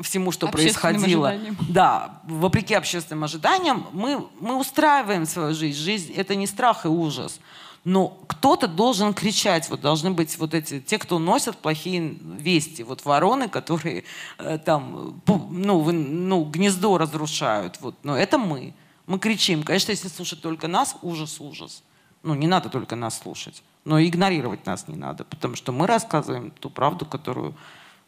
всему, 0.00 0.32
что 0.32 0.48
происходило. 0.48 1.30
Ожиданиям. 1.30 1.56
Да, 1.68 2.20
вопреки 2.24 2.74
общественным 2.74 3.24
ожиданиям, 3.24 3.86
мы, 3.92 4.26
мы 4.40 4.56
устраиваем 4.56 5.24
свою 5.26 5.54
жизнь. 5.54 5.78
Жизнь— 5.78 6.12
это 6.16 6.34
не 6.34 6.46
страх 6.46 6.84
и 6.84 6.88
ужас. 6.88 7.40
Но 7.86 8.18
кто-то 8.26 8.66
должен 8.66 9.14
кричать. 9.14 9.70
Вот 9.70 9.80
должны 9.80 10.10
быть 10.10 10.36
вот 10.38 10.54
эти, 10.54 10.80
те, 10.80 10.98
кто 10.98 11.20
носят 11.20 11.56
плохие 11.56 12.18
вести. 12.20 12.82
Вот 12.82 13.04
вороны, 13.04 13.48
которые 13.48 14.02
э, 14.38 14.58
там, 14.58 15.22
ну, 15.24 15.92
ну, 15.92 16.44
гнездо 16.46 16.98
разрушают. 16.98 17.78
Вот. 17.80 17.94
Но 18.02 18.18
это 18.18 18.38
мы. 18.38 18.74
Мы 19.06 19.20
кричим. 19.20 19.62
Конечно, 19.62 19.92
если 19.92 20.08
слушать 20.08 20.42
только 20.42 20.66
нас, 20.66 20.96
ужас, 21.00 21.40
ужас. 21.40 21.84
Ну, 22.24 22.34
не 22.34 22.48
надо 22.48 22.70
только 22.70 22.96
нас 22.96 23.20
слушать. 23.20 23.62
Но 23.84 24.02
игнорировать 24.02 24.66
нас 24.66 24.88
не 24.88 24.96
надо, 24.96 25.22
потому 25.22 25.54
что 25.54 25.70
мы 25.70 25.86
рассказываем 25.86 26.50
ту 26.50 26.70
правду, 26.70 27.06
которую 27.06 27.54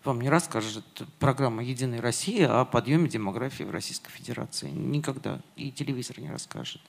вам 0.02 0.20
не 0.20 0.28
расскажет 0.28 0.84
программа 1.20 1.62
«Единая 1.62 2.02
Россия» 2.02 2.60
о 2.60 2.64
подъеме 2.64 3.08
демографии 3.08 3.62
в 3.62 3.70
Российской 3.70 4.10
Федерации. 4.10 4.70
Никогда. 4.70 5.38
И 5.54 5.70
телевизор 5.70 6.18
не 6.18 6.30
расскажет. 6.30 6.82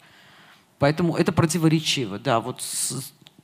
Поэтому 0.80 1.16
это 1.16 1.32
противоречиво. 1.32 2.20
Да, 2.20 2.40
вот 2.40 2.64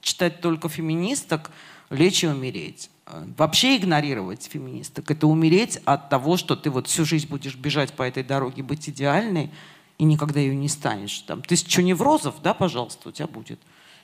читать 0.02 0.42
только 0.42 0.70
феминисток– 0.70 1.52
лечь 1.90 2.24
и 2.24 2.28
умереть. 2.28 2.90
Вообще 3.38 3.78
игнорировать 3.78 4.44
феминисток– 4.44 5.12
это 5.12 5.28
умереть 5.28 5.80
от 5.86 6.10
того, 6.10 6.38
что 6.38 6.56
ты 6.56 6.70
вот 6.70 6.88
всю 6.88 7.06
жизнь 7.06 7.28
будешь 7.28 7.56
бежать 7.56 7.94
по 7.94 8.04
этой 8.04 8.24
дороге, 8.24 8.64
быть 8.64 8.90
идеальной, 8.90 9.52
и 9.98 10.04
никогда 10.04 10.40
ее 10.40 10.56
не 10.56 10.68
станешь. 10.68 11.20
Там, 11.20 11.42
тысячу 11.42 11.82
неврозов, 11.82 12.42
да, 12.42 12.54
пожалуйста, 12.54 13.10
у 13.10 13.12
тебя 13.12 13.28
будет. 13.28 13.60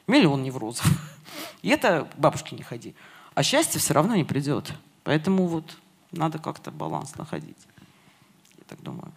Миллион 0.07 0.43
неврозов. 0.43 0.85
И 1.61 1.69
это 1.69 2.07
к 2.13 2.19
бабушке 2.19 2.55
не 2.55 2.63
ходи. 2.63 2.95
А 3.33 3.43
счастье 3.43 3.79
все 3.79 3.93
равно 3.93 4.15
не 4.15 4.23
придет. 4.23 4.71
Поэтому 5.03 5.47
вот 5.47 5.77
надо 6.11 6.39
как-то 6.39 6.71
баланс 6.71 7.15
находить. 7.17 7.57
Я 8.57 8.63
так 8.67 8.81
думаю. 8.81 9.11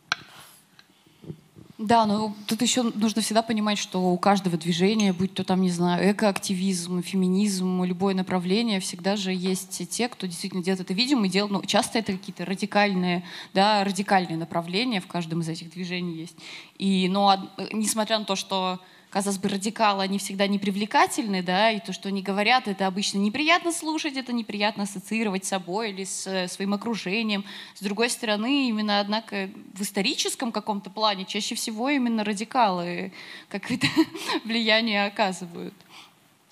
Да, 1.85 2.07
но 2.07 2.35
тут 2.47 2.63
еще 2.63 2.83
нужно 2.83 3.21
всегда 3.21 3.43
понимать, 3.43 3.77
что 3.77 4.01
у 4.01 4.17
каждого 4.17 4.57
движения, 4.57 5.13
будь 5.13 5.35
то 5.35 5.45
там, 5.45 5.61
не 5.61 5.69
знаю, 5.69 6.13
экоактивизм, 6.13 7.03
феминизм, 7.03 7.85
любое 7.85 8.15
направление, 8.15 8.81
всегда 8.81 9.17
же 9.17 9.35
есть 9.35 9.87
те, 9.91 10.09
кто 10.09 10.27
действительно 10.27 10.63
делает 10.63 10.81
это 10.81 10.95
видимо 10.95 11.27
и 11.27 11.29
делает, 11.29 11.53
ну, 11.53 11.63
часто 11.67 11.99
это 11.99 12.13
какие-то 12.13 12.47
радикальные, 12.47 13.23
да, 13.53 13.85
радикальные 13.85 14.39
направления 14.39 15.03
в 15.03 15.07
каждом 15.07 15.43
из 15.43 15.49
этих 15.51 15.73
движений 15.73 16.15
есть. 16.15 16.37
И, 16.79 17.07
но 17.11 17.51
несмотря 17.71 18.19
на 18.19 18.25
то, 18.25 18.35
что 18.35 18.81
казалось 19.15 19.39
бы, 19.39 19.49
радикалы, 19.49 20.03
они 20.03 20.19
всегда 20.19 20.49
непривлекательны, 20.49 21.41
да, 21.41 21.71
и 21.71 21.79
то, 21.79 21.93
что 21.93 22.09
они 22.09 22.21
говорят, 22.21 22.67
это 22.67 22.89
обычно 22.89 23.19
неприятно 23.19 23.71
слушать, 23.71 24.17
это 24.17 24.33
неприятно 24.33 24.83
ассоциировать 24.83 25.45
с 25.45 25.51
собой 25.51 25.91
или 25.91 26.03
с 26.03 26.27
э, 26.27 26.49
своим 26.49 26.75
окружением. 26.75 27.45
С 27.77 27.81
другой 27.81 28.11
стороны, 28.11 28.69
именно, 28.69 28.99
однако, 28.99 29.51
в 29.73 29.83
историческом 29.83 30.51
каком-то 30.51 30.91
плане 30.91 31.27
чаще 31.27 31.55
всего 31.55 31.91
именно 31.91 32.25
радикалы 32.25 33.13
какое-то 33.51 33.87
влияние 34.45 35.07
оказывают. 35.07 35.75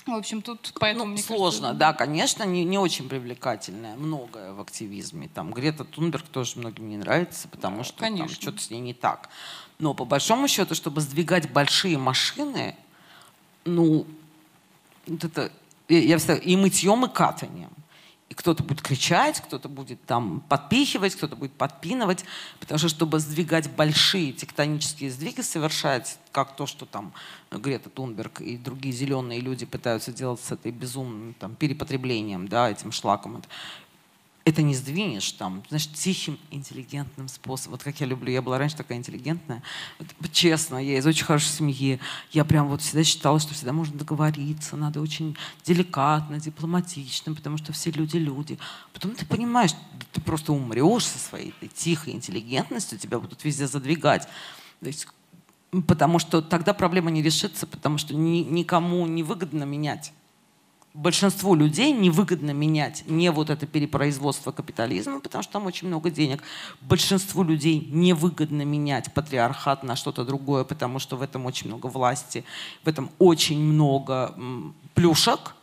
В 0.07 0.13
общем, 0.13 0.41
тут 0.43 0.73
поэтому... 0.79 1.07
Ну, 1.07 1.17
сложно, 1.17 1.69
кажется... 1.69 1.79
да, 1.79 1.93
конечно, 1.93 2.45
не, 2.45 2.65
не 2.65 2.79
очень 2.79 3.09
привлекательное, 3.09 3.97
многое 3.97 4.53
в 4.53 4.61
активизме. 4.61 5.29
Там 5.33 5.53
Грета 5.53 5.85
Тунберг 5.85 6.27
тоже 6.29 6.59
многим 6.59 6.89
не 6.89 6.97
нравится, 6.97 7.49
потому 7.49 7.83
что 7.83 7.99
там 7.99 8.29
что-то 8.29 8.61
с 8.61 8.71
ней 8.71 8.81
не 8.81 8.95
так. 8.95 9.31
Но 9.83 9.95
по 9.95 10.05
большому 10.05 10.47
счету, 10.47 10.77
чтобы 10.77 11.01
сдвигать 11.01 11.51
большие 11.51 11.99
машины, 11.99 12.77
ну, 13.65 14.07
вот 15.09 15.25
это, 15.25 15.51
я 15.89 16.19
всегда, 16.19 16.37
и 16.37 16.55
мытьем, 16.55 17.05
и 17.05 17.09
катанием. 17.13 17.71
И 18.29 18.35
кто-то 18.35 18.63
будет 18.63 18.81
кричать, 18.81 19.41
кто-то 19.41 19.69
будет 19.69 20.01
там 20.05 20.39
подпихивать, 20.49 21.17
кто-то 21.17 21.35
будет 21.35 21.53
подпинывать. 21.55 22.25
Потому 22.61 22.79
что, 22.79 22.89
чтобы 22.89 23.19
сдвигать 23.19 23.69
большие 23.73 24.33
тектонические 24.33 25.11
сдвиги, 25.11 25.41
совершать, 25.41 26.17
как 26.31 26.55
то, 26.55 26.67
что 26.67 26.87
там 26.87 27.13
Грета 27.51 27.91
Тунберг 27.91 28.41
и 28.41 28.57
другие 28.57 28.95
зеленые 28.95 29.41
люди 29.41 29.67
пытаются 29.67 30.13
делать 30.13 30.41
с 30.41 30.53
этой 30.53 30.71
безумным 30.71 31.35
там, 31.35 31.57
перепотреблением, 31.57 32.47
да, 32.47 32.71
этим 32.71 32.93
шлаком 32.93 33.43
это 34.45 34.63
не 34.63 34.75
сдвинешь 34.75 35.33
там, 35.33 35.63
значит, 35.69 35.95
тихим, 35.95 36.39
интеллигентным 36.51 37.29
способом. 37.29 37.73
Вот 37.73 37.85
как 37.85 38.01
я 38.01 38.07
люблю, 38.07 38.33
я 38.33 38.43
была 38.43 38.59
раньше 38.59 38.77
такая 38.77 38.99
интеллигентная. 38.99 39.63
Вот, 39.99 40.33
честно, 40.33 40.77
я 40.77 40.99
из 40.99 41.07
очень 41.07 41.25
хорошей 41.25 41.49
семьи. 41.49 42.01
Я 42.33 42.45
прям 42.45 42.67
вот 42.67 42.83
всегда 42.83 43.05
считала, 43.05 43.39
что 43.39 43.55
всегда 43.55 43.73
можно 43.73 43.97
договориться, 43.97 44.77
надо 44.77 45.01
очень 45.01 45.37
деликатно, 45.65 46.41
дипломатично, 46.41 47.35
потому 47.35 47.57
что 47.57 47.73
все 47.73 47.91
люди 47.93 48.17
люди. 48.17 48.59
Потом 48.93 49.13
ты 49.13 49.25
понимаешь, 49.27 49.73
ты 50.13 50.21
просто 50.21 50.53
умрешь 50.53 51.07
со 51.07 51.19
своей 51.19 51.51
этой 51.51 51.69
тихой 51.69 52.15
интеллигентностью, 52.15 52.99
тебя 52.99 53.21
будут 53.21 53.45
везде 53.45 53.69
задвигать. 53.69 54.27
То 54.81 54.87
есть, 54.87 55.07
потому 55.87 56.19
что 56.19 56.43
тогда 56.43 56.75
проблема 56.75 57.13
не 57.13 57.23
решится, 57.23 57.67
потому 57.69 57.97
что 57.97 58.15
ни, 58.15 58.39
никому 58.39 59.07
не 59.07 59.23
выгодно 59.23 59.63
менять 59.63 60.13
большинству 60.95 61.55
людей 61.55 61.93
невыгодно 61.93 62.51
менять 62.51 63.05
не 63.07 63.31
вот 63.31 63.51
это 63.51 63.67
перепроизводство 63.67 64.53
капитализма, 64.53 65.21
потому 65.21 65.43
что 65.43 65.53
там 65.55 65.67
очень 65.67 65.89
много 65.89 66.11
денег. 66.11 66.43
Большинству 66.81 67.43
людей 67.43 67.89
невыгодно 67.91 68.63
менять 68.63 69.13
патриархат 69.15 69.83
на 69.83 69.97
что-то 69.97 70.25
другое, 70.25 70.65
потому 70.65 70.99
что 70.99 71.17
в 71.17 71.23
этом 71.23 71.47
очень 71.47 71.69
много 71.69 71.87
власти, 71.87 72.45
в 72.85 72.89
этом 72.89 73.11
очень 73.19 73.61
много 73.61 74.35
плюшек, 74.95 75.55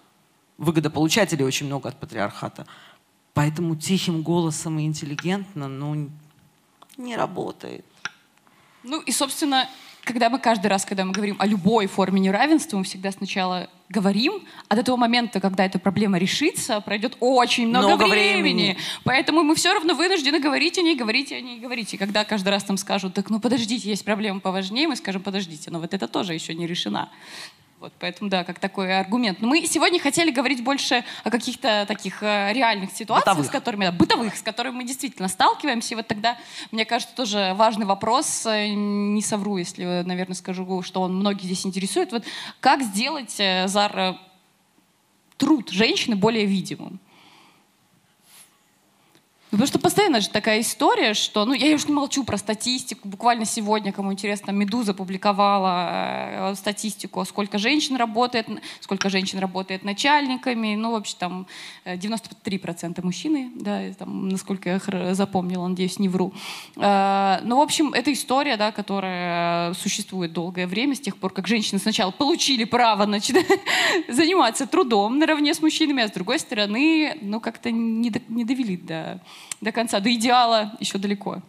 выгодополучателей 0.58 1.46
очень 1.46 1.68
много 1.68 1.90
от 1.90 2.00
патриархата. 2.00 2.66
Поэтому 3.34 3.76
тихим 3.76 4.22
голосом 4.24 4.80
и 4.80 4.86
интеллигентно, 4.86 5.68
ну, 5.68 6.10
не 6.98 7.16
работает. 7.16 7.86
Ну 8.84 9.00
и, 9.02 9.12
собственно, 9.12 9.70
когда 10.04 10.30
мы 10.30 10.39
каждый 10.39 10.68
раз, 10.68 10.86
когда 10.86 11.06
мы 11.06 11.12
говорим 11.12 11.36
о 11.39 11.45
любой 11.45 11.88
форме 11.88 12.20
неравенства, 12.20 12.78
мы 12.78 12.84
всегда 12.84 13.12
сначала 13.12 13.70
говорим, 13.89 14.43
а 14.68 14.76
до 14.76 14.84
того 14.84 14.97
момента, 14.97 15.39
когда 15.39 15.66
эта 15.66 15.80
проблема 15.80 16.18
решится, 16.18 16.80
пройдет 16.80 17.18
очень 17.20 17.68
много, 17.68 17.88
много 17.88 18.04
времени. 18.08 18.41
времени. 18.41 18.78
Поэтому 19.04 19.43
мы 19.43 19.56
все 19.56 19.74
равно 19.74 19.95
вынуждены 19.95 20.39
говорить 20.39 20.78
о 20.78 20.82
ней, 20.82 20.95
говорить 20.95 21.32
о 21.32 21.41
ней, 21.41 21.60
говорить. 21.60 21.93
И 21.93 21.97
когда 21.97 22.24
каждый 22.24 22.50
раз 22.50 22.64
там 22.64 22.78
скажут, 22.78 23.16
так 23.16 23.30
ну 23.30 23.39
подождите, 23.39 23.89
есть 23.89 24.06
проблема 24.06 24.39
поважнее, 24.39 24.88
мы 24.88 24.95
скажем, 24.95 25.24
подождите, 25.24 25.72
но 25.72 25.80
вот 25.80 25.93
это 25.93 26.08
тоже 26.08 26.34
еще 26.34 26.54
не 26.54 26.68
решена. 26.68 27.10
Вот, 27.80 27.94
поэтому, 27.98 28.30
да, 28.30 28.44
как 28.44 28.60
такой 28.60 29.00
аргумент. 29.00 29.40
Но 29.40 29.48
мы 29.48 29.66
сегодня 29.66 30.02
хотели 30.02 30.32
говорить 30.32 30.62
больше 30.62 31.06
о 31.24 31.32
каких-то 31.32 31.86
таких 31.88 32.22
э, 32.22 32.52
реальных 32.52 32.92
ситуациях, 32.92 33.38
бытовых. 33.38 33.46
с 33.46 33.50
которыми, 33.50 33.86
да, 33.86 33.92
бытовых, 33.94 34.36
с 34.36 34.42
которыми 34.42 34.76
мы 34.76 34.84
действительно 34.84 35.30
сталкиваемся. 35.30 35.94
И 35.94 35.96
вот 35.96 36.06
тогда, 36.06 36.38
мне 36.72 36.84
кажется, 36.84 37.16
тоже 37.16 37.54
важный 37.56 37.86
вопрос, 37.86 38.46
э, 38.46 38.68
не 38.68 39.22
совру, 39.22 39.56
если, 39.56 40.04
наверное, 40.06 40.36
скажу, 40.36 40.82
что 40.82 41.00
он 41.02 41.16
многих 41.16 41.44
здесь 41.44 41.66
интересует. 41.66 42.12
Вот 42.12 42.26
как 42.60 42.82
сделать, 42.82 43.36
э, 43.40 43.70
Зар, 43.70 44.20
труд 45.38 45.70
женщины 45.70 46.18
более 46.18 46.46
видимым? 46.46 47.00
Ну, 49.52 49.58
потому 49.58 49.68
что 49.68 49.80
постоянно 49.80 50.22
же 50.22 50.30
такая 50.30 50.62
история, 50.62 51.16
что, 51.16 51.43
ну, 51.43 51.54
я 51.54 51.74
уж 51.74 51.88
не 51.88 51.93
молчу 51.93 52.24
про 52.24 52.38
статистику. 52.38 53.08
Буквально 53.08 53.45
сегодня, 53.45 53.91
кому 53.91 54.14
интересно, 54.14 54.52
Медуза 54.52 54.93
публиковала 54.93 56.52
э, 56.52 56.56
статистику, 56.56 57.26
сколько 57.26 57.58
женщин 57.58 57.95
работает, 57.95 58.47
сколько 58.80 59.10
женщин 59.10 59.39
работает 59.39 59.84
начальниками. 59.84 60.76
Ну, 60.76 60.91
вообще 60.91 61.16
там 61.18 61.47
93% 61.84 62.93
э, 62.95 63.02
мужчины, 63.02 63.52
да, 63.56 63.91
там, 63.97 64.30
насколько 64.30 64.70
я 64.70 65.16
запомнила, 65.16 65.68
надеюсь, 65.68 65.97
не 65.97 66.10
вру. 66.10 66.32
Э, 66.76 67.39
ну, 67.43 67.58
в 67.58 67.62
общем, 67.62 67.93
это 67.93 68.14
история, 68.14 68.56
да, 68.56 68.72
которая 68.72 69.74
существует 69.74 70.32
долгое 70.32 70.68
время, 70.68 70.93
с 70.93 71.00
тех 71.00 71.18
пор, 71.18 71.34
как 71.34 71.47
женщины 71.47 71.80
сначала 71.80 72.12
получили 72.12 72.66
право 72.66 73.06
значит, 73.06 73.36
заниматься 74.08 74.68
трудом 74.68 75.18
наравне 75.18 75.56
с 75.56 75.62
мужчинами, 75.64 76.04
а 76.04 76.08
с 76.08 76.12
другой 76.12 76.38
стороны, 76.38 77.18
ну, 77.22 77.39
как-то 77.39 77.72
не, 77.72 78.12
довели 78.12 78.78
до 78.78 79.20
до 79.62 79.72
конца, 79.72 80.00
до 80.00 80.14
идеала 80.14 80.74
еще 80.80 80.98
далеко. 80.98 81.42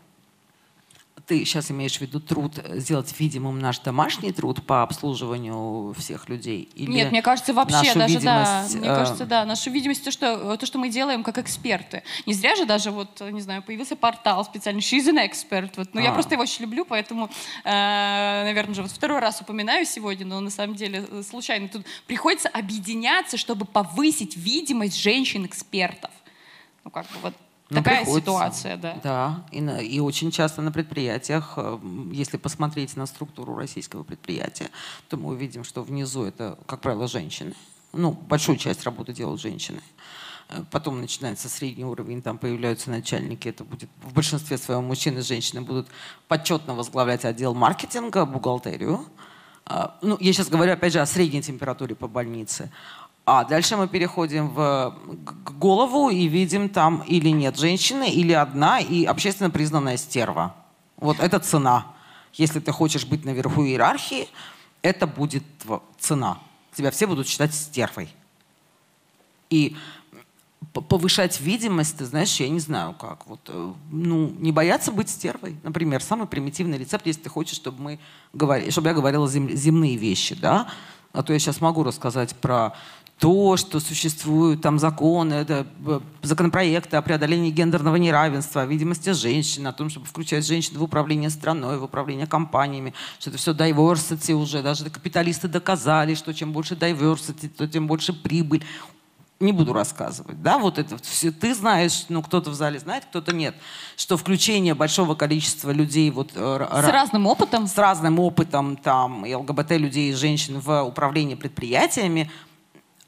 Ты 1.30 1.44
сейчас 1.44 1.70
имеешь 1.70 1.96
в 1.96 2.00
виду 2.00 2.18
труд, 2.18 2.58
э, 2.58 2.80
сделать 2.80 3.14
видимым 3.20 3.60
наш 3.60 3.78
домашний 3.78 4.32
труд 4.32 4.66
по 4.66 4.82
обслуживанию 4.82 5.94
всех 5.96 6.28
людей? 6.28 6.68
Или 6.74 6.90
Нет, 6.90 7.12
мне 7.12 7.22
кажется, 7.22 7.54
вообще 7.54 7.94
даже, 7.94 8.18
да, 8.18 8.66
мне 8.74 8.88
э... 8.88 8.94
кажется, 8.96 9.26
да, 9.26 9.44
нашу 9.44 9.70
видимость, 9.70 10.02
то 10.02 10.10
что, 10.10 10.56
то, 10.56 10.66
что 10.66 10.80
мы 10.80 10.88
делаем 10.88 11.22
как 11.22 11.38
эксперты. 11.38 12.02
Не 12.26 12.34
зря 12.34 12.56
же 12.56 12.64
даже, 12.64 12.90
вот, 12.90 13.20
не 13.20 13.40
знаю, 13.40 13.62
появился 13.62 13.94
портал 13.94 14.44
специальный 14.44 14.80
She's 14.80 15.06
an 15.06 15.24
expert. 15.24 15.70
Вот, 15.76 15.90
ну, 15.92 16.00
а. 16.00 16.02
я 16.02 16.12
просто 16.12 16.34
его 16.34 16.42
очень 16.42 16.62
люблю, 16.62 16.84
поэтому, 16.84 17.30
э, 17.62 18.44
наверное, 18.44 18.72
уже 18.72 18.82
вот 18.82 18.90
второй 18.90 19.20
раз 19.20 19.40
упоминаю 19.40 19.86
сегодня, 19.86 20.26
но 20.26 20.40
на 20.40 20.50
самом 20.50 20.74
деле 20.74 21.06
э, 21.08 21.22
случайно. 21.22 21.68
Тут 21.68 21.86
приходится 22.08 22.48
объединяться, 22.48 23.36
чтобы 23.36 23.66
повысить 23.66 24.36
видимость 24.36 25.00
женщин-экспертов. 25.00 26.10
Ну, 26.82 26.90
как 26.90 27.06
бы 27.06 27.18
вот 27.22 27.34
ну, 27.70 27.76
Такая 27.76 28.04
ситуация, 28.04 28.76
да. 28.76 29.00
Да, 29.02 29.44
и, 29.52 29.60
на, 29.60 29.78
и 29.78 30.00
очень 30.00 30.32
часто 30.32 30.60
на 30.60 30.72
предприятиях, 30.72 31.54
э, 31.56 31.78
если 32.12 32.36
посмотреть 32.36 32.96
на 32.96 33.06
структуру 33.06 33.54
российского 33.54 34.02
предприятия, 34.02 34.70
то 35.08 35.16
мы 35.16 35.30
увидим, 35.30 35.62
что 35.62 35.82
внизу 35.82 36.24
это, 36.24 36.58
как 36.66 36.80
правило, 36.80 37.06
женщины. 37.06 37.54
Ну, 37.92 38.10
большую 38.10 38.58
часть 38.58 38.82
работы 38.82 39.12
делают 39.12 39.40
женщины. 39.40 39.80
Э, 40.48 40.64
потом 40.72 41.00
начинается 41.00 41.48
средний 41.48 41.84
уровень, 41.84 42.22
там 42.22 42.38
появляются 42.38 42.90
начальники. 42.90 43.46
Это 43.48 43.62
будет 43.62 43.88
в 44.02 44.12
большинстве 44.14 44.58
своем 44.58 44.84
мужчины 44.84 45.20
и 45.20 45.22
женщины 45.22 45.60
будут 45.60 45.86
почетно 46.26 46.74
возглавлять 46.74 47.24
отдел 47.24 47.54
маркетинга, 47.54 48.26
бухгалтерию. 48.26 49.06
А, 49.64 49.96
ну, 50.02 50.16
я 50.18 50.32
сейчас 50.32 50.48
говорю, 50.48 50.72
опять 50.72 50.92
же, 50.92 51.00
о 51.00 51.06
средней 51.06 51.42
температуре 51.42 51.94
по 51.94 52.08
больнице. 52.08 52.72
А 53.24 53.44
дальше 53.44 53.76
мы 53.76 53.86
переходим 53.86 54.48
в 54.48 54.96
голову 55.58 56.10
и 56.10 56.26
видим 56.26 56.68
там 56.68 57.02
или 57.06 57.28
нет 57.28 57.58
женщины, 57.58 58.10
или 58.10 58.32
одна 58.32 58.80
и 58.80 59.04
общественно 59.04 59.50
признанная 59.50 59.96
стерва. 59.96 60.54
Вот 60.96 61.20
это 61.20 61.38
цена. 61.38 61.86
Если 62.32 62.60
ты 62.60 62.72
хочешь 62.72 63.06
быть 63.06 63.24
наверху 63.24 63.64
иерархии, 63.64 64.28
это 64.82 65.06
будет 65.06 65.44
цена. 65.98 66.38
Тебя 66.74 66.90
все 66.90 67.06
будут 67.06 67.28
считать 67.28 67.54
стервой. 67.54 68.08
И 69.50 69.76
повышать 70.72 71.40
видимость, 71.40 71.98
ты 71.98 72.04
знаешь, 72.04 72.38
я 72.38 72.48
не 72.48 72.60
знаю 72.60 72.94
как. 72.94 73.26
Вот, 73.26 73.40
э, 73.48 73.72
ну, 73.90 74.30
не 74.38 74.52
бояться 74.52 74.92
быть 74.92 75.08
стервой. 75.08 75.56
Например, 75.62 76.02
самый 76.02 76.26
примитивный 76.26 76.78
рецепт, 76.78 77.06
если 77.06 77.22
ты 77.22 77.28
хочешь, 77.28 77.56
чтобы, 77.56 77.82
мы 77.82 77.98
говорили, 78.32 78.70
чтобы 78.70 78.88
я 78.88 78.94
говорила 78.94 79.28
зем, 79.28 79.50
земные 79.50 79.96
вещи, 79.96 80.34
да, 80.34 80.68
а 81.12 81.22
то 81.22 81.32
я 81.32 81.38
сейчас 81.38 81.60
могу 81.60 81.82
рассказать 81.82 82.36
про 82.36 82.74
то, 83.20 83.58
что 83.58 83.80
существуют 83.80 84.62
там 84.62 84.78
законы, 84.78 85.34
это, 85.34 85.66
э, 85.86 86.00
законопроекты 86.22 86.96
о 86.96 87.02
преодолении 87.02 87.50
гендерного 87.50 87.96
неравенства, 87.96 88.62
о 88.62 88.66
видимости 88.66 89.10
женщин, 89.10 89.66
о 89.66 89.74
том, 89.74 89.90
чтобы 89.90 90.06
включать 90.06 90.46
женщин 90.46 90.78
в 90.78 90.82
управление 90.82 91.28
страной, 91.28 91.78
в 91.78 91.84
управление 91.84 92.26
компаниями, 92.26 92.94
что 93.18 93.28
это 93.28 93.38
все 93.38 93.52
diversity 93.52 94.32
уже, 94.32 94.62
даже 94.62 94.88
капиталисты 94.88 95.48
доказали, 95.48 96.14
что 96.14 96.32
чем 96.32 96.54
больше 96.54 96.74
diversity, 96.76 97.50
то 97.50 97.68
тем 97.68 97.86
больше 97.86 98.14
прибыль. 98.14 98.64
Не 99.38 99.52
буду 99.52 99.72
рассказывать, 99.74 100.42
да, 100.42 100.58
вот 100.58 100.78
это 100.78 100.98
все 101.02 101.30
ты 101.30 101.54
знаешь, 101.54 102.04
ну 102.10 102.22
кто-то 102.22 102.50
в 102.50 102.54
зале 102.54 102.78
знает, 102.78 103.06
кто-то 103.06 103.34
нет, 103.34 103.54
что 103.96 104.18
включение 104.18 104.74
большого 104.74 105.14
количества 105.14 105.70
людей 105.70 106.10
вот 106.10 106.32
э, 106.34 106.68
с 106.70 106.88
разным 106.88 107.26
опытом, 107.26 107.66
с 107.66 107.76
разным 107.78 108.18
опытом 108.18 108.76
там 108.76 109.24
и 109.24 109.34
ЛГБТ 109.34 109.72
людей 109.72 110.10
и 110.10 110.14
женщин 110.14 110.60
в 110.60 110.82
управлении 110.82 111.36
предприятиями 111.36 112.30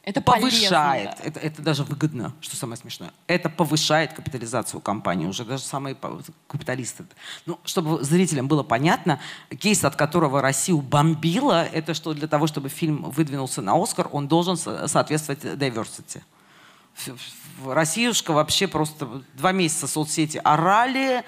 это 0.04 0.20
повышает, 0.20 1.10
полезно, 1.10 1.22
да. 1.22 1.28
это, 1.28 1.40
это 1.40 1.62
даже 1.62 1.84
выгодно, 1.84 2.32
что 2.40 2.56
самое 2.56 2.76
смешное. 2.76 3.12
Это 3.28 3.48
повышает 3.48 4.12
капитализацию 4.12 4.80
компании, 4.80 5.26
уже 5.26 5.44
даже 5.44 5.62
самые 5.62 5.96
капиталисты. 6.48 7.04
Ну, 7.46 7.60
чтобы 7.64 8.02
зрителям 8.02 8.48
было 8.48 8.64
понятно, 8.64 9.20
кейс, 9.60 9.84
от 9.84 9.94
которого 9.94 10.42
Россию 10.42 10.80
бомбила, 10.80 11.64
это 11.64 11.94
что 11.94 12.14
для 12.14 12.26
того, 12.26 12.48
чтобы 12.48 12.68
фильм 12.68 13.10
выдвинулся 13.10 13.62
на 13.62 13.80
Оскар, 13.80 14.08
он 14.10 14.26
должен 14.26 14.56
соответствовать 14.56 15.44
diversity. 15.44 16.20
Россиюшка 17.64 18.32
вообще 18.32 18.66
просто 18.66 19.22
два 19.34 19.52
месяца 19.52 19.86
соцсети 19.86 20.40
орали, 20.42 21.24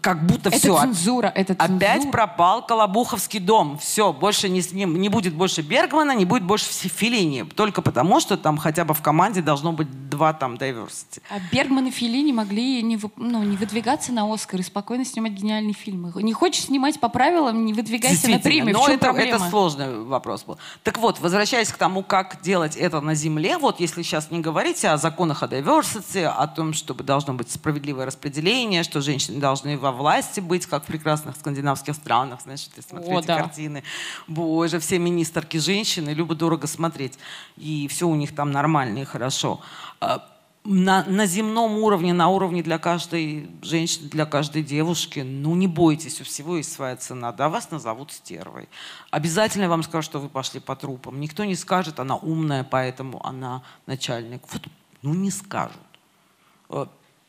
как 0.00 0.24
будто 0.24 0.48
это 0.48 0.58
все. 0.58 0.78
Цензура, 0.80 1.32
это 1.34 1.54
цензура. 1.54 1.76
Опять 1.76 2.10
пропал 2.10 2.64
Колобуховский 2.64 3.40
дом. 3.40 3.76
Все, 3.78 4.12
больше 4.12 4.48
не, 4.48 4.62
не, 4.72 4.84
не 4.84 5.08
будет 5.08 5.34
больше 5.34 5.62
Бергмана, 5.62 6.14
не 6.14 6.24
будет 6.24 6.44
больше 6.44 6.66
Филини. 6.66 7.42
Только 7.42 7.82
потому, 7.82 8.20
что 8.20 8.36
там 8.36 8.56
хотя 8.56 8.84
бы 8.84 8.94
в 8.94 9.02
команде 9.02 9.42
должно 9.42 9.72
быть 9.72 10.08
два 10.08 10.32
там 10.32 10.54
diversity. 10.54 11.20
А 11.28 11.38
Бергман 11.52 11.88
и 11.88 11.90
Филини 11.90 12.32
могли 12.32 12.82
не, 12.82 13.00
ну, 13.16 13.42
не 13.42 13.56
выдвигаться 13.56 14.12
на 14.12 14.32
Оскар 14.32 14.60
и 14.60 14.62
спокойно 14.62 15.04
снимать 15.04 15.32
гениальные 15.32 15.74
фильмы. 15.74 16.12
Не 16.22 16.32
хочешь 16.32 16.64
снимать 16.64 17.00
по 17.00 17.08
правилам, 17.08 17.64
не 17.64 17.74
выдвигайся 17.74 18.28
на 18.28 18.38
премию. 18.38 18.74
Но 18.74 18.88
это, 18.88 19.08
это 19.08 19.38
сложный 19.50 20.04
вопрос 20.04 20.44
был. 20.44 20.58
Так 20.84 20.98
вот, 20.98 21.18
возвращаясь 21.18 21.68
к 21.68 21.76
тому, 21.76 22.04
как 22.04 22.40
делать 22.42 22.76
это 22.76 23.00
на 23.00 23.14
Земле, 23.14 23.58
вот 23.58 23.80
если 23.80 24.02
сейчас 24.02 24.30
не 24.30 24.38
говорить 24.38 24.84
о 24.84 24.96
законах 24.98 25.42
о 25.42 25.46
diversity, 25.46 26.24
о 26.24 26.46
том, 26.46 26.74
чтобы 26.74 27.02
должно 27.02 27.34
быть 27.34 27.50
справедливое 27.50 28.06
распределение, 28.06 28.84
что 28.84 29.00
женщины 29.00 29.40
должны 29.40 29.79
во 29.80 29.92
власти 29.92 30.40
быть, 30.40 30.66
как 30.66 30.84
в 30.84 30.86
прекрасных 30.86 31.36
скандинавских 31.36 31.94
странах, 31.94 32.40
знаешь, 32.42 32.64
ты 32.64 32.82
смотришь 32.82 33.18
эти 33.18 33.26
да. 33.26 33.38
картины. 33.38 33.82
Боже, 34.28 34.78
все 34.78 34.98
министерки 34.98 35.56
женщины, 35.56 36.10
любо-дорого 36.10 36.66
смотреть. 36.66 37.18
И 37.56 37.88
все 37.88 38.06
у 38.06 38.14
них 38.14 38.34
там 38.34 38.52
нормально 38.52 38.98
и 38.98 39.04
хорошо. 39.04 39.60
А, 40.00 40.26
на, 40.64 41.04
на 41.04 41.26
земном 41.26 41.78
уровне, 41.78 42.12
на 42.12 42.28
уровне 42.28 42.62
для 42.62 42.78
каждой 42.78 43.50
женщины, 43.62 44.08
для 44.10 44.26
каждой 44.26 44.62
девушки, 44.62 45.20
ну 45.20 45.54
не 45.54 45.66
бойтесь, 45.66 46.20
у 46.20 46.24
всего 46.24 46.56
есть 46.56 46.72
своя 46.72 46.96
цена. 46.96 47.32
Да, 47.32 47.48
вас 47.48 47.70
назовут 47.70 48.12
стервой. 48.12 48.68
Обязательно 49.10 49.68
вам 49.68 49.82
скажут, 49.82 50.04
что 50.04 50.18
вы 50.18 50.28
пошли 50.28 50.60
по 50.60 50.76
трупам. 50.76 51.18
Никто 51.18 51.44
не 51.44 51.54
скажет, 51.54 51.98
она 51.98 52.16
умная, 52.16 52.62
поэтому 52.62 53.24
она 53.26 53.62
начальник. 53.86 54.42
Вот, 54.52 54.62
ну 55.02 55.14
не 55.14 55.30
скажут. 55.30 55.80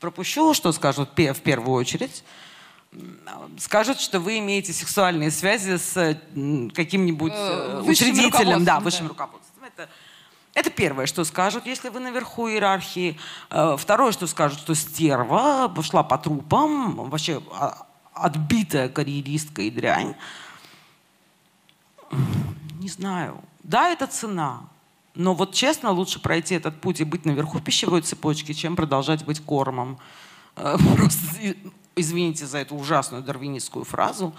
Э, 0.01 0.07
пропущу, 0.07 0.53
что 0.53 0.71
скажут 0.71 1.09
в 1.15 1.41
первую 1.41 1.75
очередь 1.75 2.23
скажут, 3.57 4.01
что 4.01 4.19
вы 4.19 4.39
имеете 4.39 4.73
сексуальные 4.73 5.31
связи 5.31 5.77
с 5.77 6.19
каким-нибудь 6.75 7.31
э, 7.33 7.83
учредителем, 7.85 8.65
да, 8.65 8.81
высшим 8.81 9.07
да. 9.07 9.09
руководством. 9.09 9.63
Это, 9.63 9.89
это 10.53 10.69
первое, 10.69 11.05
что 11.05 11.23
скажут, 11.23 11.65
если 11.65 11.87
вы 11.87 12.01
наверху 12.01 12.49
иерархии. 12.49 13.17
Э, 13.49 13.77
второе, 13.79 14.11
что 14.11 14.27
скажут, 14.27 14.59
что 14.59 14.75
стерва 14.75 15.69
пошла 15.69 16.03
по 16.03 16.17
трупам, 16.17 17.09
вообще 17.09 17.41
а, 17.53 17.87
отбитая 18.13 18.89
карьеристка 18.89 19.61
и 19.61 19.71
дрянь. 19.71 20.15
Не 22.81 22.89
знаю. 22.89 23.41
Да, 23.63 23.87
это 23.87 24.05
цена. 24.05 24.63
Но 25.15 25.33
вот 25.33 25.53
честно, 25.53 25.91
лучше 25.91 26.19
пройти 26.19 26.55
этот 26.55 26.79
путь 26.79 27.01
и 27.01 27.03
быть 27.03 27.25
наверху 27.25 27.59
пищевой 27.59 28.01
цепочки, 28.01 28.53
чем 28.53 28.75
продолжать 28.75 29.25
быть 29.25 29.39
кормом. 29.41 29.99
Э, 30.55 30.77
просто 30.95 31.55
извините 31.95 32.45
за 32.45 32.59
эту 32.59 32.75
ужасную 32.75 33.23
дарвинистскую 33.23 33.83
фразу, 33.83 34.33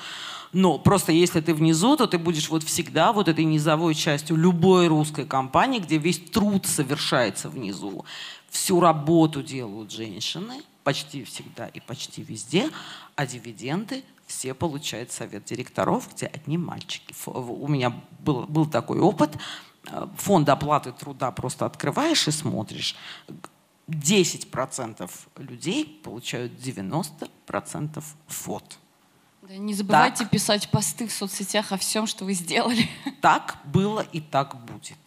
но 0.53 0.79
просто 0.79 1.13
если 1.13 1.41
ты 1.41 1.55
внизу, 1.55 1.97
то 1.97 2.07
ты 2.07 2.19
будешь 2.19 2.49
вот 2.49 2.63
всегда 2.63 3.13
вот 3.13 3.29
этой 3.29 3.45
низовой 3.45 3.95
частью 3.95 4.37
любой 4.37 4.89
русской 4.89 5.25
компании, 5.25 5.79
где 5.79 5.99
весь 5.99 6.19
труд 6.19 6.67
совершается 6.67 7.49
внизу. 7.49 8.05
Всю 8.51 8.81
работу 8.81 9.43
делают 9.43 9.91
женщины, 9.91 10.63
почти 10.85 11.25
всегда 11.25 11.69
и 11.69 11.81
почти 11.81 12.23
везде, 12.23 12.71
а 13.17 13.27
дивиденды 13.27 14.05
все 14.27 14.55
получают 14.55 15.13
совет 15.13 15.45
директоров, 15.45 16.09
где 16.15 16.27
одни 16.27 16.59
мальчики. 16.59 17.15
У 17.27 17.69
меня 17.69 17.95
был, 18.21 18.47
был 18.47 18.67
такой 18.67 18.99
опыт. 18.99 19.37
Э, 19.89 20.07
фонд 20.17 20.49
оплаты 20.49 20.93
труда 20.93 21.31
просто 21.31 21.67
открываешь 21.67 22.29
и 22.29 22.31
смотришь 22.31 22.97
10% 23.89 25.11
людей 25.37 26.01
получают 26.05 26.53
90% 26.53 28.05
фот. 28.27 28.79
Да, 29.43 29.57
не 29.57 29.75
забывайте 29.75 30.25
так, 30.25 30.31
писать 30.31 30.71
посты 30.71 31.09
в 31.09 31.13
соцсетях 31.13 31.73
о 31.73 31.77
всем, 31.77 32.07
что 32.07 32.25
вы 32.25 32.35
сделали. 32.35 32.89
Так 33.21 33.59
было 33.65 34.01
и 34.01 34.21
так 34.21 34.65
будет. 34.65 34.99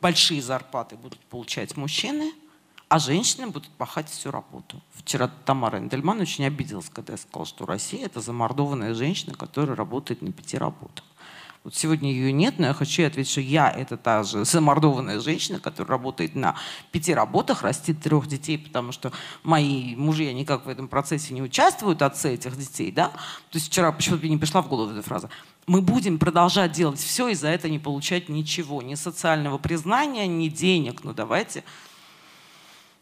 Большие 0.00 0.40
зарплаты 0.40 0.96
будут 0.96 1.18
получать 1.26 1.76
мужчины, 1.76 2.32
а 2.88 2.98
женщины 2.98 3.46
будут 3.48 3.70
пахать 3.70 4.08
всю 4.08 4.30
работу. 4.30 4.80
Вчера 4.92 5.28
Тамара 5.44 5.78
Эндельман 5.78 6.20
очень 6.20 6.46
обиделась, 6.46 6.88
когда 6.88 7.14
я 7.14 7.16
сказала, 7.18 7.46
что 7.46 7.66
Россия— 7.66 8.06
это 8.06 8.20
замордованная 8.20 8.94
женщина, 8.94 9.34
которая 9.34 9.76
работает 9.76 10.22
на 10.22 10.32
пяти 10.32 10.56
работах. 10.56 11.04
Вот 11.68 11.74
сегодня 11.74 12.10
ее 12.10 12.32
нет, 12.32 12.54
но 12.58 12.68
я 12.68 12.72
хочу 12.72 13.06
ответить, 13.06 13.30
что 13.30 13.42
я 13.42 13.68
это 13.68 13.98
та 13.98 14.22
же 14.22 14.46
замордованная 14.46 15.20
женщина, 15.20 15.60
которая 15.60 15.98
работает 15.98 16.34
на 16.34 16.54
пяти 16.92 17.12
работах, 17.12 17.60
растит 17.60 18.00
трех 18.00 18.26
детей, 18.26 18.56
потому 18.56 18.90
что 18.90 19.12
мои 19.42 19.94
мужья 19.94 20.32
никак 20.32 20.64
в 20.64 20.70
этом 20.70 20.88
процессе 20.88 21.34
не 21.34 21.42
участвуют, 21.42 22.00
отцы 22.00 22.32
этих 22.32 22.56
детей, 22.56 22.90
да. 22.90 23.08
То 23.08 23.58
есть 23.58 23.66
вчера 23.66 23.92
почему-то 23.92 24.22
мне 24.22 24.30
не 24.30 24.38
пришла 24.38 24.62
в 24.62 24.68
голову 24.68 24.92
эта 24.92 25.02
фраза. 25.02 25.28
Мы 25.66 25.82
будем 25.82 26.18
продолжать 26.18 26.72
делать 26.72 27.00
все 27.00 27.28
и 27.28 27.34
за 27.34 27.48
это 27.48 27.68
не 27.68 27.78
получать 27.78 28.30
ничего, 28.30 28.80
ни 28.80 28.94
социального 28.94 29.58
признания, 29.58 30.26
ни 30.26 30.48
денег. 30.48 31.04
Ну 31.04 31.12
давайте 31.12 31.64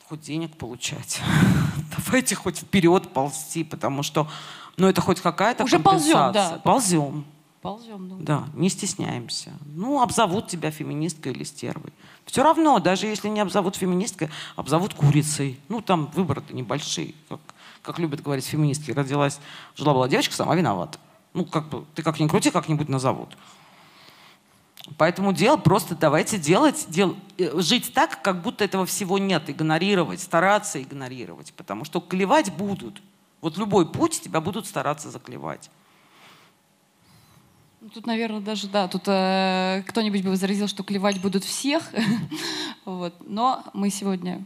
хоть 0.09 0.23
денег 0.23 0.57
получать. 0.57 1.21
Давайте 1.97 2.35
хоть 2.35 2.59
вперед 2.59 3.13
ползти, 3.13 3.63
потому 3.63 4.03
что, 4.03 4.29
ну, 4.77 4.89
это 4.89 5.01
хоть 5.01 5.21
какая-то 5.21 5.63
Уже 5.63 5.77
компенсация. 5.77 6.15
ползем, 6.15 6.33
да. 6.33 6.61
Ползем. 6.65 7.27
Ползем, 7.67 8.09
да. 8.09 8.17
Да, 8.21 8.49
не 8.55 8.69
стесняемся. 8.69 9.53
Ну, 9.75 10.01
обзовут 10.01 10.47
тебя 10.47 10.71
феминисткой 10.71 11.33
или 11.33 11.43
стервой. 11.43 11.93
Все 12.25 12.45
равно, 12.45 12.79
даже 12.79 13.07
если 13.07 13.27
не 13.29 13.41
обзовут 13.41 13.75
феминисткой, 13.75 14.31
обзовут 14.55 14.95
курицей. 14.95 15.59
Ну, 15.69 15.81
там 15.81 16.07
выборы-то 16.15 16.55
небольшие. 16.55 17.15
Как, 17.29 17.41
как 17.83 17.99
любят 17.99 18.23
говорить 18.23 18.45
феминистки. 18.45 18.93
Родилась, 18.93 19.41
жила-была 19.75 20.09
девочка, 20.09 20.35
сама 20.35 20.55
виновата. 20.55 20.99
Ну, 21.35 21.45
как 21.45 21.69
бы, 21.69 21.85
ты 21.97 22.05
как 22.05 22.21
ни 22.21 22.29
крути, 22.29 22.53
как-нибудь 22.53 22.89
назовут. 22.89 23.37
Поэтому 24.97 25.33
дело 25.33 25.57
просто 25.57 25.97
давайте 25.97 26.39
делать, 26.39 26.87
дел, 26.89 27.17
э, 27.37 27.61
жить 27.61 27.93
так, 27.93 28.23
как 28.23 28.43
будто 28.43 28.65
этого 28.65 28.87
всего 28.87 29.19
нет, 29.19 29.51
игнорировать, 29.51 30.21
стараться 30.21 30.81
игнорировать, 30.81 31.53
потому 31.55 31.85
что 31.85 32.01
клевать 32.01 32.55
будут. 32.55 33.03
Вот 33.41 33.59
любой 33.59 33.91
путь 33.91 34.21
тебя 34.23 34.41
будут 34.41 34.67
стараться 34.67 35.11
заклевать. 35.11 35.69
Тут, 37.97 38.07
наверное, 38.07 38.41
даже, 38.41 38.69
да, 38.69 38.89
тут 38.89 39.05
э, 39.07 39.83
кто-нибудь 39.87 40.23
бы 40.23 40.29
возразил, 40.29 40.69
что 40.69 40.83
клевать 40.83 41.19
будут 41.19 41.45
всех. 41.45 41.83
Вот. 42.85 43.15
Но 43.27 43.65
мы 43.73 43.89
сегодня 43.89 44.45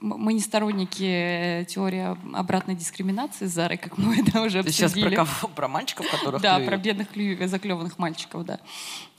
мы 0.00 0.32
не 0.32 0.40
сторонники 0.40 1.04
э, 1.04 1.64
теории 1.66 2.16
обратной 2.36 2.74
дискриминации 2.74 3.46
Зары, 3.46 3.76
как 3.76 3.96
мы 3.96 4.18
это 4.26 4.42
уже 4.42 4.62
Ты 4.62 4.70
обсудили. 4.70 4.72
сейчас 4.72 4.92
про 4.92 5.10
кого? 5.10 5.54
Про 5.54 5.68
мальчиков, 5.68 6.10
которых 6.10 6.42
Да, 6.42 6.56
клюют? 6.56 6.68
про 6.68 6.76
бедных 6.78 7.48
заклеванных 7.48 7.96
мальчиков, 7.98 8.44
да. 8.44 8.58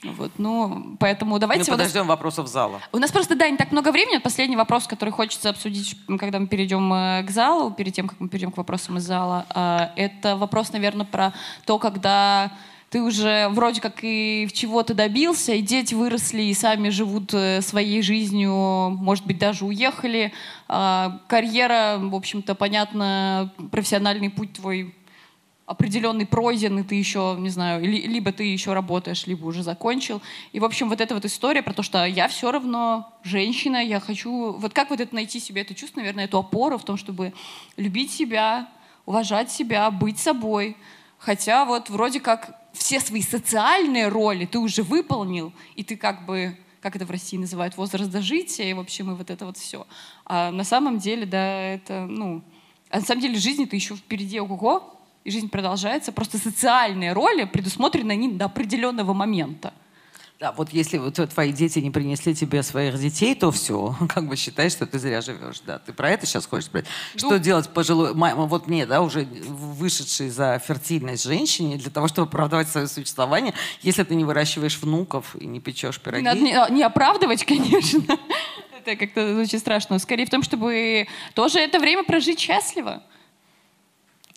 Вот, 0.02 0.32
ну, 0.36 0.96
поэтому 1.00 1.38
давайте... 1.38 1.70
Мы 1.70 1.78
подождем 1.78 2.06
вопросов 2.06 2.48
зала. 2.48 2.78
У 2.92 2.98
нас 2.98 3.10
просто, 3.10 3.36
да, 3.36 3.48
не 3.48 3.56
так 3.56 3.72
много 3.72 3.90
времени. 3.90 4.18
Последний 4.18 4.56
вопрос, 4.56 4.86
который 4.86 5.10
хочется 5.10 5.48
обсудить, 5.48 5.96
когда 6.18 6.38
мы 6.38 6.46
перейдем 6.46 6.92
э, 6.92 7.22
к 7.22 7.30
залу, 7.30 7.70
перед 7.70 7.94
тем, 7.94 8.06
как 8.06 8.20
мы 8.20 8.28
перейдем 8.28 8.52
к 8.52 8.58
вопросам 8.58 8.98
из 8.98 9.04
зала. 9.04 9.46
А, 9.48 9.92
это 9.96 10.36
вопрос, 10.36 10.72
наверное, 10.72 11.06
про 11.06 11.32
то, 11.64 11.78
когда 11.78 12.52
ты 12.92 13.00
уже 13.00 13.48
вроде 13.48 13.80
как 13.80 14.00
и 14.02 14.46
в 14.46 14.52
чего-то 14.52 14.92
добился, 14.92 15.54
и 15.54 15.62
дети 15.62 15.94
выросли 15.94 16.42
и 16.42 16.52
сами 16.52 16.90
живут 16.90 17.32
э, 17.32 17.62
своей 17.62 18.02
жизнью, 18.02 18.52
может 18.52 19.26
быть, 19.26 19.38
даже 19.38 19.64
уехали. 19.64 20.30
А, 20.68 21.18
карьера, 21.26 21.96
в 21.98 22.14
общем-то, 22.14 22.54
понятно, 22.54 23.50
профессиональный 23.70 24.28
путь 24.28 24.52
твой 24.52 24.94
определенный 25.64 26.26
пройден, 26.26 26.80
и 26.80 26.82
ты 26.82 26.96
еще, 26.96 27.34
не 27.38 27.48
знаю, 27.48 27.82
ли, 27.82 28.02
либо 28.02 28.30
ты 28.30 28.44
еще 28.44 28.74
работаешь, 28.74 29.26
либо 29.26 29.46
уже 29.46 29.62
закончил. 29.62 30.20
И, 30.52 30.60
в 30.60 30.64
общем, 30.66 30.90
вот 30.90 31.00
эта 31.00 31.14
вот 31.14 31.24
история 31.24 31.62
про 31.62 31.72
то, 31.72 31.82
что 31.82 32.04
я 32.04 32.28
все 32.28 32.52
равно 32.52 33.10
женщина, 33.22 33.78
я 33.82 34.00
хочу... 34.00 34.52
Вот 34.52 34.74
как 34.74 34.90
вот 34.90 35.00
это 35.00 35.14
найти 35.14 35.40
себе 35.40 35.62
это 35.62 35.74
чувство, 35.74 36.00
наверное, 36.00 36.26
эту 36.26 36.38
опору 36.38 36.76
в 36.76 36.84
том, 36.84 36.98
чтобы 36.98 37.32
любить 37.78 38.12
себя, 38.12 38.68
уважать 39.06 39.50
себя, 39.50 39.90
быть 39.90 40.18
собой. 40.18 40.76
Хотя 41.16 41.64
вот 41.64 41.88
вроде 41.88 42.20
как 42.20 42.61
все 42.72 43.00
свои 43.00 43.22
социальные 43.22 44.08
роли 44.08 44.46
ты 44.46 44.58
уже 44.58 44.82
выполнил, 44.82 45.52
и 45.76 45.84
ты 45.84 45.96
как 45.96 46.26
бы, 46.26 46.56
как 46.80 46.96
это 46.96 47.04
в 47.04 47.10
России 47.10 47.36
называют, 47.36 47.76
возраст 47.76 48.10
дожития, 48.10 48.70
и 48.70 48.72
в 48.72 48.80
общем, 48.80 49.10
и 49.10 49.14
вот 49.14 49.30
это 49.30 49.46
вот 49.46 49.56
все. 49.56 49.86
А 50.24 50.50
на 50.50 50.64
самом 50.64 50.98
деле, 50.98 51.26
да, 51.26 51.74
это, 51.74 52.06
ну, 52.06 52.42
а 52.90 53.00
на 53.00 53.04
самом 53.04 53.22
деле 53.22 53.38
жизни-то 53.38 53.76
еще 53.76 53.96
впереди 53.96 54.40
ого 54.40 54.98
и 55.24 55.30
жизнь 55.30 55.48
продолжается. 55.48 56.12
Просто 56.12 56.38
социальные 56.38 57.12
роли 57.12 57.44
предусмотрены 57.44 58.12
они 58.12 58.32
до 58.32 58.46
определенного 58.46 59.12
момента. 59.12 59.72
Да, 60.42 60.50
вот 60.50 60.70
если 60.72 60.98
вот 60.98 61.14
твои 61.14 61.52
дети 61.52 61.78
не 61.78 61.92
принесли 61.92 62.34
тебе 62.34 62.64
своих 62.64 62.98
детей, 62.98 63.36
то 63.36 63.52
все, 63.52 63.94
как 64.12 64.26
бы 64.26 64.34
считай, 64.34 64.70
что 64.70 64.88
ты 64.88 64.98
зря 64.98 65.20
живешь. 65.20 65.60
Да, 65.64 65.78
ты 65.78 65.92
про 65.92 66.10
это 66.10 66.26
сейчас 66.26 66.46
хочешь 66.46 66.66
сказать? 66.66 66.84
Ну, 67.14 67.18
что 67.20 67.38
делать 67.38 67.68
пожилой, 67.68 68.12
вот 68.12 68.66
мне, 68.66 68.84
да, 68.84 69.02
уже 69.02 69.24
вышедшей 69.24 70.30
за 70.30 70.58
фертильность 70.58 71.22
женщине, 71.22 71.76
для 71.76 71.92
того, 71.92 72.08
чтобы 72.08 72.26
оправдывать 72.26 72.66
свое 72.66 72.88
существование, 72.88 73.54
если 73.82 74.02
ты 74.02 74.16
не 74.16 74.24
выращиваешь 74.24 74.78
внуков 74.82 75.36
и 75.36 75.46
не 75.46 75.60
печешь 75.60 76.00
пироги? 76.00 76.24
Надо 76.24 76.40
не, 76.40 76.56
не 76.70 76.82
оправдывать, 76.82 77.44
конечно. 77.46 78.02
это 78.84 78.96
как-то 78.96 79.38
очень 79.38 79.60
страшно. 79.60 80.00
Скорее 80.00 80.26
в 80.26 80.30
том, 80.30 80.42
чтобы 80.42 81.06
тоже 81.34 81.60
это 81.60 81.78
время 81.78 82.02
прожить 82.02 82.40
счастливо. 82.40 83.04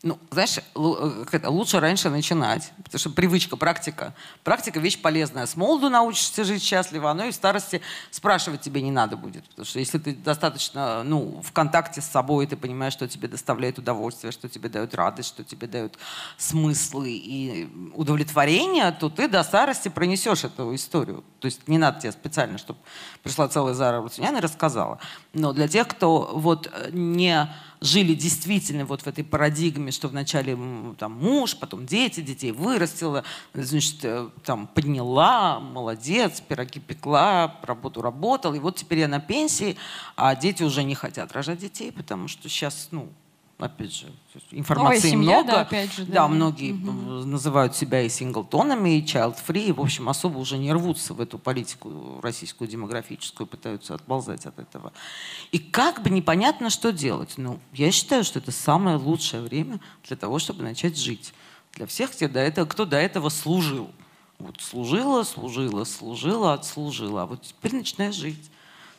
Ну, 0.06 0.20
знаешь, 0.30 0.58
э, 0.58 1.48
лучше 1.48 1.80
раньше 1.80 2.10
начинать, 2.10 2.72
потому 2.76 3.00
что 3.00 3.10
привычка, 3.10 3.56
практика. 3.56 4.14
Практика– 4.44 4.78
вещь 4.80 5.02
полезная. 5.02 5.46
С 5.46 5.56
молоду 5.56 5.88
научишься 5.88 6.44
жить 6.44 6.62
счастливо, 6.62 7.10
оно 7.10 7.24
и 7.24 7.32
в 7.32 7.34
старости 7.34 7.82
спрашивать 8.12 8.60
тебе 8.60 8.82
не 8.82 8.92
надо 8.92 9.16
будет. 9.16 9.42
Потому 9.48 9.66
что 9.66 9.80
если 9.80 9.98
ты 9.98 10.14
достаточно 10.14 11.02
ну, 11.02 11.42
в 11.42 11.50
контакте 11.50 12.00
с 12.00 12.04
собой, 12.04 12.46
ты 12.46 12.56
понимаешь, 12.56 12.92
что 12.92 13.08
тебе 13.08 13.26
доставляет 13.26 13.80
удовольствие, 13.80 14.30
что 14.30 14.48
тебе 14.48 14.68
дает 14.68 14.94
радость, 14.94 15.30
что 15.30 15.42
тебе 15.42 15.66
дают 15.66 15.98
смыслы 16.38 17.10
и 17.10 17.68
удовлетворение, 17.92 18.92
то 18.92 19.10
ты 19.10 19.26
до 19.26 19.42
старости 19.42 19.88
пронесешь 19.88 20.44
эту 20.44 20.72
историю. 20.72 21.24
То 21.40 21.46
есть 21.46 21.66
не 21.66 21.78
надо 21.78 21.98
тебе 21.98 22.12
специально, 22.12 22.58
чтобы 22.58 22.78
пришла 23.24 23.48
целая 23.48 23.74
Зара 23.74 24.00
Рутюнян 24.00 24.36
и 24.36 24.40
рассказала. 24.40 25.00
Но 25.32 25.52
для 25.52 25.66
тех, 25.66 25.88
кто 25.88 26.30
вот 26.32 26.70
не 26.92 27.52
жили 27.80 28.14
действительно 28.14 28.84
вот 28.84 29.02
в 29.02 29.06
этой 29.06 29.24
парадигме, 29.24 29.90
что 29.92 30.08
вначале 30.08 30.56
там 30.98 31.12
муж, 31.12 31.56
потом 31.56 31.86
дети, 31.86 32.20
детей 32.20 32.52
вырастила, 32.52 33.24
значит, 33.54 34.04
э, 34.04 34.28
там 34.44 34.66
подняла, 34.66 35.60
молодец, 35.60 36.40
пироги 36.40 36.80
пекла, 36.80 37.58
работу 37.62 38.02
работала, 38.02 38.54
и 38.54 38.58
вот 38.58 38.76
теперь 38.76 39.00
я 39.00 39.08
на 39.08 39.20
пенсии, 39.20 39.76
а 40.16 40.34
дети 40.34 40.62
уже 40.62 40.82
не 40.82 40.94
хотят 40.94 41.32
рожать 41.32 41.58
детей, 41.58 41.92
потому 41.92 42.28
что 42.28 42.48
сейчас, 42.48 42.88
ну, 42.90 43.08
опять 43.58 43.94
же, 43.94 44.06
информации 44.50 45.10
семья, 45.10 45.38
много. 45.38 45.52
Да, 45.52 45.60
опять 45.62 45.92
же, 45.92 46.04
да. 46.04 46.12
да 46.14 46.28
многие 46.28 46.72
угу. 46.72 46.90
называют 47.24 47.74
себя 47.74 48.02
и 48.02 48.08
синглтонами, 48.08 48.98
и 48.98 49.04
child-free, 49.04 49.66
и, 49.68 49.72
в 49.72 49.80
общем, 49.80 50.08
особо 50.08 50.38
уже 50.38 50.58
не 50.58 50.72
рвутся 50.72 51.14
в 51.14 51.20
эту 51.20 51.38
политику 51.38 52.20
российскую 52.22 52.68
демографическую, 52.68 53.46
пытаются 53.46 53.94
отползать 53.94 54.44
от 54.46 54.58
этого. 54.58 54.92
И 55.52 55.58
как 55.58 56.02
бы 56.02 56.10
непонятно, 56.10 56.68
что 56.70 56.92
делать. 56.92 57.34
Ну, 57.36 57.58
я 57.72 57.90
считаю, 57.90 58.24
что 58.24 58.38
это 58.38 58.52
самое 58.52 58.96
лучшее 58.96 59.42
время 59.42 59.80
для 60.06 60.16
того, 60.16 60.38
чтобы 60.38 60.62
начать 60.62 60.98
жить. 60.98 61.32
Для 61.72 61.86
всех, 61.86 62.12
кто 62.12 62.28
до 62.28 62.40
этого, 62.40 62.66
кто 62.66 62.84
до 62.84 62.96
этого 62.96 63.28
служил. 63.30 63.90
Вот 64.38 64.60
служила, 64.60 65.22
служила, 65.22 65.84
служила, 65.84 66.52
отслужила. 66.52 67.22
А 67.22 67.26
вот 67.26 67.42
теперь 67.42 67.74
начинай 67.74 68.12
жить. 68.12 68.50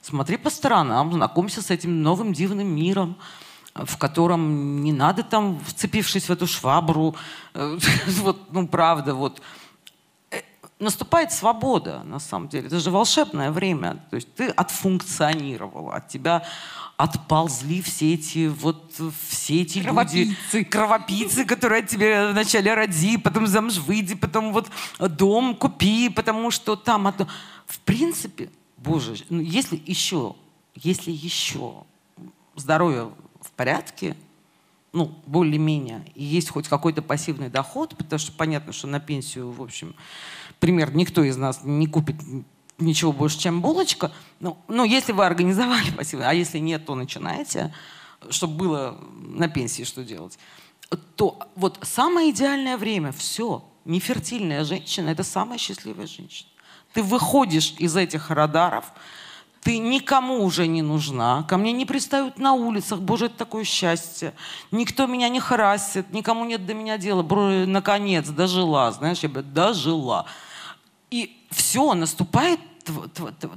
Смотри 0.02 0.38
по 0.38 0.50
сторонам, 0.50 1.12
знакомься 1.12 1.62
с 1.62 1.70
этим 1.70 2.02
новым 2.02 2.34
дивным 2.34 2.68
миром 2.68 3.18
в 3.86 3.98
котором 3.98 4.84
не 4.84 4.94
надо 4.94 5.24
там, 5.24 5.60
вцепившись 5.66 6.30
в 6.30 6.32
эту 6.32 6.48
швабру, 6.48 7.16
э, 7.54 7.78
вот, 8.22 8.52
ну, 8.52 8.68
правда, 8.68 9.14
вот, 9.14 9.42
э, 10.32 10.42
наступает 10.80 11.32
свобода, 11.32 12.04
на 12.04 12.20
самом 12.20 12.48
деле. 12.50 12.68
Это 12.68 12.80
же 12.80 12.92
волшебное 12.92 13.52
время. 13.52 14.04
То 14.10 14.16
есть 14.16 14.34
ты 14.36 14.48
отфункционировала, 14.48 15.96
от 15.96 16.08
тебя 16.08 16.44
отползли 16.98 17.84
все 17.84 18.16
эти 18.16 18.48
вот 18.48 18.96
все 19.30 19.62
эти 19.62 19.84
кровопийцы. 19.84 20.58
люди, 20.58 20.64
кровопийцы, 20.64 21.46
которые 21.46 21.84
от 21.84 21.90
тебя 21.90 22.32
вначале 22.32 22.74
роди, 22.74 23.18
потом 23.18 23.46
замуж 23.46 23.78
выйди, 23.78 24.16
потом 24.16 24.52
вот 24.52 24.68
дом 25.00 25.56
купи, 25.56 26.10
потому 26.10 26.50
что 26.50 26.76
там 26.76 27.06
одно. 27.06 27.28
В 27.68 27.80
принципе, 27.82 28.50
боже, 28.78 29.16
ну, 29.30 29.42
если 29.42 29.80
еще, 29.86 30.36
если 30.76 31.12
еще 31.12 31.84
здоровье 32.56 33.12
порядке, 33.58 34.16
ну, 34.94 35.14
более-менее, 35.26 36.06
и 36.16 36.24
есть 36.24 36.50
хоть 36.50 36.68
какой-то 36.70 37.02
пассивный 37.02 37.50
доход, 37.50 37.96
потому 37.98 38.20
что 38.20 38.32
понятно, 38.32 38.72
что 38.72 38.88
на 38.88 39.00
пенсию, 39.00 39.52
в 39.52 39.62
общем, 39.62 39.96
пример, 40.60 40.96
никто 40.96 41.24
из 41.24 41.36
нас 41.36 41.60
не 41.64 41.88
купит 41.88 42.16
ничего 42.80 43.12
больше, 43.12 43.40
чем 43.40 43.62
булочка. 43.62 44.12
Ну, 44.40 44.58
ну 44.68 44.86
если 44.86 45.12
вы 45.12 45.26
организовали 45.26 45.92
пассивный, 45.92 46.28
а 46.28 46.34
если 46.34 46.60
нет, 46.60 46.86
то 46.86 46.96
начинаете, 46.96 47.74
чтобы 48.30 48.56
было 48.56 48.98
на 49.14 49.50
пенсии 49.50 49.84
что 49.84 50.04
делать. 50.04 50.40
То 51.16 51.38
вот 51.56 51.80
самое 51.82 52.32
идеальное 52.32 52.78
время, 52.78 53.12
все, 53.12 53.64
нефертильная 53.86 54.64
женщина– 54.64 55.10
это 55.12 55.24
самая 55.24 55.58
счастливая 55.58 56.08
женщина. 56.08 56.50
Ты 56.94 57.04
выходишь 57.04 57.76
из 57.78 57.96
этих 57.96 58.30
радаров, 58.32 58.86
ты 59.68 59.80
никому 59.80 60.46
уже 60.46 60.66
не 60.66 60.82
нужна, 60.82 61.44
ко 61.44 61.58
мне 61.58 61.74
не 61.74 61.86
пристают 61.86 62.40
на 62.40 62.54
улицах, 62.54 63.02
боже, 63.02 63.26
это 63.26 63.40
такое 63.40 63.66
счастье. 63.66 64.34
Никто 64.72 65.08
меня 65.08 65.28
не 65.28 65.42
харасит, 65.42 66.14
никому 66.14 66.46
нет 66.46 66.66
до 66.66 66.74
меня 66.74 66.98
дела. 66.98 67.22
Бро, 67.22 67.50
наконец, 67.66 68.30
дожила, 68.30 68.90
знаешь, 68.94 69.20
я 69.24 69.28
бы 69.28 69.44
дожила. 69.44 70.26
И 71.12 71.46
все, 71.52 71.94
наступает 71.96 72.62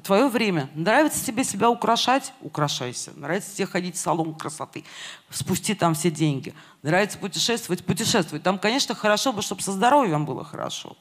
твое 0.03 0.27
время. 0.27 0.69
Нравится 0.75 1.25
тебе 1.25 1.45
себя 1.45 1.71
украшать? 1.71 2.33
Украшайся. 2.41 3.13
Нравится 3.15 3.55
тебе 3.55 3.67
ходить 3.67 3.95
в 3.95 4.01
салон 4.01 4.35
красоты? 4.35 4.83
Спусти 5.31 5.75
там 5.75 5.95
все 5.95 6.11
деньги. 6.11 6.55
Нравится 6.83 7.19
путешествовать? 7.19 7.85
Путешествуй. 7.85 8.41
Там, 8.41 8.59
конечно, 8.59 8.97
хорошо 8.97 9.33
бы, 9.33 9.43
чтобы 9.43 9.63
со 9.63 9.71
здоровьем 9.71 10.27
было 10.27 10.43
хорошо. 10.43 10.97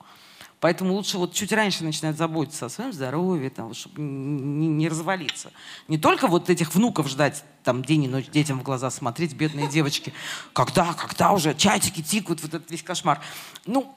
Поэтому 0.59 0.93
лучше 0.93 1.17
вот 1.17 1.33
чуть 1.33 1.53
раньше 1.53 1.85
начинать 1.85 2.17
заботиться 2.17 2.65
о 2.65 2.69
своем 2.69 2.91
здоровье, 2.91 3.49
там, 3.49 3.73
чтобы 3.73 4.01
не, 4.01 4.67
не 4.67 4.89
развалиться. 4.89 5.51
Не 5.87 5.97
только 5.97 6.27
вот 6.27 6.49
этих 6.49 6.75
внуков 6.75 7.07
ждать, 7.07 7.45
там, 7.63 7.83
день 7.83 8.03
и 8.03 8.07
ночь 8.09 8.27
детям 8.27 8.59
в 8.59 8.63
глаза 8.63 8.89
смотреть, 8.91 9.33
бедные 9.33 9.69
девочки. 9.69 10.13
Когда, 10.51 10.93
когда 10.93 11.31
уже 11.31 11.53
чатики 11.53 12.01
тикают, 12.01 12.41
вот 12.41 12.53
этот 12.53 12.69
весь 12.69 12.83
кошмар. 12.83 13.21
Ну, 13.65 13.95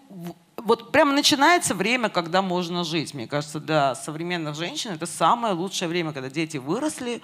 вот 0.56 0.92
прямо 0.92 1.12
начинается 1.12 1.74
время, 1.74 2.08
когда 2.08 2.42
можно 2.42 2.84
жить. 2.84 3.12
Мне 3.12 3.26
кажется, 3.26 3.58
для 3.58 3.96
современных 3.96 4.54
женщин 4.54 4.92
это 4.92 5.06
самое 5.06 5.54
лучшее 5.54 5.88
время, 5.88 6.12
когда 6.12 6.30
дети 6.30 6.58
выросли, 6.58 7.22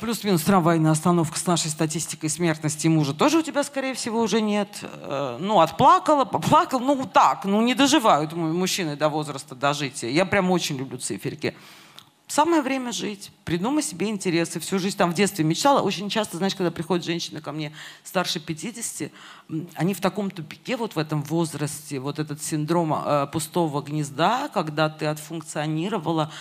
плюс-минус 0.00 0.42
трамвайная 0.42 0.90
остановка 0.90 1.38
с 1.38 1.46
нашей 1.46 1.70
статистикой 1.70 2.30
смертности 2.30 2.88
мужа 2.88 3.14
тоже 3.14 3.38
у 3.38 3.42
тебя, 3.42 3.62
скорее 3.62 3.94
всего, 3.94 4.20
уже 4.20 4.40
нет. 4.40 4.80
Э, 4.82 5.38
ну, 5.40 5.60
отплакала, 5.60 6.24
поплакал, 6.24 6.80
ну, 6.80 7.04
так, 7.06 7.44
ну, 7.44 7.60
не 7.62 7.74
доживают 7.74 8.32
мужчины 8.32 8.96
до 8.96 9.08
возраста 9.08 9.54
дожития. 9.54 10.10
Я 10.10 10.24
прям 10.24 10.50
очень 10.50 10.76
люблю 10.76 10.98
циферки. 10.98 11.54
Самое 12.26 12.60
время 12.60 12.90
жить, 12.90 13.30
придумай 13.44 13.84
себе 13.84 14.08
интересы. 14.08 14.58
Всю 14.58 14.80
жизнь 14.80 14.96
там 14.96 15.12
в 15.12 15.14
детстве 15.14 15.44
мечтала. 15.44 15.80
Очень 15.80 16.10
часто, 16.10 16.38
знаешь, 16.38 16.56
когда 16.56 16.72
приходят 16.72 17.06
женщины 17.06 17.40
ко 17.40 17.52
мне 17.52 17.72
старше 18.02 18.40
50, 18.40 19.12
они 19.74 19.94
в 19.94 20.00
таком 20.00 20.30
тупике 20.30 20.76
вот 20.76 20.96
в 20.96 20.98
этом 20.98 21.22
возрасте, 21.22 22.00
вот 22.00 22.18
этот 22.18 22.42
синдром 22.42 22.92
э, 22.92 23.28
пустого 23.32 23.80
гнезда, 23.80 24.50
когда 24.52 24.88
ты 24.88 25.06
отфункционировала, 25.06 26.32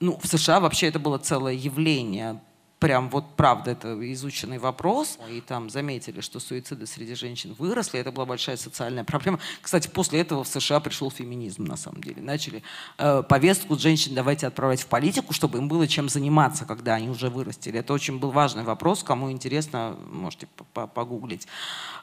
ну, 0.00 0.18
в 0.18 0.26
США 0.26 0.60
вообще 0.60 0.86
это 0.86 0.98
было 0.98 1.18
целое 1.18 1.52
явление 1.52 2.40
прям 2.80 3.10
вот 3.10 3.36
правда 3.36 3.70
это 3.72 4.12
изученный 4.12 4.58
вопрос. 4.58 5.18
И 5.30 5.40
там 5.40 5.70
заметили, 5.70 6.20
что 6.20 6.40
суициды 6.40 6.86
среди 6.86 7.14
женщин 7.14 7.54
выросли. 7.56 8.00
Это 8.00 8.10
была 8.10 8.26
большая 8.26 8.56
социальная 8.56 9.04
проблема. 9.04 9.38
Кстати, 9.60 9.88
после 9.88 10.20
этого 10.20 10.42
в 10.42 10.48
США 10.48 10.80
пришел 10.80 11.10
феминизм 11.10 11.64
на 11.64 11.76
самом 11.76 12.02
деле. 12.02 12.22
Начали 12.22 12.62
э, 12.98 13.22
повестку 13.28 13.78
женщин 13.78 14.14
давайте 14.14 14.46
отправлять 14.46 14.80
в 14.82 14.86
политику, 14.86 15.32
чтобы 15.34 15.58
им 15.58 15.68
было 15.68 15.86
чем 15.86 16.08
заниматься, 16.08 16.64
когда 16.64 16.94
они 16.94 17.10
уже 17.10 17.28
вырастили. 17.28 17.78
Это 17.78 17.92
очень 17.92 18.18
был 18.18 18.30
важный 18.30 18.64
вопрос. 18.64 19.04
Кому 19.04 19.30
интересно, 19.30 19.96
можете 20.10 20.48
погуглить. 20.72 21.46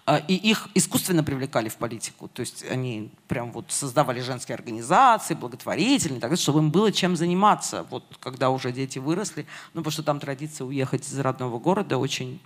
Э, 0.08 0.22
и 0.28 0.36
их 0.36 0.70
искусственно 0.74 1.24
привлекали 1.24 1.70
в 1.70 1.76
политику. 1.76 2.30
То 2.30 2.40
есть 2.40 2.64
они 2.70 3.12
прям 3.28 3.52
вот 3.52 3.72
создавали 3.72 4.22
женские 4.22 4.56
организации, 4.56 5.34
благотворительные, 5.34 6.22
так, 6.22 6.36
чтобы 6.38 6.60
им 6.60 6.72
было 6.72 6.92
чем 6.92 7.16
заниматься, 7.16 7.86
вот 7.90 8.04
когда 8.20 8.50
уже 8.50 8.72
дети 8.72 9.00
выросли. 9.00 9.46
Ну, 9.74 9.82
потому 9.82 9.92
что 9.92 10.04
там 10.04 10.20
традиция 10.20 10.66
уехать 10.66 11.08
из 11.08 11.20
родного 11.20 11.60
города 11.60 11.98
очень 11.98 12.40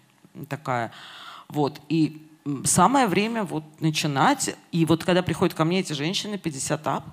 такая. 0.49 0.91
Вот. 1.47 1.79
И 1.87 2.27
самое 2.65 3.07
время 3.07 3.43
вот 3.43 3.63
начинать. 3.79 4.55
И 4.71 4.85
вот 4.85 5.03
когда 5.03 5.21
приходят 5.21 5.53
ко 5.53 5.63
мне 5.63 5.81
эти 5.81 5.93
женщины, 5.93 6.39
50 6.39 6.87
ап, 6.87 7.05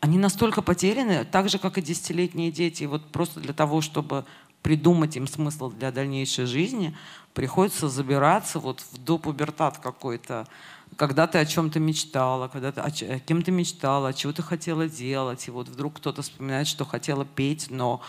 они 0.00 0.18
настолько 0.18 0.62
потеряны, 0.62 1.24
так 1.24 1.48
же, 1.48 1.58
как 1.58 1.76
и 1.78 1.82
десятилетние 1.82 2.50
дети. 2.50 2.84
И 2.84 2.86
вот 2.86 3.10
просто 3.10 3.40
для 3.40 3.52
того, 3.52 3.82
чтобы 3.82 4.24
придумать 4.64 5.14
им 5.14 5.28
смысл 5.28 5.70
для 5.70 5.92
дальнейшей 5.92 6.46
жизни, 6.46 6.96
приходится 7.34 7.90
забираться 7.90 8.58
вот 8.58 8.80
в 8.80 9.04
допубертат 9.04 9.76
какой-то, 9.76 10.48
когда 10.96 11.26
ты 11.26 11.38
о 11.38 11.44
чем-то 11.44 11.80
мечтала, 11.80 12.48
когда 12.48 12.72
ты 12.72 12.80
о, 12.80 12.86
о 12.86 13.18
кем 13.18 13.42
то 13.42 13.50
мечтала, 13.50 14.14
чего 14.14 14.32
ты 14.32 14.42
хотела 14.42 14.88
делать, 14.88 15.46
и 15.48 15.50
вот 15.50 15.68
вдруг 15.68 15.96
кто-то 15.96 16.22
вспоминает, 16.22 16.66
что 16.66 16.86
хотела 16.86 17.26
петь, 17.26 17.66
но 17.68 18.00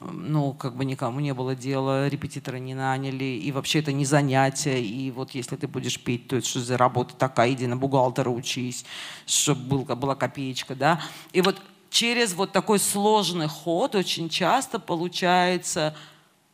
ну, 0.00 0.52
как 0.52 0.76
бы 0.76 0.84
никому 0.84 1.20
не 1.20 1.32
было 1.32 1.54
дела, 1.54 2.08
репетитора 2.08 2.58
не 2.58 2.74
наняли, 2.74 3.24
и 3.24 3.50
вообще 3.50 3.78
это 3.78 3.92
не 3.92 4.04
занятие, 4.04 4.84
и 4.84 5.10
вот 5.10 5.30
если 5.30 5.56
ты 5.56 5.66
будешь 5.66 5.98
петь, 5.98 6.28
то 6.28 6.36
это 6.36 6.46
что 6.46 6.60
за 6.60 6.76
работа 6.76 7.14
такая, 7.16 7.54
иди 7.54 7.66
на 7.66 7.78
бухгалтера 7.78 8.28
учись, 8.28 8.84
чтобы 9.24 9.62
был, 9.62 9.96
была 9.96 10.14
копеечка, 10.14 10.74
да. 10.74 11.00
И 11.32 11.40
вот 11.40 11.58
через 11.92 12.32
вот 12.32 12.52
такой 12.52 12.78
сложный 12.78 13.48
ход 13.48 13.94
очень 13.94 14.28
часто 14.28 14.78
получается 14.78 15.94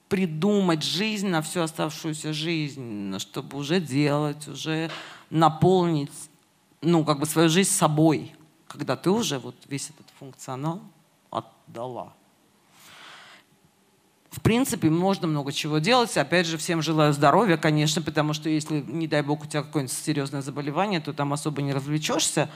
придумать 0.08 0.82
жизнь 0.82 1.28
на 1.28 1.42
всю 1.42 1.60
оставшуюся 1.60 2.32
жизнь, 2.32 3.18
чтобы 3.20 3.56
уже 3.56 3.80
делать, 3.80 4.48
уже 4.48 4.90
наполнить, 5.30 6.10
ну, 6.82 7.04
как 7.04 7.20
бы 7.20 7.26
свою 7.26 7.48
жизнь 7.48 7.70
собой, 7.70 8.34
когда 8.66 8.96
ты 8.96 9.10
уже 9.10 9.38
вот 9.38 9.54
весь 9.68 9.90
этот 9.90 10.06
функционал 10.18 10.80
отдала. 11.30 12.12
В 14.38 14.40
принципе, 14.40 14.88
можно 14.88 15.26
много 15.26 15.52
чего 15.52 15.78
делать. 15.78 16.16
Опять 16.16 16.46
же, 16.46 16.58
всем 16.58 16.80
желаю 16.80 17.12
здоровья, 17.12 17.56
конечно, 17.56 18.00
потому 18.02 18.34
что 18.34 18.48
если, 18.48 18.84
не 18.86 19.08
дай 19.08 19.22
бог, 19.22 19.42
у 19.42 19.46
тебя 19.46 19.62
какое-нибудь 19.64 19.92
серьезное 19.92 20.42
заболевание, 20.42 21.00
то 21.00 21.12
там 21.12 21.32
особо 21.32 21.60
не 21.60 21.72
развлечешься. 21.72 22.48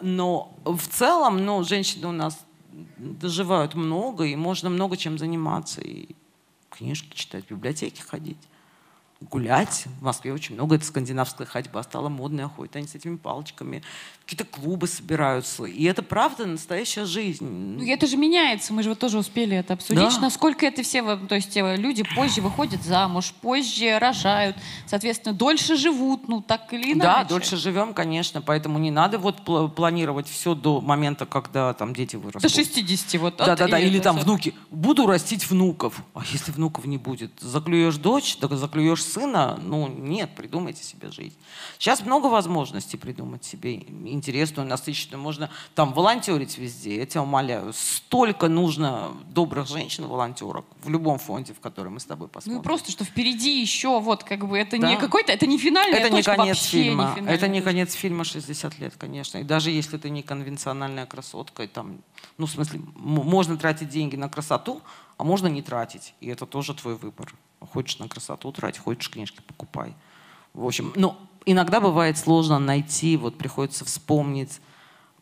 Но 0.00 0.56
в 0.64 0.86
целом, 0.86 1.44
ну, 1.44 1.64
женщины 1.64 2.06
у 2.06 2.12
нас 2.12 2.38
доживают 2.98 3.74
много, 3.74 4.24
и 4.24 4.36
можно 4.36 4.70
много 4.70 4.96
чем 4.96 5.18
заниматься. 5.18 5.80
И 5.80 6.10
книжки 6.70 7.16
читать, 7.16 7.46
в 7.46 7.50
библиотеки 7.50 8.00
ходить 8.00 8.38
гулять. 9.20 9.86
В 9.98 10.02
Москве 10.04 10.32
очень 10.32 10.54
много, 10.54 10.76
это 10.76 10.84
скандинавская 10.84 11.46
ходьба, 11.46 11.82
стала 11.82 12.08
модная 12.08 12.48
ходить. 12.48 12.76
Они 12.76 12.86
с 12.86 12.94
этими 12.94 13.16
палочками, 13.16 13.82
какие-то 14.32 14.44
клубы 14.44 14.86
собираются. 14.86 15.64
И 15.64 15.84
это 15.84 16.02
правда 16.02 16.46
настоящая 16.46 17.04
жизнь. 17.04 17.44
Ну, 17.44 17.86
это 17.86 18.06
же 18.06 18.16
меняется, 18.16 18.72
мы 18.72 18.82
же 18.82 18.88
вот 18.88 18.98
тоже 18.98 19.18
успели 19.18 19.56
это 19.56 19.74
обсудить. 19.74 20.14
Да. 20.14 20.20
Насколько 20.20 20.64
это 20.64 20.82
все, 20.82 21.02
то 21.16 21.34
есть 21.34 21.54
э, 21.56 21.76
люди 21.76 22.02
позже 22.16 22.40
выходят 22.40 22.82
замуж, 22.82 23.34
позже 23.42 23.98
рожают, 23.98 24.56
соответственно, 24.86 25.34
дольше 25.34 25.76
живут, 25.76 26.28
ну 26.28 26.40
так 26.40 26.72
или 26.72 26.94
иначе. 26.94 27.22
Да, 27.22 27.24
дольше 27.24 27.56
живем, 27.56 27.92
конечно, 27.92 28.40
поэтому 28.40 28.78
не 28.78 28.90
надо 28.90 29.18
вот 29.18 29.42
планировать 29.74 30.28
все 30.28 30.54
до 30.54 30.80
момента, 30.80 31.26
когда 31.26 31.74
там 31.74 31.94
дети 31.94 32.16
вырастут. 32.16 32.42
До 32.42 32.48
60 32.48 33.20
вот. 33.20 33.36
Да-да-да, 33.36 33.78
или 33.78 33.98
там 34.00 34.16
все. 34.16 34.24
внуки. 34.24 34.54
Буду 34.70 35.06
растить 35.06 35.48
внуков. 35.50 36.02
А 36.14 36.22
если 36.32 36.52
внуков 36.52 36.86
не 36.86 36.96
будет? 36.96 37.32
Заклюешь 37.40 37.96
дочь, 37.96 38.36
так 38.36 38.52
заклюешь 38.52 39.04
сына, 39.04 39.58
ну 39.62 39.88
нет, 39.88 40.30
придумайте 40.34 40.82
себе 40.82 41.10
жизнь. 41.10 41.36
Сейчас 41.78 42.00
много 42.00 42.28
возможностей 42.28 42.96
придумать 42.96 43.44
себе 43.44 43.82
интересную, 44.22 44.68
насыщенную. 44.68 45.20
Можно 45.20 45.50
там 45.74 45.92
волонтерить 45.92 46.56
везде, 46.58 46.96
я 46.96 47.06
тебя 47.06 47.22
умоляю. 47.22 47.72
Столько 47.72 48.48
нужно 48.48 49.10
добрых 49.30 49.66
женщин-волонтерок 49.66 50.64
в 50.82 50.88
любом 50.88 51.18
фонде, 51.18 51.52
в 51.52 51.60
который 51.60 51.88
мы 51.88 51.98
с 51.98 52.04
тобой 52.04 52.28
посмотрим. 52.28 52.58
Ну 52.58 52.62
просто, 52.62 52.92
что 52.92 53.04
впереди 53.04 53.60
еще 53.60 54.00
вот 54.00 54.22
как 54.22 54.46
бы 54.46 54.56
это 54.56 54.78
да. 54.78 54.88
не 54.88 54.96
какой-то, 54.96 55.32
это 55.32 55.46
не 55.46 55.58
финальный 55.58 55.98
Это 55.98 56.10
не 56.10 56.22
конец 56.22 56.58
фильма. 56.58 57.16
Не 57.20 57.26
это 57.26 57.48
не 57.48 57.60
конец 57.60 57.94
фильма 57.94 58.24
60 58.24 58.78
лет, 58.78 58.94
конечно. 58.96 59.38
И 59.38 59.42
даже 59.42 59.70
если 59.70 59.98
ты 59.98 60.08
не 60.10 60.22
конвенциональная 60.22 61.06
красотка, 61.06 61.64
и 61.64 61.66
там, 61.66 61.98
ну 62.38 62.46
в 62.46 62.50
смысле, 62.50 62.80
можно 62.94 63.56
тратить 63.56 63.88
деньги 63.88 64.14
на 64.14 64.28
красоту, 64.28 64.82
а 65.18 65.24
можно 65.24 65.48
не 65.48 65.62
тратить. 65.62 66.14
И 66.20 66.28
это 66.28 66.46
тоже 66.46 66.74
твой 66.74 66.94
выбор. 66.94 67.34
Хочешь 67.72 67.98
на 67.98 68.08
красоту 68.08 68.52
тратить, 68.52 68.80
хочешь 68.80 69.10
книжки 69.10 69.40
покупай. 69.40 69.94
В 70.54 70.66
общем, 70.66 70.92
ну, 70.96 71.16
иногда 71.46 71.80
бывает 71.80 72.18
сложно 72.18 72.58
найти, 72.58 73.16
вот 73.16 73.36
приходится 73.36 73.84
вспомнить 73.84 74.60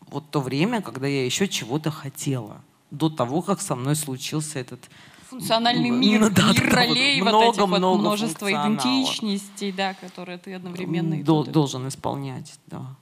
вот 0.08 0.30
то 0.30 0.40
время, 0.40 0.82
когда 0.82 1.06
я 1.06 1.24
еще 1.24 1.48
чего-то 1.48 1.90
хотела. 1.90 2.62
До 2.90 3.08
того, 3.08 3.42
как 3.42 3.60
со 3.60 3.76
мной 3.76 3.94
случился 3.94 4.58
этот 4.58 4.90
функциональный 5.28 5.90
мир, 5.90 6.20
ну, 6.20 6.30
да, 6.30 6.52
мир 6.52 6.70
да, 6.70 6.76
ролей, 6.76 7.20
вот, 7.20 7.28
много, 7.28 7.44
вот 7.44 7.54
этих 7.54 7.66
много 7.66 7.84
вот 7.84 8.00
множество 8.00 8.50
идентичностей, 8.50 9.70
да, 9.70 9.94
которые 9.94 10.38
ты 10.38 10.54
одновременно 10.54 11.22
Дол, 11.22 11.44
должен 11.44 11.86
исполнять, 11.86 12.58
да. 12.66 12.96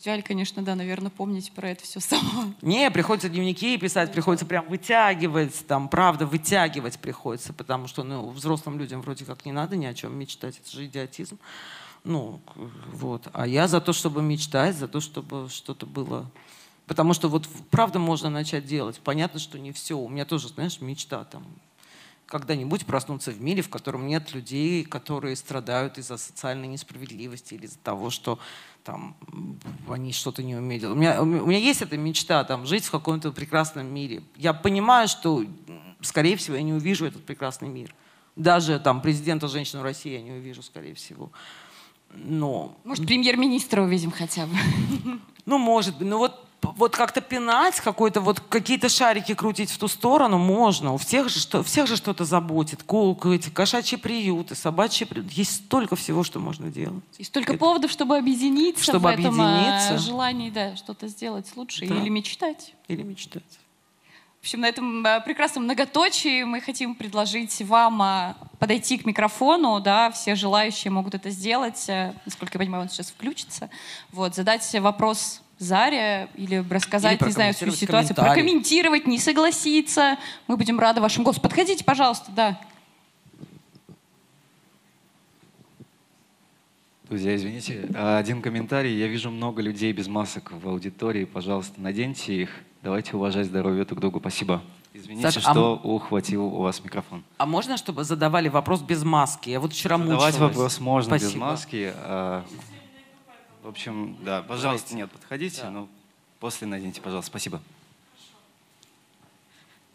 Идеале, 0.00 0.22
конечно, 0.22 0.62
да, 0.62 0.76
наверное, 0.76 1.10
помнить 1.10 1.50
про 1.50 1.70
это 1.70 1.82
все 1.82 1.98
само. 1.98 2.54
Не, 2.62 2.88
приходится 2.90 3.28
дневники 3.28 3.76
писать, 3.78 4.12
приходится 4.12 4.46
прям 4.46 4.68
вытягивать, 4.68 5.66
там, 5.66 5.88
правда, 5.88 6.24
вытягивать 6.24 7.00
приходится, 7.00 7.52
потому 7.52 7.88
что, 7.88 8.04
ну, 8.04 8.30
взрослым 8.30 8.78
людям 8.78 9.00
вроде 9.00 9.24
как 9.24 9.44
не 9.44 9.50
надо 9.50 9.76
ни 9.76 9.86
о 9.86 9.94
чем 9.94 10.16
мечтать, 10.16 10.60
это 10.60 10.70
же 10.70 10.86
идиотизм. 10.86 11.38
Ну, 12.04 12.40
вот. 12.92 13.28
А 13.32 13.46
я 13.46 13.68
за 13.68 13.80
то, 13.80 13.92
чтобы 13.92 14.22
мечтать, 14.22 14.76
за 14.76 14.88
то, 14.88 15.00
чтобы 15.00 15.48
что-то 15.50 15.86
было 15.86 16.30
Потому 16.88 17.12
что 17.12 17.28
вот 17.28 17.46
правда 17.70 17.98
можно 17.98 18.30
начать 18.30 18.64
делать. 18.64 18.98
Понятно, 19.04 19.38
что 19.38 19.58
не 19.58 19.72
все. 19.72 19.96
У 19.98 20.08
меня 20.08 20.24
тоже, 20.24 20.48
знаешь, 20.48 20.80
мечта 20.80 21.22
там 21.24 21.44
когда-нибудь 22.26 22.84
проснуться 22.86 23.30
в 23.30 23.40
мире, 23.40 23.62
в 23.62 23.70
котором 23.70 24.06
нет 24.06 24.34
людей, 24.34 24.84
которые 24.84 25.36
страдают 25.36 25.96
из-за 25.98 26.16
социальной 26.18 26.66
несправедливости 26.66 27.54
или 27.54 27.66
из-за 27.66 27.78
того, 27.78 28.10
что 28.10 28.38
там 28.84 29.16
они 29.88 30.12
что-то 30.12 30.42
не 30.42 30.56
умеют 30.56 30.82
делать. 30.82 30.96
У 30.96 31.00
меня, 31.00 31.22
у 31.22 31.24
меня 31.24 31.58
есть 31.58 31.80
эта 31.82 31.96
мечта, 31.96 32.44
там, 32.44 32.66
жить 32.66 32.84
в 32.84 32.90
каком-то 32.90 33.32
прекрасном 33.32 33.86
мире. 33.86 34.22
Я 34.36 34.52
понимаю, 34.52 35.08
что, 35.08 35.44
скорее 36.02 36.36
всего, 36.36 36.56
я 36.56 36.62
не 36.62 36.72
увижу 36.72 37.06
этот 37.06 37.24
прекрасный 37.24 37.68
мир. 37.68 37.94
Даже 38.36 38.78
там 38.78 39.00
президента 39.00 39.48
женщин 39.48 39.80
в 39.80 39.82
России 39.82 40.12
я 40.12 40.22
не 40.22 40.32
увижу, 40.32 40.62
скорее 40.62 40.94
всего. 40.94 41.30
Но... 42.14 42.76
Может, 42.84 43.06
премьер-министра 43.06 43.82
увидим 43.82 44.10
хотя 44.10 44.46
бы. 44.46 44.56
Ну, 45.46 45.56
может 45.56 45.96
быть. 45.96 46.06
Ну 46.06 46.18
вот 46.18 46.44
вот 46.60 46.96
как-то 46.96 47.20
пинать, 47.20 47.80
какой-то 47.80 48.20
вот 48.20 48.40
какие-то 48.40 48.88
шарики 48.88 49.34
крутить 49.34 49.70
в 49.70 49.78
ту 49.78 49.88
сторону 49.88 50.38
можно. 50.38 50.92
У 50.92 50.96
всех 50.96 51.28
же, 51.28 51.38
что, 51.40 51.62
всех 51.62 51.86
же 51.86 51.96
что-то 51.96 52.24
заботит. 52.24 52.80
Эти 52.82 53.50
кошачьи 53.50 53.96
приюты, 53.98 54.54
собачьи 54.54 55.06
приюты. 55.06 55.32
Есть 55.34 55.66
столько 55.66 55.96
всего, 55.96 56.24
что 56.24 56.40
можно 56.40 56.70
делать. 56.70 57.02
И 57.18 57.24
столько 57.24 57.52
Это, 57.52 57.60
поводов, 57.60 57.90
чтобы 57.90 58.16
объединиться 58.16 58.82
чтобы 58.82 59.00
в 59.00 59.06
этом 59.06 59.40
а, 59.40 59.78
объединиться. 59.78 59.98
желании 59.98 60.50
да, 60.50 60.76
что-то 60.76 61.08
сделать 61.08 61.50
лучше 61.56 61.86
да. 61.86 61.94
или 61.94 62.08
мечтать. 62.08 62.74
Или 62.88 63.02
мечтать. 63.02 63.42
В 64.40 64.44
общем, 64.44 64.60
на 64.60 64.68
этом 64.68 65.04
а, 65.04 65.20
прекрасном 65.20 65.64
многоточии 65.64 66.44
мы 66.44 66.60
хотим 66.60 66.94
предложить 66.94 67.60
вам 67.62 68.00
а, 68.00 68.36
подойти 68.58 68.96
к 68.96 69.04
микрофону, 69.04 69.80
да, 69.80 70.10
все 70.10 70.36
желающие 70.36 70.90
могут 70.90 71.14
это 71.14 71.30
сделать, 71.30 71.86
насколько 72.24 72.54
я 72.54 72.58
понимаю, 72.58 72.84
он 72.84 72.88
сейчас 72.88 73.10
включится, 73.10 73.68
вот, 74.12 74.34
задать 74.34 74.72
вопрос 74.80 75.42
Заре 75.58 76.28
или 76.36 76.64
рассказать, 76.70 77.20
или 77.20 77.26
не 77.26 77.32
знаю, 77.32 77.52
всю 77.52 77.70
ситуацию, 77.72 78.14
прокомментировать, 78.14 79.08
не 79.08 79.18
согласиться. 79.18 80.16
Мы 80.46 80.56
будем 80.56 80.78
рады 80.78 81.00
вашим 81.00 81.24
голосу. 81.24 81.40
Подходите, 81.40 81.82
пожалуйста, 81.82 82.30
да. 82.30 82.60
Друзья, 87.08 87.34
извините, 87.34 87.88
один 87.92 88.40
комментарий. 88.40 88.96
Я 88.96 89.08
вижу 89.08 89.30
много 89.32 89.60
людей 89.60 89.92
без 89.92 90.06
масок 90.06 90.52
в 90.52 90.68
аудитории. 90.68 91.24
Пожалуйста, 91.24 91.80
наденьте 91.80 92.40
их. 92.40 92.50
Давайте 92.82 93.16
уважать 93.16 93.46
здоровье 93.46 93.84
друг 93.84 94.00
друга. 94.00 94.20
Спасибо. 94.20 94.62
Извините, 94.94 95.30
Саша, 95.30 95.40
что 95.40 95.80
а... 95.82 95.86
ухватил 95.86 96.44
у 96.44 96.62
вас 96.62 96.82
микрофон. 96.82 97.22
А 97.36 97.46
можно, 97.46 97.76
чтобы 97.76 98.04
задавали 98.04 98.48
вопрос 98.48 98.80
без 98.80 99.04
маски? 99.04 99.50
Я 99.50 99.60
вот 99.60 99.72
вчера 99.72 99.98
Задавать 99.98 100.34
мучилась. 100.34 100.38
вопрос 100.38 100.80
можно 100.80 101.18
Спасибо. 101.18 101.30
без 101.30 101.36
маски. 101.36 101.92
А 101.96 102.44
в 103.62 103.68
общем, 103.68 104.16
да, 104.22 104.42
пожалуйста, 104.42 104.94
нет, 104.94 105.10
подходите, 105.10 105.62
да. 105.62 105.70
но 105.70 105.88
после 106.40 106.66
наденьте, 106.66 107.00
пожалуйста. 107.00 107.28
Спасибо. 107.28 107.60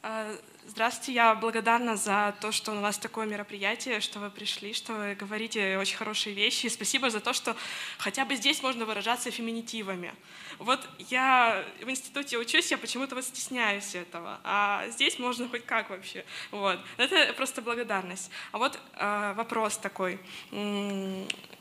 А, 0.03 0.31
Здравствуйте, 0.74 1.13
я 1.13 1.36
благодарна 1.36 1.95
за 1.95 2.34
то, 2.41 2.51
что 2.51 2.71
у 2.71 2.82
вас 2.82 2.97
такое 2.97 3.28
мероприятие, 3.28 3.99
что 3.99 4.17
вы 4.17 4.32
пришли, 4.32 4.74
что 4.74 4.93
вы 4.93 5.13
говорите 5.13 5.78
очень 5.78 5.95
хорошие 5.95 6.34
вещи. 6.34 6.65
И 6.65 6.69
спасибо 6.69 7.11
за 7.11 7.19
то, 7.19 7.32
что 7.32 7.55
хотя 7.99 8.26
бы 8.26 8.36
здесь 8.36 8.63
можно 8.63 8.84
выражаться 8.84 9.30
феминитивами. 9.30 10.15
Вот 10.57 10.80
я 10.97 11.63
в 11.80 11.88
институте 11.88 12.39
учусь, 12.39 12.71
я 12.71 12.80
почему-то 12.80 13.13
вот 13.13 13.24
стесняюсь 13.24 13.93
этого, 13.93 14.39
а 14.43 14.88
здесь 14.89 15.19
можно 15.19 15.47
хоть 15.47 15.63
как 15.63 15.91
вообще. 15.91 16.26
Вот. 16.49 16.80
Это 16.97 17.34
просто 17.34 17.61
благодарность. 17.61 18.32
А 18.51 18.57
вот 18.57 18.80
э, 18.95 19.34
вопрос 19.36 19.78
такой. 19.78 20.19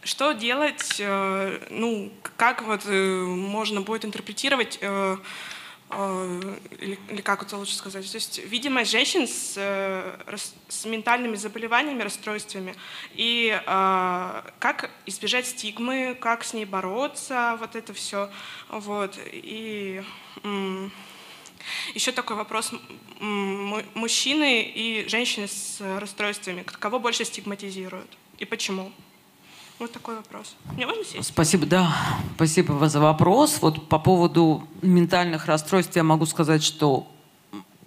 Что 0.05 0.33
делать, 0.33 0.97
э, 0.99 1.67
ну, 1.69 2.11
как 2.39 2.63
вот 2.63 2.87
э, 2.87 3.25
можно 3.27 3.83
будет 3.83 4.07
интерпретировать 4.07 4.79
э, 4.81 5.19
или, 5.93 6.99
или 7.09 7.21
как 7.21 7.43
это 7.43 7.57
лучше 7.57 7.75
сказать, 7.75 8.11
то 8.11 8.17
есть 8.17 8.39
видимость 8.39 8.91
женщин 8.91 9.27
с, 9.29 9.55
э, 9.57 10.37
с 10.69 10.85
ментальными 10.87 11.37
заболеваниями, 11.37 12.03
расстройствами, 12.03 12.75
и 13.15 13.51
э, 13.55 14.43
как 14.59 14.91
избежать 15.07 15.47
стигмы, 15.47 16.17
как 16.19 16.45
с 16.45 16.55
ней 16.55 16.65
бороться, 16.65 17.57
вот 17.61 17.77
это 17.77 17.93
все, 17.93 18.31
вот, 18.69 19.19
и 19.27 20.03
еще 21.95 22.13
такой 22.13 22.37
вопрос, 22.37 22.73
мужчины 23.21 24.63
и 24.63 25.09
женщины 25.09 25.47
с 25.47 25.81
расстройствами, 25.99 26.63
кого 26.63 26.99
больше 26.99 27.25
стигматизируют? 27.25 28.11
И 28.39 28.45
почему? 28.45 28.93
Вот 29.83 29.91
такой 29.91 30.15
вопрос. 30.15 30.55
Мне 30.77 30.87
можно 30.87 31.03
сесть? 31.05 31.31
Спасибо, 31.31 31.67
да. 31.67 31.93
Спасибо 32.37 32.89
за 32.89 33.01
вопрос. 33.01 33.59
Вот 33.61 33.89
по 33.89 33.99
поводу 33.99 34.69
ментальных 34.81 35.47
расстройств 35.47 35.97
я 35.97 36.05
могу 36.05 36.25
сказать, 36.25 36.63
что 36.63 37.11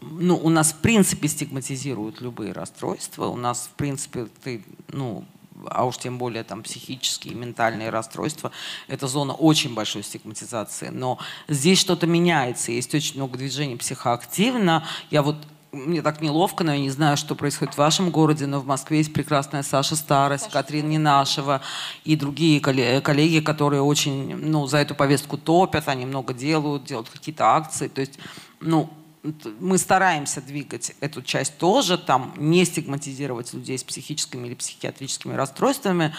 ну, 0.02 0.36
у 0.36 0.50
нас 0.50 0.74
в 0.74 0.80
принципе 0.80 1.30
стигматизируют 1.30 2.20
любые 2.20 2.52
расстройства. 2.52 3.28
У 3.28 3.38
нас 3.38 3.70
в 3.72 3.78
принципе 3.78 4.28
ты, 4.43 4.66
ну, 4.89 5.24
а 5.68 5.86
уж 5.86 5.98
тем 5.98 6.18
более 6.18 6.43
там 6.43 6.64
психические 6.64 7.34
ментальные 7.34 7.91
расстройства, 7.91 8.52
это 8.89 9.08
зона 9.08 9.32
очень 9.32 9.74
большой 9.74 10.04
стигматизации. 10.04 10.89
Но 10.89 11.18
здесь 11.48 11.80
что-то 11.80 12.08
меняется, 12.08 12.74
есть 12.74 12.93
очень 12.93 13.16
много 13.16 13.38
движений 13.38 13.78
психоактивно. 13.78 14.86
Я 15.12 15.22
вот 15.22 15.38
мне 15.76 16.01
так 16.01 16.21
неловко, 16.21 16.63
но 16.63 16.73
я 16.73 16.80
не 16.80 16.89
знаю, 16.89 17.17
что 17.17 17.36
происходит 17.36 17.76
в 17.76 17.78
вашем 17.78 18.09
городе, 18.09 18.47
но 18.47 18.59
в 18.59 18.65
Москве 18.65 18.99
есть 18.99 19.13
прекрасная 19.13 19.63
Саша 19.63 19.95
Старость, 19.95 20.45
Саша. 20.45 20.53
Катрин 20.53 20.89
Ненашева 20.89 21.61
и 22.03 22.15
другие 22.15 22.59
коллеги, 22.59 23.39
которые 23.39 23.82
очень 23.82 24.36
ну, 24.36 24.65
за 24.67 24.80
эту 24.80 24.95
повестку 24.95 25.38
топят, 25.38 25.88
они 25.88 26.05
много 26.05 26.34
делают, 26.34 26.86
делают 26.86 27.09
какие-то 27.09 27.45
акции. 27.55 27.88
То 27.88 28.01
есть, 28.01 28.17
ну, 28.59 28.89
мы 29.59 29.78
стараемся 29.78 30.41
двигать 30.41 30.93
эту 30.99 31.21
часть 31.21 31.57
тоже, 31.57 31.97
там, 31.97 32.34
не 32.38 32.65
стигматизировать 32.65 33.53
людей 33.53 33.78
с 33.78 33.84
психическими 33.84 34.47
или 34.47 34.55
психиатрическими 34.55 35.34
расстройствами, 35.34 36.13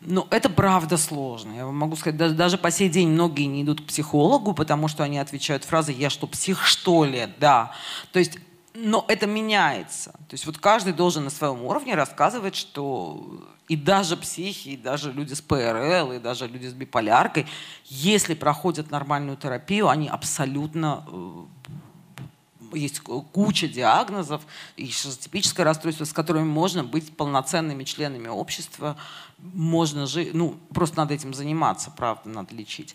но 0.00 0.28
это 0.30 0.48
правда 0.48 0.96
сложно. 0.96 1.52
Я 1.52 1.66
могу 1.66 1.96
сказать, 1.96 2.16
даже, 2.16 2.34
даже 2.34 2.56
по 2.56 2.70
сей 2.70 2.88
день 2.88 3.08
многие 3.08 3.44
не 3.44 3.62
идут 3.62 3.80
к 3.80 3.86
психологу, 3.86 4.54
потому 4.54 4.86
что 4.86 5.02
они 5.02 5.18
отвечают 5.18 5.64
фразой 5.64 5.96
«я 5.96 6.08
что, 6.08 6.28
псих, 6.28 6.64
что 6.64 7.04
ли?» 7.04 7.28
Да. 7.40 7.72
То 8.12 8.20
есть 8.20 8.38
но 8.80 9.04
это 9.08 9.26
меняется. 9.26 10.12
То 10.12 10.32
есть 10.32 10.46
вот 10.46 10.58
каждый 10.58 10.92
должен 10.92 11.24
на 11.24 11.30
своем 11.30 11.62
уровне 11.64 11.94
рассказывать, 11.94 12.54
что 12.54 13.44
и 13.66 13.76
даже 13.76 14.16
психи, 14.16 14.70
и 14.70 14.76
даже 14.76 15.12
люди 15.12 15.34
с 15.34 15.40
ПРЛ, 15.40 16.12
и 16.12 16.18
даже 16.18 16.46
люди 16.46 16.66
с 16.66 16.72
биполяркой, 16.72 17.46
если 17.86 18.34
проходят 18.34 18.90
нормальную 18.90 19.36
терапию, 19.36 19.88
они 19.88 20.08
абсолютно 20.08 21.04
э, 21.08 22.76
есть 22.76 23.00
куча 23.00 23.66
диагнозов 23.66 24.42
и 24.76 24.90
шизотипическое 24.90 25.64
расстройство, 25.64 26.04
с 26.04 26.12
которыми 26.12 26.44
можно 26.44 26.84
быть 26.84 27.16
полноценными 27.16 27.84
членами 27.84 28.28
общества, 28.28 28.96
можно 29.38 30.06
жить, 30.06 30.34
ну, 30.34 30.56
просто 30.72 30.98
надо 30.98 31.14
этим 31.14 31.34
заниматься, 31.34 31.90
правда, 31.90 32.28
надо 32.28 32.54
лечить. 32.54 32.94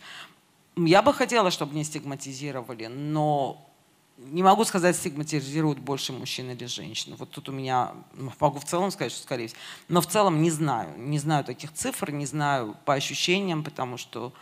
Я 0.77 1.01
бы 1.01 1.13
хотела, 1.13 1.51
чтобы 1.51 1.75
не 1.75 1.83
стигматизировали, 1.83 2.87
но 2.87 3.72
не 4.17 4.43
могу 4.43 4.63
сказать, 4.63 4.95
стигматизируют 4.95 5.79
больше 5.79 6.13
мужчин 6.13 6.49
или 6.51 6.65
женщин. 6.65 7.15
Вот 7.17 7.31
тут 7.31 7.49
у 7.49 7.51
меня, 7.51 7.93
ну, 8.13 8.31
могу 8.39 8.59
в 8.59 8.65
целом 8.65 8.91
сказать, 8.91 9.11
что 9.11 9.23
скорее 9.23 9.47
всего. 9.47 9.59
Но 9.87 10.01
в 10.01 10.07
целом 10.07 10.41
не 10.41 10.51
знаю. 10.51 10.93
Не 10.97 11.19
знаю 11.19 11.43
таких 11.43 11.73
цифр, 11.73 12.11
не 12.11 12.25
знаю 12.25 12.77
по 12.85 12.93
ощущениям, 12.93 13.63
потому 13.63 13.97
что, 13.97 14.33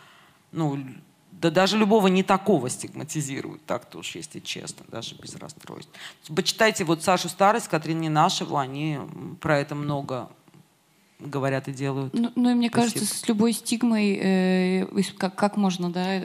ну, 0.52 0.78
да 1.30 1.50
даже 1.50 1.78
любого 1.78 2.08
не 2.08 2.22
такого 2.22 2.68
стигматизируют, 2.68 3.64
так-то 3.64 3.98
уж, 3.98 4.14
если 4.14 4.40
честно, 4.40 4.84
даже 4.88 5.14
без 5.16 5.34
расстройств. 5.36 5.90
Почитайте 6.34 6.84
вот 6.84 7.02
Сашу 7.02 7.28
Старость, 7.28 7.68
Катрин 7.68 8.00
Ненашеву, 8.00 8.58
они 8.58 8.98
про 9.40 9.58
это 9.58 9.74
много 9.74 10.30
говорят 11.24 11.68
и 11.68 11.72
делают. 11.72 12.12
Ну, 12.14 12.32
ну 12.34 12.50
и 12.50 12.54
мне 12.54 12.68
Спасибо. 12.68 12.92
кажется, 12.92 13.14
с 13.18 13.28
любой 13.28 13.52
стигмой, 13.52 14.18
э, 14.20 14.86
как, 15.18 15.34
как 15.34 15.56
можно 15.56 15.90
да, 15.90 16.20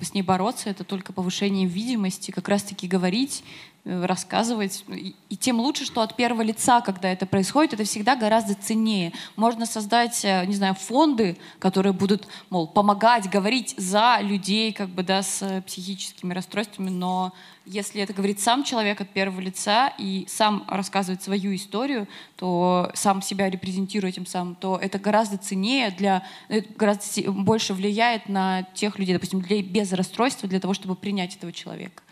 с 0.00 0.14
ней 0.14 0.22
бороться, 0.22 0.70
это 0.70 0.84
только 0.84 1.12
повышение 1.12 1.66
видимости, 1.66 2.30
как 2.30 2.48
раз-таки 2.48 2.86
говорить, 2.86 3.42
Э, 3.44 3.73
рассказывать. 3.84 4.84
И, 4.88 5.36
тем 5.36 5.60
лучше, 5.60 5.84
что 5.84 6.00
от 6.00 6.16
первого 6.16 6.42
лица, 6.42 6.80
когда 6.80 7.10
это 7.10 7.26
происходит, 7.26 7.74
это 7.74 7.84
всегда 7.84 8.16
гораздо 8.16 8.54
ценнее. 8.54 9.12
Можно 9.36 9.66
создать, 9.66 10.24
э, 10.24 10.44
не 10.46 10.54
знаю, 10.54 10.74
фонды, 10.74 11.36
которые 11.58 11.92
будут, 11.92 12.26
мол, 12.50 12.66
помогать, 12.66 13.28
говорить 13.28 13.74
за 13.76 14.18
людей, 14.22 14.72
как 14.72 14.88
бы, 14.88 15.02
да, 15.02 15.22
с 15.22 15.62
психическими 15.66 16.32
расстройствами, 16.32 16.88
но 16.88 17.34
если 17.66 18.02
это 18.02 18.12
говорит 18.12 18.40
сам 18.40 18.62
человек 18.62 19.00
от 19.00 19.08
первого 19.10 19.40
лица 19.40 19.92
и 19.98 20.26
сам 20.28 20.64
рассказывает 20.68 21.22
свою 21.22 21.54
историю, 21.54 22.06
то 22.36 22.90
сам 22.94 23.22
себя 23.22 23.48
репрезентирует 23.48 24.14
тем 24.16 24.26
самым, 24.26 24.54
то 24.54 24.78
это 24.80 24.98
гораздо 24.98 25.38
ценнее 25.38 25.90
для, 25.90 26.24
это 26.48 26.68
гораздо 26.76 27.32
больше 27.32 27.72
влияет 27.72 28.28
на 28.28 28.62
тех 28.74 28.98
людей, 28.98 29.14
допустим, 29.14 29.40
людей 29.40 29.62
без 29.62 29.92
расстройства, 29.92 30.48
для 30.48 30.60
того, 30.60 30.74
чтобы 30.74 30.94
принять 30.94 31.36
этого 31.36 31.52
человека. 31.52 32.03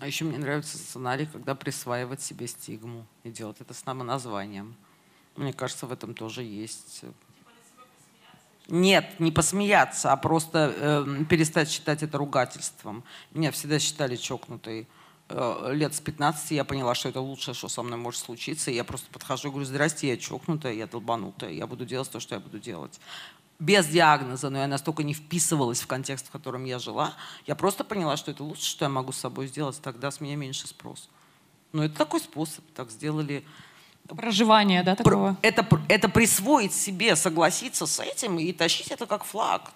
А 0.00 0.06
еще 0.06 0.24
мне 0.24 0.38
нравится 0.38 0.76
сценарий, 0.76 1.26
когда 1.26 1.54
присваивать 1.54 2.20
себе 2.20 2.46
стигму 2.46 3.06
и 3.22 3.30
делать 3.30 3.60
это 3.60 3.74
с 3.74 3.78
самоназванием. 3.78 4.74
Мне 5.36 5.52
кажется, 5.52 5.86
в 5.86 5.92
этом 5.92 6.14
тоже 6.14 6.42
есть... 6.42 7.00
Э, 7.02 7.10
Нет, 8.68 9.20
не 9.20 9.32
посмеяться, 9.32 10.12
а 10.12 10.16
просто 10.16 10.74
э, 10.76 11.24
перестать 11.28 11.70
считать 11.70 12.02
это 12.02 12.18
ругательством. 12.18 13.04
Меня 13.32 13.50
всегда 13.50 13.78
считали 13.78 14.16
чокнутой. 14.16 14.86
Э, 15.28 15.70
лет 15.72 15.94
с 15.94 16.00
15 16.00 16.52
я 16.52 16.64
поняла, 16.64 16.94
что 16.94 17.08
это 17.08 17.20
лучшее, 17.20 17.54
что 17.54 17.68
со 17.68 17.82
мной 17.82 17.98
может 17.98 18.20
случиться. 18.20 18.70
И 18.70 18.74
я 18.74 18.84
просто 18.84 19.10
подхожу 19.10 19.48
и 19.48 19.50
говорю, 19.50 19.66
здрасте, 19.66 20.08
я 20.08 20.16
чокнутая, 20.16 20.72
я 20.74 20.86
долбанутая, 20.86 21.50
я 21.50 21.66
буду 21.66 21.84
делать 21.84 22.10
то, 22.10 22.20
что 22.20 22.34
я 22.34 22.40
буду 22.40 22.58
делать 22.58 23.00
без 23.58 23.86
диагноза, 23.86 24.50
но 24.50 24.58
я 24.58 24.66
настолько 24.66 25.02
не 25.02 25.14
вписывалась 25.14 25.80
в 25.80 25.86
контекст, 25.86 26.28
в 26.28 26.30
котором 26.30 26.64
я 26.64 26.78
жила, 26.78 27.14
я 27.46 27.54
просто 27.54 27.84
поняла, 27.84 28.16
что 28.16 28.30
это 28.30 28.42
лучше, 28.42 28.64
что 28.64 28.84
я 28.84 28.88
могу 28.88 29.12
с 29.12 29.18
собой 29.18 29.46
сделать, 29.46 29.80
тогда 29.80 30.10
с 30.10 30.20
меня 30.20 30.36
меньше 30.36 30.66
спрос. 30.66 31.08
Но 31.72 31.84
это 31.84 31.96
такой 31.96 32.20
способ, 32.20 32.64
так 32.74 32.90
сделали. 32.90 33.44
Проживание, 34.08 34.82
да, 34.82 34.96
такого? 34.96 35.36
Это, 35.42 35.66
это 35.88 36.08
присвоить 36.08 36.74
себе, 36.74 37.16
согласиться 37.16 37.86
с 37.86 38.00
этим 38.00 38.38
и 38.38 38.52
тащить 38.52 38.90
это 38.90 39.06
как 39.06 39.24
флаг. 39.24 39.72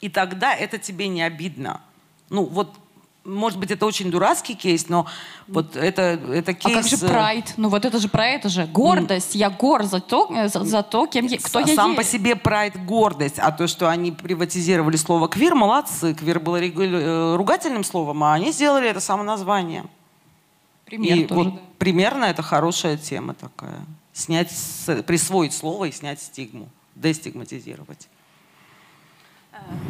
И 0.00 0.08
тогда 0.08 0.54
это 0.54 0.78
тебе 0.78 1.08
не 1.08 1.22
обидно. 1.22 1.80
Ну, 2.28 2.44
вот 2.44 2.76
может 3.24 3.58
быть, 3.58 3.70
это 3.70 3.86
очень 3.86 4.10
дурацкий 4.10 4.54
кейс, 4.54 4.88
но 4.88 5.06
вот 5.46 5.76
это, 5.76 6.02
это 6.32 6.54
кейс... 6.54 6.76
А 6.76 6.82
как 6.82 6.88
же 6.88 6.98
прайд? 6.98 7.54
Ну 7.56 7.68
вот 7.68 7.84
это 7.84 7.98
же 7.98 8.08
про 8.08 8.26
это 8.26 8.48
же. 8.48 8.66
Гордость. 8.66 9.34
Я 9.34 9.50
гор 9.50 9.84
за 9.84 10.00
то, 10.00 10.28
э, 10.34 10.48
за, 10.48 10.64
за 10.64 10.82
то 10.82 11.06
кем 11.06 11.26
я, 11.26 11.38
кто 11.38 11.60
я 11.60 11.74
Сам 11.74 11.92
есть. 11.92 11.96
по 11.96 12.04
себе 12.04 12.34
прайд 12.34 12.84
гордость. 12.84 13.38
А 13.38 13.52
то, 13.52 13.66
что 13.66 13.88
они 13.88 14.10
приватизировали 14.10 14.96
слово 14.96 15.28
квир, 15.28 15.54
молодцы. 15.54 16.14
Квир 16.14 16.40
было 16.40 16.56
э, 16.60 17.36
ругательным 17.36 17.84
словом, 17.84 18.24
а 18.24 18.34
они 18.34 18.50
сделали 18.50 18.88
это 18.88 19.00
само 19.00 19.22
название. 19.22 19.84
Пример 20.84 21.18
и 21.18 21.24
тоже, 21.24 21.40
вот 21.40 21.54
да. 21.54 21.60
примерно 21.78 22.24
это 22.24 22.42
хорошая 22.42 22.96
тема 22.96 23.34
такая. 23.34 23.86
Снять, 24.12 24.52
присвоить 25.06 25.54
слово 25.54 25.86
и 25.86 25.92
снять 25.92 26.20
стигму. 26.20 26.68
Дестигматизировать. 26.96 28.08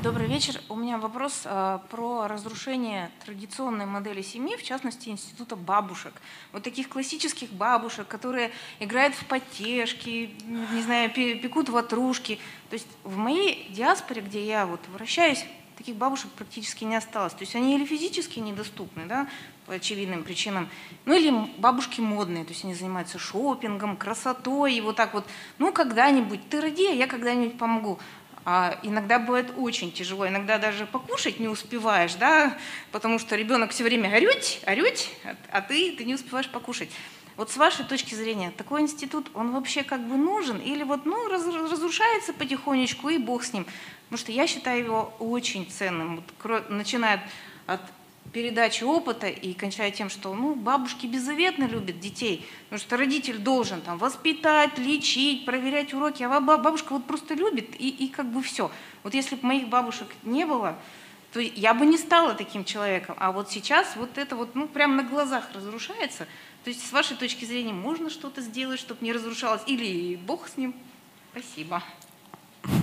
Добрый 0.03 0.27
вечер. 0.27 0.61
У 0.69 0.75
меня 0.75 0.99
вопрос 0.99 1.43
э, 1.45 1.79
про 1.91 2.27
разрушение 2.27 3.11
традиционной 3.25 3.87
модели 3.87 4.21
семьи, 4.21 4.57
в 4.57 4.63
частности, 4.63 5.09
института 5.09 5.57
бабушек. 5.57 6.13
Вот 6.53 6.63
таких 6.63 6.89
классических 6.89 7.51
бабушек, 7.51 8.09
которые 8.09 8.51
играют 8.81 9.15
в 9.15 9.25
потешки, 9.27 10.35
не 10.47 10.83
знаю, 10.83 11.11
пекут 11.11 11.69
ватрушки. 11.69 12.39
То 12.71 12.75
есть 12.75 12.89
в 13.05 13.17
моей 13.17 13.69
диаспоре, 13.71 14.23
где 14.23 14.45
я 14.45 14.67
вот 14.67 14.81
вращаюсь, 14.93 15.45
таких 15.77 15.97
бабушек 15.97 16.31
практически 16.33 16.85
не 16.85 16.97
осталось. 16.97 17.33
То 17.33 17.41
есть 17.41 17.55
они 17.55 17.75
или 17.75 17.85
физически 17.85 18.39
недоступны, 18.39 19.07
да, 19.07 19.29
по 19.67 19.75
очевидным 19.75 20.25
причинам, 20.25 20.69
ну 21.05 21.15
или 21.15 21.33
бабушки 21.59 22.01
модные, 22.01 22.45
то 22.45 22.51
есть 22.51 22.65
они 22.65 22.75
занимаются 22.75 23.19
шопингом, 23.19 23.97
красотой, 23.97 24.75
и 24.75 24.81
вот 24.81 24.97
так 24.97 25.15
вот, 25.15 25.25
ну 25.59 25.73
когда-нибудь, 25.73 26.49
ты 26.49 26.61
роди, 26.61 26.89
а 26.89 26.93
я 26.93 27.07
когда-нибудь 27.07 27.59
помогу. 27.59 27.99
А 28.45 28.79
иногда 28.83 29.21
бывает 29.21 29.53
очень 29.57 29.93
тяжело, 29.93 30.27
иногда 30.27 30.59
даже 30.59 30.85
покушать 30.85 31.39
не 31.39 31.47
успеваешь, 31.47 32.15
да, 32.15 32.59
потому 32.91 33.21
что 33.21 33.37
ребенок 33.37 33.71
все 33.71 33.85
время 33.85 34.11
орет, 34.11 34.59
орет, 34.67 35.09
а 35.53 35.61
ты, 35.61 35.93
ты 35.93 36.05
не 36.05 36.15
успеваешь 36.15 36.49
покушать. 36.49 36.91
Вот 37.37 37.51
с 37.51 37.57
вашей 37.57 37.85
точки 37.85 38.15
зрения, 38.15 38.51
такой 38.51 38.83
институт, 38.83 39.31
он 39.35 39.53
вообще 39.53 39.85
как 39.85 40.07
бы 40.07 40.17
нужен? 40.17 40.59
Или 40.59 40.83
вот, 40.83 41.07
ну, 41.07 41.29
раз, 41.29 41.47
разрушается 41.47 42.33
потихонечку, 42.33 43.09
и 43.09 43.19
бог 43.19 43.45
с 43.45 43.53
ним? 43.53 43.65
Потому 44.05 44.19
что 44.19 44.33
я 44.33 44.47
считаю 44.47 44.85
его 44.85 45.15
очень 45.19 45.71
ценным, 45.71 46.23
вот, 46.43 46.69
начиная 46.69 47.23
от 47.67 47.81
передачи 48.33 48.83
опыта 48.85 49.29
и 49.29 49.53
кончая 49.53 49.91
тем, 49.91 50.09
что 50.09 50.35
ну, 50.35 50.55
бабушки 50.55 51.07
беззаветно 51.07 51.65
любят 51.65 52.01
детей, 52.01 52.47
потому 52.65 52.81
что 52.81 52.97
родитель 52.97 53.39
должен 53.39 53.81
там 53.83 53.99
воспитать, 53.99 54.79
лечить, 54.79 55.45
проверять 55.45 55.93
уроки, 55.93 56.23
а 56.23 56.41
бабушка 56.41 56.95
вот 56.95 57.07
просто 57.07 57.35
любит 57.35 57.69
и, 57.79 57.89
и 57.89 58.09
как 58.09 58.27
бы 58.27 58.43
все. 58.43 58.71
Вот 59.03 59.15
если 59.15 59.37
бы 59.37 59.47
моих 59.47 59.69
бабушек 59.69 60.09
не 60.23 60.47
было, 60.47 60.79
то 61.33 61.41
я 61.41 61.75
бы 61.75 61.87
не 61.87 61.97
стала 61.97 62.35
таким 62.35 62.65
человеком. 62.65 63.17
А 63.19 63.33
вот 63.33 63.51
сейчас 63.51 63.97
вот 63.97 64.19
это 64.19 64.37
вот 64.37 64.55
ну, 64.55 64.69
прямо 64.69 64.97
на 64.97 65.03
глазах 65.03 65.49
разрушается. 65.55 66.27
То 66.65 66.71
есть 66.71 66.87
с 66.87 66.93
вашей 66.93 67.17
точки 67.17 67.45
зрения 67.45 67.73
можно 67.73 68.11
что-то 68.11 68.41
сделать, 68.41 68.79
чтобы 68.79 69.05
не 69.05 69.13
разрушалось? 69.13 69.63
Или 69.67 70.17
бог 70.17 70.49
с 70.49 70.57
ним? 70.57 70.75
Спасибо. 71.33 71.83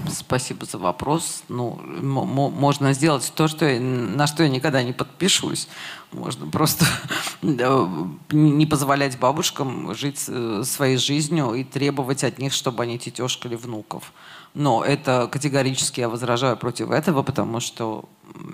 Спасибо 0.09 0.65
за 0.65 0.77
вопрос. 0.77 1.43
Ну, 1.47 1.79
можно 2.01 2.93
сделать 2.93 3.31
то, 3.33 3.47
что 3.47 3.65
я, 3.65 3.79
на 3.79 4.27
что 4.27 4.43
я 4.43 4.49
никогда 4.49 4.83
не 4.83 4.91
подпишусь. 4.91 5.69
Можно 6.11 6.47
просто 6.47 6.85
не 7.41 8.65
позволять 8.65 9.17
бабушкам 9.19 9.93
жить 9.95 10.25
э, 10.27 10.63
своей 10.65 10.97
жизнью 10.97 11.53
и 11.53 11.63
требовать 11.63 12.23
от 12.23 12.39
них, 12.39 12.51
чтобы 12.53 12.83
они 12.83 12.99
тетешкали 12.99 13.55
внуков. 13.55 14.11
Но 14.53 14.83
это 14.83 15.29
категорически 15.31 16.01
я 16.01 16.09
возражаю 16.09 16.57
против 16.57 16.91
этого, 16.91 17.23
потому 17.23 17.59
что 17.59 18.05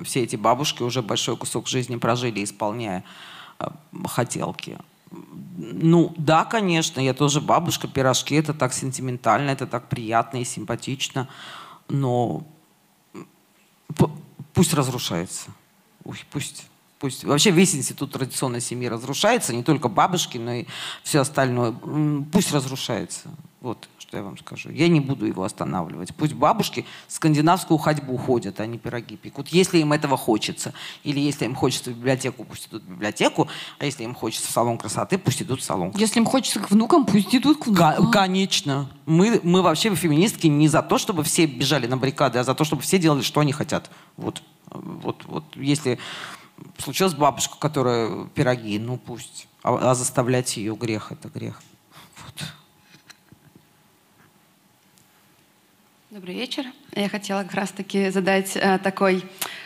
все 0.03 0.23
эти 0.23 0.35
бабушки 0.35 0.83
уже 0.83 1.01
большой 1.01 1.37
кусок 1.37 1.67
жизни 1.67 1.95
прожили, 1.95 2.43
исполняя 2.43 3.03
э, 3.59 3.65
хотелки. 4.07 4.77
Ну, 5.57 6.13
да, 6.17 6.45
конечно, 6.45 6.99
я 6.99 7.13
тоже 7.13 7.41
бабушка, 7.41 7.87
пирожки, 7.87 8.35
это 8.35 8.53
так 8.53 8.73
сентиментально, 8.73 9.51
это 9.51 9.67
так 9.67 9.87
приятно 9.87 10.37
и 10.37 10.45
симпатично, 10.45 11.27
но 11.87 12.45
пусть 14.53 14.73
разрушается. 14.73 15.51
Ой, 16.03 16.19
пусть, 16.31 16.67
пусть. 16.99 17.23
Вообще 17.23 17.51
весь 17.51 17.75
институт 17.75 18.11
традиционной 18.11 18.61
семьи 18.61 18.87
разрушается, 18.87 19.53
не 19.53 19.63
только 19.63 19.87
бабушки, 19.87 20.37
но 20.37 20.53
и 20.53 20.65
все 21.03 21.21
остальное. 21.21 21.73
Пусть 22.31 22.51
разрушается. 22.51 23.29
Вот 23.61 23.87
что 24.07 24.17
я 24.17 24.23
вам 24.23 24.37
скажу. 24.37 24.69
Я 24.69 24.87
не 24.87 24.99
буду 24.99 25.25
его 25.25 25.43
останавливать. 25.43 26.13
Пусть 26.15 26.33
бабушки 26.33 26.85
скандинавскую 27.07 27.77
ходьбу 27.77 28.17
ходят, 28.17 28.59
а 28.59 28.65
не 28.65 28.77
пироги 28.77 29.17
пекут. 29.17 29.47
Если 29.47 29.79
им 29.79 29.93
этого 29.93 30.15
хочется. 30.15 30.73
Или 31.03 31.19
если 31.19 31.45
им 31.45 31.55
хочется 31.55 31.89
в 31.89 31.93
библиотеку, 31.95 32.43
пусть 32.43 32.67
идут 32.67 32.83
в 32.83 32.89
библиотеку. 32.89 33.47
А 33.79 33.85
если 33.85 34.03
им 34.03 34.13
хочется 34.13 34.47
в 34.47 34.51
салон 34.51 34.77
красоты, 34.77 35.17
пусть 35.17 35.41
идут 35.41 35.61
в 35.61 35.63
салон 35.63 35.89
красоты. 35.89 36.03
Если 36.03 36.19
им 36.19 36.25
хочется 36.25 36.59
к 36.59 36.69
внукам, 36.69 37.05
пусть 37.05 37.33
идут 37.33 37.63
к 37.63 37.67
внукам. 37.67 38.11
Конечно. 38.11 38.89
Мы, 39.05 39.39
мы 39.43 39.61
вообще 39.61 39.93
феминистки 39.95 40.47
не 40.47 40.67
за 40.67 40.83
то, 40.83 40.97
чтобы 40.97 41.23
все 41.23 41.47
бежали 41.47 41.87
на 41.87 41.97
баррикады, 41.97 42.39
а 42.39 42.43
за 42.43 42.53
то, 42.53 42.63
чтобы 42.63 42.83
все 42.83 42.99
делали, 42.99 43.21
что 43.21 43.39
они 43.39 43.53
хотят. 43.53 43.89
Вот. 44.17 44.43
Вот, 44.69 45.23
вот. 45.25 45.43
Если 45.55 45.99
случилась 46.77 47.13
бабушка, 47.15 47.57
которая 47.57 48.25
пироги, 48.35 48.77
ну 48.77 48.97
пусть. 48.97 49.47
А, 49.63 49.91
а 49.91 49.95
заставлять 49.95 50.57
ее 50.57 50.75
грех, 50.75 51.11
это 51.11 51.27
грех. 51.29 51.61
Вот. 52.23 52.43
Добрый 56.15 56.33
вечер. 56.33 56.63
Я 56.95 57.09
хотела 57.09 57.43
как 57.43 57.55
раз-таки 57.55 58.09
задать 58.09 58.55
э, 58.55 58.79
такой 58.81 59.21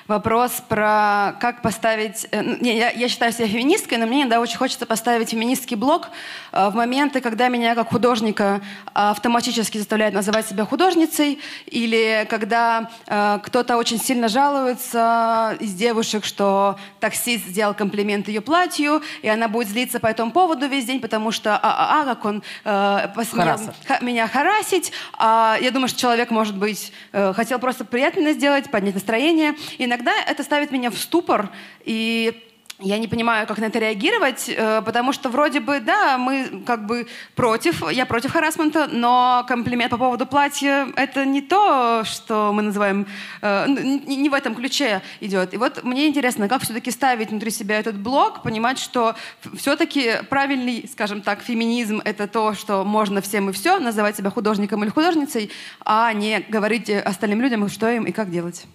вопрос 0.09 0.61
про 0.67 1.37
как 1.39 1.61
поставить... 1.61 2.27
Э, 2.31 2.41
не, 2.59 2.77
я, 2.77 2.89
я 2.89 3.07
считаю 3.07 3.31
себя 3.31 3.47
феминисткой, 3.47 3.99
но 3.99 4.07
мне 4.07 4.21
иногда 4.21 4.41
очень 4.41 4.57
хочется 4.57 4.85
поставить 4.85 5.29
феминистский 5.29 5.77
блок 5.77 6.09
э, 6.51 6.69
в 6.69 6.75
моменты, 6.75 7.21
когда 7.21 7.47
меня 7.47 7.75
как 7.75 7.89
художника 7.89 8.61
автоматически 8.93 9.77
заставляют 9.77 10.15
называть 10.15 10.47
себя 10.47 10.65
художницей, 10.65 11.39
или 11.67 12.27
когда 12.29 12.89
э, 13.05 13.39
кто-то 13.43 13.77
очень 13.77 13.99
сильно 13.99 14.27
жалуется 14.27 15.55
из 15.59 15.73
девушек, 15.73 16.25
что 16.25 16.77
таксист 16.99 17.45
сделал 17.45 17.73
комплимент 17.73 18.27
ее 18.27 18.41
платью, 18.41 19.01
и 19.21 19.29
она 19.29 19.47
будет 19.47 19.69
злиться 19.69 19.99
по 19.99 20.07
этому 20.07 20.31
поводу 20.31 20.67
весь 20.67 20.85
день, 20.85 20.99
потому 20.99 21.31
что 21.31 21.55
а, 21.55 21.59
а, 21.63 22.01
а 22.01 22.05
как 22.05 22.25
он 22.25 22.43
э, 22.65 23.07
посмел 23.15 23.59
меня 24.01 24.27
харасить. 24.27 24.91
А, 25.17 25.57
я 25.61 25.71
думаю, 25.71 25.87
что 25.87 25.99
человек, 25.99 26.31
может 26.31 26.57
быть, 26.57 26.91
э, 27.11 27.33
хотел 27.33 27.59
просто 27.59 27.85
приятно 27.85 28.33
сделать, 28.33 28.71
поднять 28.71 28.95
настроение. 28.95 29.55
Иногда 29.77 29.98
иногда 29.99 30.13
это 30.25 30.43
ставит 30.43 30.71
меня 30.71 30.89
в 30.89 30.97
ступор, 30.97 31.49
и 31.83 32.45
я 32.81 32.97
не 32.97 33.09
понимаю, 33.09 33.45
как 33.45 33.57
на 33.57 33.65
это 33.65 33.77
реагировать, 33.79 34.45
э, 34.47 34.81
потому 34.85 35.11
что 35.11 35.27
вроде 35.27 35.59
бы, 35.59 35.81
да, 35.81 36.17
мы 36.17 36.63
как 36.65 36.85
бы 36.85 37.07
против, 37.35 37.91
я 37.91 38.05
против 38.05 38.31
харасмента, 38.31 38.87
но 38.89 39.43
комплимент 39.49 39.91
по 39.91 39.97
поводу 39.97 40.25
платья— 40.25 40.87
это 40.95 41.25
не 41.25 41.41
то, 41.41 42.03
что 42.05 42.53
мы 42.53 42.61
называем, 42.61 43.05
э, 43.41 43.65
не 43.67 44.29
в 44.29 44.33
этом 44.33 44.55
ключе 44.55 45.01
идет. 45.19 45.53
И 45.53 45.57
вот 45.57 45.83
мне 45.83 46.07
интересно, 46.07 46.47
как 46.47 46.61
все-таки 46.61 46.89
ставить 46.89 47.31
внутри 47.31 47.51
себя 47.51 47.77
этот 47.77 47.97
блок, 47.97 48.43
понимать, 48.43 48.79
что 48.79 49.13
все-таки 49.57 50.23
правильный, 50.29 50.89
скажем 50.89 51.21
так, 51.21 51.41
феминизм— 51.41 52.01
это 52.05 52.27
то, 52.27 52.53
что 52.53 52.85
можно 52.85 53.19
всем 53.19 53.49
и 53.49 53.51
все, 53.51 53.79
называть 53.79 54.15
себя 54.15 54.29
художником 54.29 54.85
или 54.85 54.89
художницей, 54.89 55.51
а 55.83 56.13
не 56.13 56.39
говорить 56.47 56.89
остальным 56.89 57.41
людям, 57.41 57.67
что 57.67 57.89
им 57.89 58.05
и 58.05 58.13
как 58.13 58.31
делать. 58.31 58.65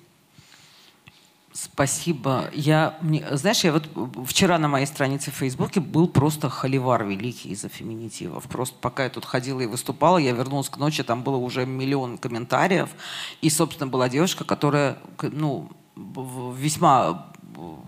Спасибо. 1.56 2.50
Я, 2.52 2.98
мне, 3.00 3.24
знаешь, 3.30 3.62
я 3.62 3.72
вот 3.72 3.88
вчера 4.26 4.58
на 4.58 4.66
моей 4.66 4.86
странице 4.86 5.30
в 5.30 5.34
Фейсбуке 5.34 5.78
был 5.78 6.08
просто 6.08 6.50
холивар 6.50 7.04
великий 7.04 7.50
из-за 7.50 7.68
феминитивов. 7.68 8.48
Просто 8.48 8.76
пока 8.80 9.04
я 9.04 9.08
тут 9.08 9.24
ходила 9.24 9.60
и 9.60 9.66
выступала, 9.66 10.18
я 10.18 10.32
вернулась 10.32 10.68
к 10.68 10.78
ночи, 10.78 11.04
там 11.04 11.22
было 11.22 11.36
уже 11.36 11.64
миллион 11.64 12.18
комментариев. 12.18 12.88
И, 13.40 13.50
собственно, 13.50 13.86
была 13.88 14.08
девушка, 14.08 14.42
которая, 14.42 14.98
ну, 15.22 15.70
весьма 15.94 17.32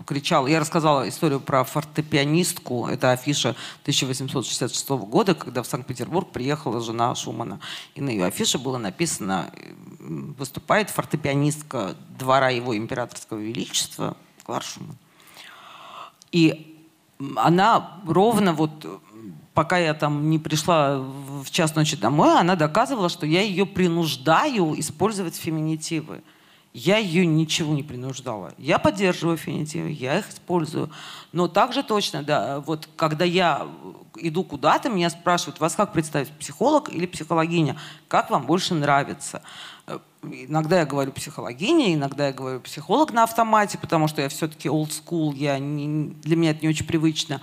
кричал. 0.05 0.47
Я 0.47 0.59
рассказала 0.59 1.07
историю 1.07 1.39
про 1.39 1.63
фортепианистку. 1.63 2.87
Это 2.87 3.11
афиша 3.11 3.55
1866 3.81 4.89
года, 4.89 5.35
когда 5.35 5.63
в 5.63 5.67
Санкт-Петербург 5.67 6.29
приехала 6.31 6.81
жена 6.81 7.13
Шумана. 7.15 7.59
И 7.95 8.01
на 8.01 8.09
ее 8.09 8.25
афише 8.25 8.57
было 8.57 8.77
написано 8.77 9.51
«Выступает 9.99 10.89
фортепианистка 10.89 11.95
двора 12.17 12.49
его 12.49 12.75
императорского 12.75 13.39
величества 13.39 14.15
Клар 14.43 14.63
Шуман». 14.63 14.97
И 16.31 16.73
она 17.35 17.99
ровно 18.05 18.53
вот 18.53 19.01
пока 19.57 19.79
я 19.79 19.95
там 19.95 20.29
не 20.29 20.37
пришла 20.37 20.99
в 20.99 21.49
час 21.49 21.73
ночи 21.73 21.97
домой, 21.97 22.39
она 22.39 22.55
доказывала, 22.55 23.09
что 23.09 23.25
я 23.25 23.41
ее 23.41 23.65
принуждаю 23.65 24.79
использовать 24.79 25.35
феминитивы. 25.35 26.21
Я 26.79 26.97
ее 26.97 27.25
ничего 27.25 27.73
не 27.73 27.81
принуждала. 27.81 28.53
Я 28.59 28.77
поддерживаю 28.77 29.35
феминитивы, 29.35 29.89
я 29.89 30.19
их 30.19 30.29
использую. 30.29 30.91
Но 31.31 31.47
также 31.47 31.81
точно, 31.81 32.21
да, 32.21 32.59
вот 32.59 32.87
когда 32.95 33.25
я 33.25 33.65
иду 34.15 34.43
куда-то, 34.43 34.87
меня 34.87 35.09
спрашивают, 35.09 35.59
вас 35.59 35.73
как 35.73 35.91
представить, 35.91 36.29
психолог 36.33 36.89
или 36.93 37.07
психологиня? 37.07 37.79
Как 38.07 38.29
вам 38.29 38.45
больше 38.45 38.75
нравится? 38.75 39.41
Иногда 40.21 40.81
я 40.81 40.85
говорю 40.85 41.11
психологиня, 41.13 41.95
иногда 41.95 42.27
я 42.27 42.31
говорю 42.31 42.59
психолог 42.59 43.11
на 43.11 43.23
автомате, 43.23 43.79
потому 43.79 44.07
что 44.07 44.21
я 44.21 44.29
все-таки 44.29 44.69
old 44.69 44.91
school, 44.91 45.33
я 45.33 45.57
не, 45.57 46.09
для 46.21 46.35
меня 46.35 46.51
это 46.51 46.61
не 46.61 46.69
очень 46.69 46.85
привычно. 46.85 47.41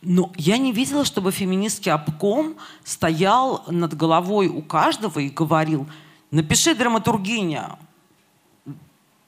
Но 0.00 0.32
я 0.36 0.58
не 0.58 0.72
видела, 0.72 1.04
чтобы 1.04 1.30
феминистский 1.30 1.92
обком 1.92 2.56
стоял 2.82 3.62
над 3.68 3.96
головой 3.96 4.48
у 4.48 4.60
каждого 4.60 5.20
и 5.20 5.28
говорил, 5.28 5.86
напиши 6.32 6.74
драматургиня, 6.74 7.78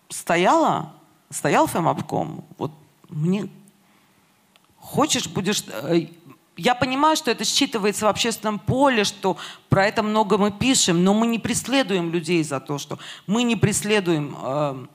стояла, 0.09 0.93
стоял 1.31 1.67
фемобком, 1.67 2.45
вот 2.59 2.73
мне 3.09 3.49
хочешь, 4.79 5.27
будешь... 5.29 5.65
Э, 5.69 6.07
я 6.57 6.75
понимаю, 6.75 7.17
что 7.17 7.31
это 7.31 7.43
считывается 7.43 8.05
в 8.05 8.09
общественном 8.09 8.59
поле, 8.59 9.05
что 9.05 9.37
про 9.69 9.87
это 9.87 10.03
много 10.03 10.39
мы 10.39 10.53
пишем, 10.53 11.03
но 11.03 11.13
мы 11.13 11.27
не 11.27 11.39
преследуем 11.39 12.13
людей 12.13 12.45
за 12.45 12.61
то, 12.61 12.79
что... 12.79 12.99
Мы 13.27 13.43
не 13.43 13.57
преследуем 13.57 14.37
э, 14.41 14.87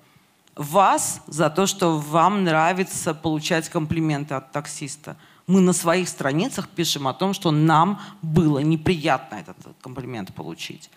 вас 0.56 1.22
за 1.28 1.50
то, 1.50 1.66
что 1.66 1.98
вам 1.98 2.44
нравится 2.44 3.14
получать 3.14 3.70
комплименты 3.70 4.36
от 4.36 4.52
таксиста. 4.52 5.18
Мы 5.48 5.62
на 5.62 5.74
своих 5.74 6.08
страницах 6.08 6.70
пишем 6.70 7.08
о 7.08 7.14
том, 7.14 7.34
что 7.34 7.52
нам 7.52 8.00
было 8.22 8.60
неприятно 8.60 9.36
этот 9.36 9.58
комплимент 9.82 10.34
получить. 10.34 10.90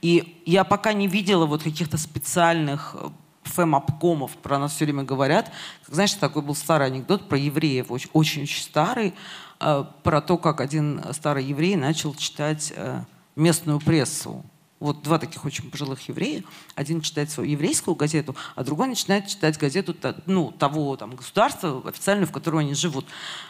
И 0.00 0.42
я 0.46 0.64
пока 0.64 0.92
не 0.92 1.08
видела 1.08 1.46
вот 1.46 1.62
каких-то 1.62 1.98
специальных 1.98 2.94
э, 2.98 3.08
фэм-обкомов 3.46 4.36
про 4.36 4.58
нас 4.58 4.74
все 4.74 4.84
время 4.84 5.04
говорят. 5.04 5.50
Знаешь, 5.86 6.14
такой 6.14 6.42
был 6.42 6.54
старый 6.54 6.86
анекдот 6.88 7.28
про 7.28 7.38
евреев, 7.38 7.90
очень-очень 7.90 8.46
старый, 8.60 9.14
э, 9.60 9.84
про 10.02 10.20
то, 10.20 10.38
как 10.38 10.60
один 10.60 11.02
старый 11.12 11.44
еврей 11.44 11.76
начал 11.76 12.14
читать 12.14 12.72
э, 12.76 13.00
местную 13.36 13.80
прессу. 13.80 14.44
Вот 14.78 15.02
два 15.02 15.18
таких 15.18 15.44
очень 15.46 15.70
пожилых 15.70 16.06
еврея. 16.08 16.44
Один 16.74 17.00
читает 17.00 17.30
свою 17.30 17.50
еврейскую 17.50 17.94
газету, 17.94 18.36
а 18.54 18.62
другой 18.62 18.88
начинает 18.88 19.26
читать 19.26 19.56
газету 19.56 19.96
ну, 20.26 20.52
того 20.52 20.96
там, 20.98 21.16
государства 21.16 21.82
официальную, 21.88 22.26
в 22.26 22.32
котором 22.32 22.58
они 22.58 22.74
живут. 22.74 23.06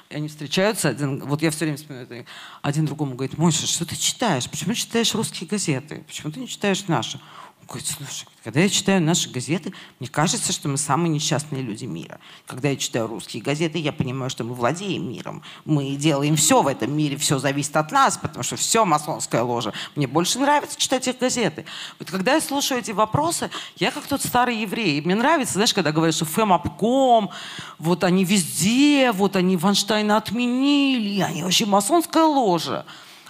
И 0.09 0.14
они 0.14 0.28
встречаются. 0.28 0.89
Один, 0.89 1.18
вот 1.24 1.43
я 1.43 1.51
все 1.51 1.64
время 1.64 1.78
вспоминаю. 1.78 2.27
Один 2.62 2.86
другому 2.86 3.16
говорит, 3.16 3.39
Мойша, 3.39 3.66
что 3.66 3.85
ты 3.85 3.97
читаешь? 3.97 4.48
Почему 4.48 4.74
читаешь 4.74 5.12
русские 5.16 5.48
газеты? 5.48 6.05
Почему 6.06 6.31
ты 6.31 6.39
не 6.39 6.47
читаешь 6.47 6.86
наши? 6.86 7.20
Говорит, 7.66 7.86
слушай, 7.86 8.26
когда 8.44 8.60
я 8.60 8.68
читаю 8.68 9.02
наши 9.02 9.28
газеты, 9.28 9.72
мне 9.98 10.09
кажется, 10.09 10.52
что 10.52 10.68
мы 10.68 10.78
самые 10.78 11.10
несчастные 11.10 11.62
люди 11.62 11.84
мира. 11.84 12.20
Когда 12.47 12.68
я 12.68 12.76
читаю 12.76 13.09
русские 13.09 13.43
газеты, 13.43 13.78
я 13.78 13.93
понимаю, 13.93 14.30
что 14.30 14.44
мы 14.44 14.55
владеем 14.55 15.10
миром. 15.10 15.43
Мы 15.64 15.97
делаем 15.97 16.36
все 16.36 16.62
в 16.62 16.68
этом 16.68 16.97
мире, 16.97 17.16
все 17.16 17.38
зависит 17.38 17.76
от 17.76 17.90
нас, 17.90 18.16
потому 18.16 18.43
что 18.44 18.56
все 18.56 18.84
масонская 18.84 19.43
ложа. 19.43 19.72
Мне 19.97 20.06
больше 20.06 20.38
нравится 20.38 20.78
читать 20.78 21.09
их 21.09 21.18
газеты. 21.18 21.64
Вот 21.98 22.10
когда 22.10 22.34
я 22.34 22.40
слушаю 22.40 22.80
эти 22.80 22.93
вопросы, 22.93 23.51
я 23.76 23.90
как 23.90 24.06
тот 24.06 24.22
старый 24.22 24.59
еврей. 24.59 25.01
Мне 25.01 25.16
нравится, 25.16 25.55
знаешь, 25.55 25.74
когда 25.74 25.93
говорят, 25.93 26.14
что 26.14 26.24
ФЭМ 26.24 26.60
вот 27.78 28.05
они 28.05 28.24
везде, 28.24 29.12
вот 29.12 29.36
они 29.36 29.56
Ванштайна 29.56 30.16
отменили, 30.16 31.20
они 31.20 31.43
вообще 31.43 31.66
масонская 31.66 32.24
ложа. 32.24 32.86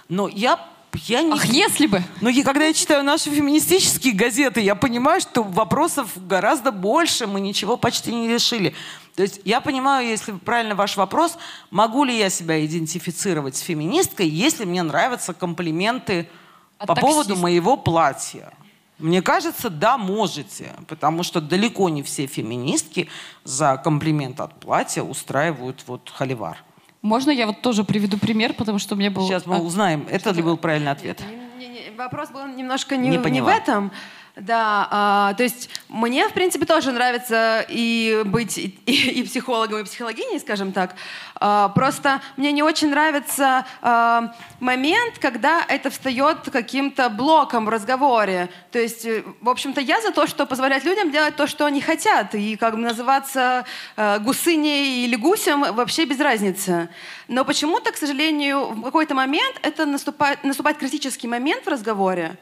Но 0.09 0.27
я 0.27 0.59
я 0.93 1.21
не... 1.21 1.33
Ах, 1.33 1.45
если 1.45 1.87
бы! 1.87 2.03
Но 2.21 2.29
я, 2.29 2.43
когда 2.43 2.65
я 2.65 2.73
читаю 2.73 3.03
наши 3.03 3.29
феминистические 3.29 4.13
газеты, 4.13 4.61
я 4.61 4.75
понимаю, 4.75 5.21
что 5.21 5.43
вопросов 5.43 6.11
гораздо 6.27 6.71
больше, 6.71 7.27
мы 7.27 7.39
ничего 7.39 7.77
почти 7.77 8.13
не 8.13 8.27
решили. 8.27 8.73
То 9.15 9.23
есть 9.23 9.41
я 9.45 9.61
понимаю, 9.61 10.07
если 10.07 10.31
правильно 10.31 10.75
ваш 10.75 10.95
вопрос, 10.95 11.37
могу 11.71 12.03
ли 12.03 12.17
я 12.17 12.29
себя 12.29 12.63
идентифицировать 12.65 13.55
с 13.55 13.61
феминисткой, 13.61 14.27
если 14.27 14.65
мне 14.65 14.83
нравятся 14.83 15.33
комплименты 15.33 16.29
От 16.77 16.87
по 16.87 16.95
таксист. 16.95 17.15
поводу 17.15 17.35
моего 17.35 17.77
платья. 17.77 18.53
Мне 18.99 19.21
кажется, 19.21 19.69
да, 19.69 19.97
можете, 19.97 20.73
потому 20.87 21.21
что 21.23 21.39
далеко 21.39 21.89
не 21.89 22.01
все 22.01 22.25
феминистки 22.25 23.09
за 23.43 23.77
комплимент 23.77 24.39
от 24.39 24.59
платья 24.59 25.03
устраивают 25.03 25.83
вот 25.85 26.11
холивар. 26.13 26.63
Можно 27.07 27.31
я 27.31 27.47
вот 27.47 27.61
тоже 27.61 27.85
приведу 27.85 28.17
пример, 28.17 28.51
потому 28.51 28.79
что 28.79 28.95
у 28.95 28.97
меня 28.97 29.09
был... 29.09 29.25
Сейчас 29.25 29.45
мы 29.45 29.55
а, 29.55 29.59
узнаем, 29.59 30.05
это 30.11 30.31
ли 30.31 30.41
был 30.41 30.57
правильный 30.57 30.91
ответ. 30.91 31.23
Не, 31.57 31.67
не, 31.67 31.73
не, 31.73 31.91
вопрос 31.97 32.31
был 32.31 32.45
немножко 32.47 32.97
не, 32.97 33.07
не, 33.07 33.17
не 33.17 33.41
в 33.41 33.47
этом. 33.47 33.93
Да, 34.39 34.87
а, 34.91 35.33
то 35.33 35.41
есть 35.41 35.67
мне, 35.89 36.27
в 36.29 36.33
принципе, 36.33 36.67
тоже 36.67 36.91
нравится 36.91 37.65
и 37.67 38.21
быть 38.23 38.59
и, 38.59 38.67
и, 38.85 39.23
психологом, 39.23 39.79
и 39.79 39.83
психологиней, 39.83 40.39
скажем 40.39 40.73
так. 40.73 40.93
А, 41.39 41.69
просто 41.69 42.21
мне 42.37 42.51
не 42.51 42.61
очень 42.61 42.89
нравится 42.89 43.65
а, 43.81 44.35
момент, 44.59 45.17
когда 45.19 45.65
это 45.67 45.89
встает 45.89 46.49
каким-то 46.51 47.09
блоком 47.09 47.65
в 47.65 47.69
разговоре. 47.69 48.49
То 48.71 48.77
есть, 48.77 49.05
э, 49.05 49.23
в 49.41 49.49
общем-то, 49.49 49.81
я 49.81 50.01
за 50.01 50.11
то, 50.11 50.27
что 50.27 50.45
позволять 50.45 50.83
людям 50.83 51.09
делать 51.09 51.35
то, 51.35 51.47
что 51.47 51.65
они 51.65 51.81
хотят. 51.81 52.35
И 52.35 52.57
как 52.57 52.75
бы 52.75 52.79
называться 52.79 53.65
а, 53.95 54.19
гусыней 54.19 55.05
или 55.05 55.15
гусем 55.15 55.73
вообще 55.73 56.05
без 56.05 56.19
разницы. 56.19 56.89
Но 57.27 57.43
почему-то, 57.43 57.91
к 57.91 57.97
сожалению, 57.97 58.67
в 58.67 58.83
какой-то 58.83 59.15
момент 59.15 59.59
это 59.63 59.85
наступает, 59.85 60.43
наступает 60.43 60.77
критический 60.77 61.27
момент 61.27 61.65
в 61.65 61.69
разговоре. 61.69 62.37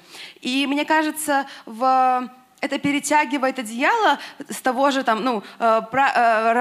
И 0.45 0.67
мне 0.67 0.85
кажется, 0.85 1.47
в 1.65 2.29
это 2.61 2.77
перетягивает 2.77 3.57
одеяло 3.57 4.19
с 4.47 4.61
того 4.61 4.91
же 4.91 5.03
там, 5.03 5.23
ну, 5.23 5.43
э, 5.57 5.81
э, 5.91 6.53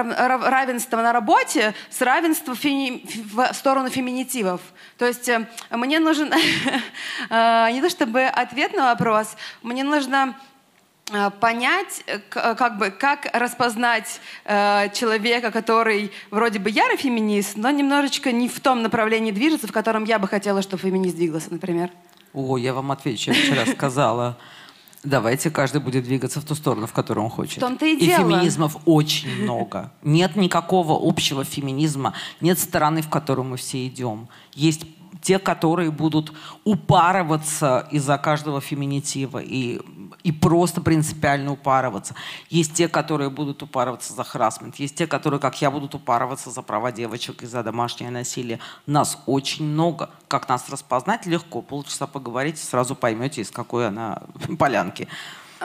равенства 0.49 1.01
на 1.03 1.13
работе 1.13 1.75
с 1.91 2.01
равенства 2.01 2.55
феми, 2.55 3.03
в 3.31 3.53
сторону 3.53 3.89
феминитивов. 3.89 4.59
То 4.97 5.05
есть 5.05 5.29
э, 5.29 5.47
мне 5.69 5.99
нужен 5.99 6.29
не 7.29 7.81
то 7.81 7.89
чтобы 7.89 8.23
ответ 8.23 8.73
на 8.73 8.85
вопрос, 8.85 9.35
мне 9.61 9.83
нужно 9.83 10.35
понять, 11.39 12.03
как 12.29 12.79
бы, 12.79 12.89
как 12.89 13.27
распознать 13.31 14.19
э, 14.45 14.89
человека, 14.89 15.51
который 15.51 16.11
вроде 16.31 16.57
бы 16.57 16.71
ярый 16.71 16.97
феминист, 16.97 17.57
но 17.57 17.69
немножечко 17.69 18.31
не 18.31 18.49
в 18.49 18.59
том 18.59 18.81
направлении 18.81 19.31
движется, 19.31 19.67
в 19.67 19.71
котором 19.71 20.05
я 20.05 20.17
бы 20.17 20.27
хотела, 20.27 20.63
чтобы 20.63 20.81
феминист 20.81 21.15
двигался, 21.15 21.53
например. 21.53 21.91
О, 22.35 22.57
я 22.57 22.73
вам 22.73 22.91
отвечу, 22.91 23.31
я 23.31 23.41
вчера 23.41 23.65
сказала. 23.65 24.37
Давайте 25.03 25.51
каждый 25.51 25.81
будет 25.81 26.03
двигаться 26.03 26.41
в 26.41 26.45
ту 26.45 26.55
сторону, 26.55 26.87
в 26.87 26.93
которую 26.93 27.25
он 27.25 27.29
хочет. 27.29 27.57
В 27.57 27.59
том-то 27.59 27.85
и, 27.85 27.95
и 27.95 28.05
дело. 28.07 28.29
феминизмов 28.29 28.77
очень 28.85 29.43
много. 29.43 29.91
Нет 30.03 30.35
никакого 30.35 30.97
общего 30.99 31.43
феминизма, 31.43 32.13
нет 32.41 32.59
стороны, 32.59 33.01
в 33.01 33.09
которую 33.09 33.45
мы 33.45 33.57
все 33.57 33.87
идем. 33.87 34.27
Есть 34.53 34.85
те, 35.21 35.39
которые 35.39 35.91
будут 35.91 36.33
упарываться 36.65 37.87
из-за 37.91 38.17
каждого 38.17 38.61
феминитива 38.61 39.39
и, 39.39 39.79
и 40.25 40.31
просто 40.31 40.81
принципиально 40.81 41.51
упарываться. 41.51 42.15
Есть 42.49 42.73
те, 42.73 42.87
которые 42.87 43.29
будут 43.29 43.61
упарываться 43.61 44.11
за 44.11 44.23
харасмент. 44.23 44.77
Есть 44.77 44.95
те, 44.95 45.05
которые, 45.05 45.39
как 45.39 45.61
я, 45.61 45.69
будут 45.69 45.93
упарываться 45.93 46.49
за 46.49 46.63
права 46.63 46.91
девочек 46.91 47.43
и 47.43 47.45
за 47.45 47.61
домашнее 47.61 48.09
насилие. 48.09 48.59
Нас 48.87 49.19
очень 49.27 49.65
много. 49.65 50.09
Как 50.27 50.49
нас 50.49 50.67
распознать? 50.67 51.27
Легко. 51.27 51.61
Полчаса 51.61 52.07
поговорите, 52.07 52.57
сразу 52.57 52.95
поймете, 52.95 53.41
из 53.41 53.51
какой 53.51 53.87
она 53.87 54.23
полянки. 54.57 55.07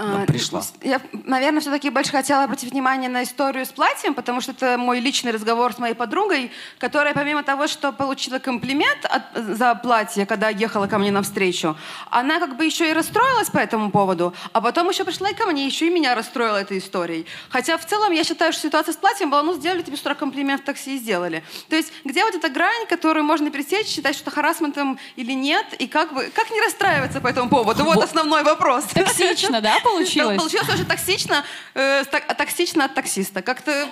А, 0.00 0.24
пришла? 0.26 0.62
Я, 0.82 1.00
наверное, 1.12 1.60
все-таки 1.60 1.90
больше 1.90 2.10
хотела 2.10 2.44
обратить 2.44 2.72
внимание 2.72 3.10
на 3.10 3.22
историю 3.22 3.66
с 3.66 3.68
платьем, 3.68 4.14
потому 4.14 4.40
что 4.40 4.52
это 4.52 4.78
мой 4.78 4.98
личный 5.00 5.30
разговор 5.30 5.74
с 5.74 5.78
моей 5.78 5.94
подругой, 5.94 6.50
которая 6.78 7.12
помимо 7.12 7.42
того, 7.42 7.66
что 7.66 7.92
получила 7.92 8.38
комплимент 8.38 9.04
от, 9.04 9.22
за 9.34 9.74
платье, 9.74 10.24
когда 10.24 10.48
ехала 10.48 10.86
ко 10.86 10.98
мне 10.98 11.10
навстречу, 11.10 11.76
она 12.10 12.38
как 12.38 12.56
бы 12.56 12.64
еще 12.64 12.90
и 12.90 12.94
расстроилась 12.94 13.50
по 13.50 13.58
этому 13.58 13.90
поводу, 13.90 14.34
а 14.52 14.60
потом 14.62 14.88
еще 14.88 15.04
пришла 15.04 15.30
и 15.30 15.34
ко 15.34 15.44
мне, 15.46 15.66
еще 15.66 15.86
и 15.88 15.90
меня 15.90 16.14
расстроила 16.14 16.56
этой 16.56 16.78
историей. 16.78 17.26
Хотя 17.50 17.76
в 17.76 17.84
целом 17.84 18.12
я 18.12 18.24
считаю, 18.24 18.52
что 18.52 18.62
ситуация 18.62 18.94
с 18.94 18.96
платьем 18.96 19.30
была, 19.30 19.42
ну, 19.42 19.54
сделали 19.54 19.82
тебе 19.82 19.98
40 19.98 20.18
комплимент 20.18 20.62
в 20.62 20.64
такси 20.64 20.96
и 20.96 20.98
сделали. 20.98 21.44
То 21.68 21.76
есть 21.76 21.92
где 22.04 22.24
вот 22.24 22.34
эта 22.34 22.48
грань, 22.48 22.86
которую 22.88 23.24
можно 23.24 23.50
пересечь, 23.50 23.88
считать 23.88 24.16
что 24.16 24.30
харасментом 24.30 24.98
или 25.16 25.32
нет, 25.32 25.66
и 25.78 25.86
как 25.86 26.14
бы, 26.14 26.30
как 26.34 26.50
не 26.50 26.60
расстраиваться 26.62 27.20
по 27.20 27.28
этому 27.28 27.50
поводу? 27.50 27.84
Вот 27.84 28.02
основной 28.02 28.42
вопрос. 28.44 28.84
Токсично, 28.94 29.60
да, 29.60 29.76
получилось? 29.92 30.38
Получилось 30.38 30.68
очень 30.68 30.86
токсично, 30.86 31.44
э, 31.74 32.04
токсично 32.36 32.84
от 32.84 32.94
таксиста. 32.94 33.42
Как-то 33.42 33.88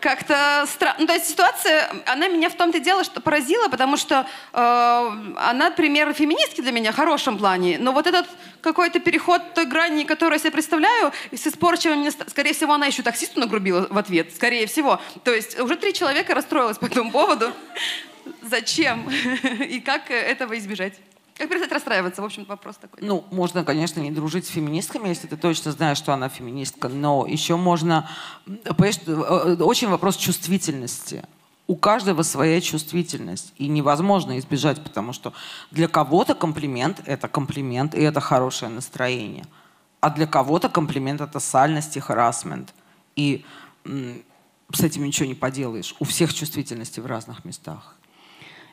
как-то 0.00 0.64
странно. 0.66 0.96
Ну, 1.00 1.06
то 1.06 1.12
есть 1.12 1.28
ситуация, 1.28 1.90
она 2.06 2.28
меня 2.28 2.48
в 2.48 2.54
том-то 2.54 2.80
дело, 2.80 3.04
что 3.04 3.20
поразила, 3.20 3.68
потому 3.68 3.96
что 3.96 4.26
э, 4.52 4.56
она 5.36 5.70
пример 5.70 6.12
феминистки 6.14 6.60
для 6.60 6.72
меня 6.72 6.92
в 6.92 6.96
хорошем 6.96 7.38
плане. 7.38 7.78
Но 7.78 7.92
вот 7.92 8.06
этот 8.06 8.26
какой-то 8.62 8.98
переход 8.98 9.54
той 9.54 9.66
грани, 9.66 10.04
которую 10.04 10.34
я 10.34 10.40
себе 10.40 10.52
представляю, 10.52 11.12
с 11.32 11.46
испорчиванием, 11.46 12.12
скорее 12.26 12.54
всего, 12.54 12.74
она 12.74 12.86
еще 12.86 13.02
таксисту 13.02 13.40
нагрубила 13.40 13.86
в 13.90 13.98
ответ, 13.98 14.34
скорее 14.34 14.66
всего. 14.66 15.00
То 15.22 15.32
есть 15.32 15.58
уже 15.60 15.76
три 15.76 15.92
человека 15.92 16.34
расстроилась 16.34 16.78
по 16.78 16.86
этому 16.86 17.10
поводу. 17.10 17.52
Зачем? 18.42 19.08
И 19.60 19.80
как 19.80 20.10
этого 20.10 20.58
избежать? 20.58 20.94
Как 21.40 21.48
перестать 21.48 21.72
расстраиваться? 21.72 22.20
В 22.20 22.26
общем, 22.26 22.44
вопрос 22.44 22.76
такой. 22.76 22.98
Ну, 23.00 23.24
можно, 23.30 23.64
конечно, 23.64 23.98
не 23.98 24.10
дружить 24.10 24.44
с 24.44 24.50
феминистками, 24.50 25.08
если 25.08 25.26
ты 25.26 25.38
точно 25.38 25.72
знаешь, 25.72 25.96
что 25.96 26.12
она 26.12 26.28
феминистка, 26.28 26.90
но 26.90 27.26
еще 27.26 27.56
можно... 27.56 28.06
Э, 28.46 28.74
э, 28.74 29.56
очень 29.62 29.88
вопрос 29.88 30.16
чувствительности. 30.16 31.24
У 31.66 31.76
каждого 31.76 32.24
своя 32.24 32.60
чувствительность. 32.60 33.54
И 33.56 33.68
невозможно 33.68 34.38
избежать, 34.38 34.84
потому 34.84 35.14
что 35.14 35.32
для 35.70 35.88
кого-то 35.88 36.34
комплимент— 36.34 37.00
это 37.06 37.26
комплимент, 37.26 37.94
и 37.94 38.02
это 38.02 38.20
хорошее 38.20 38.70
настроение. 38.70 39.46
А 40.00 40.10
для 40.10 40.26
кого-то 40.26 40.68
комплимент— 40.68 41.20
это 41.22 41.40
сальность 41.40 41.96
и 41.96 42.00
харасмент. 42.00 42.74
И 43.16 43.46
с 43.86 44.80
этим 44.82 45.04
ничего 45.04 45.26
не 45.26 45.34
поделаешь. 45.34 45.94
У 46.00 46.04
всех 46.04 46.34
чувствительности 46.34 47.00
в 47.00 47.06
разных 47.06 47.46
местах. 47.46 47.96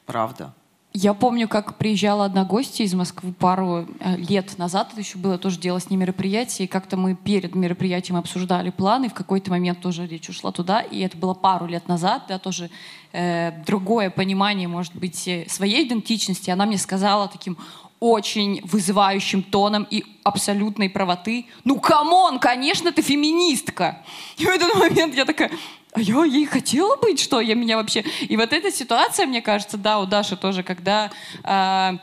Правда. 0.06 0.54
Я 1.00 1.14
помню, 1.14 1.48
как 1.48 1.78
приезжала 1.78 2.26
одна 2.26 2.44
гостья 2.44 2.84
из 2.84 2.96
Москвы 2.96 3.32
пару 3.32 3.86
э, 4.00 4.16
лет 4.18 4.58
назад, 4.58 4.90
это 4.94 5.02
еще 5.02 5.20
было 5.20 5.38
тоже 5.38 5.60
дело 5.60 5.78
с 5.78 5.92
ней 5.92 5.96
мероприятие, 5.96 6.66
и 6.66 6.68
как-то 6.68 6.98
мы 6.98 7.14
перед 7.14 7.54
мероприятием 7.54 8.18
обсуждали 8.18 8.72
планы, 8.72 9.08
в 9.08 9.14
какой-то 9.14 9.52
момент 9.52 9.80
тоже 9.80 10.08
речь 10.08 10.28
ушла 10.28 10.52
туда, 10.52 10.82
и 10.82 11.02
это 11.02 11.16
было 11.16 11.36
пару 11.36 11.68
лет 11.68 11.88
назад, 11.88 12.24
да, 12.30 12.40
тоже 12.40 12.72
э, 13.12 13.64
другое 13.68 14.10
понимание, 14.10 14.68
может 14.68 14.96
быть, 14.96 15.28
э, 15.28 15.46
своей 15.48 15.88
идентичности. 15.88 16.50
Она 16.50 16.66
мне 16.66 16.80
сказала 16.80 17.28
таким 17.28 17.60
очень 18.00 18.62
вызывающим 18.64 19.44
тоном 19.44 19.88
и 19.90 20.04
абсолютной 20.24 20.90
правоты, 20.90 21.46
ну, 21.64 21.80
come 21.80 22.14
on, 22.14 22.40
конечно, 22.40 22.92
ты 22.92 23.02
феминистка. 23.02 24.04
И 24.38 24.46
в 24.46 24.50
этот 24.50 24.76
момент 24.76 25.16
я 25.16 25.26
такая, 25.26 25.52
а 25.94 26.02
я 26.02 26.24
ей 26.26 26.46
хотела 26.46 26.96
быть, 26.98 27.20
что 27.20 27.40
я 27.40 27.56
меня 27.56 27.78
вообще... 27.78 28.04
И 28.22 28.38
вот 28.38 28.54
эта 28.54 28.72
ситуация, 28.72 29.26
мне 29.26 29.42
кажется, 29.42 29.78
да, 29.78 30.00
у 30.00 30.06
Даши 30.06 30.36
тоже, 30.36 30.64
когда, 30.64 31.12
э, 31.44 31.98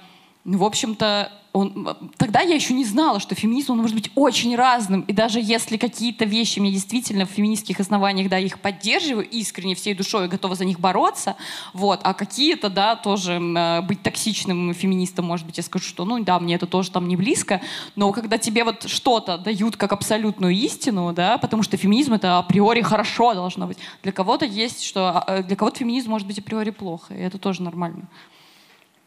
в 0.44 0.64
общем-то, 0.64 1.30
он, 1.54 1.96
тогда 2.16 2.40
я 2.40 2.56
еще 2.56 2.74
не 2.74 2.84
знала, 2.84 3.20
что 3.20 3.36
феминизм 3.36 3.72
он 3.72 3.78
может 3.78 3.94
быть 3.94 4.10
очень 4.16 4.56
разным. 4.56 5.02
И 5.02 5.12
даже 5.12 5.38
если 5.40 5.76
какие-то 5.76 6.24
вещи 6.24 6.58
мне 6.58 6.72
действительно 6.72 7.26
в 7.26 7.30
феминистских 7.30 7.78
основаниях, 7.78 8.28
да, 8.28 8.40
их 8.40 8.58
поддерживаю 8.58 9.24
искренне, 9.24 9.76
всей 9.76 9.94
душой, 9.94 10.26
готова 10.26 10.56
за 10.56 10.64
них 10.64 10.80
бороться, 10.80 11.36
вот, 11.72 12.00
а 12.02 12.12
какие-то, 12.12 12.70
да, 12.70 12.96
тоже 12.96 13.34
э, 13.34 13.82
быть 13.82 14.02
токсичным 14.02 14.74
феминистом, 14.74 15.26
может 15.26 15.46
быть, 15.46 15.56
я 15.56 15.62
скажу, 15.62 15.84
что, 15.84 16.04
ну, 16.04 16.22
да, 16.24 16.40
мне 16.40 16.56
это 16.56 16.66
тоже 16.66 16.90
там 16.90 17.06
не 17.06 17.16
близко, 17.16 17.60
но 17.94 18.10
когда 18.10 18.36
тебе 18.36 18.64
вот 18.64 18.88
что-то 18.88 19.38
дают 19.38 19.76
как 19.76 19.92
абсолютную 19.92 20.52
истину, 20.54 21.12
да, 21.12 21.38
потому 21.38 21.62
что 21.62 21.76
феминизм 21.76 22.14
это 22.14 22.38
априори 22.38 22.82
хорошо 22.82 23.32
должно 23.32 23.68
быть. 23.68 23.78
Для 24.02 24.10
кого-то 24.10 24.44
есть, 24.44 24.82
что 24.82 25.22
а, 25.24 25.42
для 25.44 25.54
кого-то 25.54 25.78
феминизм 25.78 26.10
может 26.10 26.26
быть 26.26 26.40
априори 26.40 26.70
плохо, 26.70 27.14
и 27.14 27.20
это 27.20 27.38
тоже 27.38 27.62
нормально. 27.62 28.08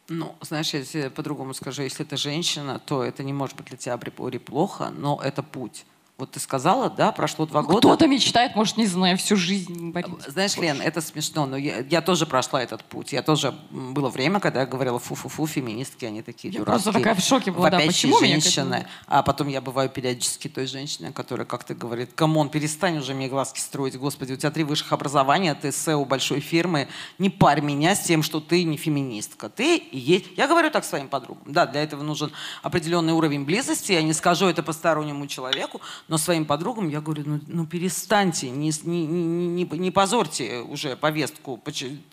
Ну, 0.10 0.36
знаешь, 0.42 0.74
я 0.74 0.84
тебе 0.84 1.10
по-другому 1.10 1.54
скажу. 1.54 1.84
Если 1.84 2.06
это 2.06 2.16
женщина, 2.16 2.80
то 2.80 3.04
это 3.04 3.24
не 3.24 3.34
может 3.34 3.58
быть 3.58 3.68
для 3.68 3.78
тебя 3.78 3.94
плохо, 4.38 4.90
но 4.98 5.20
это 5.22 5.44
путь. 5.44 5.86
Вот 6.18 6.32
ты 6.32 6.40
сказала, 6.40 6.90
да, 6.90 7.12
прошло 7.12 7.46
два 7.46 7.62
года. 7.62 7.78
Кто-то 7.78 8.08
мечтает, 8.08 8.56
может, 8.56 8.78
не 8.78 8.88
знаю, 8.88 9.20
всю 9.20 9.36
жизнь 9.36 9.92
бориться. 9.92 10.32
Знаешь, 10.32 10.58
Лен, 10.58 10.82
это 10.82 11.00
смешно, 11.00 11.46
но 11.46 11.58
я, 11.58 11.82
я 11.82 12.02
тоже 12.02 12.26
прошла 12.26 12.60
этот 12.64 12.84
путь. 12.84 13.14
Я 13.14 13.22
тоже 13.22 13.54
было 13.70 14.10
время, 14.10 14.40
когда 14.40 14.62
я 14.62 14.66
говорила 14.66 14.98
фу-фу-фу, 14.98 15.46
феминистки, 15.46 16.06
они 16.06 16.24
такие 16.24 16.52
я 16.52 16.60
дурацкие. 16.60 16.92
просто 16.92 17.00
такая 17.00 17.14
в 17.14 17.24
шоке 17.24 17.52
была, 17.52 17.70
да, 17.70 17.80
почему 17.82 18.18
женщины. 18.18 18.66
Меня 18.66 18.88
а 19.06 19.22
потом 19.22 19.48
я 19.48 19.62
бываю 19.62 19.90
периодически 19.90 20.48
той 20.48 20.66
женщиной, 20.66 21.14
которая 21.14 21.46
как-то 21.46 21.76
говорит, 21.76 22.14
come 22.16 22.35
on, 22.35 22.50
перестань 22.50 22.98
уже 22.98 23.14
мне 23.14 23.28
глазки 23.28 23.60
строить, 23.60 23.96
господи, 23.96 24.34
у 24.34 24.38
тебя 24.38 24.50
три 24.50 24.64
высших 24.64 24.92
образования, 24.94 25.54
ты 25.54 25.72
CEO 25.72 26.04
большой 26.04 26.40
фирмы, 26.40 26.88
не 27.20 27.30
парь 27.30 27.62
меня 27.62 27.96
с 27.96 28.00
тем, 28.00 28.24
что 28.24 28.40
ты 28.40 28.64
не 28.64 28.78
феминистка. 28.78 29.50
Ты 29.50 29.84
есть... 29.92 30.26
Я 30.36 30.48
говорю 30.48 30.72
так 30.72 30.84
своим 30.84 31.10
подругам. 31.10 31.54
Да, 31.54 31.68
для 31.68 31.84
этого 31.84 32.02
нужен 32.02 32.32
определенный 32.64 33.14
уровень 33.14 33.46
близости, 33.46 33.92
я 33.92 34.02
не 34.02 34.14
скажу 34.14 34.48
это 34.48 34.64
постороннему 34.64 35.28
человеку, 35.28 35.80
но 36.08 36.18
своим 36.18 36.46
подругам 36.46 36.88
я 36.90 37.02
говорю, 37.02 37.24
ну, 37.26 37.40
ну 37.48 37.66
перестаньте, 37.66 38.50
не, 38.50 38.72
не, 38.84 39.06
не, 39.06 39.64
не 39.64 39.92
позорьте 39.92 40.62
уже 40.62 40.96
повестку. 40.96 41.62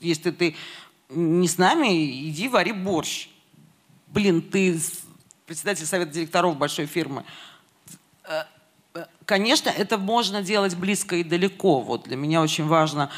Если 0.00 0.30
ты 0.30 0.56
не 1.10 1.46
с 1.46 1.58
нами, 1.58 2.28
иди 2.28 2.48
вари 2.48 2.72
борщ. 2.72 3.28
Блин, 4.08 4.42
ты 4.42 4.80
председатель 5.46 5.86
совета 5.86 6.12
директоров 6.12 6.56
большой 6.56 6.86
фирмы. 6.86 7.24
Конечно, 9.26 9.70
это 9.70 9.96
можно 9.96 10.42
делать 10.42 10.76
близко 10.76 11.16
и 11.16 11.24
далеко. 11.24 11.80
Вот 11.80 12.04
для 12.04 12.16
меня 12.16 12.42
очень 12.42 12.66
важно 12.66 13.10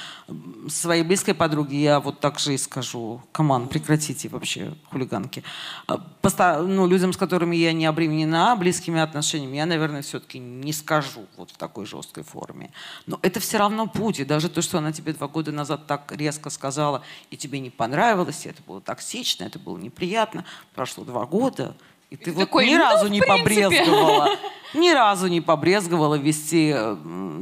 своей 0.69 1.03
близкой 1.03 1.35
подруге, 1.35 1.81
я 1.81 2.01
вот 2.01 2.21
так 2.21 2.39
же 2.39 2.55
и 2.55 2.59
скажу, 2.59 3.23
команд, 3.33 3.71
прекратите 3.71 4.29
вообще 4.29 4.75
хулиганки. 4.91 5.43
А, 5.87 5.99
поста 5.99 6.63
ну, 6.63 6.87
людям, 6.87 7.13
с 7.13 7.17
которыми 7.17 7.57
я 7.57 7.73
не 7.73 7.87
обременена 7.87 8.55
близкими 8.57 9.01
отношениями, 9.01 9.57
я, 9.57 9.67
наверное, 9.67 10.03
все-таки 10.03 10.39
не 10.39 10.73
скажу 10.73 11.27
вот 11.37 11.51
в 11.51 11.57
такой 11.57 11.87
жесткой 11.87 12.23
форме. 12.23 12.71
Но 13.07 13.19
это 13.23 13.41
все 13.41 13.59
равно 13.59 13.87
путь. 13.87 14.21
И 14.21 14.25
даже 14.25 14.49
то, 14.49 14.63
что 14.63 14.79
она 14.79 14.93
тебе 14.93 15.13
два 15.13 15.27
года 15.27 15.51
назад 15.51 15.87
так 15.87 16.13
резко 16.13 16.51
сказала, 16.51 17.03
и 17.31 17.37
тебе 17.37 17.59
не 17.59 17.71
понравилось, 17.71 18.47
и 18.47 18.49
это 18.49 18.63
было 18.63 18.81
токсично, 18.81 19.45
это 19.45 19.59
было 19.59 19.77
неприятно. 19.79 20.45
Прошло 20.75 21.05
два 21.05 21.27
года, 21.27 21.77
и 22.21 22.25
ты, 22.25 22.31
и 22.31 22.33
вот 22.33 22.41
такой, 22.41 22.67
ни 22.67 22.75
ну, 22.75 22.81
разу 22.81 23.09
не 23.09 23.21
побрезговала. 23.21 24.31
Ни 24.75 24.91
разу 24.91 25.29
не 25.29 25.41
побрезговала 25.41 26.17
вести 26.17 26.75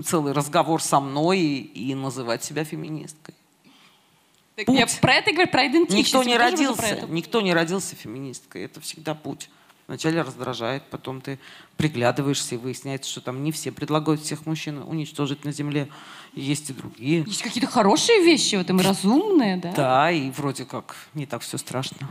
целый 0.05 0.33
разговор 0.35 0.81
со 0.81 1.01
мной 1.01 1.41
и, 1.41 1.91
и 1.91 1.95
называть 1.95 2.45
себя 2.45 2.65
феминисткой. 2.65 3.35
Так 4.55 4.67
путь. 4.67 4.79
Я 4.79 4.87
про 5.01 5.15
это 5.15 5.33
говорю, 5.33 5.51
про 5.51 5.67
идентичность. 5.67 6.15
Никто 6.15 6.23
не 6.23 6.37
родился, 6.37 7.07
никто 7.09 7.41
не 7.41 7.53
родился 7.53 7.97
феминисткой. 7.97 8.65
Это 8.65 8.81
всегда 8.81 9.15
путь. 9.15 9.51
Вначале 9.87 10.23
раздражает, 10.23 10.83
потом 10.85 11.21
ты 11.21 11.39
приглядываешься 11.77 12.55
и 12.55 12.59
выясняется, 12.59 13.11
что 13.11 13.21
там 13.21 13.43
не 13.43 13.53
все 13.53 13.71
предлагают 13.71 14.23
всех 14.23 14.47
мужчин 14.47 14.79
уничтожить 14.79 15.45
на 15.45 15.53
земле. 15.53 15.89
Есть 16.33 16.71
и 16.71 16.73
другие. 16.73 17.25
Есть 17.27 17.43
какие-то 17.43 17.71
хорошие 17.71 18.25
вещи 18.25 18.55
в 18.55 18.61
этом, 18.61 18.81
разумные, 18.81 19.57
да? 19.57 19.73
Да, 19.73 20.11
и 20.11 20.31
вроде 20.31 20.65
как 20.65 20.97
не 21.13 21.27
так 21.27 21.43
все 21.43 21.59
страшно. 21.59 22.09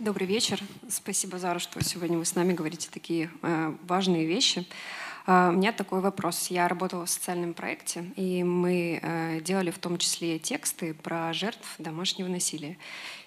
Добрый 0.00 0.28
вечер. 0.28 0.60
Спасибо, 0.88 1.40
Зара, 1.40 1.58
что 1.58 1.82
сегодня 1.82 2.18
вы 2.18 2.24
с 2.24 2.36
нами 2.36 2.52
говорите 2.52 2.88
такие 2.88 3.32
э, 3.42 3.74
важные 3.82 4.26
вещи. 4.26 4.64
Э, 5.26 5.48
у 5.48 5.56
меня 5.56 5.72
такой 5.72 6.00
вопрос. 6.00 6.50
Я 6.50 6.68
работала 6.68 7.04
в 7.04 7.10
социальном 7.10 7.52
проекте, 7.52 8.04
и 8.14 8.44
мы 8.44 9.00
э, 9.02 9.40
делали 9.40 9.72
в 9.72 9.78
том 9.78 9.98
числе 9.98 10.38
тексты 10.38 10.94
про 10.94 11.32
жертв 11.32 11.74
домашнего 11.78 12.28
насилия. 12.28 12.78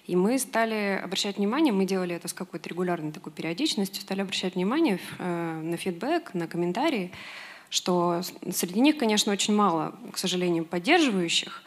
И 0.06 0.16
мы 0.16 0.38
стали 0.38 0.98
обращать 1.04 1.36
внимание, 1.36 1.74
мы 1.74 1.84
делали 1.84 2.14
это 2.14 2.28
с 2.28 2.32
какой-то 2.32 2.70
регулярной 2.70 3.12
такой 3.12 3.34
периодичностью, 3.34 4.00
стали 4.00 4.22
обращать 4.22 4.54
внимание 4.54 4.98
э, 5.18 5.60
на 5.62 5.76
фидбэк, 5.76 6.32
на 6.32 6.48
комментарии, 6.48 7.12
что 7.68 8.22
среди 8.50 8.80
них, 8.80 8.96
конечно, 8.96 9.30
очень 9.30 9.54
мало, 9.54 9.94
к 10.10 10.16
сожалению, 10.16 10.64
поддерживающих, 10.64 11.62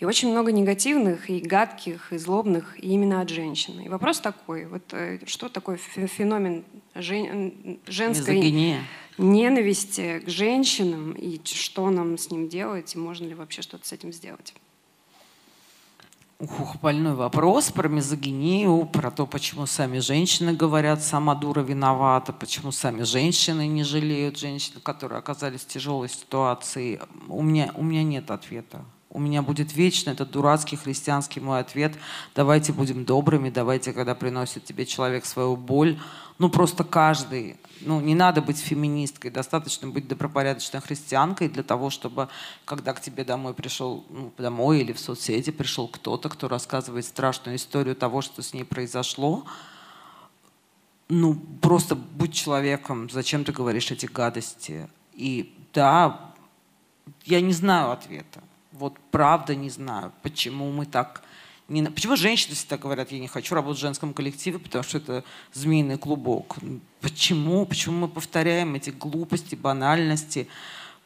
и 0.00 0.06
очень 0.06 0.30
много 0.30 0.50
негативных, 0.50 1.28
и 1.28 1.40
гадких, 1.40 2.12
и 2.12 2.16
злобных, 2.16 2.82
и 2.82 2.88
именно 2.88 3.20
от 3.20 3.28
женщин. 3.28 3.80
И 3.80 3.88
вопрос 3.88 4.20
такой, 4.20 4.64
вот 4.64 4.82
э, 4.92 5.18
что 5.26 5.50
такое 5.50 5.76
феномен 5.76 6.64
жен, 6.94 7.78
женской 7.86 8.36
Мизогиния. 8.36 8.80
ненависти 9.18 10.20
к 10.20 10.28
женщинам, 10.28 11.12
и 11.12 11.38
что 11.44 11.90
нам 11.90 12.16
с 12.16 12.30
ним 12.30 12.48
делать, 12.48 12.94
и 12.94 12.98
можно 12.98 13.26
ли 13.26 13.34
вообще 13.34 13.60
что-то 13.60 13.86
с 13.86 13.92
этим 13.92 14.10
сделать? 14.10 14.54
Ух, 16.38 16.76
больной 16.80 17.14
вопрос 17.14 17.70
про 17.70 17.86
мизогинию, 17.86 18.86
про 18.86 19.10
то, 19.10 19.26
почему 19.26 19.66
сами 19.66 19.98
женщины 19.98 20.54
говорят, 20.54 21.02
сама 21.02 21.34
дура 21.34 21.60
виновата, 21.60 22.32
почему 22.32 22.72
сами 22.72 23.02
женщины 23.02 23.66
не 23.66 23.84
жалеют 23.84 24.38
женщин, 24.38 24.80
которые 24.82 25.18
оказались 25.18 25.60
в 25.60 25.66
тяжелой 25.66 26.08
ситуации. 26.08 26.98
У 27.28 27.42
меня, 27.42 27.70
у 27.74 27.84
меня 27.84 28.02
нет 28.02 28.30
ответа 28.30 28.82
у 29.12 29.18
меня 29.18 29.42
будет 29.42 29.74
вечно 29.74 30.10
этот 30.10 30.30
дурацкий 30.30 30.76
христианский 30.76 31.40
мой 31.40 31.60
ответ. 31.60 31.94
Давайте 32.34 32.72
будем 32.72 33.04
добрыми, 33.04 33.50
давайте, 33.50 33.92
когда 33.92 34.14
приносит 34.14 34.64
тебе 34.64 34.86
человек 34.86 35.24
свою 35.24 35.56
боль, 35.56 35.98
ну 36.38 36.48
просто 36.48 36.84
каждый, 36.84 37.56
ну 37.80 38.00
не 38.00 38.14
надо 38.14 38.40
быть 38.40 38.58
феминисткой, 38.58 39.32
достаточно 39.32 39.88
быть 39.88 40.06
добропорядочной 40.06 40.80
христианкой 40.80 41.48
для 41.48 41.64
того, 41.64 41.90
чтобы, 41.90 42.28
когда 42.64 42.92
к 42.92 43.00
тебе 43.00 43.24
домой 43.24 43.52
пришел, 43.52 44.04
ну, 44.10 44.32
домой 44.38 44.80
или 44.80 44.92
в 44.92 45.00
соцсети 45.00 45.50
пришел 45.50 45.88
кто-то, 45.88 46.28
кто 46.28 46.46
рассказывает 46.46 47.04
страшную 47.04 47.56
историю 47.56 47.96
того, 47.96 48.22
что 48.22 48.42
с 48.42 48.54
ней 48.54 48.64
произошло, 48.64 49.44
ну 51.08 51.34
просто 51.60 51.96
будь 51.96 52.32
человеком, 52.32 53.10
зачем 53.10 53.44
ты 53.44 53.50
говоришь 53.50 53.90
эти 53.90 54.06
гадости? 54.06 54.88
И 55.14 55.52
да, 55.74 56.32
я 57.24 57.40
не 57.40 57.52
знаю 57.52 57.90
ответа 57.90 58.40
вот 58.80 58.94
правда 59.10 59.54
не 59.54 59.70
знаю, 59.70 60.12
почему 60.22 60.72
мы 60.72 60.86
так... 60.86 61.22
Не... 61.68 61.84
Почему 61.84 62.16
женщины 62.16 62.54
всегда 62.54 62.78
говорят, 62.78 63.12
я 63.12 63.18
не 63.20 63.28
хочу 63.28 63.54
работать 63.54 63.78
в 63.78 63.82
женском 63.82 64.14
коллективе, 64.14 64.58
потому 64.58 64.82
что 64.82 64.98
это 64.98 65.24
змеиный 65.52 65.98
клубок. 65.98 66.56
Почему? 67.00 67.66
Почему 67.66 67.98
мы 68.00 68.08
повторяем 68.08 68.74
эти 68.74 68.90
глупости, 68.90 69.54
банальности? 69.54 70.48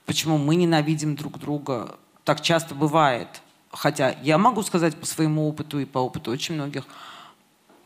Почему 0.06 0.38
мы 0.38 0.55
ненавидим 0.55 1.16
друг 1.16 1.38
друга? 1.38 1.96
Так 2.22 2.40
часто 2.40 2.74
бывает. 2.74 3.28
Хотя 3.70 4.16
я 4.22 4.38
могу 4.38 4.62
сказать 4.62 4.94
по 4.96 5.05
своему 5.05 5.48
опыту 5.48 5.80
и 5.80 5.84
по 5.84 5.98
опыту 5.98 6.30
очень 6.30 6.55
многих 6.55 6.84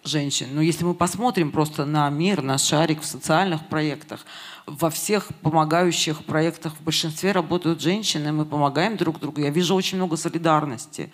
женщин. 0.04 0.48
Но 0.52 0.60
если 0.60 0.84
мы 0.84 0.94
посмотрим 0.94 1.50
просто 1.50 1.84
на 1.84 2.08
мир, 2.10 2.42
на 2.42 2.58
шарик 2.58 3.02
в 3.02 3.04
социальных 3.04 3.68
проектах, 3.68 4.24
во 4.66 4.90
всех 4.90 5.28
помогающих 5.42 6.24
проектах 6.24 6.74
в 6.74 6.82
большинстве 6.82 7.32
работают 7.32 7.80
женщины, 7.80 8.32
мы 8.32 8.44
помогаем 8.44 8.96
друг 8.96 9.20
другу. 9.20 9.40
Я 9.40 9.50
вижу 9.50 9.74
очень 9.74 9.98
много 9.98 10.16
солидарности. 10.16 11.12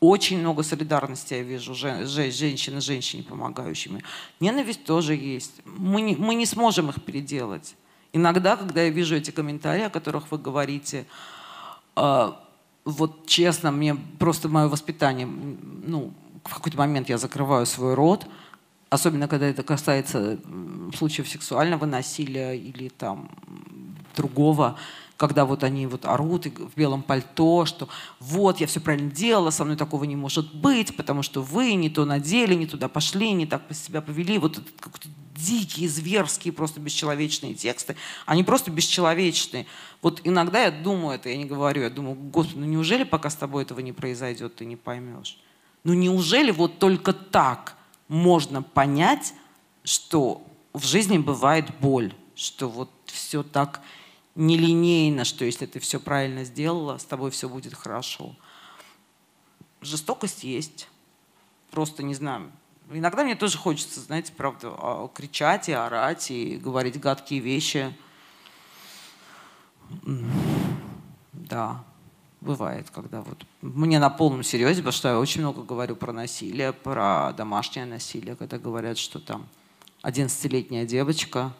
Очень 0.00 0.40
много 0.40 0.64
солидарности 0.64 1.34
я 1.34 1.42
вижу 1.42 1.74
женщины 1.74 2.80
женщине 2.80 3.22
помогающими. 3.22 4.02
Ненависть 4.40 4.84
тоже 4.84 5.14
есть. 5.14 5.52
Мы 5.64 6.00
не, 6.00 6.16
мы 6.16 6.34
не 6.34 6.46
сможем 6.46 6.90
их 6.90 7.02
переделать. 7.04 7.76
Иногда, 8.12 8.56
когда 8.56 8.82
я 8.82 8.90
вижу 8.90 9.16
эти 9.16 9.30
комментарии, 9.30 9.84
о 9.84 9.90
которых 9.90 10.30
вы 10.32 10.38
говорите, 10.38 11.06
э, 11.96 12.32
вот 12.84 13.26
честно, 13.26 13.70
мне 13.70 13.94
просто 13.94 14.48
мое 14.48 14.68
воспитание, 14.68 15.26
ну, 15.26 16.12
в 16.44 16.54
какой-то 16.54 16.78
момент 16.78 17.08
я 17.08 17.18
закрываю 17.18 17.66
свой 17.66 17.94
рот, 17.94 18.26
особенно 18.90 19.28
когда 19.28 19.46
это 19.46 19.62
касается 19.62 20.38
случаев 20.94 21.28
сексуального 21.28 21.86
насилия 21.86 22.52
или 22.52 22.88
там 22.88 23.30
другого, 24.14 24.78
когда 25.16 25.44
вот 25.44 25.62
они 25.62 25.86
вот 25.86 26.04
орут 26.04 26.46
в 26.46 26.76
белом 26.76 27.02
пальто, 27.02 27.64
что 27.64 27.88
вот, 28.18 28.60
я 28.60 28.66
все 28.66 28.80
правильно 28.80 29.10
делала, 29.10 29.50
со 29.50 29.64
мной 29.64 29.76
такого 29.76 30.04
не 30.04 30.16
может 30.16 30.54
быть, 30.54 30.96
потому 30.96 31.22
что 31.22 31.42
вы 31.42 31.74
не 31.74 31.90
то 31.90 32.04
надели, 32.04 32.54
не 32.54 32.66
туда 32.66 32.88
пошли, 32.88 33.32
не 33.32 33.46
так 33.46 33.62
себя 33.70 34.02
повели. 34.02 34.38
Вот 34.38 34.60
какие-то 34.80 35.08
дикие, 35.36 35.88
зверские, 35.88 36.52
просто 36.52 36.80
бесчеловечные 36.80 37.54
тексты. 37.54 37.96
Они 38.26 38.42
просто 38.44 38.70
бесчеловечные. 38.70 39.66
Вот 40.02 40.20
иногда 40.24 40.64
я 40.64 40.70
думаю 40.70 41.14
это, 41.14 41.28
я 41.28 41.36
не 41.36 41.44
говорю, 41.44 41.82
я 41.82 41.90
думаю, 41.90 42.16
господи, 42.16 42.58
ну 42.58 42.66
неужели 42.66 43.04
пока 43.04 43.30
с 43.30 43.36
тобой 43.36 43.62
этого 43.62 43.80
не 43.80 43.92
произойдет, 43.92 44.56
ты 44.56 44.64
не 44.64 44.76
поймешь? 44.76 45.38
Ну 45.84 45.94
неужели 45.94 46.50
вот 46.50 46.78
только 46.78 47.12
так 47.12 47.76
можно 48.08 48.62
понять, 48.62 49.34
что 49.84 50.42
в 50.72 50.84
жизни 50.84 51.18
бывает 51.18 51.66
боль, 51.80 52.14
что 52.34 52.68
вот 52.68 52.90
все 53.06 53.42
так 53.42 53.80
нелинейно, 54.34 55.24
что 55.24 55.44
если 55.44 55.66
ты 55.66 55.80
все 55.80 56.00
правильно 56.00 56.44
сделала, 56.44 56.98
с 56.98 57.04
тобой 57.04 57.30
все 57.30 57.48
будет 57.48 57.74
хорошо. 57.74 58.34
Жестокость 59.80 60.44
есть. 60.44 60.88
Просто 61.70 62.02
не 62.02 62.14
знаю. 62.14 62.52
Иногда 62.90 63.24
мне 63.24 63.34
тоже 63.34 63.58
хочется, 63.58 64.00
знаете, 64.00 64.32
правда, 64.36 64.74
а, 64.76 65.08
кричать 65.08 65.68
и 65.68 65.72
орать, 65.72 66.30
и 66.30 66.56
говорить 66.56 67.00
гадкие 67.00 67.40
вещи. 67.40 67.94
Да, 71.32 71.84
бывает, 72.42 72.90
когда 72.90 73.22
вот 73.22 73.44
мне 73.62 73.98
на 73.98 74.10
полном 74.10 74.42
серьезе, 74.42 74.82
потому 74.82 74.92
что 74.92 75.08
я 75.08 75.18
очень 75.18 75.40
много 75.40 75.62
говорю 75.62 75.96
про 75.96 76.12
насилие, 76.12 76.72
про 76.72 77.32
домашнее 77.32 77.86
насилие, 77.86 78.36
когда 78.36 78.58
говорят, 78.58 78.98
что 78.98 79.18
там 79.20 79.46
11-летняя 80.02 80.84
девочка, 80.84 81.52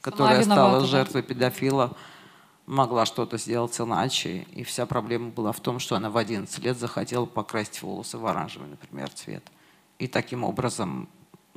которая 0.00 0.42
стала 0.42 0.86
жертвой 0.86 1.22
педофила, 1.22 1.96
могла 2.66 3.06
что-то 3.06 3.38
сделать 3.38 3.78
иначе. 3.80 4.46
И 4.52 4.62
вся 4.62 4.86
проблема 4.86 5.30
была 5.30 5.52
в 5.52 5.60
том, 5.60 5.78
что 5.78 5.96
она 5.96 6.10
в 6.10 6.16
11 6.16 6.58
лет 6.60 6.78
захотела 6.78 7.26
покрасить 7.26 7.82
волосы 7.82 8.18
в 8.18 8.26
оранжевый, 8.26 8.68
например, 8.68 9.10
цвет. 9.10 9.42
И 9.98 10.06
таким 10.06 10.44
образом 10.44 11.08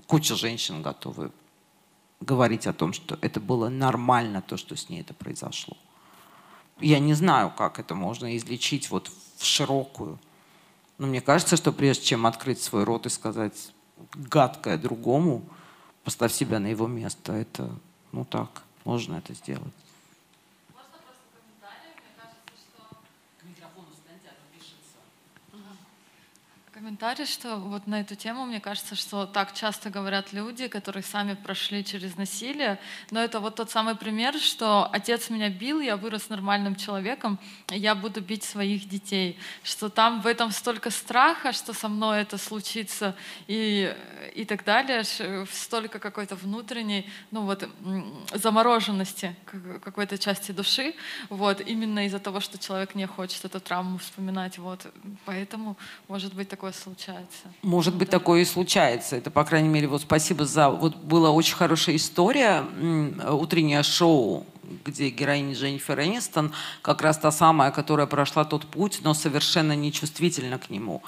куча 0.07 0.36
женщин 0.36 0.82
готовы 0.82 1.32
говорить 2.22 2.65
о 2.65 2.73
том, 2.73 2.94
что 2.94 3.18
это 3.22 3.40
было 3.40 3.69
нормально, 3.69 4.41
то, 4.41 4.57
что 4.57 4.76
с 4.76 4.90
ней 4.90 5.02
это 5.02 5.14
произошло. 5.14 5.78
Я 6.82 6.99
не 6.99 7.14
знаю, 7.14 7.52
как 7.56 7.80
это 7.80 7.95
можно 7.95 8.36
излечить 8.38 8.90
вот 8.90 9.12
в 9.38 9.45
широкую. 9.45 10.20
Но 10.98 11.08
мне 11.08 11.22
кажется, 11.22 11.58
что 11.58 11.72
прежде 11.72 12.06
чем 12.06 12.26
открыть 12.26 12.62
свой 12.62 12.84
рот 12.84 13.06
и 13.06 13.10
сказать 13.10 13.72
гадкое 14.14 14.78
другому, 14.78 15.44
поставь 16.03 16.34
себя 16.34 16.60
на 16.60 16.68
его 16.68 16.88
место. 16.88 17.34
Это, 17.34 17.70
ну 18.12 18.26
так, 18.26 18.64
можно 18.84 19.16
это 19.16 19.34
сделать. 19.34 19.74
Комментарий, 26.82 27.28
что 27.28 27.58
вот 27.58 27.86
на 27.86 28.02
эту 28.02 28.16
тему, 28.16 28.44
мне 28.48 28.60
кажется, 28.60 28.95
что 28.95 29.28
так 29.28 29.53
часто 29.53 29.91
говорят 29.91 30.34
люди, 30.34 30.68
которые 30.68 31.03
сами 31.03 31.36
прошли 31.36 31.86
через 31.86 32.18
насилие, 32.18 32.80
но 33.12 33.20
это 33.20 33.40
вот 33.40 33.53
тот 33.53 33.70
самый 33.70 33.94
пример, 33.95 34.34
что 34.40 34.90
отец 34.91 35.30
меня 35.30 35.49
бил, 35.49 35.80
я 35.80 35.95
вырос 35.95 36.30
нормальным 36.30 36.76
человеком, 36.76 37.38
я 37.70 37.94
буду 37.94 38.20
бить 38.20 38.44
своих 38.44 38.90
детей, 38.90 39.38
что 39.62 39.90
там 39.90 40.22
в 40.22 40.26
этом 40.26 40.49
столько 40.49 40.90
страха, 40.90 41.52
что 41.52 41.74
со 41.74 41.88
мной 41.88 42.22
это 42.22 42.40
случится 42.40 43.16
и, 43.45 43.95
и 44.34 44.44
так 44.44 44.64
далее, 44.64 45.03
столько 45.52 45.99
какой-то 45.99 46.36
внутренней, 46.36 47.08
ну 47.30 47.41
вот, 47.41 47.70
замороженности 48.34 49.36
какой-то 49.84 50.18
части 50.18 50.52
души, 50.52 50.95
вот, 51.30 51.62
именно 51.62 52.08
из-за 52.08 52.18
того, 52.18 52.40
что 52.40 52.58
человек 52.58 52.95
не 52.95 53.06
хочет 53.06 53.45
эту 53.45 53.60
травму 53.60 53.99
вспоминать, 53.99 54.58
вот, 54.58 54.91
поэтому 55.26 55.78
может 56.08 56.34
быть 56.34 56.49
такое 56.49 56.70
такое 56.72 56.73
случается. 56.73 57.48
Может 57.61 57.95
быть, 57.95 58.10
да. 58.10 58.19
такое 58.19 58.41
и 58.41 58.45
случается. 58.45 59.15
Это, 59.15 59.31
по 59.31 59.43
крайней 59.43 59.69
мере, 59.69 59.88
вот 59.88 60.02
спасибо 60.02 60.45
за... 60.45 60.69
Вот 60.69 60.95
была 60.95 61.31
очень 61.31 61.56
хорошая 61.56 61.95
история, 61.95 62.64
утреннее 63.30 63.84
шоу, 63.84 64.45
где 64.85 65.10
героиня 65.10 65.53
Дженнифер 65.53 65.99
Энистон, 65.99 66.53
как 66.81 67.02
раз 67.02 67.18
та 67.18 67.31
самая, 67.31 67.72
которая 67.72 68.07
прошла 68.07 68.45
тот 68.45 68.65
путь, 68.65 69.02
но 69.03 69.14
совершенно 69.14 69.76
не 69.76 69.91
чувствительна 69.91 70.57
к 70.57 70.69
нему 70.69 71.02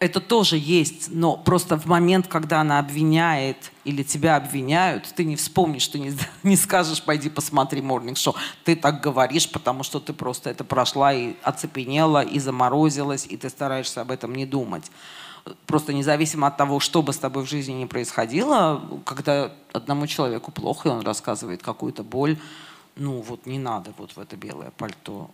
это 0.00 0.20
тоже 0.20 0.56
есть, 0.56 1.08
но 1.10 1.36
просто 1.36 1.78
в 1.78 1.86
момент, 1.86 2.26
когда 2.26 2.60
она 2.60 2.78
обвиняет 2.78 3.72
или 3.84 4.02
тебя 4.02 4.36
обвиняют, 4.36 5.04
ты 5.14 5.24
не 5.24 5.36
вспомнишь, 5.36 5.86
ты 5.88 5.98
не, 5.98 6.12
не 6.42 6.56
скажешь, 6.56 7.02
пойди 7.02 7.28
посмотри 7.28 7.80
Morning 7.80 8.14
Show. 8.14 8.34
Ты 8.64 8.76
так 8.76 9.00
говоришь, 9.00 9.50
потому 9.50 9.82
что 9.82 10.00
ты 10.00 10.12
просто 10.12 10.50
это 10.50 10.64
прошла 10.64 11.12
и 11.12 11.34
оцепенела, 11.42 12.22
и 12.22 12.38
заморозилась, 12.38 13.26
и 13.26 13.36
ты 13.36 13.48
стараешься 13.48 14.00
об 14.00 14.10
этом 14.10 14.34
не 14.34 14.46
думать. 14.46 14.90
Просто 15.66 15.92
независимо 15.92 16.48
от 16.48 16.56
того, 16.56 16.80
что 16.80 17.02
бы 17.02 17.12
с 17.12 17.18
тобой 17.18 17.44
в 17.44 17.48
жизни 17.48 17.72
ни 17.72 17.84
происходило, 17.86 18.82
когда 19.04 19.52
одному 19.72 20.06
человеку 20.06 20.52
плохо, 20.52 20.88
и 20.88 20.92
он 20.92 21.00
рассказывает 21.00 21.62
какую-то 21.62 22.02
боль, 22.02 22.38
ну 22.96 23.20
вот 23.20 23.46
не 23.46 23.58
надо 23.58 23.94
вот 23.96 24.12
в 24.12 24.18
это 24.18 24.36
белое 24.36 24.72
пальто. 24.76 25.30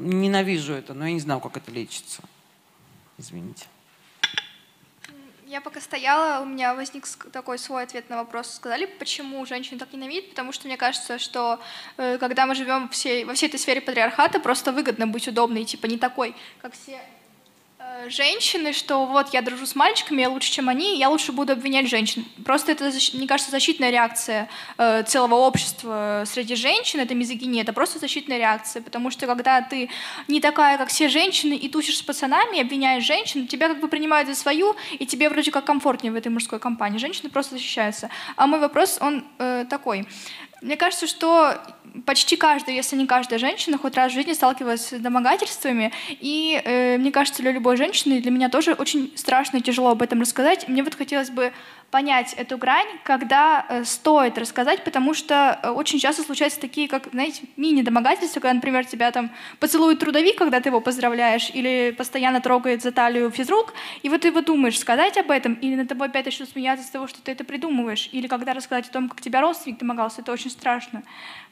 Ненавижу 0.00 0.72
это, 0.72 0.94
но 0.94 1.06
я 1.06 1.12
не 1.12 1.20
знаю, 1.20 1.40
как 1.40 1.56
это 1.56 1.70
лечится. 1.70 2.22
Извините. 3.18 3.66
Я 5.46 5.62
пока 5.62 5.80
стояла, 5.80 6.42
у 6.42 6.44
меня 6.44 6.74
возник 6.74 7.06
такой 7.32 7.58
свой 7.58 7.82
ответ 7.82 8.10
на 8.10 8.16
вопрос. 8.18 8.54
Сказали, 8.54 8.84
почему 8.84 9.44
женщины 9.46 9.78
так 9.78 9.92
ненавидят? 9.92 10.30
Потому 10.30 10.52
что 10.52 10.66
мне 10.66 10.76
кажется, 10.76 11.18
что 11.18 11.58
э, 11.96 12.18
когда 12.18 12.44
мы 12.44 12.54
живем 12.54 12.88
все, 12.90 13.24
во 13.24 13.32
всей 13.32 13.48
этой 13.48 13.58
сфере 13.58 13.80
патриархата, 13.80 14.40
просто 14.40 14.72
выгодно 14.72 15.06
быть 15.06 15.26
удобной, 15.26 15.64
типа 15.64 15.86
не 15.86 15.96
такой, 15.96 16.36
как 16.60 16.74
все 16.74 17.00
женщины, 18.08 18.72
что 18.72 19.06
вот 19.06 19.34
я 19.34 19.42
дружу 19.42 19.66
с 19.66 19.74
мальчиками, 19.74 20.22
я 20.22 20.28
лучше, 20.28 20.50
чем 20.50 20.68
они, 20.68 20.98
я 20.98 21.08
лучше 21.08 21.32
буду 21.32 21.52
обвинять 21.52 21.88
женщин. 21.88 22.24
Просто 22.44 22.72
это, 22.72 22.90
мне 23.12 23.26
кажется, 23.26 23.50
защитная 23.50 23.90
реакция 23.90 24.48
э, 24.76 25.02
целого 25.04 25.34
общества 25.34 26.24
среди 26.26 26.54
женщин, 26.54 27.00
это 27.00 27.14
мизогиния, 27.14 27.62
это 27.62 27.72
просто 27.72 27.98
защитная 27.98 28.38
реакция, 28.38 28.82
потому 28.82 29.10
что 29.10 29.26
когда 29.26 29.60
ты 29.62 29.90
не 30.28 30.40
такая, 30.40 30.78
как 30.78 30.88
все 30.88 31.08
женщины, 31.08 31.54
и 31.54 31.68
тусишь 31.68 31.98
с 31.98 32.02
пацанами, 32.02 32.60
обвиняешь 32.60 33.04
женщин, 33.04 33.46
тебя 33.46 33.68
как 33.68 33.80
бы 33.80 33.88
принимают 33.88 34.28
за 34.28 34.34
свою, 34.34 34.76
и 34.98 35.06
тебе 35.06 35.28
вроде 35.28 35.50
как 35.50 35.64
комфортнее 35.64 36.12
в 36.12 36.16
этой 36.16 36.28
мужской 36.28 36.58
компании. 36.58 36.98
Женщины 36.98 37.30
просто 37.30 37.54
защищаются. 37.54 38.10
А 38.36 38.46
мой 38.46 38.60
вопрос, 38.60 38.98
он 39.00 39.24
э, 39.38 39.64
такой. 39.68 40.06
Мне 40.60 40.76
кажется, 40.76 41.06
что 41.06 41.54
почти 42.04 42.36
каждая, 42.36 42.74
если 42.74 42.96
не 42.96 43.06
каждая 43.06 43.38
женщина, 43.38 43.78
хоть 43.78 43.94
раз 43.96 44.10
в 44.10 44.14
жизни 44.14 44.32
сталкивалась 44.32 44.88
с 44.88 44.98
домогательствами. 44.98 45.92
И 46.08 46.60
э, 46.64 46.98
мне 46.98 47.12
кажется, 47.12 47.42
для 47.42 47.52
любой 47.52 47.76
женщины, 47.76 48.20
для 48.20 48.30
меня 48.30 48.48
тоже 48.48 48.72
очень 48.72 49.12
страшно 49.16 49.58
и 49.58 49.60
тяжело 49.60 49.90
об 49.90 50.02
этом 50.02 50.20
рассказать. 50.20 50.68
Мне 50.68 50.82
вот 50.82 50.94
хотелось 50.94 51.30
бы 51.30 51.52
понять 51.90 52.34
эту 52.34 52.58
грань, 52.58 52.86
когда 53.02 53.64
э, 53.68 53.84
стоит 53.84 54.36
рассказать, 54.36 54.84
потому 54.84 55.14
что 55.14 55.58
э, 55.62 55.70
очень 55.70 55.98
часто 55.98 56.22
случаются 56.22 56.60
такие, 56.60 56.86
как, 56.86 57.08
знаете, 57.12 57.44
мини-домогательства, 57.56 58.40
когда, 58.40 58.54
например, 58.54 58.84
тебя 58.84 59.10
там 59.10 59.30
поцелует 59.58 59.98
трудовик, 59.98 60.36
когда 60.36 60.60
ты 60.60 60.68
его 60.68 60.82
поздравляешь, 60.82 61.50
или 61.54 61.94
постоянно 61.96 62.42
трогает 62.42 62.82
за 62.82 62.92
талию 62.92 63.30
физрук, 63.30 63.72
и 64.02 64.10
вот 64.10 64.20
ты 64.20 64.32
вот 64.32 64.44
думаешь, 64.44 64.78
сказать 64.78 65.16
об 65.16 65.30
этом, 65.30 65.54
или 65.54 65.76
на 65.76 65.86
тобой 65.86 66.08
опять 66.08 66.26
начнут 66.26 66.50
смеяться 66.50 66.84
из 66.84 66.90
того, 66.90 67.06
что 67.06 67.22
ты 67.22 67.32
это 67.32 67.44
придумываешь, 67.44 68.10
или 68.12 68.26
когда 68.26 68.52
рассказать 68.52 68.88
о 68.88 68.92
том, 68.92 69.08
как 69.08 69.22
тебя 69.22 69.40
родственник 69.40 69.78
домогался, 69.78 70.20
это 70.20 70.32
очень 70.32 70.50
страшно. 70.50 71.02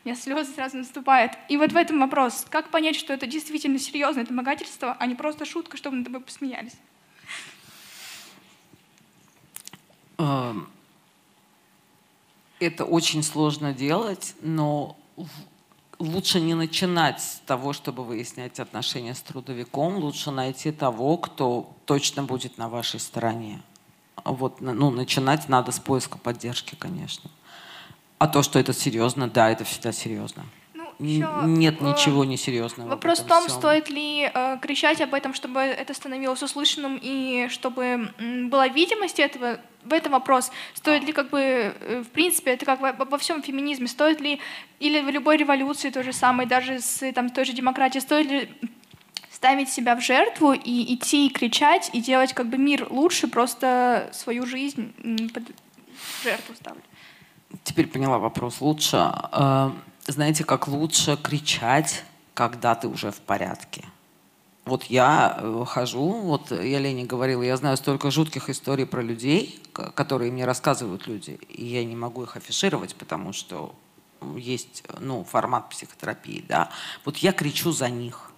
У 0.04 0.08
меня 0.08 0.18
слезы 0.18 0.52
сразу 0.52 0.76
наступают. 0.76 1.32
И 1.48 1.56
вот 1.56 1.72
в 1.72 1.76
этом 1.76 1.98
вопрос, 1.98 2.46
как 2.50 2.68
понять, 2.68 2.96
что 2.96 3.14
это 3.14 3.26
действительно 3.26 3.78
серьезное 3.78 4.26
домогательство, 4.26 4.98
а 5.00 5.06
не 5.06 5.14
просто 5.14 5.46
шутка, 5.46 5.78
чтобы 5.78 5.96
над 5.96 6.04
тобой 6.04 6.20
посмеялись? 6.20 6.74
Эм, 6.74 6.96
это 12.58 12.84
очень 12.84 13.22
сложно 13.22 13.72
делать, 13.72 14.34
но 14.40 14.96
лучше 15.98 16.40
не 16.40 16.54
начинать 16.54 17.20
с 17.20 17.40
того, 17.46 17.72
чтобы 17.72 18.04
выяснять 18.04 18.60
отношения 18.60 19.14
с 19.14 19.20
трудовиком, 19.20 19.96
лучше 19.96 20.30
найти 20.30 20.72
того, 20.72 21.16
кто 21.16 21.72
точно 21.84 22.22
будет 22.22 22.58
на 22.58 22.68
вашей 22.68 23.00
стороне. 23.00 23.62
Вот, 24.24 24.60
ну, 24.60 24.90
начинать 24.90 25.48
надо 25.48 25.72
с 25.72 25.78
поиска 25.78 26.18
поддержки, 26.18 26.74
конечно. 26.74 27.30
А 28.18 28.26
то, 28.26 28.42
что 28.42 28.58
это 28.58 28.72
серьезно, 28.72 29.28
да, 29.28 29.50
это 29.50 29.64
всегда 29.64 29.92
серьезно. 29.92 30.44
Еще, 30.98 31.28
Нет 31.44 31.82
ничего 31.82 32.24
несерьезного. 32.24 32.88
Вопрос 32.88 33.20
в, 33.20 33.24
в 33.24 33.28
том, 33.28 33.46
всем. 33.46 33.58
стоит 33.58 33.90
ли 33.90 34.30
э, 34.32 34.58
кричать 34.62 35.02
об 35.02 35.12
этом, 35.12 35.34
чтобы 35.34 35.60
это 35.60 35.92
становилось 35.92 36.42
услышанным 36.42 36.98
и 37.00 37.48
чтобы 37.50 38.10
м, 38.18 38.48
была 38.48 38.68
видимость 38.68 39.20
этого. 39.20 39.60
В 39.86 39.92
этом 39.92 40.12
вопрос. 40.12 40.50
Стоит 40.74 41.04
ли 41.04 41.12
как 41.12 41.30
бы, 41.30 41.40
э, 41.40 42.02
в 42.02 42.08
принципе, 42.08 42.52
это 42.52 42.66
как 42.66 42.80
во, 42.80 42.92
во 42.92 43.18
всем 43.18 43.42
феминизме, 43.42 43.86
стоит 43.86 44.20
ли, 44.20 44.40
или 44.80 45.00
в 45.00 45.08
любой 45.08 45.36
революции 45.36 45.90
то 45.90 46.02
же 46.02 46.12
самое, 46.12 46.48
даже 46.48 46.80
с 46.80 47.12
там, 47.12 47.30
той 47.30 47.44
же 47.44 47.52
демократией, 47.52 48.00
стоит 48.00 48.26
ли 48.26 48.50
ставить 49.30 49.68
себя 49.68 49.94
в 49.94 50.00
жертву 50.00 50.52
и 50.52 50.94
идти 50.94 51.26
и 51.26 51.30
кричать, 51.30 51.90
и 51.92 52.00
делать 52.00 52.32
как 52.32 52.48
бы 52.48 52.58
мир 52.58 52.86
лучше, 52.90 53.28
просто 53.28 54.08
свою 54.12 54.46
жизнь 54.46 54.92
под 55.32 55.44
жертву 56.24 56.54
ставлять. 56.54 56.84
Теперь 57.62 57.86
поняла 57.86 58.18
вопрос 58.18 58.60
лучше. 58.60 59.12
Э, 59.32 59.70
знаете, 60.06 60.44
как 60.44 60.68
лучше 60.68 61.16
кричать, 61.16 62.02
когда 62.34 62.74
ты 62.74 62.88
уже 62.88 63.10
в 63.10 63.20
порядке. 63.20 63.84
Вот 64.66 64.84
я 64.84 65.38
э, 65.38 65.64
хожу, 65.64 66.12
вот 66.22 66.50
я 66.50 66.80
Лене 66.80 67.04
говорила, 67.04 67.42
я 67.42 67.56
знаю 67.56 67.76
столько 67.76 68.10
жутких 68.10 68.50
историй 68.50 68.84
про 68.84 69.00
людей, 69.00 69.62
которые 69.72 70.32
мне 70.32 70.44
рассказывают 70.44 71.06
люди, 71.06 71.38
и 71.48 71.64
я 71.64 71.84
не 71.84 71.94
могу 71.94 72.24
их 72.24 72.36
афишировать, 72.36 72.96
потому 72.96 73.32
что 73.32 73.76
есть 74.36 74.82
ну, 74.98 75.22
формат 75.22 75.68
психотерапии, 75.68 76.44
да. 76.48 76.70
Вот 77.04 77.18
я 77.18 77.32
кричу 77.32 77.70
за 77.70 77.88
них. 77.88 78.32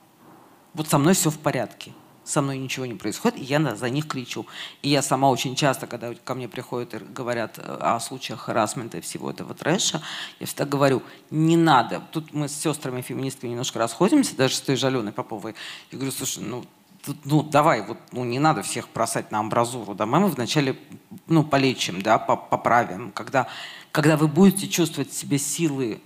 Вот 0.74 0.88
со 0.88 0.98
мной 0.98 1.14
все 1.14 1.30
в 1.30 1.38
порядке. 1.38 1.92
Со 2.28 2.42
мной 2.42 2.58
ничего 2.58 2.86
не 2.86 2.94
происходит, 2.94 3.38
и 3.38 3.44
я 3.44 3.74
за 3.74 3.88
них 3.88 4.06
кричу. 4.06 4.46
И 4.82 4.90
я 4.90 5.02
сама 5.02 5.30
очень 5.30 5.56
часто, 5.56 5.86
когда 5.86 6.12
ко 6.14 6.34
мне 6.34 6.48
приходят 6.48 6.94
и 6.94 6.98
говорят 6.98 7.58
э, 7.58 7.78
о 7.80 7.98
случаях 8.00 8.40
харасмента 8.40 8.98
и 8.98 9.00
всего 9.00 9.30
этого 9.30 9.54
трэша, 9.54 10.02
я 10.38 10.46
всегда 10.46 10.66
говорю, 10.66 11.02
не 11.30 11.56
надо. 11.56 12.02
Тут 12.12 12.34
мы 12.34 12.48
с 12.48 12.52
сестрами 12.52 13.00
феминистками 13.00 13.50
немножко 13.50 13.78
расходимся, 13.78 14.36
даже 14.36 14.56
с 14.56 14.60
той 14.60 14.76
же 14.76 14.86
Аленой 14.86 15.12
Поповой. 15.12 15.54
Я 15.90 15.98
говорю, 15.98 16.12
слушай, 16.12 16.42
ну, 16.42 16.64
ну 17.24 17.42
давай, 17.42 17.80
вот, 17.86 17.98
ну 18.12 18.24
не 18.24 18.38
надо 18.38 18.62
всех 18.62 18.88
бросать 18.92 19.30
на 19.30 19.38
амбразуру, 19.38 19.94
да, 19.94 20.04
мы 20.04 20.26
вначале, 20.28 20.76
ну, 21.26 21.44
полечим, 21.44 22.02
да, 22.02 22.18
поправим. 22.18 23.10
Когда, 23.12 23.48
когда 23.90 24.16
вы 24.16 24.28
будете 24.28 24.68
чувствовать 24.68 25.10
в 25.10 25.14
себе 25.14 25.38
силы 25.38 26.00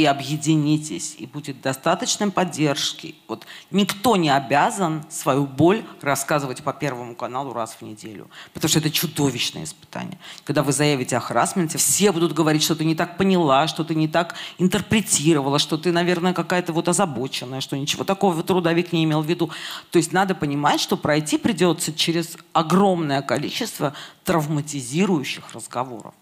и 0.00 0.04
объединитесь, 0.06 1.14
и 1.18 1.26
будет 1.26 1.60
достаточно 1.60 2.30
поддержки. 2.30 3.14
Вот 3.28 3.44
никто 3.70 4.16
не 4.16 4.30
обязан 4.30 5.04
свою 5.10 5.46
боль 5.46 5.84
рассказывать 6.00 6.62
по 6.62 6.72
Первому 6.72 7.14
каналу 7.14 7.52
раз 7.52 7.76
в 7.78 7.82
неделю, 7.82 8.30
потому 8.54 8.70
что 8.70 8.78
это 8.78 8.90
чудовищное 8.90 9.64
испытание. 9.64 10.18
Когда 10.44 10.62
вы 10.62 10.72
заявите 10.72 11.18
о 11.18 11.20
харасменте, 11.20 11.76
все 11.76 12.12
будут 12.12 12.32
говорить, 12.32 12.62
что 12.62 12.74
ты 12.74 12.86
не 12.86 12.94
так 12.94 13.18
поняла, 13.18 13.68
что 13.68 13.84
ты 13.84 13.94
не 13.94 14.08
так 14.08 14.36
интерпретировала, 14.56 15.58
что 15.58 15.76
ты, 15.76 15.92
наверное, 15.92 16.32
какая-то 16.32 16.72
вот 16.72 16.88
озабоченная, 16.88 17.60
что 17.60 17.76
ничего 17.76 18.04
такого 18.04 18.42
трудовик 18.42 18.92
не 18.92 19.04
имел 19.04 19.20
в 19.20 19.26
виду. 19.26 19.50
То 19.90 19.98
есть 19.98 20.14
надо 20.14 20.34
понимать, 20.34 20.80
что 20.80 20.96
пройти 20.96 21.36
придется 21.36 21.92
через 21.92 22.38
огромное 22.54 23.20
количество 23.20 23.92
травматизирующих 24.24 25.52
разговоров. 25.52 26.14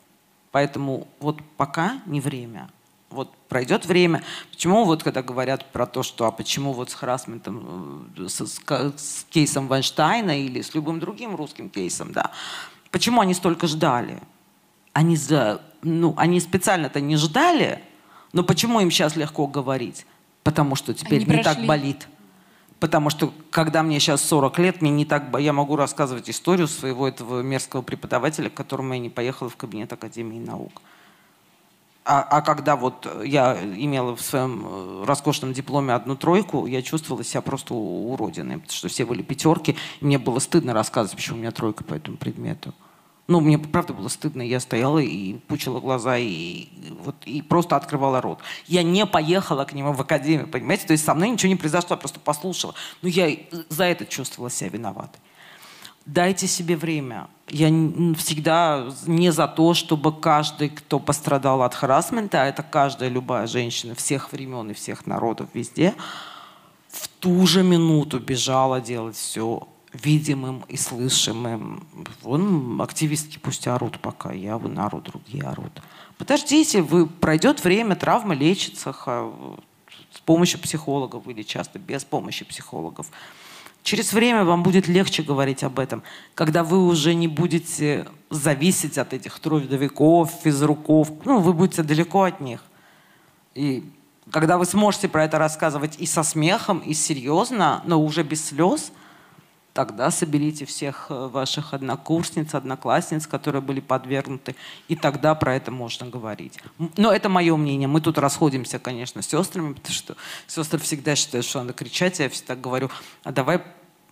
Поэтому 0.51 1.07
вот 1.21 1.39
пока 1.57 2.01
не 2.07 2.21
время– 2.21 2.69
вот 3.11 3.35
пройдет 3.49 3.87
время. 3.87 4.23
Почему 4.51 4.85
вот 4.85 5.03
когда 5.03 5.23
говорят 5.23 5.73
про 5.73 5.87
то, 5.87 6.03
что 6.03 6.27
а 6.27 6.31
почему 6.31 6.73
вот 6.73 6.91
с 6.91 6.95
харасментом, 6.95 8.11
э, 8.17 8.29
с, 8.29 8.47
с, 8.47 8.61
с 8.97 9.27
кейсом 9.31 9.69
Вайнштейна 9.69 10.41
или 10.45 10.61
с 10.61 10.75
любым 10.75 11.01
другим 11.01 11.35
русским 11.35 11.71
кейсом, 11.71 12.13
да, 12.13 12.31
почему 12.91 13.21
они 13.21 13.35
столько 13.35 13.67
ждали? 13.67 14.19
Они, 14.93 15.17
за, 15.17 15.63
ну, 15.83 16.15
они 16.17 16.41
специально-то 16.41 17.01
не 17.01 17.17
ждали, 17.17 17.83
но 18.33 18.43
почему 18.43 18.81
им 18.81 18.91
сейчас 18.91 19.17
легко 19.17 19.47
говорить? 19.47 20.07
Потому 20.43 20.75
что 20.75 20.95
теперь 20.95 21.23
они 21.23 21.37
не 21.37 21.43
так 21.43 21.65
болит. 21.67 22.09
Потому 22.81 23.11
что, 23.11 23.33
когда 23.51 23.83
мне 23.83 23.99
сейчас 23.99 24.23
40 24.23 24.59
лет, 24.61 24.83
мне 24.83 24.91
не 24.91 25.05
так... 25.05 25.25
Я 25.41 25.53
могу 25.53 25.75
рассказывать 25.75 26.31
историю 26.31 26.69
своего 26.69 27.09
этого 27.09 27.43
мерзкого 27.43 27.83
преподавателя, 27.83 28.51
к 28.51 28.55
которому 28.55 28.95
я 28.95 29.01
не 29.01 29.11
поехала 29.11 29.51
в 29.51 29.57
кабинет 29.57 29.93
Академии 29.93 30.39
наук. 30.39 30.81
А, 32.11 32.23
а 32.23 32.41
когда 32.41 32.75
вот 32.75 33.07
я 33.23 33.59
имела 33.63 34.17
в 34.17 34.23
своем 34.23 34.65
э, 34.65 35.05
роскошном 35.05 35.53
дипломе 35.53 35.93
одну 35.93 36.17
тройку, 36.17 36.65
я 36.65 36.81
чувствовала 36.81 37.23
себя 37.23 37.43
просто 37.43 37.75
уродиной, 37.75 38.55
потому 38.55 38.73
что 38.73 38.89
все 38.89 39.05
были 39.05 39.21
пятерки. 39.21 39.77
И 40.01 40.05
мне 40.07 40.19
было 40.19 40.39
стыдно 40.39 40.73
рассказывать, 40.73 41.17
почему 41.17 41.37
у 41.37 41.41
меня 41.41 41.51
тройка 41.51 41.85
по 41.85 41.93
этому 41.93 42.17
предмету. 42.17 42.73
Ну, 43.27 43.41
мне 43.41 43.59
правда 43.59 43.93
было 43.93 44.09
стыдно. 44.09 44.41
Я 44.41 44.59
стояла 44.59 45.01
и 45.01 45.35
пучила 45.35 45.81
глаза, 45.81 46.17
и, 46.17 46.69
вот, 47.05 47.15
и 47.27 47.43
просто 47.43 47.77
открывала 47.77 48.23
рот. 48.23 48.39
Я 48.67 48.83
не 48.83 49.05
поехала 49.05 49.67
к 49.67 49.75
нему 49.75 49.93
в 49.93 50.01
академию, 50.01 50.49
понимаете? 50.49 50.87
То 50.87 50.93
есть 50.95 51.05
со 51.05 51.13
мной 51.13 51.29
ничего 51.29 51.51
не 51.51 51.57
произошло, 51.57 51.91
я 51.91 51.99
просто 51.99 52.21
послушала. 52.21 52.73
Но 53.03 53.11
я 53.11 53.37
за 53.69 53.85
это 53.85 54.07
чувствовала 54.07 54.51
себя 54.51 54.71
виноватой. 54.71 55.21
Дайте 56.09 56.47
себе 56.47 56.75
время. 56.75 57.29
Я 57.51 57.69
всегда 58.17 58.91
не 59.07 59.31
за 59.31 59.47
то, 59.47 59.75
чтобы 59.75 60.19
каждый, 60.19 60.71
кто 60.71 60.99
пострадал 60.99 61.63
от 61.63 61.75
харасмента, 61.75 62.43
а 62.43 62.47
это 62.47 62.63
каждая 62.63 63.11
любая 63.11 63.47
женщина 63.47 63.95
всех 63.95 64.33
времен 64.33 64.71
и 64.71 64.75
всех 64.75 65.07
народов 65.07 65.51
везде, 65.53 65.95
в 66.89 67.09
ту 67.09 67.47
же 67.47 67.63
минуту 67.63 68.21
бежала 68.21 68.81
делать 68.81 69.17
все 69.17 69.69
видимым 69.93 70.65
и 70.69 70.79
слышимым. 70.79 71.87
Вон 72.23 72.81
активистки 72.81 73.39
пусть 73.39 73.69
орут 73.69 74.01
пока, 74.01 74.33
я 74.33 74.57
вы 74.57 74.75
ору, 74.81 75.03
другие 75.03 75.45
орут. 75.45 75.83
Подождите, 76.17 76.81
вы 76.81 77.07
пройдет 77.07 77.63
время, 77.63 77.97
травма 77.97 78.35
лечится 78.35 78.95
с 78.95 80.21
помощью 80.25 80.59
психологов 80.61 81.29
или 81.29 81.43
часто 81.43 81.79
без 81.79 82.03
помощи 82.05 82.47
психологов. 82.47 83.11
Через 83.89 84.13
время 84.13 84.45
вам 84.45 84.63
будет 84.63 84.87
легче 84.87 85.23
говорить 85.23 85.65
об 85.65 85.79
этом, 85.79 86.03
когда 86.35 86.63
вы 86.63 86.87
уже 86.87 87.15
не 87.15 87.27
будете 87.27 88.07
зависеть 88.29 88.99
от 88.99 89.15
этих 89.15 89.41
трудовиков, 89.41 90.31
физруков, 90.45 91.11
ну, 91.25 91.41
вы 91.41 91.55
будете 91.55 91.83
далеко 91.83 92.25
от 92.25 92.39
них. 92.39 92.63
И 93.55 93.91
когда 94.31 94.59
вы 94.59 94.67
сможете 94.67 95.09
про 95.09 95.25
это 95.25 95.39
рассказывать 95.39 95.97
и 95.99 96.05
со 96.05 96.23
смехом, 96.23 96.81
и 96.81 96.93
серьезно, 96.93 97.83
но 97.87 98.05
уже 98.05 98.25
без 98.25 98.45
слез, 98.45 98.93
тогда 99.73 100.11
соберите 100.11 100.67
всех 100.67 101.07
э, 101.09 101.29
ваших 101.29 101.73
однокурсниц, 101.73 102.55
одноклассниц, 102.55 103.27
которые 103.27 103.63
были 103.63 103.81
подвергнуты, 103.81 104.55
и 104.89 104.97
тогда 104.97 105.35
про 105.35 105.55
это 105.55 105.71
можно 105.71 106.05
говорить. 106.05 106.59
Но 106.99 107.11
это 107.11 107.31
мое 107.31 107.57
мнение. 107.57 107.89
Мы 107.89 108.03
тут 108.03 108.19
расходимся, 108.19 108.79
конечно, 108.79 109.23
с 109.23 109.29
сестрами, 109.29 109.73
потому 109.73 109.95
что 109.95 110.15
сестры 110.47 110.79
всегда 110.79 111.17
считают, 111.17 111.47
что 111.47 111.61
надо 111.61 111.73
кричать. 111.73 112.19
Я 112.19 112.29
всегда 112.29 112.55
говорю, 112.55 112.91
а 113.25 113.33
давай 113.33 113.63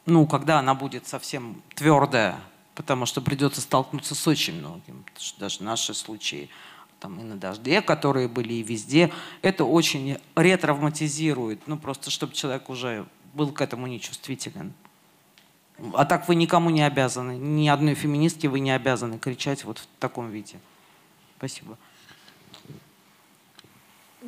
ну, 0.07 0.27
когда 0.27 0.59
она 0.59 0.75
будет 0.75 1.07
совсем 1.07 1.63
твердая, 1.75 2.41
потому 2.75 3.07
что 3.07 3.21
придется 3.21 3.61
столкнуться 3.61 4.15
с 4.15 4.27
очень 4.27 4.55
многим. 4.59 5.05
Даже 5.39 5.63
наши 5.63 5.95
случаи 5.95 6.49
там 7.01 7.21
и 7.21 7.23
на 7.23 7.37
дожде, 7.37 7.83
которые 7.83 8.29
были 8.29 8.55
и 8.55 8.63
везде, 8.63 9.13
это 9.43 9.65
очень 9.65 10.19
ретравматизирует. 10.35 11.67
Ну, 11.67 11.77
просто 11.77 12.11
чтобы 12.11 12.33
человек 12.33 12.71
уже 12.71 13.07
был 13.35 13.53
к 13.53 13.61
этому 13.61 13.87
нечувствителен. 13.87 14.73
А 15.93 16.07
так 16.07 16.27
вы 16.27 16.37
никому 16.37 16.71
не 16.71 16.83
обязаны, 16.83 17.37
ни 17.37 17.69
одной 17.69 17.95
феминистке 17.95 18.49
вы 18.49 18.61
не 18.61 18.71
обязаны 18.71 19.19
кричать 19.19 19.65
вот 19.65 19.79
в 19.79 19.87
таком 19.99 20.31
виде. 20.31 20.59
Спасибо. 21.37 21.77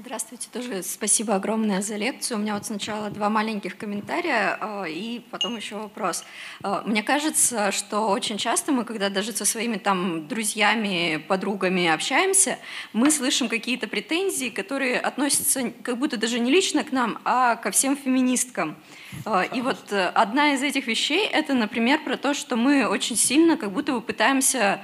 Здравствуйте, 0.00 0.48
тоже 0.52 0.84
спасибо 0.84 1.34
огромное 1.34 1.82
за 1.82 1.96
лекцию. 1.96 2.38
У 2.38 2.40
меня 2.40 2.54
вот 2.54 2.64
сначала 2.64 3.10
два 3.10 3.28
маленьких 3.28 3.76
комментария 3.76 4.56
э, 4.60 4.90
и 4.90 5.24
потом 5.28 5.56
еще 5.56 5.74
вопрос. 5.74 6.22
Э, 6.62 6.82
мне 6.86 7.02
кажется, 7.02 7.72
что 7.72 8.06
очень 8.06 8.38
часто 8.38 8.70
мы, 8.70 8.84
когда 8.84 9.10
даже 9.10 9.32
со 9.32 9.44
своими 9.44 9.76
там 9.76 10.28
друзьями, 10.28 11.16
подругами 11.26 11.88
общаемся, 11.88 12.58
мы 12.92 13.10
слышим 13.10 13.48
какие-то 13.48 13.88
претензии, 13.88 14.50
которые 14.50 15.00
относятся 15.00 15.72
как 15.82 15.98
будто 15.98 16.16
даже 16.16 16.38
не 16.38 16.52
лично 16.52 16.84
к 16.84 16.92
нам, 16.92 17.18
а 17.24 17.56
ко 17.56 17.72
всем 17.72 17.96
феминисткам. 17.96 18.76
Э, 19.24 19.44
и 19.52 19.60
вот 19.60 19.92
одна 19.92 20.54
из 20.54 20.62
этих 20.62 20.86
вещей— 20.86 21.26
это, 21.32 21.54
например, 21.54 22.00
про 22.04 22.16
то, 22.16 22.34
что 22.34 22.56
мы 22.56 22.86
очень 22.86 23.16
сильно 23.16 23.56
как 23.56 23.72
будто 23.72 23.92
бы 23.92 24.00
пытаемся 24.00 24.80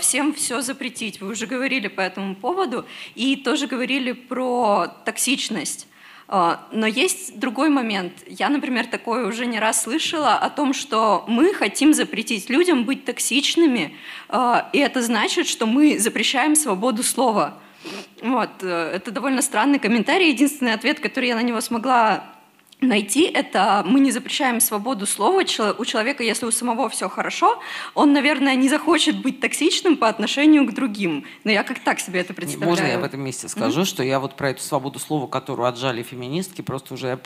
всем 0.00 0.32
все 0.34 0.60
запретить. 0.60 1.20
Вы 1.20 1.28
уже 1.28 1.46
говорили 1.46 1.88
по 1.88 2.00
этому 2.00 2.34
поводу 2.34 2.86
и 3.14 3.36
тоже 3.36 3.66
говорили 3.66 4.12
про 4.12 4.88
токсичность. 5.04 5.88
А, 6.30 6.66
но 6.72 6.86
есть 6.86 7.38
другой 7.38 7.70
момент. 7.70 8.12
Я, 8.26 8.50
например, 8.50 8.86
такое 8.86 9.26
уже 9.26 9.46
не 9.46 9.58
раз 9.58 9.84
слышала 9.84 10.34
о 10.34 10.50
том, 10.50 10.74
что 10.74 11.24
мы 11.26 11.54
хотим 11.54 11.94
запретить 11.94 12.50
людям 12.50 12.84
быть 12.84 13.06
токсичными, 13.06 13.96
а, 14.28 14.68
и 14.74 14.78
это 14.78 15.00
значит, 15.00 15.48
что 15.48 15.64
мы 15.64 15.98
запрещаем 15.98 16.54
свободу 16.54 17.02
слова. 17.02 17.58
Вот. 18.20 18.50
Э, 18.60 18.92
это 18.94 19.10
довольно 19.10 19.40
странный 19.40 19.78
комментарий. 19.78 20.28
Единственный 20.28 20.74
ответ, 20.74 21.00
который 21.00 21.30
я 21.30 21.34
на 21.34 21.42
него 21.42 21.62
смогла 21.62 22.24
найти, 22.80 23.24
это 23.24 23.82
мы 23.86 24.00
не 24.00 24.12
запрещаем 24.12 24.60
свободу 24.60 25.06
слова. 25.06 25.40
У 25.40 25.84
человека, 25.84 26.22
если 26.22 26.46
у 26.46 26.50
самого 26.50 26.88
все 26.88 27.08
хорошо, 27.08 27.60
он, 27.94 28.12
наверное, 28.12 28.54
не 28.54 28.68
захочет 28.68 29.20
быть 29.20 29.40
токсичным 29.40 29.96
по 29.96 30.08
отношению 30.08 30.66
к 30.66 30.72
другим. 30.72 31.24
Но 31.44 31.50
я 31.50 31.64
как 31.64 31.80
так 31.80 32.00
себе 32.00 32.20
это 32.20 32.34
представляю. 32.34 32.70
Можно 32.70 32.86
я 32.86 32.98
в 32.98 33.04
этом 33.04 33.20
месте 33.20 33.48
скажу, 33.48 33.82
mm-hmm. 33.82 33.84
что 33.84 34.02
я 34.02 34.20
вот 34.20 34.36
про 34.36 34.50
эту 34.50 34.62
свободу 34.62 34.98
слова, 34.98 35.26
которую 35.26 35.66
отжали 35.68 36.02
феминистки, 36.02 36.62
просто 36.62 36.94
уже 36.94 37.18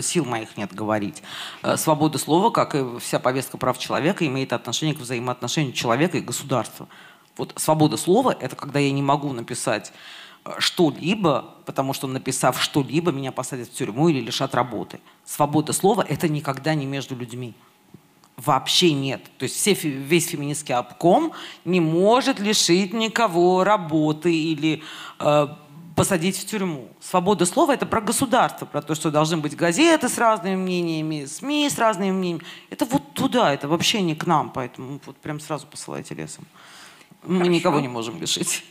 сил 0.00 0.24
моих 0.24 0.56
нет 0.56 0.72
говорить. 0.72 1.22
Э, 1.62 1.76
свобода 1.76 2.18
слова, 2.18 2.50
как 2.50 2.74
и 2.74 2.98
вся 3.00 3.18
повестка 3.18 3.58
прав 3.58 3.78
человека, 3.78 4.26
имеет 4.26 4.52
отношение 4.52 4.94
к 4.94 4.98
взаимоотношению 4.98 5.72
человека 5.72 6.18
и 6.18 6.20
государства. 6.20 6.88
Вот 7.36 7.54
свобода 7.56 7.96
слова— 7.96 8.36
это 8.40 8.56
когда 8.56 8.78
я 8.78 8.92
не 8.92 9.02
могу 9.02 9.32
написать 9.32 9.92
что-либо, 10.58 11.54
потому 11.66 11.92
что 11.92 12.06
написав 12.06 12.60
что-либо, 12.60 13.12
меня 13.12 13.32
посадят 13.32 13.68
в 13.68 13.72
тюрьму 13.72 14.08
или 14.08 14.20
лишат 14.20 14.54
работы. 14.54 15.00
Свобода 15.24 15.72
слова– 15.72 16.04
это 16.08 16.28
никогда 16.28 16.74
не 16.74 16.86
между 16.86 17.14
людьми. 17.14 17.54
Вообще 18.36 18.92
нет. 18.92 19.22
То 19.38 19.44
есть 19.44 19.56
все, 19.56 19.74
весь 19.74 20.28
феминистский 20.28 20.74
обком 20.74 21.32
не 21.64 21.80
может 21.80 22.40
лишить 22.40 22.92
никого 22.92 23.62
работы 23.62 24.34
или 24.34 24.82
э, 25.20 25.48
посадить 25.94 26.36
в 26.38 26.46
тюрьму. 26.46 26.88
Свобода 27.00 27.46
слова– 27.46 27.72
это 27.74 27.86
про 27.86 28.00
государство, 28.00 28.66
про 28.66 28.82
то, 28.82 28.94
что 28.94 29.10
должны 29.10 29.36
быть 29.36 29.54
газеты 29.54 30.08
с 30.08 30.18
разными 30.18 30.56
мнениями, 30.56 31.26
СМИ 31.26 31.68
с 31.70 31.78
разными 31.78 32.10
мнениями. 32.10 32.44
Это 32.70 32.84
вот 32.86 33.12
туда, 33.12 33.52
это 33.52 33.68
вообще 33.68 34.02
не 34.02 34.16
к 34.16 34.26
нам, 34.26 34.50
поэтому 34.50 34.98
вот 35.06 35.16
прям 35.18 35.38
сразу 35.38 35.66
посылайте 35.66 36.14
лесом. 36.14 36.44
Мы 37.24 37.38
Хорошо. 37.38 37.50
никого 37.52 37.80
не 37.80 37.88
можем 37.88 38.20
лишить. 38.20 38.64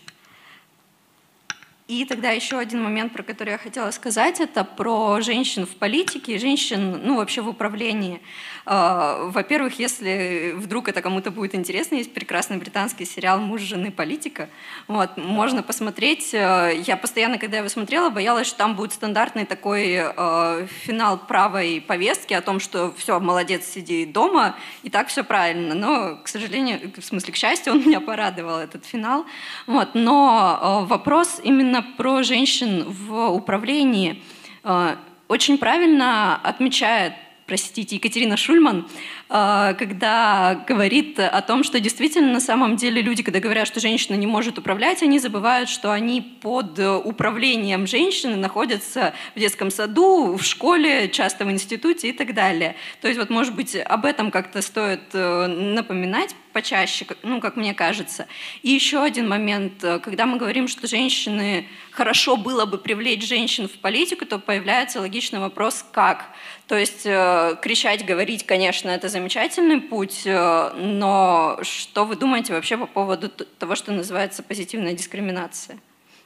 И 1.91 2.05
тогда 2.05 2.29
еще 2.31 2.57
один 2.57 2.81
момент, 2.81 3.11
про 3.11 3.21
который 3.21 3.49
я 3.49 3.57
хотела 3.57 3.91
сказать, 3.91 4.39
это 4.39 4.63
про 4.63 5.19
женщин 5.19 5.65
в 5.65 5.75
политике, 5.75 6.39
женщин, 6.39 7.01
ну, 7.03 7.17
вообще 7.17 7.41
в 7.41 7.49
управлении. 7.49 8.21
А, 8.65 9.25
во-первых, 9.25 9.77
если 9.77 10.53
вдруг 10.55 10.87
это 10.87 11.01
кому-то 11.01 11.31
будет 11.31 11.53
интересно, 11.53 11.95
есть 11.95 12.13
прекрасный 12.13 12.55
британский 12.55 13.03
сериал 13.03 13.41
«Муж, 13.41 13.59
жены, 13.59 13.91
политика». 13.91 14.47
Вот, 14.87 15.17
можно 15.17 15.63
посмотреть. 15.63 16.31
Я 16.31 16.97
постоянно, 17.01 17.37
когда 17.37 17.57
его 17.57 17.67
смотрела, 17.67 18.09
боялась, 18.09 18.47
что 18.47 18.59
там 18.59 18.77
будет 18.77 18.93
стандартный 18.93 19.45
такой 19.45 19.95
э, 19.97 20.67
финал 20.83 21.17
правой 21.17 21.83
повестки 21.85 22.33
о 22.33 22.41
том, 22.41 22.61
что 22.61 22.93
все, 22.95 23.19
молодец, 23.19 23.65
сиди 23.65 24.05
дома, 24.05 24.55
и 24.83 24.89
так 24.89 25.09
все 25.09 25.25
правильно. 25.25 25.75
Но, 25.75 26.21
к 26.23 26.29
сожалению, 26.29 26.93
в 26.95 27.03
смысле, 27.03 27.33
к 27.33 27.35
счастью, 27.35 27.73
он 27.73 27.81
меня 27.81 27.99
порадовал, 27.99 28.59
этот 28.59 28.85
финал. 28.85 29.25
Вот, 29.67 29.89
но 29.93 30.85
вопрос 30.87 31.41
именно 31.43 31.80
про 31.97 32.23
женщин 32.23 32.85
в 32.87 33.29
управлении 33.29 34.21
э, 34.63 34.95
очень 35.27 35.57
правильно 35.57 36.35
отмечает, 36.35 37.13
простите, 37.45 37.95
Екатерина 37.95 38.37
Шульман, 38.37 38.87
когда 39.31 40.65
говорит 40.67 41.17
о 41.17 41.41
том, 41.41 41.63
что 41.63 41.79
действительно 41.79 42.33
на 42.33 42.41
самом 42.41 42.75
деле 42.75 43.01
люди, 43.01 43.23
когда 43.23 43.39
говорят, 43.39 43.65
что 43.65 43.79
женщина 43.79 44.15
не 44.15 44.27
может 44.27 44.57
управлять, 44.57 45.01
они 45.03 45.19
забывают, 45.19 45.69
что 45.69 45.91
они 45.91 46.21
под 46.21 46.77
управлением 46.77 47.87
женщины 47.87 48.35
находятся 48.35 49.13
в 49.35 49.39
детском 49.39 49.71
саду, 49.71 50.35
в 50.35 50.43
школе, 50.43 51.07
часто 51.09 51.45
в 51.45 51.51
институте 51.51 52.09
и 52.09 52.11
так 52.11 52.33
далее. 52.33 52.75
То 52.99 53.07
есть 53.07 53.19
вот, 53.19 53.29
может 53.29 53.55
быть, 53.55 53.75
об 53.75 54.05
этом 54.05 54.31
как-то 54.31 54.61
стоит 54.61 55.13
э, 55.13 55.47
напоминать, 55.47 56.35
почаще, 56.51 57.05
ну, 57.23 57.39
как 57.39 57.55
мне 57.55 57.73
кажется. 57.73 58.27
И 58.61 58.71
еще 58.71 59.01
один 59.01 59.29
момент, 59.29 59.81
когда 60.03 60.25
мы 60.25 60.37
говорим, 60.37 60.67
что 60.67 60.87
женщины, 60.87 61.67
хорошо 61.91 62.35
было 62.35 62.65
бы 62.65 62.77
привлечь 62.77 63.27
женщин 63.27 63.67
в 63.67 63.79
политику, 63.79 64.25
то 64.25 64.39
появляется 64.39 64.99
логичный 64.99 65.39
вопрос, 65.39 65.85
как? 65.91 66.25
То 66.67 66.77
есть 66.77 67.05
э, 67.05 67.55
кричать, 67.61 68.05
говорить, 68.05 68.45
конечно, 68.45 68.89
это 68.89 69.09
замечательный 69.21 69.79
путь, 69.79 70.23
э, 70.25 70.73
но 70.75 71.59
что 71.61 72.05
вы 72.05 72.15
думаете 72.15 72.53
вообще 72.53 72.77
по 72.77 72.87
поводу 72.87 73.29
того, 73.29 73.75
что 73.75 73.91
называется 73.91 74.41
позитивная 74.41 74.93
дискриминация? 74.93 75.77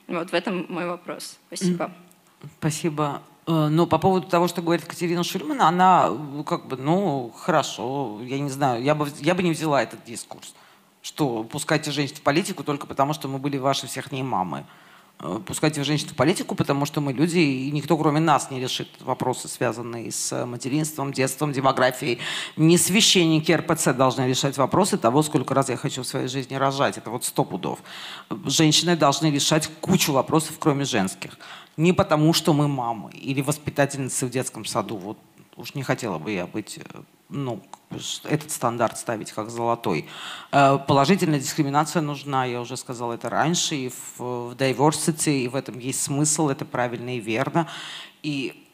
Вот 0.07 0.31
в 0.31 0.33
этом 0.33 0.65
мой 0.69 0.87
вопрос. 0.87 1.37
Спасибо. 1.47 1.91
Спасибо. 2.59 3.21
Э, 3.47 3.67
но 3.67 3.85
по 3.85 3.97
поводу 3.97 4.27
того, 4.27 4.47
что 4.47 4.61
говорит 4.61 4.85
Катерина 4.85 5.23
Шульман, 5.23 5.61
она 5.61 6.09
как 6.45 6.67
бы, 6.67 6.77
ну, 6.77 7.33
хорошо, 7.35 8.21
я 8.23 8.39
не 8.39 8.49
знаю, 8.49 8.81
я 8.81 8.95
бы, 8.95 9.09
я 9.19 9.35
бы 9.35 9.43
не 9.43 9.51
взяла 9.51 9.83
этот 9.83 10.03
дискурс, 10.05 10.55
что 11.01 11.43
пускайте 11.43 11.91
женщин 11.91 12.15
в 12.15 12.21
политику 12.21 12.63
только 12.63 12.87
потому, 12.87 13.13
что 13.13 13.27
мы 13.27 13.39
были 13.39 13.57
ваши 13.57 13.87
всех 13.87 14.11
не 14.11 14.23
мамы. 14.23 14.65
Э, 15.19 15.39
пускайте 15.45 15.83
женщин 15.83 16.09
в 16.09 16.15
политику, 16.15 16.55
потому 16.55 16.85
что 16.85 17.01
мы 17.01 17.13
люди, 17.13 17.39
и 17.39 17.71
никто 17.71 17.97
кроме 17.97 18.19
нас 18.19 18.51
не 18.51 18.59
решит 18.59 18.89
вопросы, 19.01 19.47
связанные 19.47 20.11
с 20.11 20.45
материнством, 20.45 21.13
детством, 21.13 21.51
демографией. 21.51 22.19
Не 22.57 22.77
священники 22.77 23.51
РПЦ 23.51 23.93
должны 23.93 24.27
решать 24.27 24.57
вопросы 24.57 24.97
того, 24.97 25.23
сколько 25.23 25.53
раз 25.53 25.69
я 25.69 25.77
хочу 25.77 26.03
в 26.03 26.07
своей 26.07 26.27
жизни 26.27 26.55
рожать. 26.55 26.97
Это 26.97 27.09
вот 27.09 27.25
сто 27.25 27.43
пудов. 27.43 27.79
Женщины 28.45 28.95
должны 28.95 29.31
решать 29.31 29.69
кучу 29.81 30.11
вопросов, 30.11 30.55
кроме 30.59 30.85
женских 30.85 31.37
не 31.77 31.93
потому, 31.93 32.33
что 32.33 32.53
мы 32.53 32.67
мамы 32.67 33.11
или 33.11 33.41
воспитательницы 33.41 34.25
в 34.25 34.29
детском 34.29 34.65
саду. 34.65 34.97
Вот 34.97 35.17
уж 35.55 35.75
не 35.75 35.83
хотела 35.83 36.17
бы 36.17 36.31
я 36.31 36.47
быть, 36.47 36.77
э, 36.77 37.01
ну, 37.29 37.61
этот 38.23 38.51
стандарт 38.51 38.97
ставить 38.97 39.31
как 39.31 39.49
золотой. 39.49 40.07
Э, 40.51 40.77
положительная 40.87 41.39
дискриминация 41.39 42.01
нужна, 42.01 42.45
я 42.45 42.61
уже 42.61 42.77
сказала 42.77 43.13
это 43.13 43.29
раньше, 43.29 43.75
и 43.75 43.89
в, 43.89 44.19
в 44.19 44.55
diversity, 44.55 45.43
и 45.43 45.47
в 45.47 45.55
этом 45.55 45.79
есть 45.79 46.01
смысл, 46.01 46.49
это 46.49 46.65
правильно 46.65 47.15
и 47.15 47.19
верно. 47.19 47.67
И 48.23 48.65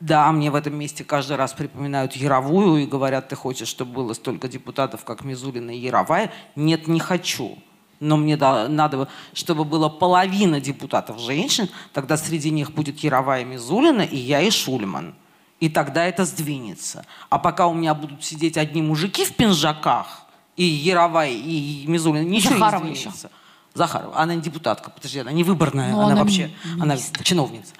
да, 0.00 0.30
мне 0.32 0.50
в 0.50 0.54
этом 0.54 0.76
месте 0.76 1.04
каждый 1.04 1.36
раз 1.36 1.54
припоминают 1.54 2.14
Яровую 2.14 2.82
и 2.82 2.86
говорят, 2.86 3.28
ты 3.28 3.36
хочешь, 3.36 3.68
чтобы 3.68 3.92
было 3.92 4.12
столько 4.12 4.46
депутатов, 4.48 5.04
как 5.04 5.24
Мизулина 5.24 5.70
и 5.70 5.78
Яровая? 5.78 6.32
Нет, 6.54 6.86
не 6.88 7.00
хочу 7.00 7.58
но 8.00 8.16
мне 8.16 8.36
надо, 8.36 9.08
чтобы 9.32 9.64
было 9.64 9.88
половина 9.88 10.60
депутатов 10.60 11.18
женщин, 11.18 11.68
тогда 11.92 12.16
среди 12.16 12.50
них 12.50 12.72
будет 12.72 12.98
Яровая 13.00 13.44
Мизулина 13.44 14.02
и 14.02 14.16
я 14.16 14.40
и 14.42 14.50
Шульман. 14.50 15.14
И 15.58 15.68
тогда 15.68 16.04
это 16.04 16.24
сдвинется. 16.24 17.04
А 17.30 17.38
пока 17.38 17.66
у 17.66 17.74
меня 17.74 17.94
будут 17.94 18.22
сидеть 18.24 18.58
одни 18.58 18.82
мужики 18.82 19.24
в 19.24 19.34
пинжаках, 19.34 20.26
и 20.56 20.64
Яровая, 20.64 21.30
и 21.30 21.86
Мизулина, 21.86 22.24
ничего 22.24 22.58
Захарова 22.58 22.84
не 22.84 22.94
сдвинется. 22.94 23.28
Еще. 23.28 23.36
Захарова. 23.74 24.18
Она 24.18 24.34
не 24.34 24.42
депутатка, 24.42 24.90
подожди, 24.90 25.18
она 25.18 25.32
не 25.32 25.44
выборная, 25.44 25.92
она, 25.92 26.06
она 26.06 26.16
вообще, 26.16 26.50
министр. 26.64 26.82
она 26.82 26.96
чиновница. 27.22 27.74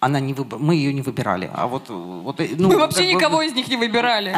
Она 0.00 0.18
не 0.18 0.32
выбор, 0.32 0.58
мы 0.58 0.74
ее 0.74 0.94
не 0.94 1.02
выбирали. 1.02 1.50
А 1.52 1.66
вот, 1.66 1.88
вот, 1.88 2.40
ну, 2.56 2.68
мы 2.68 2.78
вообще 2.78 3.12
никого 3.12 3.38
бы... 3.38 3.46
из 3.46 3.52
них 3.52 3.68
не 3.68 3.76
выбирали. 3.76 4.34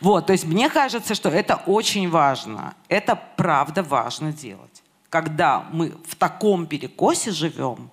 Вот, 0.00 0.26
то 0.26 0.32
есть 0.32 0.44
мне 0.44 0.68
кажется, 0.68 1.14
что 1.14 1.28
это 1.28 1.62
очень 1.66 2.10
важно. 2.10 2.74
Это 2.88 3.16
правда 3.36 3.84
важно 3.84 4.32
делать. 4.32 4.82
Когда 5.08 5.64
мы 5.72 5.94
в 6.06 6.16
таком 6.16 6.66
перекосе 6.66 7.30
живем, 7.30 7.90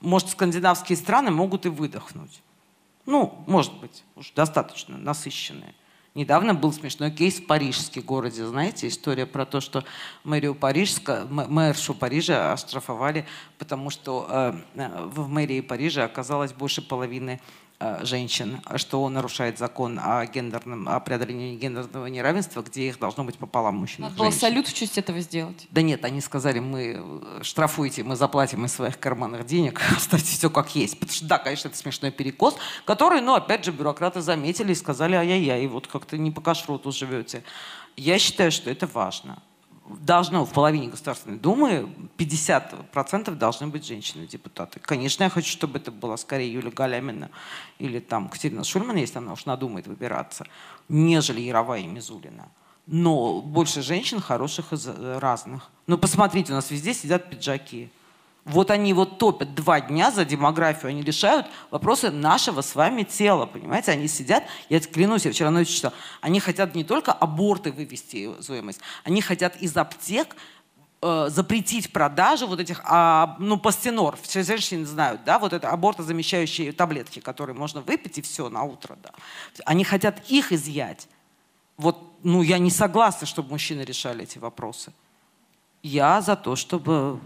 может, 0.00 0.30
скандинавские 0.30 0.96
страны 0.96 1.30
могут 1.30 1.66
и 1.66 1.68
выдохнуть. 1.68 2.42
Ну, 3.06 3.42
может 3.46 3.72
быть, 3.80 4.04
уж 4.16 4.30
достаточно 4.32 4.96
насыщенные. 4.98 5.74
Недавно 6.14 6.54
был 6.54 6.72
смешной 6.72 7.12
кейс 7.12 7.38
в 7.38 7.46
парижском 7.46 8.02
городе. 8.02 8.44
Знаете, 8.44 8.88
история 8.88 9.26
про 9.26 9.46
то, 9.46 9.60
что 9.60 9.84
мэрию 10.24 10.56
Парижска, 10.56 11.24
мэршу 11.30 11.94
Парижа 11.94 12.52
оштрафовали, 12.52 13.26
потому 13.58 13.90
что 13.90 14.26
э, 14.28 14.54
э 14.74 15.06
в 15.06 15.28
мэрии 15.28 15.60
Парижа 15.60 16.04
оказалось 16.04 16.52
больше 16.52 16.82
половины 16.82 17.40
женщин, 18.02 18.60
что 18.76 19.02
он 19.02 19.14
нарушает 19.14 19.58
закон 19.58 19.98
о, 19.98 20.26
гендерном, 20.26 20.88
о 20.88 21.00
преодолении 21.00 21.56
гендерного 21.56 22.06
неравенства, 22.06 22.62
где 22.62 22.88
их 22.88 22.98
должно 22.98 23.24
быть 23.24 23.38
пополам 23.38 23.76
мужчин 23.76 24.04
Надо 24.04 24.16
было 24.16 24.30
салют 24.30 24.68
в 24.68 24.74
честь 24.74 24.98
этого 24.98 25.20
сделать. 25.20 25.66
Да 25.70 25.82
нет, 25.82 26.04
они 26.04 26.20
сказали, 26.20 26.58
мы 26.58 26.96
э, 26.98 27.42
штрафуйте, 27.42 28.02
мы 28.02 28.16
заплатим 28.16 28.64
из 28.64 28.72
своих 28.72 28.98
карманных 28.98 29.46
денег, 29.46 29.80
оставьте 29.96 30.26
все 30.26 30.50
как 30.50 30.74
есть. 30.74 30.98
Потому 30.98 31.14
что, 31.14 31.26
да, 31.26 31.38
конечно, 31.38 31.68
это 31.68 31.76
смешной 31.76 32.10
перекос, 32.10 32.56
который, 32.84 33.20
ну, 33.20 33.34
опять 33.34 33.64
же, 33.64 33.72
бюрократы 33.72 34.20
заметили 34.20 34.72
и 34.72 34.74
сказали, 34.74 35.14
ай-яй-яй, 35.14 35.66
вот 35.66 35.86
как-то 35.86 36.18
не 36.18 36.30
по 36.30 36.40
кашруту 36.40 36.92
живете. 36.92 37.42
Я 37.96 38.18
считаю, 38.18 38.52
что 38.52 38.70
это 38.70 38.86
важно 38.86 39.42
должно 40.00 40.44
в 40.44 40.52
половине 40.52 40.88
Государственной 40.88 41.38
Думы 41.38 41.92
50% 42.18 43.34
должны 43.34 43.66
быть 43.68 43.86
женщины-депутаты. 43.86 44.80
Конечно, 44.80 45.24
я 45.24 45.30
хочу, 45.30 45.50
чтобы 45.50 45.78
это 45.78 45.90
была 45.90 46.16
скорее 46.16 46.52
Юлия 46.52 46.70
Галямина 46.70 47.30
или 47.78 47.98
там 47.98 48.28
Катерина 48.28 48.64
Шульман, 48.64 48.96
если 48.96 49.18
она 49.18 49.32
уж 49.32 49.46
надумает 49.46 49.86
выбираться, 49.86 50.46
нежели 50.88 51.40
Яровая 51.40 51.80
и 51.80 51.86
Мизулина. 51.86 52.48
Но 52.86 53.40
больше 53.40 53.82
женщин 53.82 54.20
хороших 54.20 54.72
из 54.72 54.86
разных. 54.86 55.70
Ну, 55.86 55.98
посмотрите, 55.98 56.52
у 56.52 56.56
нас 56.56 56.70
везде 56.70 56.94
сидят 56.94 57.30
пиджаки. 57.30 57.90
Вот 58.50 58.72
они 58.72 58.92
вот 58.92 59.18
топят 59.18 59.54
два 59.54 59.80
дня 59.80 60.10
за 60.10 60.24
демографию, 60.24 60.90
они 60.90 61.02
решают 61.02 61.46
вопросы 61.70 62.10
нашего 62.10 62.62
с 62.62 62.74
вами 62.74 63.04
тела, 63.04 63.46
понимаете? 63.46 63.92
Они 63.92 64.08
сидят, 64.08 64.44
я 64.68 64.80
клянусь, 64.80 65.24
я 65.24 65.30
вчера 65.30 65.50
ночью 65.50 65.76
читала, 65.76 65.94
они 66.20 66.40
хотят 66.40 66.74
не 66.74 66.82
только 66.82 67.12
аборты 67.12 67.70
вывести 67.70 68.30
стоимость, 68.42 68.80
они 69.04 69.22
хотят 69.22 69.56
из 69.62 69.76
аптек 69.76 70.34
э, 71.00 71.28
запретить 71.30 71.92
продажу 71.92 72.48
вот 72.48 72.58
этих, 72.58 72.80
а, 72.84 73.36
ну, 73.38 73.56
пастенор, 73.56 74.18
все 74.20 74.42
женщины 74.42 74.84
знают, 74.84 75.22
да, 75.24 75.38
вот 75.38 75.52
это 75.52 75.70
абортозамещающие 75.70 76.72
таблетки, 76.72 77.20
которые 77.20 77.54
можно 77.54 77.82
выпить 77.82 78.18
и 78.18 78.22
все 78.22 78.48
на 78.48 78.64
утро, 78.64 78.98
да. 79.00 79.12
Они 79.64 79.84
хотят 79.84 80.28
их 80.28 80.50
изъять. 80.50 81.06
Вот, 81.76 82.02
ну, 82.24 82.42
я 82.42 82.58
не 82.58 82.70
согласна, 82.70 83.28
чтобы 83.28 83.50
мужчины 83.50 83.82
решали 83.82 84.24
эти 84.24 84.38
вопросы. 84.38 84.92
Я 85.82 86.20
за 86.20 86.36
то, 86.36 86.56
чтобы 86.56 87.20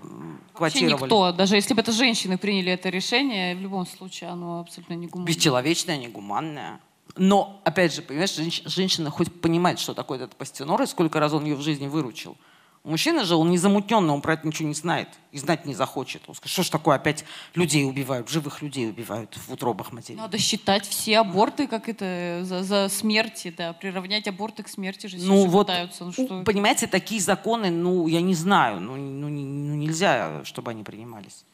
квотировали. 0.52 0.92
Вообще 0.92 1.04
никто, 1.04 1.32
даже 1.32 1.56
если 1.56 1.74
бы 1.74 1.80
это 1.80 1.92
женщины 1.92 2.38
приняли 2.38 2.72
это 2.72 2.88
решение, 2.88 3.56
в 3.56 3.60
любом 3.60 3.86
случае 3.86 4.30
оно 4.30 4.60
абсолютно 4.60 4.94
негуманное. 4.94 5.34
Бесчеловечное, 5.34 5.98
негуманное. 5.98 6.80
Но, 7.16 7.60
опять 7.64 7.94
же, 7.94 8.02
понимаешь, 8.02 8.34
женщина 8.34 9.10
хоть 9.10 9.32
понимает, 9.40 9.78
что 9.78 9.94
такое 9.94 10.18
этот 10.18 10.36
пастенор 10.36 10.82
и 10.82 10.86
сколько 10.86 11.20
раз 11.20 11.32
он 11.32 11.44
ее 11.44 11.54
в 11.56 11.62
жизни 11.62 11.86
выручил. 11.86 12.36
Мужчина 12.84 13.24
же, 13.24 13.34
он 13.34 13.50
незамутненно, 13.50 14.12
он 14.12 14.20
про 14.20 14.34
это 14.34 14.46
ничего 14.46 14.68
не 14.68 14.74
знает 14.74 15.08
и 15.32 15.38
знать 15.38 15.64
не 15.64 15.74
захочет. 15.74 16.22
Он 16.28 16.34
скажет, 16.34 16.52
что 16.52 16.62
ж 16.64 16.68
такое, 16.68 16.96
опять 16.96 17.24
людей 17.54 17.86
убивают, 17.86 18.28
живых 18.28 18.60
людей 18.60 18.90
убивают 18.90 19.34
в 19.34 19.50
утробах 19.50 19.90
матерей. 19.90 20.18
Надо 20.18 20.36
считать 20.36 20.86
все 20.86 21.20
аборты, 21.20 21.66
как 21.66 21.88
это, 21.88 22.40
за, 22.44 22.62
за 22.62 22.90
смерти, 22.90 23.54
да, 23.56 23.72
приравнять 23.72 24.28
аборты 24.28 24.62
к 24.62 24.68
смерти 24.68 25.06
же 25.06 25.16
ну, 25.16 25.46
вот, 25.46 25.68
пытаются. 25.68 26.04
Ну, 26.04 26.12
что... 26.12 26.42
Понимаете, 26.42 26.86
такие 26.86 27.22
законы, 27.22 27.70
ну, 27.70 28.06
я 28.06 28.20
не 28.20 28.34
знаю, 28.34 28.80
ну, 28.80 28.96
ну, 28.96 29.28
ну 29.30 29.74
нельзя, 29.74 30.44
чтобы 30.44 30.72
они 30.72 30.84
принимались. 30.84 31.46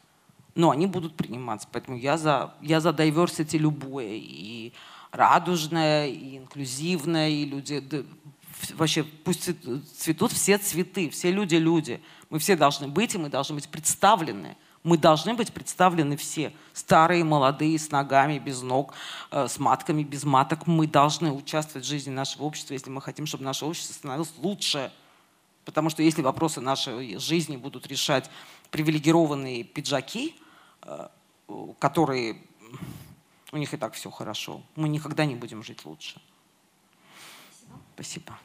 Но 0.57 0.71
они 0.71 0.89
будут 0.89 1.15
приниматься, 1.15 1.69
поэтому 1.71 1.97
я 1.97 2.19
за, 2.19 2.55
я 2.61 2.81
за 2.81 2.89
diversity 2.91 3.57
любое, 3.57 4.15
и 4.15 4.73
радужное, 5.13 6.09
и 6.09 6.39
инклюзивное, 6.39 7.29
и 7.29 7.45
люди 7.45 7.81
вообще 8.75 9.05
пусть 9.05 9.51
цветут 9.99 10.33
все 10.33 10.59
цветы, 10.59 11.11
все 11.11 11.31
люди 11.31 11.57
люди. 11.57 12.01
Мы 12.31 12.39
все 12.39 12.57
должны 12.57 12.89
быть, 12.89 13.15
и 13.15 13.19
мы 13.19 13.29
должны 13.29 13.55
быть 13.55 13.69
представлены. 13.69 14.57
Мы 14.83 14.97
должны 14.97 15.35
быть 15.35 15.53
представлены 15.53 16.17
все. 16.17 16.55
Старые, 16.73 17.23
молодые, 17.23 17.79
с 17.79 17.91
ногами, 17.91 18.39
без 18.39 18.63
ног, 18.63 18.95
э, 19.31 19.47
с 19.47 19.59
матками, 19.59 20.03
без 20.03 20.25
маток. 20.25 20.67
Мы 20.67 20.87
должны 20.87 21.33
участвовать 21.33 21.85
в 21.85 21.89
жизни 21.89 22.11
нашего 22.11 22.45
общества, 22.45 22.73
если 22.73 22.89
мы 22.89 23.03
хотим, 23.03 23.27
чтобы 23.27 23.45
наше 23.45 23.67
общество 23.67 23.93
становилось 23.93 24.33
лучше. 24.39 24.91
Потому 25.67 25.91
что 25.91 26.03
если 26.03 26.23
вопросы 26.23 26.61
нашей 26.61 27.19
жизни 27.19 27.57
будут 27.57 27.87
решать 27.87 28.31
привилегированные 28.71 29.65
пиджаки, 29.65 30.35
э, 30.83 31.09
которые 31.79 32.43
у 33.53 33.57
них 33.57 33.75
и 33.75 33.77
так 33.77 33.95
все 33.95 34.11
хорошо, 34.11 34.63
мы 34.77 34.89
никогда 34.89 35.27
не 35.27 35.35
будем 35.35 35.63
жить 35.63 35.85
лучше. 35.85 36.21
Спасибо. 37.95 38.39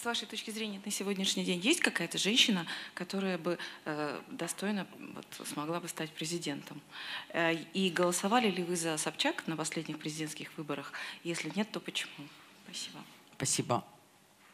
С 0.00 0.04
вашей 0.04 0.26
точки 0.26 0.50
зрения 0.50 0.80
на 0.82 0.90
сегодняшний 0.90 1.44
день 1.44 1.60
есть 1.60 1.80
какая-то 1.80 2.16
женщина, 2.16 2.66
которая 2.94 3.36
бы 3.36 3.58
э, 3.84 4.20
достойно 4.30 4.86
вот, 5.14 5.46
смогла 5.46 5.78
бы 5.78 5.88
стать 5.88 6.10
президентом? 6.10 6.80
Э, 7.30 7.52
и 7.74 7.90
голосовали 7.90 8.50
ли 8.50 8.62
вы 8.62 8.76
за 8.76 8.96
Собчак 8.96 9.46
на 9.46 9.56
последних 9.56 9.98
президентских 9.98 10.56
выборах? 10.56 10.92
Если 11.22 11.52
нет, 11.54 11.70
то 11.70 11.80
почему? 11.80 12.26
Спасибо. 12.64 12.98
Спасибо. 13.36 13.84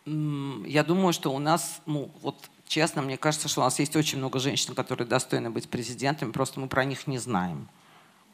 Я 0.05 0.83
думаю, 0.83 1.13
что 1.13 1.33
у 1.33 1.39
нас, 1.39 1.81
ну, 1.87 2.11
вот 2.23 2.37
честно, 2.67 3.03
мне 3.03 3.17
кажется, 3.17 3.49
что 3.49 3.61
у 3.61 3.65
нас 3.65 3.79
есть 3.79 3.95
очень 3.95 4.19
много 4.19 4.41
женщин, 4.41 4.75
которые 4.75 5.07
достойны 5.07 5.51
быть 5.51 5.69
президентами, 5.69 6.33
просто 6.33 6.59
мы 6.59 6.69
про 6.69 6.85
них 6.85 7.07
не 7.07 7.19
знаем. 7.19 7.69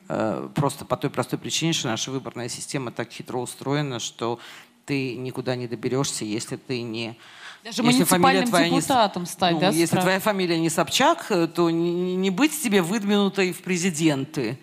Э, 0.08 0.48
просто 0.54 0.86
по 0.86 0.96
той 0.96 1.10
простой 1.10 1.38
причине, 1.38 1.74
что 1.74 1.88
наша 1.88 2.10
выборная 2.10 2.48
система 2.48 2.90
так 2.90 3.10
хитро 3.10 3.38
устроена, 3.38 3.98
что 3.98 4.38
ты 4.84 5.16
никуда 5.16 5.56
не 5.56 5.66
доберешься, 5.66 6.24
если 6.24 6.56
ты 6.56 6.82
не... 6.82 7.16
Даже 7.64 7.82
если 7.82 7.98
муниципальным 7.98 8.46
твоя 8.46 8.68
депутатом 8.68 9.22
не, 9.22 9.28
стать, 9.28 9.52
ну, 9.52 9.60
да? 9.60 9.68
Если 9.70 9.96
твоя 9.96 10.18
фамилия 10.18 10.58
не 10.58 10.68
Собчак, 10.68 11.26
э, 11.30 11.46
то 11.46 11.70
не, 11.70 12.16
не 12.16 12.30
быть 12.30 12.60
тебе 12.60 12.82
выдвинутой 12.82 13.52
в 13.52 13.62
президенты. 13.62 14.58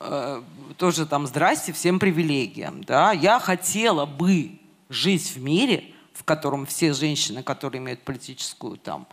Э, 0.00 0.42
тоже 0.78 1.06
там 1.06 1.26
здрасте, 1.26 1.72
всем 1.72 1.98
привилегиям. 1.98 2.84
Да? 2.84 3.12
Я 3.12 3.38
хотела 3.38 4.06
бы 4.06 4.58
жить 4.88 5.30
в 5.34 5.42
мире, 5.42 5.92
в 6.14 6.24
котором 6.24 6.64
все 6.64 6.94
женщины, 6.94 7.42
которые 7.42 7.80
имеют 7.80 8.00
политическую 8.02 8.78
там, 8.78 9.06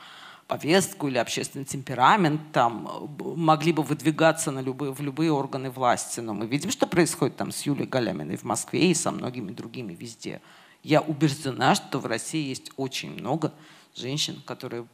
повестку 0.48 1.08
или 1.08 1.18
общественный 1.18 1.66
темперамент, 1.66 2.52
там, 2.52 3.10
могли 3.36 3.74
бы 3.74 3.84
выдвигаться 3.84 4.52
на 4.52 4.60
любые, 4.60 4.94
в 4.94 5.02
любые 5.02 5.32
органы 5.32 5.72
власти. 5.72 6.20
Но 6.20 6.34
мы 6.34 6.46
видим, 6.46 6.70
что 6.70 6.86
происходит 6.86 7.36
там 7.36 7.52
с 7.52 7.64
Юлией 7.64 7.88
Галяминой 7.88 8.38
в 8.38 8.44
Москве 8.44 8.92
и 8.92 8.94
со 8.94 9.12
многими 9.12 9.52
другими 9.52 9.94
везде. 9.94 10.42
Я 10.84 11.02
убеждена, 11.02 11.74
что 11.74 12.00
в 12.00 12.06
России 12.06 12.48
есть 12.48 12.72
очень 12.78 13.12
много 13.12 13.54
женщин, 13.96 14.42
которые 14.46 14.86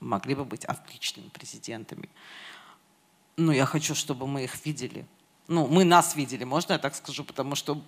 могли 0.00 0.34
бы 0.34 0.44
быть 0.44 0.64
отличными 0.64 1.28
президентами. 1.28 2.08
Но 3.36 3.52
я 3.52 3.64
хочу, 3.64 3.94
чтобы 3.94 4.26
мы 4.26 4.44
их 4.44 4.66
видели. 4.66 5.06
Ну, 5.46 5.68
мы 5.68 5.84
нас 5.84 6.16
видели, 6.16 6.42
можно 6.42 6.72
я 6.72 6.78
так 6.78 6.96
скажу, 6.96 7.22
потому 7.22 7.54
что 7.54 7.80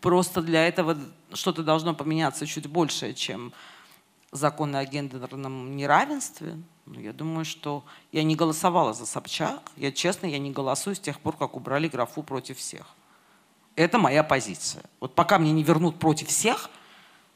просто 0.00 0.40
для 0.40 0.66
этого 0.66 0.96
что-то 1.34 1.62
должно 1.62 1.94
поменяться 1.94 2.46
чуть 2.46 2.66
больше, 2.66 3.12
чем 3.12 3.52
законы 4.32 4.76
о 4.76 4.84
гендерном 4.84 5.76
неравенстве, 5.76 6.56
ну, 6.86 7.00
я 7.00 7.12
думаю, 7.12 7.44
что 7.44 7.84
я 8.12 8.22
не 8.22 8.36
голосовала 8.36 8.94
за 8.94 9.06
Собчак. 9.06 9.72
Я 9.76 9.90
честно, 9.90 10.26
я 10.26 10.38
не 10.38 10.52
голосую 10.52 10.94
с 10.94 11.00
тех 11.00 11.18
пор, 11.18 11.36
как 11.36 11.56
убрали 11.56 11.88
графу 11.88 12.22
против 12.22 12.58
всех. 12.58 12.86
Это 13.74 13.98
моя 13.98 14.22
позиция. 14.22 14.84
Вот 15.00 15.14
пока 15.14 15.38
мне 15.38 15.50
не 15.52 15.64
вернут 15.64 15.98
против 15.98 16.28
всех, 16.28 16.70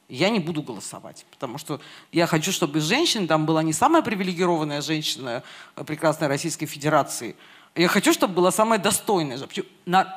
я 0.08 0.30
не 0.30 0.38
буду 0.38 0.62
голосовать. 0.62 1.26
Потому 1.32 1.58
что 1.58 1.80
я 2.12 2.26
хочу, 2.26 2.52
чтобы 2.52 2.80
женщина 2.80 3.26
там 3.26 3.44
была 3.44 3.62
не 3.62 3.72
самая 3.72 4.02
привилегированная 4.02 4.82
женщина 4.82 5.42
э, 5.76 5.84
прекрасной 5.84 6.28
Российской 6.28 6.66
Федерации. 6.66 7.34
Я 7.74 7.88
хочу, 7.88 8.12
чтобы 8.12 8.34
была 8.34 8.52
самая 8.52 8.78
достойная. 8.78 9.38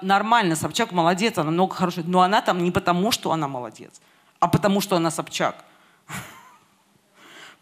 Нормально, 0.02 0.56
Собчак 0.56 0.92
молодец, 0.92 1.38
она 1.38 1.52
много 1.52 1.74
хорошего. 1.74 2.06
Но 2.08 2.22
она 2.22 2.42
там 2.42 2.64
не 2.64 2.72
потому, 2.72 3.12
что 3.12 3.32
она 3.32 3.48
молодец, 3.48 4.00
а 4.40 4.48
потому, 4.48 4.80
что 4.80 4.96
она 4.96 5.10
Собчак. 5.12 5.66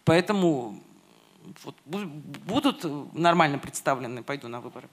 Поэтому 0.03 0.81
вот, 1.63 1.75
будут 1.85 2.83
нормально 3.13 3.57
представлены, 3.57 4.23
пойду 4.23 4.47
на 4.47 4.61
выборы. 4.61 4.87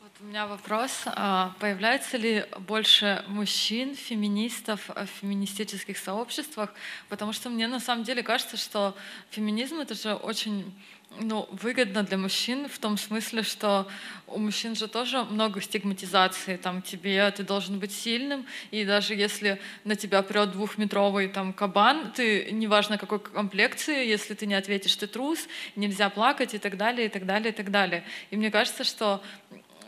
Вот 0.00 0.10
у 0.20 0.24
меня 0.24 0.46
вопрос. 0.46 1.02
А, 1.06 1.54
появляется 1.60 2.16
ли 2.16 2.46
больше 2.58 3.24
мужчин, 3.28 3.94
феминистов 3.94 4.88
в 4.88 5.06
феминистических 5.06 5.98
сообществах? 5.98 6.72
Потому 7.08 7.32
что 7.32 7.50
мне 7.50 7.68
на 7.68 7.80
самом 7.80 8.04
деле 8.04 8.22
кажется, 8.22 8.56
что 8.56 8.96
феминизм— 9.30 9.76
это 9.80 9.94
же 9.94 10.14
очень 10.14 10.74
ну, 11.18 11.48
выгодно 11.50 12.02
для 12.02 12.16
мужчин 12.16 12.68
в 12.68 12.78
том 12.78 12.96
смысле, 12.96 13.42
что 13.42 13.88
у 14.26 14.38
мужчин 14.38 14.76
же 14.76 14.86
тоже 14.86 15.24
много 15.24 15.60
стигматизации. 15.60 16.56
Там 16.56 16.82
тебе 16.82 17.30
ты 17.30 17.42
должен 17.42 17.78
быть 17.78 17.92
сильным, 17.92 18.46
и 18.70 18.84
даже 18.84 19.14
если 19.14 19.60
на 19.84 19.96
тебя 19.96 20.22
прет 20.22 20.52
двухметровый 20.52 21.28
там 21.28 21.52
кабан, 21.52 22.12
ты 22.12 22.50
неважно 22.52 22.96
какой 22.96 23.18
комплекции, 23.18 24.06
если 24.06 24.34
ты 24.34 24.46
не 24.46 24.54
ответишь, 24.54 24.96
ты 24.96 25.06
трус, 25.06 25.48
нельзя 25.76 26.10
плакать 26.10 26.54
и 26.54 26.58
так 26.58 26.76
далее, 26.76 27.06
и 27.06 27.10
так 27.10 27.26
далее, 27.26 27.52
и 27.52 27.54
так 27.54 27.70
далее. 27.70 28.04
И 28.30 28.36
мне 28.36 28.50
кажется, 28.50 28.84
что 28.84 29.22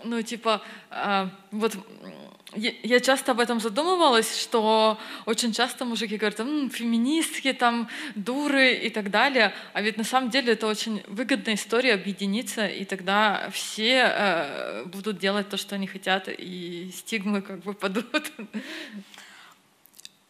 ну, 0.04 0.22
типа, 0.22 0.62
э, 0.90 1.28
вот 1.50 1.76
я 2.54 3.00
часто 3.00 3.32
об 3.32 3.40
этом 3.40 3.60
задумывалась, 3.60 4.38
что 4.38 4.98
очень 5.24 5.52
часто 5.52 5.84
мужики 5.84 6.16
говорят, 6.16 6.40
М, 6.40 6.70
феминистки, 6.70 7.52
там, 7.52 7.88
дуры 8.14 8.74
и 8.74 8.90
так 8.90 9.10
далее. 9.10 9.54
А 9.72 9.80
ведь 9.80 9.96
на 9.96 10.04
самом 10.04 10.28
деле 10.28 10.52
это 10.52 10.66
очень 10.66 11.02
выгодная 11.06 11.54
история 11.54 11.94
объединиться, 11.94 12.66
и 12.66 12.84
тогда 12.84 13.48
все 13.52 14.04
э, 14.04 14.84
будут 14.84 15.18
делать 15.18 15.48
то, 15.48 15.56
что 15.56 15.76
они 15.76 15.86
хотят, 15.86 16.28
и 16.28 16.90
стигмы 16.94 17.40
как 17.40 17.60
бы 17.60 17.72
падут. 17.72 18.32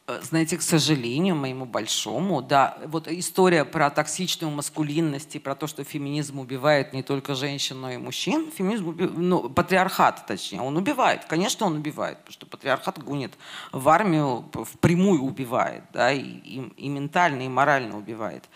Э, 0.08 0.20
знаете, 0.22 0.56
к 0.56 0.62
сожалению, 0.62 1.36
моему 1.36 1.64
большому, 1.64 2.42
да, 2.42 2.76
вот 2.86 3.06
история 3.06 3.64
про 3.64 3.88
токсичную 3.88 4.50
маскулинность 4.50 5.36
и 5.36 5.38
про 5.38 5.54
то, 5.54 5.68
что 5.68 5.84
феминизм 5.84 6.40
убивает 6.40 6.92
не 6.92 7.02
только 7.02 7.34
женщин, 7.36 7.80
но 7.80 7.90
и 7.90 7.96
мужчин, 7.98 8.50
феминизм, 8.50 8.88
уби... 8.88 9.04
ну, 9.04 9.48
патриархат, 9.48 10.26
точнее, 10.26 10.60
он 10.60 10.76
убивает, 10.76 11.24
конечно, 11.26 11.66
он 11.66 11.76
убивает, 11.76 12.18
потому 12.18 12.32
что 12.32 12.46
патриархат 12.46 12.98
гонит 12.98 13.32
в 13.70 13.88
армию, 13.88 14.44
впрямую 14.52 15.22
убивает, 15.22 15.84
да, 15.92 16.10
и, 16.10 16.20
и, 16.20 16.72
и 16.76 16.88
ментально, 16.88 17.42
и 17.42 17.48
морально 17.48 17.96
убивает. 17.96 18.48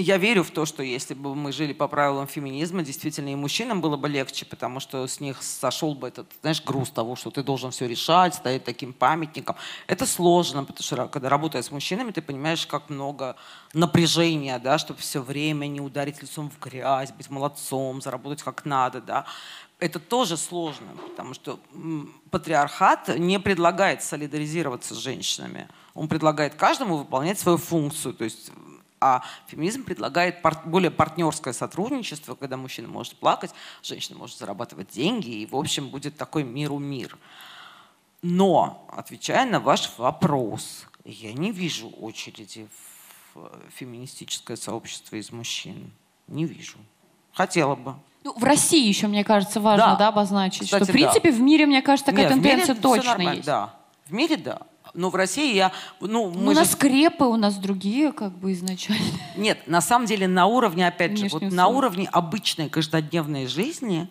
Я 0.00 0.16
верю 0.16 0.42
в 0.44 0.50
то, 0.50 0.64
что 0.64 0.82
если 0.82 1.12
бы 1.12 1.34
мы 1.34 1.52
жили 1.52 1.74
по 1.74 1.86
правилам 1.86 2.26
феминизма, 2.26 2.82
действительно 2.82 3.28
и 3.28 3.34
мужчинам 3.34 3.82
было 3.82 3.98
бы 3.98 4.08
легче, 4.08 4.46
потому 4.46 4.80
что 4.80 5.06
с 5.06 5.20
них 5.20 5.42
сошел 5.42 5.94
бы 5.94 6.08
этот, 6.08 6.26
знаешь, 6.40 6.64
груз 6.64 6.90
того, 6.90 7.16
что 7.16 7.30
ты 7.30 7.42
должен 7.42 7.70
все 7.70 7.86
решать, 7.86 8.34
стоять 8.34 8.64
таким 8.64 8.94
памятником. 8.94 9.56
Это 9.86 10.06
сложно, 10.06 10.64
потому 10.64 10.82
что 10.82 11.06
когда 11.08 11.28
работая 11.28 11.62
с 11.62 11.70
мужчинами, 11.70 12.12
ты 12.12 12.22
понимаешь, 12.22 12.66
как 12.66 12.88
много 12.88 13.36
напряжения, 13.74 14.58
да, 14.58 14.78
чтобы 14.78 15.00
все 15.00 15.20
время 15.20 15.66
не 15.66 15.82
ударить 15.82 16.22
лицом 16.22 16.50
в 16.50 16.58
грязь, 16.58 17.12
быть 17.12 17.28
молодцом, 17.28 18.00
заработать 18.00 18.42
как 18.42 18.64
надо, 18.64 19.02
да. 19.02 19.26
Это 19.80 19.98
тоже 19.98 20.38
сложно, 20.38 20.88
потому 21.10 21.34
что 21.34 21.60
патриархат 22.30 23.18
не 23.18 23.38
предлагает 23.38 24.02
солидаризироваться 24.02 24.94
с 24.94 24.98
женщинами. 24.98 25.68
Он 25.92 26.08
предлагает 26.08 26.54
каждому 26.54 26.96
выполнять 26.96 27.38
свою 27.38 27.58
функцию, 27.58 28.14
то 28.14 28.24
есть 28.24 28.50
а 29.00 29.22
феминизм 29.46 29.84
предлагает 29.84 30.42
пар 30.42 30.60
более 30.64 30.90
партнерское 30.90 31.54
сотрудничество, 31.54 32.34
когда 32.34 32.56
мужчина 32.56 32.88
может 32.88 33.16
плакать, 33.16 33.52
женщина 33.82 34.18
может 34.18 34.36
зарабатывать 34.38 34.90
деньги, 34.90 35.30
и, 35.30 35.46
в 35.46 35.56
общем, 35.56 35.88
будет 35.88 36.16
такой 36.16 36.44
миру 36.44 36.78
мир. 36.78 37.16
Но, 38.22 38.86
отвечая 38.92 39.46
на 39.46 39.60
ваш 39.60 39.90
вопрос, 39.96 40.86
я 41.04 41.32
не 41.32 41.52
вижу 41.52 41.88
очереди 41.88 42.68
в 43.34 43.50
феминистическое 43.74 44.56
сообщество 44.56 45.16
из 45.16 45.32
мужчин. 45.32 45.90
Не 46.26 46.44
вижу. 46.44 46.76
Хотела 47.32 47.74
бы. 47.76 47.94
Ну, 48.22 48.34
в 48.34 48.44
России 48.44 48.86
еще, 48.86 49.06
мне 49.06 49.24
кажется, 49.24 49.60
важно 49.60 49.92
да. 49.92 49.96
Да, 49.96 50.08
обозначить, 50.08 50.64
Кстати, 50.64 50.84
что, 50.84 50.92
в 50.92 50.94
принципе, 50.94 51.30
да. 51.30 51.36
в 51.38 51.40
мире, 51.40 51.64
мне 51.64 51.80
кажется, 51.80 52.10
такая 52.10 52.28
Нет, 52.28 52.34
тенденция 52.34 52.74
точно 52.74 53.22
есть. 53.34 53.46
Да, 53.46 53.74
в 54.06 54.12
мире 54.12 54.36
да. 54.36 54.60
Но 54.94 55.10
в 55.10 55.14
России 55.14 55.54
я... 55.54 55.72
Ну, 56.00 56.30
мы 56.30 56.52
у 56.52 56.54
нас 56.54 56.68
же... 56.68 56.74
скрепы, 56.74 57.24
у 57.24 57.36
нас 57.36 57.56
другие 57.56 58.12
как 58.12 58.32
бы 58.36 58.52
изначально. 58.52 59.04
Нет, 59.36 59.66
на 59.66 59.80
самом 59.80 60.06
деле 60.06 60.26
на 60.26 60.46
уровне, 60.46 60.86
опять 60.86 61.18
же, 61.18 61.28
вот 61.30 61.42
на 61.42 61.68
уровне 61.68 62.08
обычной 62.10 62.68
каждодневной 62.68 63.46
жизни 63.46 64.08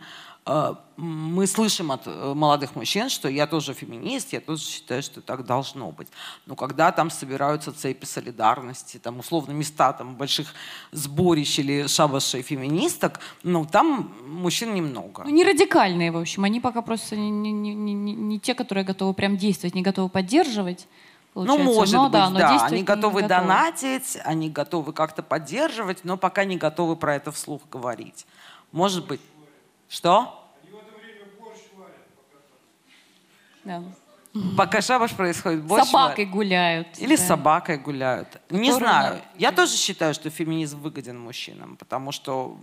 мы 0.98 1.48
слышим 1.48 1.92
от 1.92 2.08
э, 2.08 2.34
молодых 2.34 2.76
мужчин, 2.76 3.10
что 3.10 3.30
я 3.30 3.46
тоже 3.48 3.74
феминист, 3.74 4.34
я 4.34 4.42
тоже 4.42 4.64
считаю, 4.64 5.04
что 5.04 5.22
так 5.22 5.46
должно 5.46 5.92
быть. 5.92 6.08
Но 6.46 6.56
когда 6.56 6.92
там 6.92 7.10
собираются 7.10 7.72
цепи 7.72 8.06
солидарности, 8.06 8.98
там 8.98 9.20
условно 9.20 9.52
места 9.52 9.94
там 9.94 10.16
больших 10.16 10.54
сборищ 10.92 11.60
или 11.60 11.88
шабашей 11.88 12.42
феминисток, 12.42 13.20
ну 13.44 13.66
там 13.66 14.12
мужчин 14.26 14.74
немного. 14.74 15.24
Ну 15.24 15.30
не 15.30 15.44
радикальные, 15.44 16.12
в 16.12 16.18
общем, 16.18 16.44
они 16.44 16.60
пока 16.60 16.82
просто 16.82 17.16
не, 17.16 17.30
не, 17.30 17.74
не, 17.74 17.94
не, 17.94 18.40
те, 18.40 18.56
которые 18.56 18.84
готовы 18.84 19.14
прям 19.14 19.38
действовать, 19.38 19.76
не 19.76 19.82
готовы 19.82 20.10
поддерживать. 20.10 20.88
Ну, 21.36 21.58
может 21.60 21.94
но, 21.94 22.06
быть, 22.06 22.12
да. 22.12 22.30
Но 22.30 22.40
да. 22.40 22.66
Они 22.66 22.84
готовы, 22.84 23.22
готовы 23.22 23.28
донатить, 23.28 24.18
они 24.26 24.50
готовы 24.50 24.94
как-то 24.94 25.22
поддерживать, 25.22 26.04
но 26.04 26.18
пока 26.18 26.44
не 26.44 26.58
готовы 26.58 26.96
про 26.96 27.16
это 27.16 27.32
вслух 27.32 27.62
говорить. 27.72 28.26
Может 28.72 29.06
быть. 29.06 29.22
Что? 29.90 30.36
Да. 33.66 33.84
Пока 34.56 34.82
шабаш 34.82 35.12
происходит, 35.14 35.64
больше... 35.64 35.88
Собакой 35.88 36.26
гуляют. 36.26 36.88
Или 37.00 37.16
да. 37.16 37.22
с 37.22 37.28
собакой 37.28 37.78
гуляют. 37.78 38.40
Не 38.50 38.72
знаю. 38.72 39.22
Я 39.38 39.52
тоже 39.52 39.76
считаю, 39.76 40.14
что 40.14 40.30
феминизм 40.30 40.80
выгоден 40.80 41.20
мужчинам, 41.20 41.76
потому 41.78 42.12
что 42.12 42.58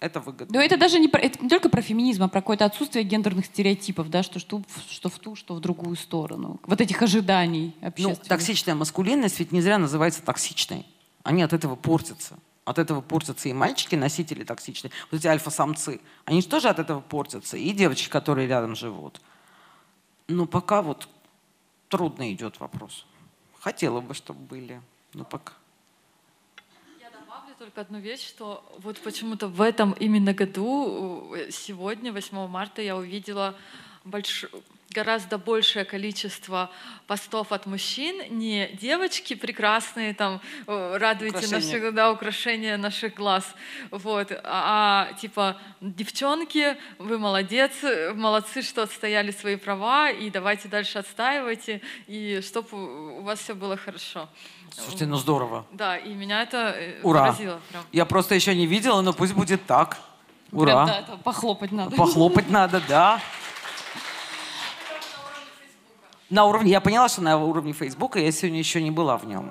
это 0.00 0.20
выгодно. 0.20 0.52
Да, 0.52 0.64
это 0.64 0.76
даже 0.76 0.98
не, 0.98 1.08
про, 1.08 1.20
это 1.20 1.42
не 1.42 1.48
только 1.48 1.68
про 1.68 1.80
феминизм, 1.80 2.24
а 2.24 2.28
про 2.28 2.40
какое-то 2.40 2.64
отсутствие 2.64 3.04
гендерных 3.04 3.46
стереотипов, 3.46 4.10
да, 4.10 4.22
что, 4.22 4.40
что, 4.40 4.62
что 4.90 5.08
в 5.08 5.18
ту, 5.18 5.36
что 5.36 5.54
в 5.54 5.60
другую 5.60 5.96
сторону. 5.96 6.60
Вот 6.66 6.80
этих 6.80 7.00
ожиданий 7.02 7.74
ну, 7.80 7.88
общественных. 7.88 8.22
Ну, 8.22 8.28
токсичная 8.28 8.74
маскулинность 8.74 9.38
ведь 9.38 9.52
не 9.52 9.60
зря 9.60 9.78
называется 9.78 10.22
токсичной. 10.22 10.86
Они 11.22 11.42
от 11.42 11.52
этого 11.52 11.76
портятся. 11.76 12.36
От 12.68 12.78
этого 12.78 13.00
портятся 13.00 13.48
и 13.48 13.54
мальчики, 13.54 13.94
носители 13.94 14.44
токсичные, 14.44 14.90
вот 15.10 15.20
эти 15.20 15.26
альфа-самцы. 15.26 16.02
Они 16.26 16.42
же 16.42 16.48
тоже 16.48 16.68
от 16.68 16.78
этого 16.78 17.00
портятся. 17.00 17.56
И 17.56 17.70
девочки, 17.70 18.10
которые 18.10 18.46
рядом 18.46 18.76
живут. 18.76 19.22
Но 20.26 20.44
пока 20.44 20.82
вот 20.82 21.08
трудно 21.88 22.30
идет 22.30 22.60
вопрос. 22.60 23.06
Хотела 23.58 24.02
бы, 24.02 24.12
чтобы 24.12 24.40
были, 24.40 24.82
но 25.14 25.24
пока. 25.24 25.54
Я 27.00 27.08
добавлю 27.08 27.54
только 27.58 27.80
одну 27.80 28.00
вещь, 28.00 28.28
что 28.28 28.62
вот 28.80 29.00
почему-то 29.00 29.48
в 29.48 29.62
этом 29.62 29.92
именно 29.92 30.34
году, 30.34 31.34
э, 31.34 31.50
сегодня, 31.50 32.12
8 32.12 32.48
марта, 32.48 32.82
я 32.82 32.98
увидела 32.98 33.56
большую 34.04 34.62
гораздо 34.98 35.38
большее 35.38 35.84
количество 35.84 36.70
постов 37.06 37.52
от 37.52 37.66
мужчин, 37.66 38.16
не 38.36 38.68
девочки 38.80 39.34
прекрасные, 39.34 40.12
там, 40.12 40.40
радуйте 40.66 41.46
наши, 41.46 41.92
да, 41.92 42.10
украшения 42.10 42.76
наших 42.76 43.14
глаз, 43.14 43.44
вот, 43.92 44.32
а, 44.32 44.38
а 44.44 45.12
типа 45.14 45.56
девчонки, 45.80 46.76
вы 46.98 47.18
молодец, 47.18 47.72
молодцы, 48.14 48.62
что 48.62 48.82
отстояли 48.82 49.30
свои 49.30 49.54
права, 49.56 50.10
и 50.10 50.30
давайте 50.30 50.66
дальше 50.68 50.98
отстаивайте, 50.98 51.80
и 52.08 52.40
чтобы 52.42 53.20
у 53.20 53.22
вас 53.22 53.38
все 53.38 53.54
было 53.54 53.76
хорошо. 53.76 54.28
Слушайте, 54.74 55.06
ну 55.06 55.16
здорово. 55.16 55.64
Да, 55.72 55.96
и 55.96 56.12
меня 56.12 56.42
это 56.42 56.74
э, 56.76 57.00
Ура. 57.04 57.20
поразило. 57.20 57.60
Прям. 57.70 57.84
Я 57.92 58.04
просто 58.04 58.34
еще 58.34 58.54
не 58.54 58.66
видела, 58.66 59.00
но 59.00 59.12
пусть 59.12 59.32
будет 59.32 59.64
так. 59.64 59.98
Ура. 60.50 60.64
Прям, 60.64 60.86
да, 60.86 60.98
это 61.00 61.16
похлопать 61.18 61.72
надо. 61.72 61.96
Похлопать 61.96 62.50
надо, 62.50 62.82
да. 62.88 63.20
На 66.30 66.44
уровне, 66.44 66.72
я 66.72 66.80
поняла, 66.80 67.08
что 67.08 67.22
на 67.22 67.38
уровне 67.38 67.72
Фейсбука 67.72 68.18
я 68.18 68.30
сегодня 68.32 68.58
еще 68.58 68.82
не 68.82 68.90
была 68.90 69.16
в 69.16 69.26
нем. 69.26 69.50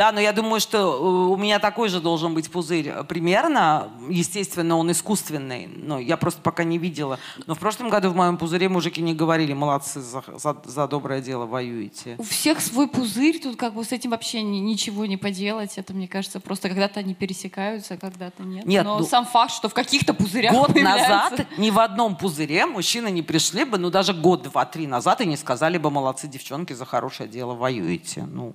Да, 0.00 0.12
но 0.12 0.20
я 0.20 0.32
думаю, 0.32 0.60
что 0.60 0.78
э, 0.78 1.30
у 1.30 1.36
меня 1.36 1.58
такой 1.58 1.90
же 1.90 2.00
должен 2.00 2.32
быть 2.32 2.50
пузырь 2.50 2.88
э, 2.88 3.04
примерно. 3.04 3.90
Естественно, 4.08 4.78
он 4.78 4.90
искусственный, 4.90 5.66
но 5.66 5.98
я 5.98 6.16
просто 6.16 6.40
пока 6.40 6.64
не 6.64 6.78
видела. 6.78 7.18
Но 7.46 7.54
в 7.54 7.58
прошлом 7.58 7.90
году 7.90 8.08
в 8.08 8.16
моем 8.16 8.38
пузыре 8.38 8.70
мужики 8.70 9.02
не 9.02 9.12
говорили, 9.12 9.52
молодцы, 9.52 10.00
за, 10.00 10.24
за, 10.38 10.56
за 10.64 10.88
доброе 10.88 11.20
дело 11.20 11.44
воюете. 11.44 12.14
У 12.16 12.22
всех 12.22 12.62
свой 12.62 12.88
пузырь, 12.88 13.40
тут 13.40 13.56
как 13.56 13.74
бы 13.74 13.84
с 13.84 13.92
этим 13.92 14.12
вообще 14.12 14.40
ничего 14.40 15.04
не 15.04 15.18
поделать. 15.18 15.76
Это, 15.76 15.92
мне 15.92 16.08
кажется, 16.08 16.40
просто 16.40 16.70
когда-то 16.70 17.00
они 17.00 17.14
пересекаются, 17.14 17.98
когда-то 17.98 18.42
нет. 18.42 18.64
Нет, 18.64 18.84
но 18.86 19.00
ну, 19.00 19.04
сам 19.04 19.26
факт, 19.26 19.52
что 19.52 19.68
в 19.68 19.74
каких-то 19.74 20.14
пузырях 20.14 20.54
Год 20.54 20.74
назад 20.76 21.46
ни 21.58 21.68
в 21.68 21.78
одном 21.78 22.16
пузыре 22.16 22.64
мужчины 22.64 23.10
не 23.10 23.20
пришли 23.20 23.64
бы, 23.64 23.76
ну 23.76 23.90
даже 23.90 24.14
год, 24.14 24.44
два, 24.44 24.64
три 24.64 24.86
назад 24.86 25.20
и 25.20 25.26
не 25.26 25.36
сказали 25.36 25.76
бы, 25.76 25.90
молодцы, 25.90 26.26
девчонки, 26.26 26.72
за 26.72 26.86
хорошее 26.86 27.28
дело 27.28 27.54
воюете. 27.54 28.22
Ну, 28.22 28.54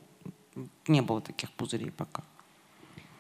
не 0.88 1.02
было 1.02 1.22
таких 1.22 1.52
пузырей 1.52 1.92
пока. 1.92 2.24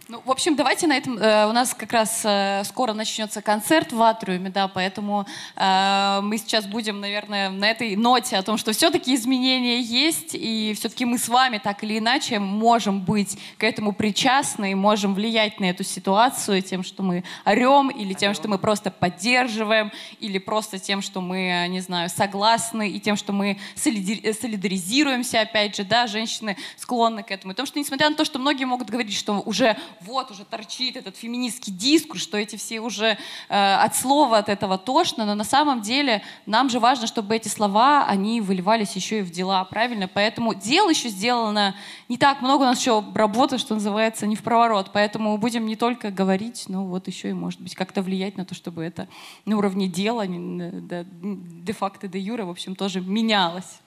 Ну, 0.07 0.21
в 0.23 0.29
общем, 0.29 0.55
давайте 0.55 0.85
на 0.85 0.97
этом... 0.97 1.17
Э, 1.17 1.47
у 1.47 1.51
нас 1.51 1.73
как 1.73 1.91
раз 1.91 2.21
э, 2.23 2.61
скоро 2.65 2.93
начнется 2.93 3.41
концерт 3.41 3.91
в 3.91 3.99
Атриуме, 4.03 4.51
да, 4.51 4.67
поэтому 4.67 5.25
э, 5.55 6.19
мы 6.21 6.37
сейчас 6.37 6.67
будем, 6.67 6.99
наверное, 6.99 7.49
на 7.49 7.67
этой 7.71 7.95
ноте 7.95 8.37
о 8.37 8.43
том, 8.43 8.59
что 8.59 8.71
все-таки 8.71 9.15
изменения 9.15 9.81
есть, 9.81 10.35
и 10.35 10.75
все-таки 10.77 11.05
мы 11.05 11.17
с 11.17 11.27
вами 11.27 11.57
так 11.57 11.83
или 11.83 11.97
иначе 11.97 12.37
можем 12.37 13.01
быть 13.01 13.35
к 13.57 13.63
этому 13.63 13.93
причастны, 13.93 14.75
можем 14.75 15.15
влиять 15.15 15.59
на 15.59 15.65
эту 15.65 15.83
ситуацию 15.83 16.61
тем, 16.61 16.83
что 16.83 17.01
мы 17.01 17.23
орем, 17.43 17.89
или 17.89 18.13
тем, 18.13 18.35
что 18.35 18.47
мы 18.47 18.59
просто 18.59 18.91
поддерживаем, 18.91 19.91
или 20.19 20.37
просто 20.37 20.77
тем, 20.77 21.01
что 21.01 21.19
мы, 21.19 21.65
не 21.69 21.79
знаю, 21.79 22.11
согласны, 22.11 22.91
и 22.91 22.99
тем, 22.99 23.15
что 23.15 23.33
мы 23.33 23.57
солидаризируемся, 23.73 25.41
опять 25.41 25.75
же, 25.75 25.83
да, 25.83 26.05
женщины 26.05 26.57
склонны 26.77 27.23
к 27.23 27.31
этому. 27.31 27.53
И 27.53 27.55
том, 27.55 27.65
что 27.65 27.79
несмотря 27.79 28.11
на 28.11 28.15
то, 28.15 28.23
что 28.23 28.37
многие 28.37 28.65
могут 28.65 28.91
говорить, 28.91 29.17
что 29.17 29.39
уже 29.39 29.75
вот 30.01 30.31
уже 30.31 30.45
торчит 30.45 30.95
этот 30.95 31.17
феминистский 31.17 31.73
дискурс, 31.73 32.21
что 32.21 32.37
эти 32.37 32.55
все 32.55 32.79
уже 32.79 33.17
э, 33.49 33.75
от 33.75 33.95
слова 33.95 34.37
от 34.37 34.49
этого 34.49 34.77
тошно, 34.77 35.25
но 35.25 35.35
на 35.35 35.43
самом 35.43 35.81
деле 35.81 36.21
нам 36.45 36.69
же 36.69 36.79
важно, 36.79 37.07
чтобы 37.07 37.35
эти 37.35 37.47
слова, 37.47 38.05
они 38.05 38.41
выливались 38.41 38.95
еще 38.95 39.19
и 39.19 39.21
в 39.21 39.31
дела, 39.31 39.63
правильно? 39.65 40.07
Поэтому 40.07 40.53
дел 40.53 40.89
еще 40.89 41.09
сделано 41.09 41.75
не 42.09 42.17
так 42.17 42.41
много, 42.41 42.63
у 42.63 42.65
нас 42.65 42.79
еще 42.79 43.03
работа, 43.13 43.57
что 43.57 43.75
называется, 43.75 44.27
не 44.27 44.35
в 44.35 44.43
проворот, 44.43 44.91
поэтому 44.93 45.37
будем 45.37 45.65
не 45.65 45.75
только 45.75 46.11
говорить, 46.11 46.65
но 46.67 46.85
вот 46.85 47.07
еще 47.07 47.29
и, 47.29 47.33
может 47.33 47.61
быть, 47.61 47.75
как-то 47.75 48.01
влиять 48.01 48.37
на 48.37 48.45
то, 48.45 48.55
чтобы 48.55 48.83
это 48.83 49.07
на 49.45 49.57
уровне 49.57 49.87
дела, 49.87 50.25
де-факто, 50.27 52.07
де-юре, 52.07 52.43
в 52.43 52.49
общем, 52.49 52.75
тоже 52.75 53.01
менялось. 53.01 53.79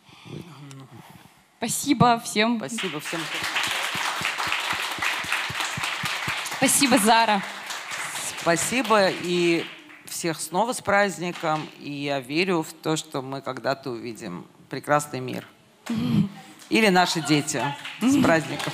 Спасибо 1.58 2.20
всем. 2.20 2.58
Спасибо 2.58 3.00
всем. 3.00 3.20
Спасибо, 6.58 6.98
Зара. 6.98 7.40
Спасибо 8.40 9.10
и 9.10 9.64
всех 10.06 10.40
снова 10.40 10.72
с 10.72 10.80
праздником. 10.80 11.68
И 11.78 11.92
я 11.92 12.18
верю 12.18 12.62
в 12.64 12.72
то, 12.72 12.96
что 12.96 13.22
мы 13.22 13.40
когда-то 13.42 13.90
увидим 13.90 14.44
прекрасный 14.68 15.20
мир. 15.20 15.46
Или 16.68 16.88
наши 16.88 17.20
дети. 17.20 17.62
С 18.00 18.20
праздником. 18.20 18.72